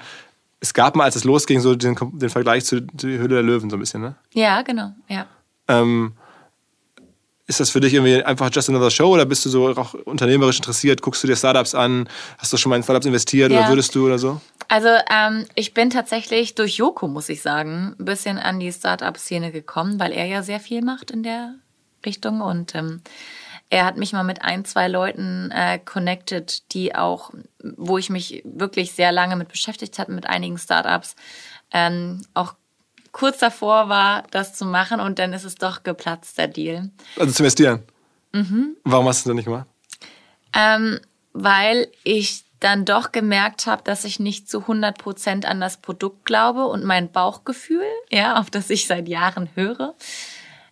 es 0.60 0.74
gab 0.74 0.96
mal, 0.96 1.04
als 1.04 1.16
es 1.16 1.24
losging, 1.24 1.60
so 1.60 1.74
den, 1.74 1.96
den 2.14 2.30
Vergleich 2.30 2.64
zu 2.64 2.82
der 2.82 3.18
Hülle 3.18 3.36
der 3.36 3.42
Löwen 3.42 3.70
so 3.70 3.76
ein 3.76 3.80
bisschen, 3.80 4.00
ne? 4.00 4.16
Ja, 4.32 4.62
genau, 4.62 4.92
ja. 5.08 5.26
Ähm, 5.68 6.14
ist 7.46 7.60
das 7.60 7.70
für 7.70 7.80
dich 7.80 7.94
irgendwie 7.94 8.22
einfach 8.22 8.50
just 8.52 8.68
another 8.68 8.90
show 8.90 9.08
oder 9.08 9.24
bist 9.24 9.44
du 9.44 9.48
so 9.48 9.68
auch 9.68 9.94
unternehmerisch 9.94 10.56
interessiert? 10.56 11.00
Guckst 11.00 11.22
du 11.22 11.28
dir 11.28 11.36
Startups 11.36 11.74
an? 11.74 12.08
Hast 12.36 12.52
du 12.52 12.56
schon 12.56 12.70
mal 12.70 12.76
in 12.76 12.82
Startups 12.82 13.06
investiert 13.06 13.52
ja. 13.52 13.60
oder 13.60 13.68
würdest 13.68 13.94
du 13.94 14.06
oder 14.06 14.18
so? 14.18 14.40
Also 14.68 14.88
ähm, 15.10 15.46
ich 15.54 15.72
bin 15.72 15.88
tatsächlich 15.88 16.54
durch 16.54 16.76
Joko, 16.76 17.08
muss 17.08 17.28
ich 17.30 17.40
sagen, 17.40 17.96
ein 17.98 18.04
bisschen 18.04 18.38
an 18.38 18.60
die 18.60 18.70
Startup-Szene 18.70 19.50
gekommen, 19.50 19.98
weil 19.98 20.12
er 20.12 20.26
ja 20.26 20.42
sehr 20.42 20.60
viel 20.60 20.82
macht 20.82 21.10
in 21.10 21.22
der 21.22 21.54
Richtung 22.04 22.42
und 22.42 22.74
ähm, 22.74 23.00
er 23.70 23.84
hat 23.84 23.96
mich 23.96 24.12
mal 24.12 24.24
mit 24.24 24.42
ein, 24.42 24.64
zwei 24.64 24.88
Leuten 24.88 25.50
äh, 25.50 25.78
connected, 25.78 26.72
die 26.72 26.94
auch, 26.94 27.32
wo 27.62 27.98
ich 27.98 28.08
mich 28.08 28.42
wirklich 28.44 28.92
sehr 28.92 29.12
lange 29.12 29.36
mit 29.36 29.48
beschäftigt 29.48 29.98
habe, 29.98 30.12
mit 30.12 30.26
einigen 30.26 30.58
Startups, 30.58 31.16
ähm, 31.72 32.22
auch 32.34 32.54
kurz 33.12 33.38
davor 33.38 33.88
war, 33.88 34.24
das 34.30 34.54
zu 34.54 34.64
machen 34.64 35.00
und 35.00 35.18
dann 35.18 35.32
ist 35.32 35.44
es 35.44 35.56
doch 35.56 35.82
geplatzt, 35.82 36.38
der 36.38 36.48
Deal. 36.48 36.90
Also 37.16 37.32
zu 37.32 37.42
investieren? 37.42 37.82
Mhm. 38.32 38.76
Warum 38.84 39.06
hast 39.08 39.24
du 39.24 39.30
das 39.30 39.36
nicht 39.36 39.46
gemacht? 39.46 39.66
Ähm, 40.54 41.00
weil 41.32 41.88
ich 42.04 42.44
dann 42.60 42.84
doch 42.84 43.12
gemerkt 43.12 43.66
habe, 43.66 43.82
dass 43.82 44.04
ich 44.04 44.18
nicht 44.18 44.48
zu 44.48 44.60
100 44.60 44.98
Prozent 44.98 45.46
an 45.46 45.60
das 45.60 45.76
Produkt 45.76 46.24
glaube 46.24 46.66
und 46.66 46.84
mein 46.84 47.12
Bauchgefühl, 47.12 47.86
ja, 48.10 48.38
auf 48.40 48.50
das 48.50 48.70
ich 48.70 48.86
seit 48.86 49.08
Jahren 49.08 49.48
höre, 49.54 49.94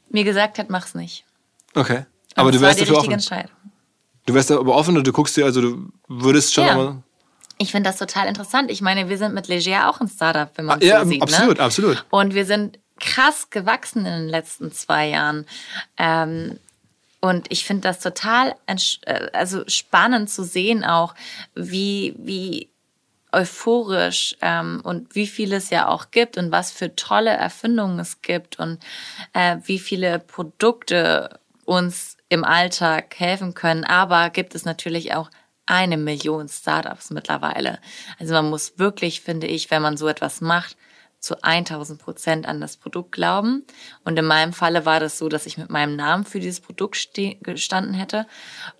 mir 0.09 0.25
gesagt 0.25 0.59
hat, 0.59 0.71
mach's 0.71 0.95
nicht. 0.95 1.25
Okay. 1.75 2.07
Aber 2.37 2.53
du 2.53 2.61
wärst 2.61 2.81
dafür 2.81 2.99
offen. 2.99 3.13
Entscheidung. 3.13 3.51
Du 4.27 4.35
wärst 4.35 4.51
aber 4.51 4.75
offen 4.75 4.97
und 4.97 5.07
du 5.07 5.13
guckst 5.13 5.37
dir, 5.37 5.45
also 5.45 5.61
du 5.61 5.89
würdest 6.09 6.55
schon 6.55 6.67
ja. 6.67 6.75
mal. 6.75 7.03
Ich 7.59 7.71
finde 7.71 7.89
das 7.89 7.97
total 7.97 8.29
interessant. 8.29 8.71
Ich 8.71 8.83
meine, 8.83 9.09
wir 9.09 9.19
sind 9.19 9.35
mit 9.35 9.49
Leger 9.49 9.89
auch 9.89 10.01
ein 10.01 10.09
Startup, 10.09 10.51
wenn 10.57 10.67
man 10.67 10.81
ah, 10.81 10.85
ja, 10.85 11.03
so 11.05 11.11
sieht. 11.11 11.23
Absolut, 11.23 11.59
ne? 11.59 11.65
absolut. 11.65 12.05
Und 12.11 12.35
wir 12.35 12.45
sind 12.45 12.79
krass 13.01 13.51
gewachsen 13.51 14.01
in 14.01 14.13
den 14.13 14.29
letzten 14.29 14.73
zwei 14.73 15.09
Jahren. 15.09 15.47
Ähm, 15.97 16.59
und 17.21 17.47
ich 17.51 17.65
finde 17.65 17.89
das 17.89 18.01
total 18.01 18.55
äh, 18.67 19.31
also 19.33 19.65
spannend 19.69 20.29
zu 20.31 20.45
sehen 20.45 20.85
auch, 20.85 21.15
wie, 21.55 22.15
wie 22.19 22.69
euphorisch 23.33 24.37
ähm, 24.41 24.81
und 24.83 25.15
wie 25.15 25.27
viel 25.27 25.53
es 25.53 25.71
ja 25.71 25.89
auch 25.89 26.11
gibt 26.11 26.39
und 26.39 26.53
was 26.53 26.71
für 26.71 26.95
tolle 26.95 27.31
Erfindungen 27.31 27.99
es 27.99 28.23
gibt 28.23 28.59
und 28.59 28.79
äh, 29.33 29.57
wie 29.65 29.79
viele 29.79 30.19
Produkte 30.19 31.39
uns 31.65 32.16
im 32.29 32.45
Alltag 32.45 33.15
helfen 33.19 33.55
können. 33.55 33.85
Aber 33.85 34.31
gibt 34.31 34.55
es 34.55 34.65
natürlich 34.65 35.15
auch 35.15 35.31
eine 35.67 35.97
Million 35.97 36.49
Startups 36.49 37.11
mittlerweile. 37.11 37.81
Also 38.19 38.35
man 38.35 38.49
muss 38.49 38.79
wirklich, 38.79 39.21
finde 39.21 39.47
ich, 39.47 39.71
wenn 39.71 39.83
man 39.83 39.97
so 39.97 40.07
etwas 40.09 40.41
macht, 40.41 40.77
zu 41.19 41.43
1000 41.43 42.01
Prozent 42.01 42.47
an 42.47 42.61
das 42.61 42.77
Produkt 42.77 43.13
glauben. 43.13 43.65
Und 44.05 44.17
in 44.19 44.25
meinem 44.25 44.53
Falle 44.53 44.87
war 44.87 45.01
das 45.01 45.19
so, 45.19 45.29
dass 45.29 45.47
ich 45.47 45.59
mit 45.59 45.71
meinem 45.71 45.97
Namen 45.97 46.25
für 46.25 46.39
dieses 46.39 46.61
Produkt 46.61 47.11
gestanden 47.41 47.95
hätte. 47.95 48.27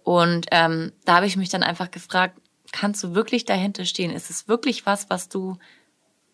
Und 0.05 0.47
ähm, 0.53 0.93
da 1.05 1.17
habe 1.17 1.27
ich 1.27 1.37
mich 1.37 1.49
dann 1.49 1.65
einfach 1.65 1.91
gefragt, 1.91 2.39
kannst 2.73 3.03
du 3.03 3.15
wirklich 3.15 3.45
dahinter 3.45 3.85
stehen? 3.85 4.13
Ist 4.13 4.31
es 4.31 4.49
wirklich 4.49 4.87
was, 4.87 5.11
was 5.11 5.29
du 5.29 5.59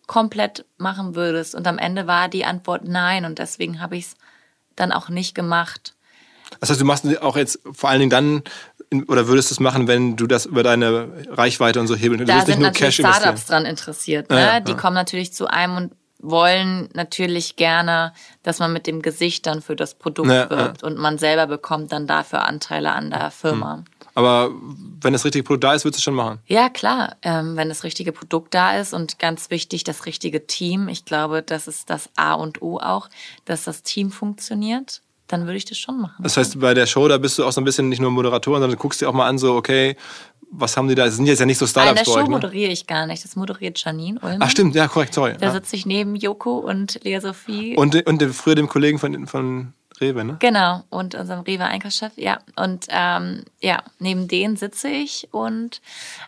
komplett 0.05 0.65
machen 0.77 1.15
würdest? 1.15 1.55
Und 1.55 1.65
am 1.67 1.79
Ende 1.79 2.05
war 2.05 2.29
die 2.29 2.45
Antwort 2.45 2.87
nein. 2.87 3.25
Und 3.25 3.39
deswegen 3.39 3.81
habe 3.81 3.97
ich 3.97 4.05
es 4.05 4.15
dann 4.75 4.91
auch 4.91 5.09
nicht 5.09 5.33
gemacht. 5.33 5.95
Das 6.59 6.69
heißt, 6.69 6.81
du 6.81 6.85
machst 6.85 7.05
auch 7.21 7.37
jetzt 7.37 7.59
vor 7.73 7.89
allen 7.89 7.99
Dingen 7.99 8.09
dann 8.09 8.43
oder 9.07 9.27
würdest 9.27 9.49
du 9.49 9.55
es 9.55 9.59
machen, 9.59 9.87
wenn 9.87 10.15
du 10.15 10.27
das 10.27 10.45
über 10.45 10.63
deine 10.63 11.09
Reichweite 11.29 11.79
und 11.79 11.87
so 11.87 11.95
hebeln? 11.95 12.19
Du 12.19 12.25
da 12.25 12.45
sind 12.45 12.59
natürlich 12.59 12.95
Startups 12.95 13.45
dran 13.45 13.65
interessiert. 13.65 14.29
Ne? 14.29 14.39
Ja, 14.39 14.53
ja, 14.53 14.59
die 14.59 14.75
kommen 14.75 14.95
natürlich 14.95 15.33
zu 15.33 15.47
einem 15.47 15.77
und 15.77 15.91
wollen 16.19 16.89
natürlich 16.93 17.57
gerne, 17.57 18.13
dass 18.43 18.59
man 18.59 18.71
mit 18.71 18.87
dem 18.87 19.01
Gesicht 19.01 19.45
dann 19.45 19.61
für 19.61 19.75
das 19.75 19.95
Produkt 19.95 20.29
wirbt 20.29 20.83
und 20.83 20.97
man 20.97 21.17
selber 21.17 21.47
bekommt 21.47 21.91
dann 21.91 22.07
dafür 22.07 22.45
Anteile 22.45 22.93
an 22.93 23.09
der 23.09 23.29
Firma. 23.29 23.77
Hm. 23.77 23.85
Aber 24.15 24.51
wenn 25.01 25.11
das 25.11 25.25
richtige 25.25 25.43
Produkt 25.43 25.63
da 25.63 25.73
ist, 25.73 25.85
würdest 25.85 25.97
du 25.97 26.01
es 26.01 26.03
schon 26.03 26.13
machen? 26.13 26.39
Ja, 26.45 26.69
klar. 26.69 27.17
Ähm, 27.23 27.57
wenn 27.57 27.67
das 27.67 27.83
richtige 27.83 28.11
Produkt 28.11 28.53
da 28.53 28.77
ist 28.77 28.93
und 28.93 29.17
ganz 29.19 29.49
wichtig, 29.49 29.83
das 29.83 30.05
richtige 30.05 30.45
Team. 30.45 30.87
Ich 30.87 31.03
glaube, 31.03 31.41
das 31.41 31.67
ist 31.67 31.89
das 31.89 32.09
A 32.15 32.35
und 32.35 32.61
O 32.61 32.79
auch, 32.79 33.09
dass 33.45 33.63
das 33.63 33.81
Team 33.81 34.11
funktioniert 34.11 35.01
dann 35.27 35.45
würde 35.45 35.57
ich 35.57 35.65
das 35.65 35.77
schon 35.77 35.99
machen. 35.99 36.21
Das 36.21 36.37
heißt, 36.37 36.59
bei 36.59 36.73
der 36.73 36.85
Show, 36.85 37.07
da 37.07 37.17
bist 37.17 37.37
du 37.39 37.45
auch 37.45 37.51
so 37.51 37.61
ein 37.61 37.63
bisschen 37.63 37.89
nicht 37.89 38.01
nur 38.01 38.11
Moderatorin, 38.11 38.61
sondern 38.61 38.77
du 38.77 38.81
guckst 38.81 39.01
dir 39.01 39.09
auch 39.09 39.13
mal 39.13 39.27
an, 39.27 39.37
so, 39.37 39.55
okay, 39.55 39.95
was 40.55 40.77
haben 40.77 40.87
die 40.87 40.95
da? 40.95 41.05
Das 41.05 41.15
sind 41.15 41.25
jetzt 41.25 41.39
ja 41.39 41.45
nicht 41.45 41.57
so 41.57 41.65
Startups 41.65 41.99
In 41.99 42.05
der 42.05 42.11
Show 42.11 42.23
ne? 42.23 42.29
moderiere 42.29 42.71
ich 42.71 42.85
gar 42.85 43.07
nicht. 43.07 43.23
Das 43.23 43.35
moderiert 43.35 43.83
Janine 43.83 44.19
Ulmer. 44.21 44.37
Ach 44.39 44.49
stimmt, 44.49 44.75
ja, 44.75 44.87
korrekt, 44.87 45.13
sorry. 45.13 45.35
Da 45.39 45.47
ja. 45.47 45.51
sitze 45.51 45.75
ich 45.75 45.85
neben 45.85 46.15
Joko 46.15 46.59
und 46.59 46.99
Lea 47.03 47.19
Sophie. 47.19 47.75
Und, 47.75 48.05
und 48.05 48.23
früher 48.33 48.55
dem 48.55 48.67
Kollegen 48.67 48.99
von, 48.99 49.25
von 49.25 49.73
Rewe, 50.03 50.23
ne? 50.23 50.37
Genau, 50.39 50.83
und 50.89 51.15
unserem 51.15 51.41
Rewe-Einkaufschef, 51.41 52.11
ja. 52.15 52.39
Und 52.55 52.87
ähm, 52.89 53.43
ja, 53.61 53.81
neben 53.99 54.27
denen 54.27 54.57
sitze 54.57 54.89
ich 54.89 55.29
und 55.31 55.81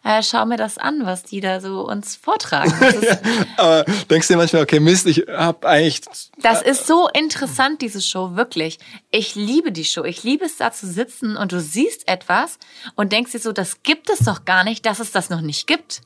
äh, 0.03 0.23
schaue 0.23 0.45
mir 0.45 0.57
das 0.57 0.77
an, 0.77 1.05
was 1.05 1.23
die 1.23 1.41
da 1.41 1.59
so 1.59 1.87
uns 1.87 2.15
vortragen. 2.15 2.73
ja, 3.01 3.17
aber 3.57 3.83
denkst 4.09 4.27
du 4.27 4.33
dir 4.33 4.37
manchmal, 4.37 4.63
okay, 4.63 4.79
Mist, 4.79 5.05
ich 5.07 5.25
hab 5.27 5.65
eigentlich. 5.65 6.01
Das 6.41 6.61
ist 6.61 6.87
so 6.87 7.09
interessant, 7.09 7.81
diese 7.81 8.01
Show, 8.01 8.35
wirklich. 8.35 8.79
Ich 9.11 9.35
liebe 9.35 9.71
die 9.71 9.85
Show. 9.85 10.03
Ich 10.03 10.23
liebe 10.23 10.45
es, 10.45 10.57
da 10.57 10.71
zu 10.71 10.87
sitzen 10.87 11.37
und 11.37 11.51
du 11.51 11.59
siehst 11.59 12.07
etwas 12.07 12.57
und 12.95 13.11
denkst 13.11 13.33
dir 13.33 13.39
so, 13.39 13.51
das 13.51 13.83
gibt 13.83 14.09
es 14.09 14.19
doch 14.19 14.45
gar 14.45 14.63
nicht, 14.63 14.85
dass 14.85 14.99
es 14.99 15.11
das 15.11 15.29
noch 15.29 15.41
nicht 15.41 15.67
gibt. 15.67 16.01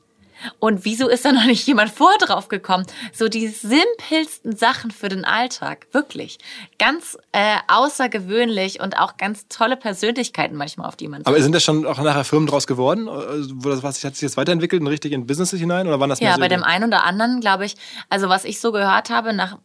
Und 0.58 0.84
wieso 0.84 1.08
ist 1.08 1.24
da 1.24 1.32
noch 1.32 1.44
nicht 1.44 1.66
jemand 1.66 1.90
vor 1.90 2.12
drauf 2.18 2.48
gekommen? 2.48 2.86
So 3.12 3.28
die 3.28 3.48
simpelsten 3.48 4.56
Sachen 4.56 4.90
für 4.90 5.08
den 5.08 5.24
Alltag, 5.24 5.86
wirklich. 5.92 6.38
Ganz 6.78 7.18
äh, 7.32 7.56
außergewöhnlich 7.68 8.80
und 8.80 8.98
auch 8.98 9.16
ganz 9.16 9.48
tolle 9.48 9.76
Persönlichkeiten 9.76 10.56
manchmal, 10.56 10.88
auf 10.88 10.96
die 10.96 11.08
man. 11.08 11.24
Aber 11.24 11.40
sind 11.40 11.54
das 11.54 11.62
schon 11.62 11.86
auch 11.86 11.98
nachher 11.98 12.24
Firmen 12.24 12.46
draus 12.46 12.66
geworden? 12.66 13.08
Also, 13.08 13.54
das, 13.54 13.82
was 13.82 14.04
hat 14.04 14.14
sich 14.14 14.22
jetzt 14.22 14.36
weiterentwickelt 14.36 14.80
und 14.80 14.88
richtig 14.88 15.12
in 15.12 15.26
Business 15.26 15.50
hinein? 15.50 15.86
Oder 15.86 16.00
waren 16.00 16.10
das 16.10 16.20
Ja, 16.20 16.34
so 16.34 16.40
bei 16.40 16.48
dem 16.48 16.64
einen 16.64 16.84
oder 16.84 17.04
anderen, 17.04 17.40
glaube 17.40 17.64
ich, 17.64 17.76
also 18.08 18.28
was 18.28 18.44
ich 18.44 18.60
so 18.60 18.72
gehört 18.72 19.10
habe, 19.10 19.32
nach 19.32 19.58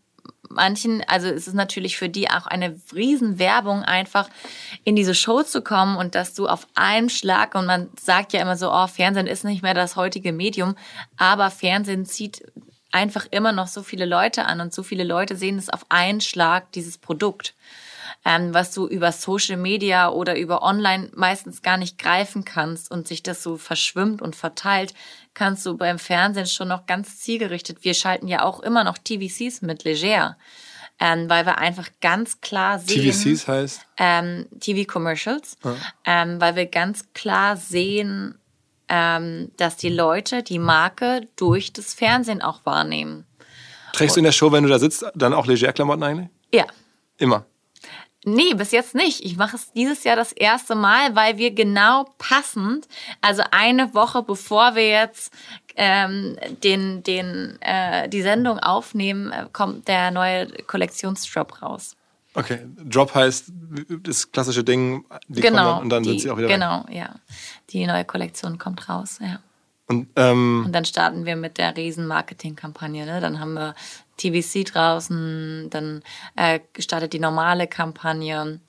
manchen, 0.50 1.04
also 1.08 1.28
es 1.28 1.48
ist 1.48 1.54
natürlich 1.54 1.98
für 1.98 2.10
die 2.10 2.30
auch 2.30 2.48
eine 2.48 2.76
Riesenwerbung, 2.94 3.84
einfach 3.84 4.30
in 4.84 4.96
diese 4.96 5.16
Show 5.16 5.44
zu 5.44 5.62
kommen 5.62 5.98
und 5.98 6.16
dass 6.16 6.34
du 6.34 6.48
auf 6.48 6.68
einem 6.76 7.10
Schlag, 7.10 7.56
und 7.56 7.66
man 7.66 7.90
sagt 8.00 8.34
ja 8.34 8.42
immer 8.42 8.58
so, 8.58 8.72
oh, 8.72 8.88
Fernsehen 8.88 9.28
ist 9.28 9.44
nicht 9.44 9.62
mehr 9.62 9.74
das 9.74 9.96
heutige 9.96 10.34
Medium, 10.34 10.76
aber 11.18 11.52
Fernsehen 11.52 12.06
zieht 12.06 12.44
einfach 12.92 13.28
immer 13.30 13.52
noch 13.52 13.68
so 13.68 13.84
viele 13.84 14.06
Leute 14.06 14.46
an 14.46 14.62
und 14.62 14.74
so 14.74 14.82
viele 14.82 15.04
Leute 15.04 15.36
sehen 15.36 15.58
es 15.58 15.70
auf 15.70 15.86
einen 15.90 16.22
Schlag, 16.22 16.72
dieses 16.72 16.98
Produkt. 16.98 17.54
Ähm, 18.24 18.54
was 18.54 18.74
du 18.74 18.88
über 18.88 19.12
Social 19.12 19.58
Media 19.58 20.10
oder 20.10 20.38
über 20.38 20.64
Online 20.64 21.12
meistens 21.14 21.62
gar 21.62 21.78
nicht 21.78 22.00
greifen 22.00 22.46
kannst 22.46 22.90
und 22.90 23.08
sich 23.08 23.22
das 23.22 23.44
so 23.44 23.58
verschwimmt 23.58 24.22
und 24.22 24.36
verteilt, 24.36 24.94
kannst 25.36 25.66
du 25.66 25.78
beim 25.78 26.00
Fernsehen 26.00 26.48
schon 26.48 26.70
noch 26.70 26.88
ganz 26.88 27.20
zielgerichtet. 27.20 27.84
Wir 27.84 27.94
schalten 27.94 28.28
ja 28.28 28.44
auch 28.44 28.62
immer 28.62 28.84
noch 28.84 28.98
TVCs 28.98 29.62
mit 29.62 29.84
Leger. 29.84 30.38
Ähm, 30.98 31.30
weil 31.30 31.46
wir 31.46 31.58
einfach 31.58 31.90
ganz 32.00 32.40
klar 32.40 32.80
sehen. 32.80 33.12
TVCs 33.12 33.48
heißt? 33.50 33.82
Ähm, 33.98 34.48
TV-Commercials. 34.62 35.58
Ja. 35.64 35.76
Ähm, 36.06 36.40
weil 36.40 36.56
wir 36.56 36.68
ganz 36.68 37.12
klar 37.14 37.58
sehen, 37.58 38.40
ähm, 38.88 39.52
dass 39.58 39.76
die 39.76 39.90
Leute 39.90 40.42
die 40.42 40.58
Marke 40.58 41.28
durch 41.36 41.74
das 41.74 41.94
Fernsehen 41.94 42.42
auch 42.42 42.66
wahrnehmen. 42.66 43.26
Trägst 43.92 44.16
du 44.16 44.22
in 44.22 44.24
der 44.24 44.32
Show, 44.32 44.54
wenn 44.54 44.64
du 44.64 44.70
da 44.70 44.80
sitzt, 44.80 45.06
dann 45.16 45.34
auch 45.34 45.48
Leger-Klamotten 45.48 46.04
eigentlich? 46.04 46.30
Ja. 46.54 46.66
Immer. 47.18 47.46
Nee, 48.26 48.54
bis 48.56 48.72
jetzt 48.72 48.96
nicht. 48.96 49.24
Ich 49.24 49.38
mache 49.38 49.56
es 49.56 49.72
dieses 49.74 50.04
Jahr 50.04 50.16
das 50.16 50.32
erste 50.32 50.76
Mal, 50.76 51.16
weil 51.16 51.38
wir 51.38 51.52
genau 51.52 52.10
passend, 52.18 52.88
also 53.22 53.44
eine 53.52 53.94
Woche 53.94 54.24
bevor 54.24 54.76
wir 54.76 54.90
jetzt 54.90 55.32
ähm, 55.76 56.36
den, 56.64 57.04
den, 57.04 57.58
äh, 57.62 58.10
die 58.10 58.22
Sendung 58.22 58.60
aufnehmen, 58.60 59.32
äh, 59.32 59.46
kommt 59.54 59.88
der 59.88 60.12
neue 60.12 60.48
Kollektionsdrop 60.68 61.62
raus. 61.62 61.96
Okay, 62.34 62.60
Drop 62.84 63.16
heißt 63.16 63.46
das 64.04 64.30
klassische 64.32 64.64
Ding, 64.64 65.06
die 65.30 65.42
genau, 65.42 65.74
kommen 65.76 65.82
und 65.84 65.90
dann 65.90 66.04
die, 66.04 66.10
sind 66.10 66.22
sie 66.22 66.32
auch 66.32 66.38
wieder 66.38 66.48
Genau, 66.50 66.84
weg. 66.88 66.96
ja. 66.96 67.16
Die 67.70 67.86
neue 67.86 68.04
Kollektion 68.04 68.58
kommt 68.58 68.90
raus, 68.90 69.20
ja. 69.22 69.40
Und, 69.88 70.08
ähm, 70.16 70.64
und 70.66 70.74
dann 70.74 70.84
starten 70.84 71.26
wir 71.26 71.36
mit 71.36 71.58
der 71.60 71.78
riesen 71.78 72.08
Marketingkampagne. 72.08 73.06
Ne? 73.06 73.22
Dann 73.22 73.40
haben 73.40 73.54
wir 73.54 73.76
TVC 74.18 74.66
draußen, 74.66 75.70
dann 75.70 76.04
äh, 76.36 76.60
startet 76.80 77.14
die 77.14 77.20
normale 77.20 77.68
Kampagne. 77.68 78.60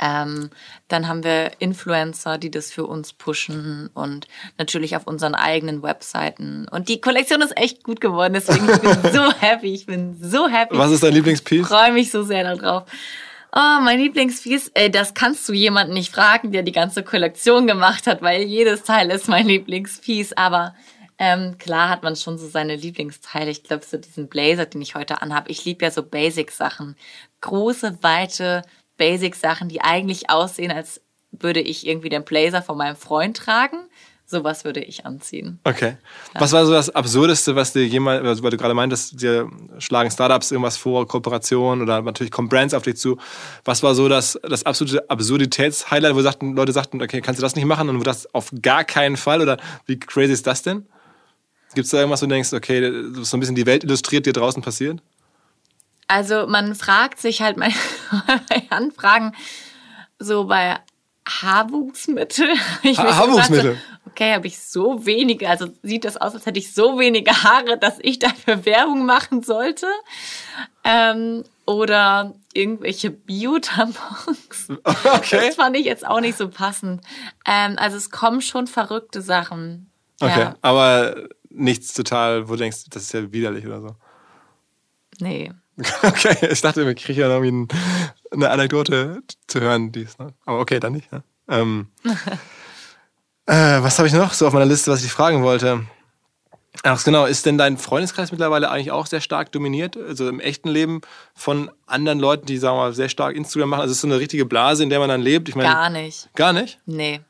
Ähm, 0.00 0.50
dann 0.88 1.06
haben 1.06 1.22
wir 1.22 1.52
Influencer, 1.60 2.36
die 2.36 2.50
das 2.50 2.72
für 2.72 2.86
uns 2.86 3.12
pushen 3.12 3.88
und 3.94 4.26
natürlich 4.58 4.96
auf 4.96 5.06
unseren 5.06 5.34
eigenen 5.36 5.82
Webseiten. 5.82 6.66
Und 6.68 6.88
die 6.88 7.00
Kollektion 7.00 7.40
ist 7.40 7.56
echt 7.56 7.84
gut 7.84 8.00
geworden, 8.00 8.34
deswegen 8.34 8.68
ich 8.68 8.80
bin 8.80 9.12
so 9.12 9.32
happy. 9.40 9.74
Ich 9.74 9.86
bin 9.86 10.16
so 10.20 10.48
happy. 10.48 10.76
Was 10.76 10.90
ist 10.90 11.04
dein 11.04 11.12
Lieblingspiece? 11.12 11.60
Ich 11.60 11.66
freue 11.68 11.92
mich 11.92 12.10
so 12.10 12.24
sehr 12.24 12.42
darauf. 12.42 12.84
Oh, 13.54 13.80
mein 13.82 14.00
Lieblingspiece, 14.00 14.70
ey, 14.74 14.90
das 14.90 15.12
kannst 15.12 15.46
du 15.46 15.52
jemanden 15.52 15.92
nicht 15.92 16.12
fragen, 16.12 16.52
der 16.52 16.62
die 16.62 16.72
ganze 16.72 17.02
Kollektion 17.02 17.66
gemacht 17.66 18.06
hat, 18.06 18.22
weil 18.22 18.42
jedes 18.42 18.82
Teil 18.82 19.10
ist 19.10 19.28
mein 19.28 19.46
Lieblingspiece. 19.46 20.32
Aber 20.32 20.74
ähm, 21.24 21.56
klar 21.56 21.88
hat 21.88 22.02
man 22.02 22.16
schon 22.16 22.36
so 22.36 22.48
seine 22.48 22.74
Lieblingsteile. 22.74 23.48
Ich 23.48 23.62
glaube, 23.62 23.84
so 23.88 23.96
diesen 23.96 24.26
Blazer, 24.26 24.66
den 24.66 24.82
ich 24.82 24.96
heute 24.96 25.22
anhabe. 25.22 25.52
Ich 25.52 25.64
liebe 25.64 25.84
ja 25.84 25.92
so 25.92 26.02
Basic-Sachen. 26.02 26.96
Große, 27.42 27.98
weite 28.00 28.62
Basic-Sachen, 28.96 29.68
die 29.68 29.82
eigentlich 29.82 30.30
aussehen, 30.30 30.72
als 30.72 31.00
würde 31.30 31.60
ich 31.60 31.86
irgendwie 31.86 32.08
den 32.08 32.24
Blazer 32.24 32.60
von 32.60 32.76
meinem 32.76 32.96
Freund 32.96 33.36
tragen. 33.36 33.76
Sowas 34.26 34.64
würde 34.64 34.80
ich 34.80 35.06
anziehen. 35.06 35.60
Okay. 35.62 35.96
Ja. 36.34 36.40
Was 36.40 36.50
war 36.50 36.66
so 36.66 36.72
das 36.72 36.90
Absurdeste, 36.90 37.54
was 37.54 37.72
dir 37.72 37.86
jemals, 37.86 38.26
also 38.26 38.42
weil 38.42 38.50
du 38.50 38.56
gerade 38.56 38.74
meintest, 38.74 39.22
dir 39.22 39.48
schlagen 39.78 40.10
Startups 40.10 40.50
irgendwas 40.50 40.76
vor, 40.76 41.06
Kooperationen 41.06 41.82
oder 41.82 42.02
natürlich 42.02 42.32
kommen 42.32 42.48
Brands 42.48 42.74
auf 42.74 42.82
dich 42.82 42.96
zu. 42.96 43.16
Was 43.64 43.84
war 43.84 43.94
so 43.94 44.08
das, 44.08 44.40
das 44.42 44.66
absolute 44.66 45.08
Absurditäts-Highlight, 45.08 46.16
wo 46.16 46.20
sagten, 46.20 46.56
Leute 46.56 46.72
sagten, 46.72 47.00
okay, 47.00 47.20
kannst 47.20 47.38
du 47.38 47.42
das 47.42 47.54
nicht 47.54 47.66
machen 47.66 47.88
und 47.88 48.00
wo 48.00 48.02
das 48.02 48.34
auf 48.34 48.50
gar 48.60 48.82
keinen 48.82 49.16
Fall 49.16 49.40
oder 49.40 49.58
wie 49.86 50.00
crazy 50.00 50.32
ist 50.32 50.48
das 50.48 50.62
denn? 50.62 50.88
Gibt 51.74 51.86
es 51.86 51.90
da 51.90 51.98
irgendwas, 51.98 52.22
wo 52.22 52.26
du 52.26 52.34
denkst, 52.34 52.52
okay, 52.52 52.92
so 53.22 53.36
ein 53.36 53.40
bisschen 53.40 53.54
die 53.54 53.66
Welt 53.66 53.84
illustriert, 53.84 54.26
die 54.26 54.32
draußen 54.32 54.62
passiert? 54.62 55.00
Also 56.08 56.46
man 56.46 56.74
fragt 56.74 57.20
sich 57.20 57.40
halt 57.40 57.56
bei 57.56 57.72
Anfragen 58.70 59.32
so 60.18 60.44
bei 60.44 60.78
Haarwuchsmittel. 61.26 62.48
Ha 62.96 63.16
Haarwuchsmittel. 63.16 63.78
okay, 64.06 64.34
habe 64.34 64.46
ich 64.46 64.58
so 64.58 65.06
wenige, 65.06 65.48
also 65.48 65.68
sieht 65.82 66.04
das 66.04 66.16
aus, 66.16 66.34
als 66.34 66.46
hätte 66.46 66.58
ich 66.58 66.74
so 66.74 66.98
wenige 66.98 67.30
Haare, 67.44 67.78
dass 67.78 67.98
ich 68.00 68.18
dafür 68.18 68.64
Werbung 68.64 69.06
machen 69.06 69.42
sollte. 69.42 69.86
Ähm, 70.84 71.44
oder 71.64 72.34
irgendwelche 72.52 73.10
Bio-Tampons. 73.10 74.68
Okay. 74.84 75.46
Das 75.46 75.54
fand 75.56 75.76
ich 75.76 75.86
jetzt 75.86 76.06
auch 76.06 76.20
nicht 76.20 76.36
so 76.36 76.48
passend. 76.48 77.02
Ähm, 77.46 77.76
also 77.78 77.96
es 77.96 78.10
kommen 78.10 78.42
schon 78.42 78.66
verrückte 78.66 79.22
Sachen. 79.22 79.90
Okay, 80.20 80.40
ja. 80.40 80.54
aber 80.60 81.28
nichts 81.54 81.92
total, 81.92 82.48
wo 82.48 82.52
du 82.52 82.58
denkst, 82.58 82.84
das 82.90 83.04
ist 83.04 83.12
ja 83.12 83.32
widerlich 83.32 83.66
oder 83.66 83.80
so. 83.80 83.96
Nee. 85.20 85.52
Okay, 86.02 86.48
ich 86.50 86.60
dachte, 86.60 86.84
wir 86.84 86.94
kriegen 86.94 87.18
ja 87.18 87.28
noch 87.28 87.42
irgendwie 87.42 87.74
eine 88.30 88.50
Anekdote 88.50 89.22
zu 89.46 89.60
hören, 89.60 89.90
dies, 89.90 90.18
ne? 90.18 90.34
aber 90.44 90.60
okay, 90.60 90.78
dann 90.78 90.92
nicht. 90.92 91.10
Ne? 91.10 91.22
Ähm, 91.48 91.88
äh, 93.46 93.82
was 93.82 93.98
habe 93.98 94.06
ich 94.06 94.14
noch 94.14 94.32
so 94.34 94.46
auf 94.46 94.52
meiner 94.52 94.66
Liste, 94.66 94.90
was 94.90 95.02
ich 95.02 95.10
fragen 95.10 95.42
wollte? 95.42 95.86
Ach 96.84 97.02
genau, 97.04 97.26
ist 97.26 97.44
denn 97.46 97.58
dein 97.58 97.76
Freundeskreis 97.76 98.32
mittlerweile 98.32 98.70
eigentlich 98.70 98.90
auch 98.90 99.06
sehr 99.06 99.20
stark 99.20 99.52
dominiert, 99.52 99.96
also 99.96 100.28
im 100.28 100.40
echten 100.40 100.68
Leben 100.68 101.02
von 101.34 101.70
anderen 101.86 102.18
Leuten, 102.18 102.46
die 102.46 102.56
sagen 102.56 102.76
wir 102.76 102.82
mal 102.82 102.94
sehr 102.94 103.10
stark 103.10 103.36
Instagram 103.36 103.70
machen? 103.70 103.80
Also 103.82 103.92
ist 103.92 103.98
es 103.98 104.02
so 104.02 104.08
eine 104.08 104.18
richtige 104.18 104.46
Blase, 104.46 104.82
in 104.82 104.90
der 104.90 104.98
man 104.98 105.08
dann 105.08 105.20
lebt? 105.20 105.48
Ich 105.48 105.54
meine, 105.54 105.68
gar 105.68 105.90
nicht. 105.90 106.30
Gar 106.34 106.52
nicht? 106.52 106.80
Nee. 106.86 107.20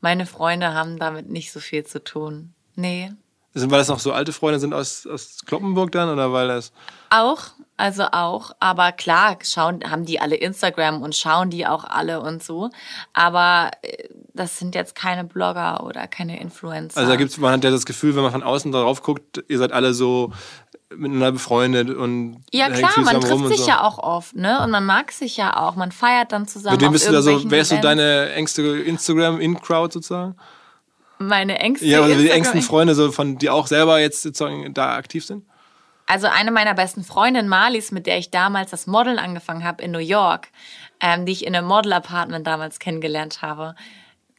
Meine 0.00 0.26
Freunde 0.26 0.74
haben 0.74 0.98
damit 0.98 1.28
nicht 1.28 1.52
so 1.52 1.60
viel 1.60 1.84
zu 1.84 2.02
tun. 2.02 2.54
Nee. 2.76 3.10
Sind, 3.54 3.70
weil 3.70 3.78
das 3.78 3.88
noch 3.88 3.98
so 3.98 4.12
alte 4.12 4.32
Freunde 4.32 4.58
sind 4.58 4.72
aus, 4.72 5.06
aus 5.06 5.40
Kloppenburg 5.44 5.92
dann 5.92 6.08
oder 6.08 6.32
weil 6.32 6.48
das? 6.48 6.72
Auch, 7.10 7.48
also 7.76 8.04
auch. 8.12 8.52
Aber 8.60 8.92
klar, 8.92 9.36
schauen, 9.42 9.80
haben 9.90 10.06
die 10.06 10.20
alle 10.20 10.36
Instagram 10.36 11.02
und 11.02 11.14
schauen 11.14 11.50
die 11.50 11.66
auch 11.66 11.84
alle 11.84 12.20
und 12.22 12.42
so. 12.42 12.70
Aber 13.12 13.70
äh, 13.82 14.08
das 14.32 14.58
sind 14.58 14.74
jetzt 14.74 14.94
keine 14.94 15.24
Blogger 15.24 15.84
oder 15.84 16.06
keine 16.06 16.40
Influencer. 16.40 16.98
Also 16.98 17.12
da 17.12 17.16
gibt's, 17.16 17.36
man 17.36 17.52
hat 17.52 17.64
ja 17.64 17.70
das 17.70 17.84
Gefühl, 17.84 18.16
wenn 18.16 18.22
man 18.22 18.32
von 18.32 18.42
außen 18.42 18.72
darauf 18.72 19.02
guckt, 19.02 19.44
ihr 19.48 19.58
seid 19.58 19.72
alle 19.72 19.92
so 19.92 20.32
miteinander 20.96 21.32
befreundet 21.32 21.90
und 21.90 22.42
ja 22.52 22.68
klar, 22.70 22.92
man 23.00 23.20
trifft 23.20 23.48
sich 23.48 23.60
so. 23.60 23.68
ja 23.68 23.82
auch 23.82 23.98
oft, 23.98 24.34
ne? 24.36 24.62
Und 24.62 24.70
man 24.70 24.84
mag 24.84 25.10
sich 25.12 25.36
ja 25.36 25.56
auch, 25.56 25.74
man 25.74 25.90
feiert 25.90 26.32
dann 26.32 26.46
zusammen. 26.46 26.76
Mit 26.76 26.82
wem 26.82 26.92
bist 26.92 27.08
du 27.08 27.12
da 27.12 27.22
so? 27.22 27.50
Wer 27.50 27.62
ist 27.62 27.70
so 27.70 27.76
deine 27.76 28.32
engste 28.32 28.62
Instagram-In-Crowd 28.62 29.92
sozusagen? 29.92 30.36
Meine 31.22 31.58
engste. 31.58 31.86
Ja, 31.86 32.02
also 32.02 32.20
die 32.20 32.30
engsten 32.30 32.62
Freunde, 32.62 32.94
so 32.94 33.12
von 33.12 33.38
die 33.38 33.50
auch 33.50 33.66
selber 33.66 34.00
jetzt 34.00 34.22
sozusagen 34.22 34.72
da 34.74 34.96
aktiv 34.96 35.24
sind. 35.24 35.44
Also 36.06 36.26
eine 36.26 36.50
meiner 36.50 36.74
besten 36.74 37.04
Freundinnen, 37.04 37.48
Marlies, 37.48 37.92
mit 37.92 38.06
der 38.06 38.18
ich 38.18 38.30
damals 38.30 38.70
das 38.70 38.86
Modeln 38.86 39.18
angefangen 39.18 39.64
habe 39.64 39.82
in 39.82 39.92
New 39.92 39.98
York, 39.98 40.48
ähm, 41.00 41.26
die 41.26 41.32
ich 41.32 41.46
in 41.46 41.54
einem 41.54 41.66
Model-Apartment 41.66 42.46
damals 42.46 42.78
kennengelernt 42.78 43.40
habe, 43.40 43.74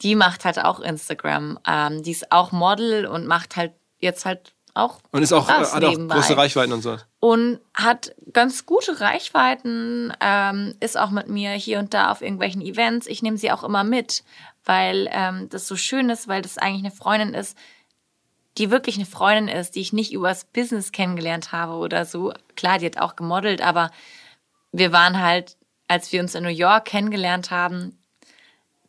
die 0.02 0.16
macht 0.16 0.46
halt 0.46 0.60
auch 0.60 0.80
Instagram. 0.82 1.58
Ähm, 1.68 2.04
die 2.04 2.12
ist 2.12 2.32
auch 2.32 2.52
Model 2.52 3.06
und 3.06 3.26
macht 3.26 3.56
halt 3.56 3.72
jetzt 4.00 4.26
halt 4.26 4.54
auch. 4.74 5.00
Und 5.12 5.24
ist 5.24 5.34
auch, 5.34 5.48
hat 5.48 5.84
auch 5.84 6.08
große 6.10 6.36
Reichweiten 6.38 6.74
und 6.74 6.82
so. 6.82 6.98
Und 7.24 7.62
hat 7.74 8.14
ganz 8.34 8.66
gute 8.66 9.00
Reichweiten, 9.00 10.12
ähm, 10.20 10.76
ist 10.82 10.98
auch 10.98 11.10
mit 11.10 11.30
mir 11.30 11.52
hier 11.52 11.80
und 11.80 11.94
da 11.94 12.12
auf 12.12 12.22
irgendwelchen 12.22 12.62
Events. 12.62 13.08
Ich 13.08 13.22
nehme 13.22 13.38
sie 13.38 13.50
auch 13.50 13.64
immer 13.64 13.86
mit, 13.86 14.26
weil 14.66 15.08
ähm, 15.10 15.48
das 15.48 15.66
so 15.66 15.78
schön 15.78 16.10
ist, 16.10 16.28
weil 16.28 16.42
das 16.42 16.58
eigentlich 16.58 16.84
eine 16.84 16.92
Freundin 16.92 17.34
ist, 17.34 17.58
die 18.58 18.72
wirklich 18.72 18.98
eine 18.98 19.06
Freundin 19.06 19.48
ist, 19.48 19.76
die 19.76 19.80
ich 19.80 19.94
nicht 19.94 20.12
übers 20.12 20.44
Business 20.44 20.92
kennengelernt 20.92 21.54
habe 21.54 21.76
oder 21.76 22.04
so. 22.04 22.34
Klar, 22.58 22.80
die 22.80 22.88
hat 22.88 23.00
auch 23.00 23.16
gemodelt, 23.16 23.62
aber 23.62 23.92
wir 24.74 24.92
waren 24.92 25.22
halt 25.22 25.56
als 25.88 26.12
wir 26.12 26.22
uns 26.22 26.36
in 26.36 26.44
New 26.44 26.50
York 26.50 26.86
kennengelernt 26.86 27.52
haben, 27.52 28.00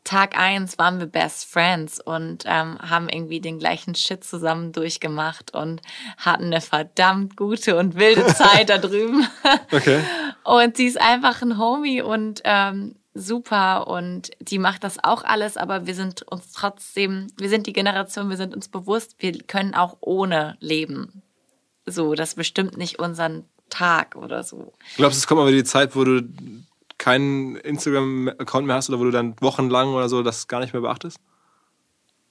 Tag 0.04 0.38
eins 0.38 0.78
waren 0.78 0.98
wir 0.98 1.06
Best 1.06 1.46
Friends 1.46 1.98
und 1.98 2.44
ähm, 2.46 2.78
haben 2.78 3.08
irgendwie 3.08 3.40
den 3.40 3.58
gleichen 3.58 3.94
Shit 3.94 4.22
zusammen 4.22 4.72
durchgemacht 4.72 5.54
und 5.54 5.80
hatten 6.18 6.44
eine 6.44 6.60
verdammt 6.60 7.36
gute 7.36 7.76
und 7.76 7.96
wilde 7.96 8.26
Zeit 8.34 8.68
da 8.68 8.78
drüben. 8.78 9.26
Okay. 9.72 10.02
Und 10.44 10.76
sie 10.76 10.86
ist 10.86 11.00
einfach 11.00 11.40
ein 11.40 11.58
Homie 11.58 12.02
und 12.02 12.42
ähm, 12.44 12.96
super 13.14 13.86
und 13.86 14.30
die 14.40 14.58
macht 14.58 14.84
das 14.84 15.02
auch 15.02 15.24
alles, 15.24 15.56
aber 15.56 15.86
wir 15.86 15.94
sind 15.94 16.22
uns 16.22 16.52
trotzdem, 16.52 17.28
wir 17.38 17.48
sind 17.48 17.66
die 17.66 17.72
Generation, 17.72 18.28
wir 18.28 18.36
sind 18.36 18.54
uns 18.54 18.68
bewusst, 18.68 19.16
wir 19.20 19.38
können 19.38 19.74
auch 19.74 19.96
ohne 20.00 20.56
leben. 20.60 21.22
So, 21.86 22.14
das 22.14 22.34
bestimmt 22.34 22.76
nicht 22.76 22.98
unseren 22.98 23.44
Tag 23.70 24.16
oder 24.16 24.42
so. 24.42 24.72
Glaubst 24.96 25.18
du, 25.18 25.20
es 25.20 25.26
kommt 25.26 25.40
wieder 25.42 25.56
die 25.56 25.64
Zeit, 25.64 25.96
wo 25.96 26.04
du 26.04 26.22
keinen 26.98 27.56
Instagram-Account 27.56 28.66
mehr 28.66 28.76
hast 28.76 28.88
oder 28.88 28.98
wo 28.98 29.04
du 29.04 29.10
dann 29.10 29.34
wochenlang 29.40 29.88
oder 29.88 30.08
so 30.08 30.22
das 30.22 30.48
gar 30.48 30.60
nicht 30.60 30.72
mehr 30.72 30.82
beachtest? 30.82 31.18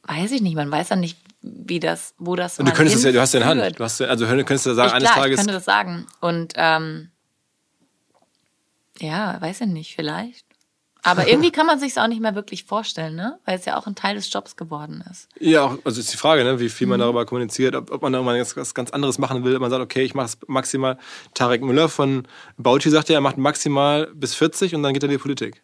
Weiß 0.04 0.32
ich 0.32 0.42
nicht, 0.42 0.56
man 0.56 0.70
weiß 0.70 0.90
ja 0.90 0.96
nicht, 0.98 1.18
wie 1.42 1.80
das, 1.80 2.14
wo 2.18 2.36
das. 2.36 2.60
Und 2.60 2.68
du 2.68 2.74
könntest 2.74 2.98
es 2.98 3.04
ja, 3.04 3.12
du 3.12 3.22
hast 3.22 3.34
ja 3.34 3.40
in 3.40 3.46
Hand. 3.46 3.80
Du 3.80 3.84
hast, 3.84 4.02
also 4.02 4.26
könntest 4.26 4.66
du 4.66 4.74
sagen, 4.74 4.90
ich, 4.90 4.96
eines 4.96 5.10
klar, 5.10 5.24
Tages. 5.24 5.40
Ich 5.40 5.46
könnte 5.46 5.54
das 5.54 5.66
sagen. 5.66 6.08
Und 6.20 6.54
ähm, 6.58 7.10
ja, 9.00 9.40
weiß 9.42 9.62
ich 9.62 9.68
nicht, 9.68 9.96
vielleicht. 9.96 10.46
Aber 11.04 11.28
irgendwie 11.28 11.52
kann 11.52 11.66
man 11.66 11.80
sich 11.80 11.92
es 11.92 11.98
auch 11.98 12.08
nicht 12.08 12.22
mehr 12.22 12.34
wirklich 12.34 12.64
vorstellen, 12.64 13.16
ne? 13.16 13.38
Weil 13.46 13.58
es 13.58 13.66
ja 13.66 13.78
auch 13.78 13.88
ein 13.88 13.96
Teil 13.96 14.16
des 14.16 14.32
Jobs 14.32 14.56
geworden 14.56 15.04
ist. 15.12 15.28
Ja, 15.38 15.66
auch, 15.66 15.78
also 15.84 16.00
ist 16.00 16.14
die 16.14 16.18
Frage, 16.18 16.44
ne? 16.46 16.60
wie 16.60 16.70
viel 16.70 16.88
man 16.88 16.98
mhm. 16.98 17.04
darüber 17.04 17.26
kommuniziert, 17.26 17.76
ob, 17.76 17.92
ob 17.92 18.02
man 18.02 18.14
irgendwann 18.14 18.40
was 18.40 18.74
ganz 18.74 18.92
anderes 18.92 19.18
machen 19.18 19.44
will. 19.44 19.60
Man 19.60 19.70
sagt, 19.70 19.84
okay, 19.84 20.04
ich 20.04 20.16
mache 20.16 20.28
es 20.28 20.38
maximal. 20.48 20.98
Tarek 21.34 21.62
Müller 21.62 21.90
von 21.90 22.28
Bauchi 22.58 22.90
sagt 22.90 23.10
ja, 23.10 23.16
er 23.16 23.22
macht 23.22 23.38
maximal 23.38 24.08
bis 24.14 24.34
40 24.34 24.76
und 24.76 24.84
dann 24.84 24.94
geht 24.94 25.04
er 25.04 25.10
in 25.10 25.12
die 25.12 25.22
Politik. 25.22 25.62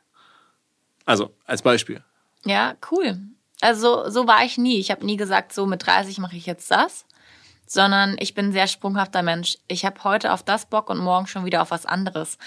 Also, 1.05 1.33
als 1.45 1.61
Beispiel. 1.61 2.03
Ja, 2.45 2.75
cool. 2.91 3.17
Also 3.61 4.09
so 4.09 4.27
war 4.27 4.43
ich 4.43 4.57
nie. 4.57 4.79
Ich 4.79 4.91
habe 4.91 5.05
nie 5.05 5.17
gesagt, 5.17 5.53
so 5.53 5.65
mit 5.65 5.85
30 5.85 6.19
mache 6.19 6.35
ich 6.35 6.45
jetzt 6.45 6.69
das, 6.71 7.05
sondern 7.65 8.15
ich 8.19 8.33
bin 8.33 8.47
ein 8.47 8.53
sehr 8.53 8.67
sprunghafter 8.67 9.21
Mensch. 9.21 9.57
Ich 9.67 9.85
habe 9.85 10.03
heute 10.03 10.33
auf 10.33 10.43
das 10.43 10.65
Bock 10.65 10.89
und 10.89 10.99
morgen 10.99 11.27
schon 11.27 11.45
wieder 11.45 11.61
auf 11.61 11.71
was 11.71 11.85
anderes. 11.85 12.37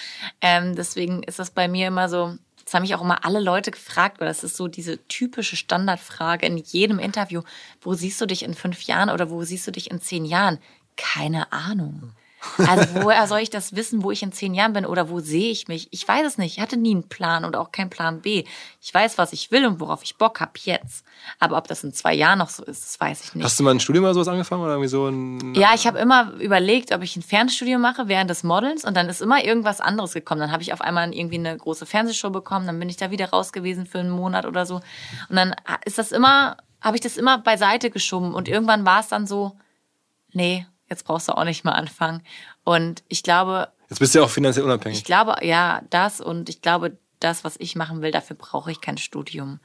Ähm, 0.41 0.75
deswegen 0.75 1.23
ist 1.23 1.39
das 1.39 1.51
bei 1.51 1.69
mir 1.69 1.89
immer 1.89 2.09
so, 2.09 2.37
das 2.73 2.77
haben 2.77 2.85
mich 2.85 2.95
auch 2.95 3.03
immer 3.03 3.27
alle 3.27 3.41
Leute 3.41 3.71
gefragt, 3.71 4.19
weil 4.19 4.29
das 4.29 4.43
ist 4.43 4.57
so 4.57 4.67
diese 4.67 5.07
typische 5.07 5.57
Standardfrage 5.57 6.47
in 6.47 6.57
jedem 6.57 6.99
Interview. 6.99 7.43
Wo 7.83 7.93
siehst 7.93 8.19
du 8.19 8.25
dich 8.25 8.45
in 8.45 8.55
fünf 8.55 8.85
Jahren 8.85 9.11
oder 9.11 9.29
wo 9.29 9.45
siehst 9.45 9.67
du 9.67 9.73
dich 9.73 9.91
in 9.91 10.01
zehn 10.01 10.25
Jahren? 10.25 10.59
Keine 10.97 11.53
Ahnung. 11.53 12.15
Also 12.59 13.03
woher 13.03 13.27
soll 13.27 13.41
ich 13.41 13.51
das 13.51 13.77
wissen, 13.77 14.03
wo 14.03 14.11
ich 14.11 14.23
in 14.23 14.33
zehn 14.33 14.55
Jahren 14.55 14.73
bin 14.73 14.85
oder 14.85 15.09
wo 15.09 15.21
sehe 15.21 15.51
ich 15.51 15.69
mich? 15.69 15.89
Ich 15.91 16.07
weiß 16.07 16.27
es 16.27 16.39
nicht. 16.39 16.57
Ich 16.57 16.63
hatte 16.63 16.77
nie 16.77 16.93
einen 16.93 17.09
Plan 17.09 17.45
und 17.45 17.57
auch 17.57 17.73
keinen 17.73 17.91
Plan 17.91 18.21
B. 18.21 18.45
Ich 18.81 18.93
weiß, 18.93 19.19
was 19.19 19.33
ich 19.33 19.51
will 19.51 19.65
und 19.65 19.81
worauf 19.81 20.03
ich 20.03 20.17
Bock 20.17 20.41
habe 20.41 20.53
jetzt. 20.63 21.05
Aber 21.39 21.57
ob 21.57 21.69
das 21.69 21.85
in 21.85 21.93
zwei 21.93 22.15
Jahren 22.15 22.39
noch 22.39 22.49
so 22.49 22.65
ist, 22.65 22.83
das 22.83 23.01
weiß 23.01 23.25
ich 23.25 23.35
nicht. 23.35 23.45
Hast 23.45 23.59
du 23.59 23.65
mal 23.65 23.71
ein 23.71 23.81
Studium 23.81 24.05
oder 24.05 24.15
sowas 24.15 24.29
angefangen 24.29 24.63
oder 24.63 24.73
irgendwie 24.73 24.89
so 24.89 25.07
ein? 25.07 25.55
Ja, 25.55 25.75
ich 25.75 25.87
habe 25.87 25.99
immer 25.99 26.33
überlegt, 26.35 26.93
ob 26.93 27.03
ich 27.03 27.17
ein 27.17 27.23
Fernstudium 27.23 27.81
mache 27.81 28.09
während 28.09 28.29
des 28.29 28.43
Modelns 28.43 28.85
und 28.85 28.97
dann 28.97 29.09
ist 29.09 29.23
immer 29.23 29.45
irgendwas 29.45 29.81
anderes 29.81 30.13
gekommen. 30.13 30.41
Dann 30.41 30.53
habe 30.53 30.63
ich 30.63 30.73
auf 30.73 30.81
einmal 30.81 31.15
irgendwie 31.15 31.39
eine 31.39 31.57
große 31.57 31.87
Fernsehshow 31.87 32.31
bekommen, 32.31 32.67
dann 32.67 32.79
bin 32.79 32.89
ich 32.89 32.97
da 32.97 33.11
wieder 33.11 33.31
raus 33.31 33.53
gewesen 33.53 33.87
für 33.87 34.01
einen 34.01 34.11
Monat 34.11 34.47
oder 34.47 34.67
so. 34.67 34.77
Und 35.29 35.37
dann 35.37 35.55
ist 35.85 35.99
das 35.99 36.13
immer, 36.13 36.57
habe 36.81 36.97
ich 36.97 37.01
das 37.01 37.17
immer 37.17 37.39
beiseite 37.39 37.91
geschoben 37.91 38.35
und 38.35 38.49
irgendwann 38.49 38.85
war 38.85 39.01
es 39.01 39.09
dann 39.09 39.27
so, 39.27 39.53
nee, 40.33 40.67
jetzt 40.93 41.05
brauchst 41.05 41.29
du 41.29 41.33
auch 41.33 41.45
nicht 41.45 41.65
mehr 41.65 41.75
anfangen. 41.75 42.23
Und 42.65 43.03
ich 43.09 43.23
glaube. 43.23 43.69
Jetzt 43.89 43.99
bist 43.99 44.15
du 44.15 44.21
ja 44.21 44.25
auch 44.25 44.31
finanziell 44.31 44.65
unabhängig. 44.65 44.99
Ich 44.99 45.05
glaube, 45.05 45.37
ja, 45.43 45.83
das 45.91 46.21
und 46.21 46.49
ich 46.49 46.63
glaube, 46.63 46.97
das, 47.21 47.45
was 47.45 47.57
ich 47.59 47.77
machen 47.77 48.03
will, 48.03 48.11
dafür 48.11 48.37
brauche 48.37 48.71
ich 48.71 48.81
kein 48.81 48.99
Studium. 48.99 49.61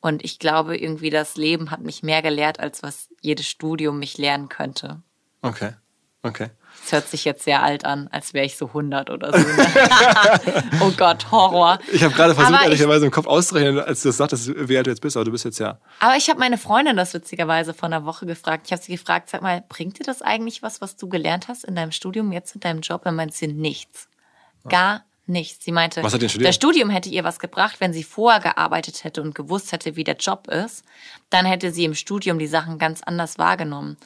Und 0.00 0.24
ich 0.24 0.38
glaube 0.38 0.76
irgendwie, 0.76 1.10
das 1.10 1.36
Leben 1.36 1.70
hat 1.70 1.80
mich 1.80 2.02
mehr 2.02 2.22
gelehrt, 2.22 2.60
als 2.60 2.82
was 2.82 3.08
jedes 3.20 3.46
Studium 3.46 3.98
mich 3.98 4.18
lernen 4.18 4.48
könnte. 4.48 5.02
Okay, 5.42 5.72
okay. 6.22 6.50
Das 6.82 6.92
hört 6.92 7.08
sich 7.08 7.24
jetzt 7.24 7.44
sehr 7.44 7.62
alt 7.62 7.84
an, 7.84 8.08
als 8.10 8.32
wäre 8.32 8.46
ich 8.46 8.56
so 8.56 8.68
100 8.68 9.10
oder 9.10 9.38
so. 9.38 9.38
oh 10.80 10.92
Gott, 10.96 11.30
Horror. 11.30 11.78
Ich 11.92 12.02
habe 12.02 12.14
gerade 12.14 12.34
versucht, 12.34 12.62
ehrlicherweise 12.62 13.04
im 13.04 13.10
Kopf 13.10 13.26
auszurechnen, 13.26 13.78
als 13.80 14.02
du 14.02 14.08
das 14.08 14.16
sagtest, 14.16 14.50
wie 14.68 14.76
alt 14.76 14.86
du 14.86 14.90
jetzt 14.90 15.00
bist, 15.00 15.16
aber 15.16 15.24
du 15.24 15.32
bist 15.32 15.44
jetzt 15.44 15.58
ja. 15.58 15.78
Aber 15.98 16.16
ich 16.16 16.28
habe 16.30 16.40
meine 16.40 16.58
Freundin 16.58 16.96
das 16.96 17.12
witzigerweise 17.12 17.74
vor 17.74 17.86
einer 17.86 18.04
Woche 18.04 18.26
gefragt. 18.26 18.66
Ich 18.66 18.72
habe 18.72 18.82
sie 18.82 18.92
gefragt, 18.92 19.28
sag 19.28 19.42
mal, 19.42 19.62
bringt 19.68 19.98
dir 19.98 20.04
das 20.04 20.22
eigentlich 20.22 20.62
was, 20.62 20.80
was 20.80 20.96
du 20.96 21.08
gelernt 21.08 21.48
hast 21.48 21.64
in 21.64 21.74
deinem 21.74 21.92
Studium, 21.92 22.32
jetzt 22.32 22.54
in 22.54 22.60
deinem 22.60 22.80
Job? 22.80 23.02
Dann 23.04 23.16
meint 23.16 23.34
sie 23.34 23.48
nichts. 23.48 24.08
Gar 24.68 25.04
nichts. 25.30 25.64
Sie 25.64 25.72
meinte, 25.72 26.02
was 26.02 26.12
hat 26.12 26.22
studiert? 26.22 26.48
das 26.48 26.56
Studium 26.56 26.90
hätte 26.90 27.08
ihr 27.08 27.24
was 27.24 27.38
gebracht, 27.38 27.76
wenn 27.80 27.92
sie 27.92 28.02
vorher 28.02 28.40
gearbeitet 28.40 29.04
hätte 29.04 29.22
und 29.22 29.34
gewusst 29.34 29.72
hätte, 29.72 29.96
wie 29.96 30.04
der 30.04 30.16
Job 30.16 30.48
ist. 30.48 30.84
Dann 31.30 31.46
hätte 31.46 31.72
sie 31.72 31.84
im 31.84 31.94
Studium 31.94 32.38
die 32.38 32.46
Sachen 32.46 32.78
ganz 32.78 33.02
anders 33.02 33.38
wahrgenommen. 33.38 33.96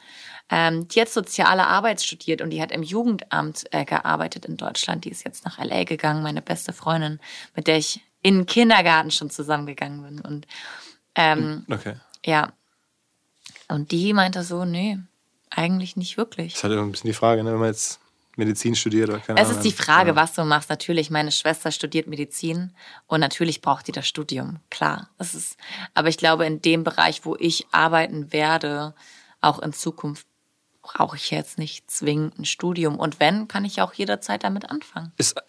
Ähm, 0.51 0.87
die 0.89 1.01
hat 1.01 1.09
soziale 1.09 1.67
Arbeit 1.67 2.03
studiert 2.03 2.43
und 2.43 2.51
die 2.51 2.61
hat 2.61 2.71
im 2.71 2.83
Jugendamt 2.83 3.65
äh, 3.73 3.85
gearbeitet 3.85 4.45
in 4.45 4.57
Deutschland. 4.57 5.05
Die 5.05 5.11
ist 5.11 5.25
jetzt 5.25 5.45
nach 5.45 5.59
LA 5.59 5.85
gegangen, 5.85 6.23
meine 6.23 6.43
beste 6.43 6.73
Freundin, 6.73 7.19
mit 7.57 7.67
der 7.67 7.79
ich 7.79 8.01
in 8.21 8.39
den 8.39 8.47
Kindergarten 8.47 9.11
schon 9.11 9.31
zusammengegangen 9.31 10.03
bin. 10.03 10.21
Und 10.21 10.47
ähm, 11.15 11.65
okay. 11.71 11.95
ja. 12.25 12.53
Und 13.69 13.91
die 13.91 14.13
meinte 14.13 14.43
so, 14.43 14.65
nee, 14.65 14.99
eigentlich 15.51 15.97
nicht 15.97 16.17
wirklich. 16.17 16.53
Das 16.53 16.59
ist 16.59 16.65
halt 16.65 16.79
ein 16.79 16.91
bisschen 16.91 17.09
die 17.09 17.15
Frage, 17.15 17.43
ne? 17.43 17.53
wenn 17.53 17.59
man 17.59 17.69
jetzt 17.69 18.01
Medizin 18.36 18.74
studiert 18.74 19.09
oder 19.09 19.19
keine 19.19 19.40
Es 19.40 19.51
ist 19.51 19.61
die 19.61 19.73
Frage, 19.73 20.11
ja. 20.11 20.16
was 20.16 20.35
du 20.35 20.44
machst. 20.44 20.70
Natürlich, 20.70 21.11
meine 21.11 21.32
Schwester 21.32 21.70
studiert 21.70 22.06
Medizin 22.06 22.73
und 23.06 23.20
natürlich 23.20 23.61
braucht 23.61 23.86
die 23.86 23.93
das 23.93 24.06
Studium. 24.06 24.61
Klar. 24.70 25.11
Das 25.19 25.35
ist, 25.35 25.56
aber 25.94 26.09
ich 26.09 26.16
glaube, 26.16 26.47
in 26.47 26.61
dem 26.61 26.85
Bereich, 26.85 27.24
wo 27.24 27.36
ich 27.39 27.66
arbeiten 27.73 28.32
werde, 28.32 28.94
auch 29.40 29.61
in 29.61 29.73
Zukunft 29.73 30.27
brauche 30.85 31.16
ich 31.16 31.31
jetzt 31.31 31.59
nicht 31.59 31.90
zwingend 31.90 32.39
ein 32.39 32.44
Studium. 32.44 32.98
Und 32.98 33.19
wenn, 33.19 33.48
kann 33.48 33.65
ich 33.65 33.81
auch 33.81 33.94
jederzeit 33.94 34.44
damit 34.44 34.70
anfangen. 34.70 35.12
Ist, 35.16 35.40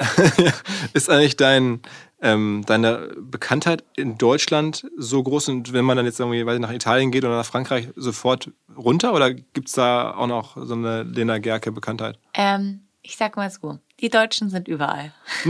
ist 0.93 1.09
eigentlich 1.09 1.37
dein, 1.37 1.81
ähm, 2.21 2.63
deine 2.65 3.11
Bekanntheit 3.19 3.83
in 3.95 4.17
Deutschland 4.17 4.87
so 4.97 5.21
groß 5.21 5.49
und 5.49 5.73
wenn 5.73 5.85
man 5.85 5.97
dann 5.97 6.05
jetzt 6.05 6.19
irgendwie 6.19 6.43
nach 6.59 6.71
Italien 6.71 7.11
geht 7.11 7.25
oder 7.25 7.35
nach 7.35 7.45
Frankreich 7.45 7.89
sofort 7.95 8.49
runter? 8.75 9.13
Oder 9.13 9.33
gibt 9.33 9.67
es 9.67 9.73
da 9.73 10.15
auch 10.15 10.27
noch 10.27 10.57
so 10.57 10.73
eine 10.73 11.03
Lena 11.03 11.37
Gerke-Bekanntheit? 11.37 12.17
Ähm, 12.33 12.87
ich 13.01 13.17
sag 13.17 13.35
mal 13.35 13.51
so, 13.51 13.77
die 13.99 14.09
Deutschen 14.09 14.49
sind 14.49 14.67
überall. 14.67 15.13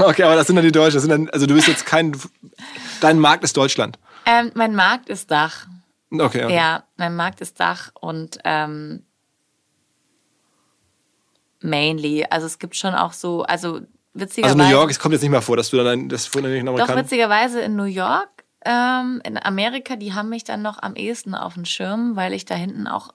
okay, 0.00 0.24
aber 0.24 0.36
das 0.36 0.46
sind 0.46 0.56
dann 0.56 0.64
die 0.64 0.72
Deutschen. 0.72 1.08
Dann, 1.08 1.30
also 1.30 1.46
du 1.46 1.54
bist 1.54 1.68
jetzt 1.68 1.86
kein. 1.86 2.16
Dein 3.00 3.18
Markt 3.18 3.44
ist 3.44 3.56
Deutschland. 3.56 3.98
Ähm, 4.26 4.50
mein 4.54 4.74
Markt 4.74 5.08
ist 5.08 5.30
Dach. 5.30 5.66
Okay, 6.10 6.44
okay. 6.44 6.54
Ja, 6.54 6.84
mein 6.96 7.16
Markt 7.16 7.40
ist 7.40 7.60
Dach 7.60 7.90
und 8.00 8.38
ähm, 8.44 9.04
mainly. 11.60 12.24
Also 12.28 12.46
es 12.46 12.58
gibt 12.58 12.76
schon 12.76 12.94
auch 12.94 13.12
so, 13.12 13.42
also 13.42 13.80
witzigerweise. 14.14 14.54
Also 14.54 14.70
New 14.70 14.78
York, 14.78 14.90
es 14.90 14.98
kommt 14.98 15.12
jetzt 15.12 15.22
nicht 15.22 15.30
mal 15.30 15.40
vor, 15.40 15.56
dass 15.56 15.70
du 15.70 15.76
dann 15.76 16.08
das 16.08 16.26
von 16.26 16.42
den 16.42 16.66
Doch 16.66 16.96
witzigerweise 16.96 17.60
in 17.60 17.76
New 17.76 17.84
York, 17.84 18.28
ähm, 18.64 19.20
in 19.24 19.38
Amerika, 19.38 19.96
die 19.96 20.14
haben 20.14 20.28
mich 20.28 20.44
dann 20.44 20.62
noch 20.62 20.82
am 20.82 20.94
ehesten 20.94 21.34
auf 21.34 21.54
dem 21.54 21.64
Schirm, 21.64 22.16
weil 22.16 22.32
ich 22.32 22.44
da 22.44 22.54
hinten 22.54 22.86
auch 22.86 23.14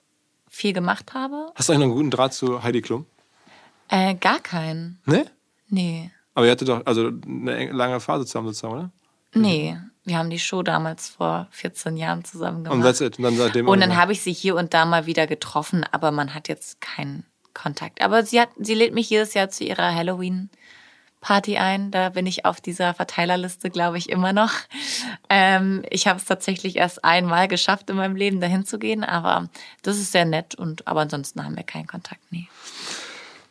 viel 0.49 0.73
gemacht 0.73 1.13
habe. 1.13 1.51
Hast 1.55 1.67
du 1.67 1.73
eigentlich 1.73 1.79
noch 1.79 1.85
einen 1.85 1.95
guten 1.95 2.11
Draht 2.11 2.33
zu 2.33 2.63
Heidi 2.63 2.81
Klum? 2.81 3.05
Äh, 3.89 4.15
gar 4.15 4.39
keinen. 4.39 4.99
Nee? 5.05 5.25
Nee. 5.67 6.11
Aber 6.33 6.45
ihr 6.45 6.51
hattet 6.51 6.69
doch 6.69 6.85
also 6.85 7.11
eine 7.27 7.71
lange 7.71 7.99
Phase 7.99 8.25
zusammen 8.25 8.47
sozusagen, 8.47 8.73
oder? 8.73 8.91
Nee, 9.35 9.77
wir 10.03 10.17
haben 10.17 10.29
die 10.29 10.39
Show 10.39 10.63
damals 10.63 11.09
vor 11.09 11.47
14 11.51 11.97
Jahren 11.97 12.23
zusammen 12.23 12.63
gemacht. 12.63 12.75
Und 12.75 12.83
that's 12.83 13.01
it. 13.01 13.17
Und 13.17 13.23
dann 13.23 13.37
seitdem. 13.37 13.67
Und 13.67 13.79
dann 13.81 13.95
habe 13.95 14.11
ich 14.11 14.21
sie 14.21 14.33
hier 14.33 14.55
und 14.55 14.73
da 14.73 14.85
mal 14.85 15.05
wieder 15.05 15.27
getroffen, 15.27 15.85
aber 15.91 16.11
man 16.11 16.33
hat 16.33 16.47
jetzt 16.47 16.81
keinen 16.81 17.25
Kontakt. 17.53 18.01
Aber 18.01 18.23
sie 18.23 18.39
hat, 18.39 18.49
sie 18.57 18.73
lädt 18.73 18.93
mich 18.93 19.09
jedes 19.09 19.33
Jahr 19.33 19.49
zu 19.49 19.63
ihrer 19.63 19.93
Halloween 19.93 20.49
Party 21.23 21.57
ein. 21.57 21.89
Da 21.89 22.09
bin 22.09 22.27
ich 22.27 22.45
auf 22.45 22.61
dieser 22.61 22.93
Verteilerliste, 22.93 23.69
glaube 23.69 23.97
ich, 23.97 24.09
immer 24.09 24.33
noch. 24.33 24.51
Ähm, 25.29 25.83
ich 25.89 26.05
habe 26.05 26.19
es 26.19 26.25
tatsächlich 26.25 26.75
erst 26.75 27.03
einmal 27.03 27.47
geschafft 27.47 27.89
in 27.89 27.95
meinem 27.95 28.15
Leben, 28.15 28.41
dahin 28.41 28.65
zu 28.65 28.77
gehen, 28.77 29.03
aber 29.03 29.49
das 29.81 29.97
ist 29.97 30.11
sehr 30.11 30.25
nett 30.25 30.53
und 30.53 30.87
aber 30.87 31.01
ansonsten 31.01 31.43
haben 31.43 31.55
wir 31.55 31.63
keinen 31.63 31.87
Kontakt, 31.87 32.31
nie. 32.31 32.47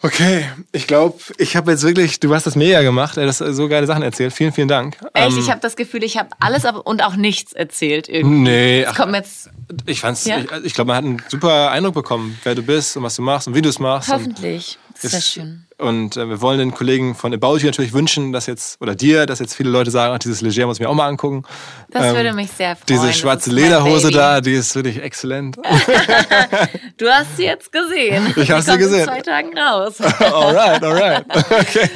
Okay, 0.04 0.48
ich 0.72 0.88
glaube, 0.88 1.18
ich 1.38 1.54
habe 1.56 1.70
jetzt 1.70 1.84
wirklich, 1.84 2.18
du 2.18 2.34
hast 2.34 2.44
das 2.44 2.56
mega 2.56 2.82
gemacht, 2.82 3.16
du 3.16 3.26
hast 3.26 3.38
so 3.38 3.68
geile 3.68 3.86
Sachen 3.86 4.02
erzählt. 4.02 4.32
Vielen, 4.32 4.52
vielen 4.52 4.66
Dank. 4.66 4.96
Echt, 5.14 5.32
ähm, 5.32 5.38
ich 5.38 5.48
habe 5.48 5.60
das 5.60 5.76
Gefühl, 5.76 6.02
ich 6.02 6.18
habe 6.18 6.30
alles 6.40 6.64
und 6.64 7.04
auch 7.04 7.14
nichts 7.14 7.52
erzählt 7.52 8.08
irgendwie. 8.08 8.50
Nee, 8.50 8.86
ach, 8.86 8.96
kommt 8.96 9.14
jetzt. 9.14 9.50
Ich 9.86 10.00
fand's, 10.00 10.24
ja? 10.24 10.38
ich, 10.38 10.50
ich 10.64 10.74
glaube, 10.74 10.88
man 10.88 10.96
hat 10.96 11.04
einen 11.04 11.22
super 11.28 11.70
Eindruck 11.70 11.94
bekommen, 11.94 12.36
wer 12.42 12.56
du 12.56 12.62
bist 12.62 12.96
und 12.96 13.04
was 13.04 13.14
du 13.14 13.22
machst 13.22 13.46
und 13.46 13.54
wie 13.54 13.62
du 13.62 13.68
es 13.68 13.78
machst. 13.78 14.12
Hoffentlich. 14.12 14.76
Das 15.02 15.12
ist 15.12 15.34
sehr 15.34 15.42
schön. 15.42 15.66
Und 15.78 16.16
äh, 16.16 16.28
wir 16.28 16.40
wollen 16.40 16.58
den 16.58 16.72
Kollegen 16.72 17.14
von 17.14 17.34
About 17.34 17.58
You 17.58 17.66
natürlich 17.66 17.92
wünschen, 17.92 18.32
dass 18.32 18.46
jetzt, 18.46 18.80
oder 18.80 18.94
dir, 18.94 19.26
dass 19.26 19.40
jetzt 19.40 19.54
viele 19.54 19.70
Leute 19.70 19.90
sagen, 19.90 20.14
ach, 20.14 20.18
dieses 20.18 20.40
Leger 20.40 20.66
muss 20.66 20.76
ich 20.76 20.80
mir 20.80 20.88
auch 20.88 20.94
mal 20.94 21.08
angucken. 21.08 21.42
Das 21.90 22.06
ähm, 22.06 22.14
würde 22.14 22.32
mich 22.32 22.50
sehr 22.52 22.76
freuen. 22.76 22.86
Diese 22.88 23.12
schwarze 23.12 23.50
Lederhose 23.50 24.10
da, 24.10 24.40
die 24.40 24.54
ist 24.54 24.74
wirklich 24.76 25.02
exzellent. 25.02 25.56
du 26.96 27.08
hast 27.08 27.36
sie 27.36 27.44
jetzt 27.44 27.72
gesehen. 27.72 28.32
Ich 28.36 28.50
habe 28.50 28.62
sie 28.62 28.78
gesehen. 28.78 29.00
In 29.00 29.06
zwei 29.06 29.20
Tagen 29.20 29.58
raus. 29.58 30.00
alright, 30.20 30.82
alright. 30.82 31.24
Okay. 31.36 31.90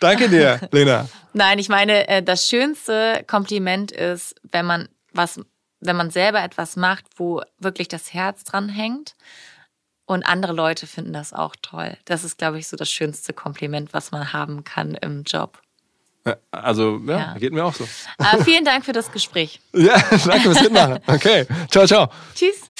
Danke 0.00 0.28
dir, 0.28 0.60
Lena. 0.72 1.06
Nein, 1.34 1.58
ich 1.58 1.68
meine, 1.68 2.08
äh, 2.08 2.22
das 2.22 2.48
schönste 2.48 3.24
Kompliment 3.26 3.92
ist, 3.92 4.34
wenn 4.50 4.64
man 4.64 4.88
was, 5.12 5.38
wenn 5.80 5.96
man 5.96 6.10
selber 6.10 6.42
etwas 6.42 6.76
macht, 6.76 7.04
wo 7.16 7.42
wirklich 7.58 7.88
das 7.88 8.14
Herz 8.14 8.44
dran 8.44 8.68
hängt. 8.68 9.14
Und 10.08 10.22
andere 10.22 10.54
Leute 10.54 10.86
finden 10.86 11.12
das 11.12 11.34
auch 11.34 11.54
toll. 11.60 11.98
Das 12.06 12.24
ist, 12.24 12.38
glaube 12.38 12.58
ich, 12.58 12.66
so 12.66 12.78
das 12.78 12.90
schönste 12.90 13.34
Kompliment, 13.34 13.92
was 13.92 14.10
man 14.10 14.32
haben 14.32 14.64
kann 14.64 14.94
im 14.94 15.22
Job. 15.24 15.60
Also, 16.50 16.98
ja, 17.06 17.18
ja. 17.18 17.34
geht 17.34 17.52
mir 17.52 17.62
auch 17.62 17.74
so. 17.74 17.84
Äh, 18.18 18.42
vielen 18.42 18.64
Dank 18.64 18.86
für 18.86 18.92
das 18.92 19.12
Gespräch. 19.12 19.60
ja, 19.74 19.98
danke 20.24 20.40
fürs 20.40 20.62
Mitmachen. 20.62 21.00
Okay, 21.06 21.46
ciao, 21.70 21.86
ciao. 21.86 22.08
Tschüss 22.34 22.70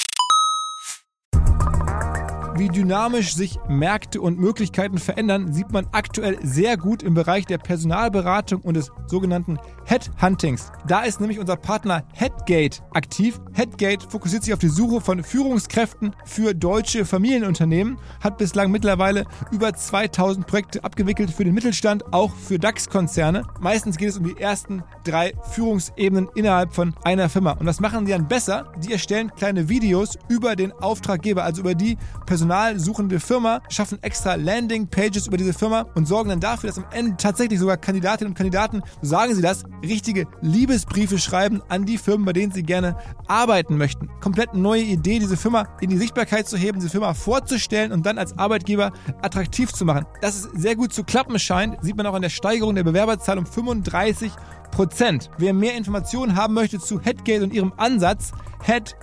wie 2.59 2.69
dynamisch 2.69 3.35
sich 3.35 3.59
Märkte 3.69 4.21
und 4.21 4.41
Möglichkeiten 4.41 4.99
verändern, 4.99 5.53
sieht 5.53 5.71
man 5.71 5.87
aktuell 5.93 6.39
sehr 6.43 6.77
gut 6.77 7.05
im 7.05 7.15
Bereich 7.15 7.47
der 7.47 7.59
Personalberatung 7.59 8.63
und 8.63 8.75
des 8.75 8.91
sogenannten 9.07 9.59
Headhuntings. 9.85 10.73
Da 10.87 11.03
ist 11.03 11.21
nämlich 11.21 11.39
unser 11.39 11.57
Partner 11.57 12.03
Headgate 12.15 12.83
aktiv. 12.93 13.41
Headgate 13.53 14.03
fokussiert 14.11 14.43
sich 14.43 14.53
auf 14.53 14.59
die 14.59 14.69
Suche 14.69 15.01
von 15.01 15.23
Führungskräften 15.23 16.17
für 16.25 16.53
deutsche 16.53 17.05
Familienunternehmen, 17.05 17.97
hat 18.21 18.39
bislang 18.39 18.73
mittlerweile 18.73 19.25
über 19.53 19.73
2000 19.73 20.47
Projekte 20.47 20.83
abgewickelt 20.83 21.31
für 21.31 21.45
den 21.45 21.55
Mittelstand, 21.55 22.13
auch 22.13 22.35
für 22.35 22.59
DAX-Konzerne. 22.59 23.45
Meistens 23.61 23.97
geht 23.97 24.09
es 24.09 24.19
um 24.19 24.25
die 24.25 24.41
ersten 24.41 24.83
drei 25.05 25.33
Führungsebenen 25.53 26.29
innerhalb 26.35 26.75
von 26.75 26.95
einer 27.05 27.29
Firma. 27.29 27.53
Und 27.53 27.67
was 27.67 27.79
machen 27.79 28.05
die 28.05 28.13
dann 28.13 28.27
besser? 28.27 28.73
Die 28.79 28.93
erstellen 28.93 29.31
kleine 29.37 29.69
Videos 29.69 30.19
über 30.29 30.57
den 30.57 30.73
Auftraggeber, 30.73 31.45
also 31.45 31.61
über 31.61 31.77
die 31.77 31.97
Personal 32.27 32.48
personalsuchende 32.49 33.21
Firma, 33.21 33.61
schaffen 33.69 33.99
extra 34.03 34.35
Landing-Pages 34.35 35.27
über 35.27 35.37
diese 35.37 35.53
Firma 35.53 35.87
und 35.95 36.09
sorgen 36.09 36.31
dann 36.31 36.41
dafür, 36.41 36.69
dass 36.69 36.79
am 36.79 36.87
Ende 36.93 37.17
tatsächlich 37.19 37.59
sogar 37.59 37.77
Kandidatinnen 37.77 38.33
und 38.33 38.37
Kandidaten, 38.37 38.83
so 39.03 39.09
sagen 39.09 39.35
sie 39.35 39.43
das, 39.43 39.65
richtige 39.83 40.27
Liebesbriefe 40.41 41.19
schreiben 41.19 41.63
an 41.69 41.85
die 41.85 41.99
Firmen, 41.99 42.25
bei 42.25 42.33
denen 42.33 42.53
sie 42.53 42.63
gerne 42.63 42.97
arbeiten 43.27 43.77
möchten. 43.77 44.09
Komplett 44.21 44.55
neue 44.55 44.83
Idee, 44.83 45.19
diese 45.19 45.37
Firma 45.37 45.69
in 45.81 45.91
die 45.91 45.99
Sichtbarkeit 45.99 46.49
zu 46.49 46.57
heben, 46.57 46.79
diese 46.79 46.91
Firma 46.91 47.13
vorzustellen 47.13 47.93
und 47.93 48.07
dann 48.07 48.19
als 48.19 48.39
Arbeitgeber 48.39 48.93
attraktiv 49.21 49.73
zu 49.73 49.85
machen. 49.85 50.07
Dass 50.23 50.37
es 50.37 50.49
sehr 50.55 50.75
gut 50.75 50.95
zu 50.95 51.05
klappen 51.05 51.39
scheint, 51.39 51.77
sieht 51.83 51.97
man 51.97 52.07
auch 52.07 52.15
an 52.15 52.23
der 52.23 52.31
Steigerung 52.31 52.75
der 52.75 52.85
Bewerberzahl 52.85 53.39
um 53.39 53.47
35 53.47 54.33
Prozent. 54.71 55.31
Wer 55.39 55.53
mehr 55.53 55.77
Informationen 55.77 56.35
haben 56.35 56.55
möchte 56.55 56.79
zu 56.79 57.01
Headgate 57.01 57.43
und 57.43 57.53
ihrem 57.53 57.73
Ansatz, 57.77 58.33
head 58.65 58.97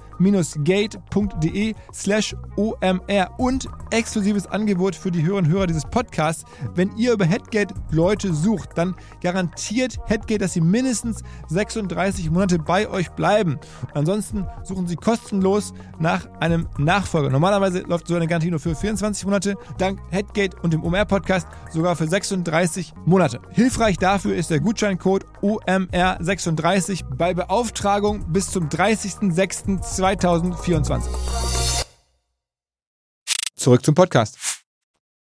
gate.de 0.63 1.73
slash 1.93 2.35
omr 2.55 3.29
und 3.37 3.67
exklusives 3.91 4.47
Angebot 4.47 4.95
für 4.95 5.11
die 5.11 5.23
Hörerinnen 5.23 5.51
und 5.51 5.57
Hörer 5.57 5.67
dieses 5.67 5.85
Podcasts. 5.85 6.45
Wenn 6.73 6.95
ihr 6.97 7.13
über 7.13 7.25
Headgate 7.25 7.73
Leute 7.91 8.33
sucht, 8.33 8.69
dann 8.75 8.95
garantiert 9.21 9.97
Headgate, 10.05 10.39
dass 10.39 10.53
sie 10.53 10.61
mindestens 10.61 11.23
36 11.47 12.31
Monate 12.31 12.59
bei 12.59 12.89
euch 12.89 13.09
bleiben. 13.11 13.59
Ansonsten 13.93 14.45
suchen 14.63 14.87
sie 14.87 14.95
kostenlos 14.95 15.73
nach 15.99 16.27
einem 16.39 16.67
Nachfolger. 16.77 17.29
Normalerweise 17.29 17.81
läuft 17.81 18.07
so 18.07 18.15
eine 18.15 18.27
Garantie 18.27 18.51
nur 18.51 18.59
für 18.59 18.75
24 18.75 19.25
Monate, 19.25 19.55
dank 19.77 19.99
Headgate 20.11 20.55
und 20.61 20.73
dem 20.73 20.83
OMR-Podcast 20.83 21.47
sogar 21.71 21.95
für 21.95 22.07
36 22.07 22.93
Monate. 23.05 23.39
Hilfreich 23.51 23.97
dafür 23.97 24.35
ist 24.35 24.49
der 24.49 24.59
Gutscheincode 24.59 25.25
OMR36 25.41 27.03
bei 27.15 27.33
Beauftragung 27.33 28.31
bis 28.31 28.49
zum 28.49 28.69
30.06.2020. 28.69 30.04
2024. 30.05 31.11
Zurück 33.55 33.83
zum 33.83 33.95
Podcast. 33.95 34.54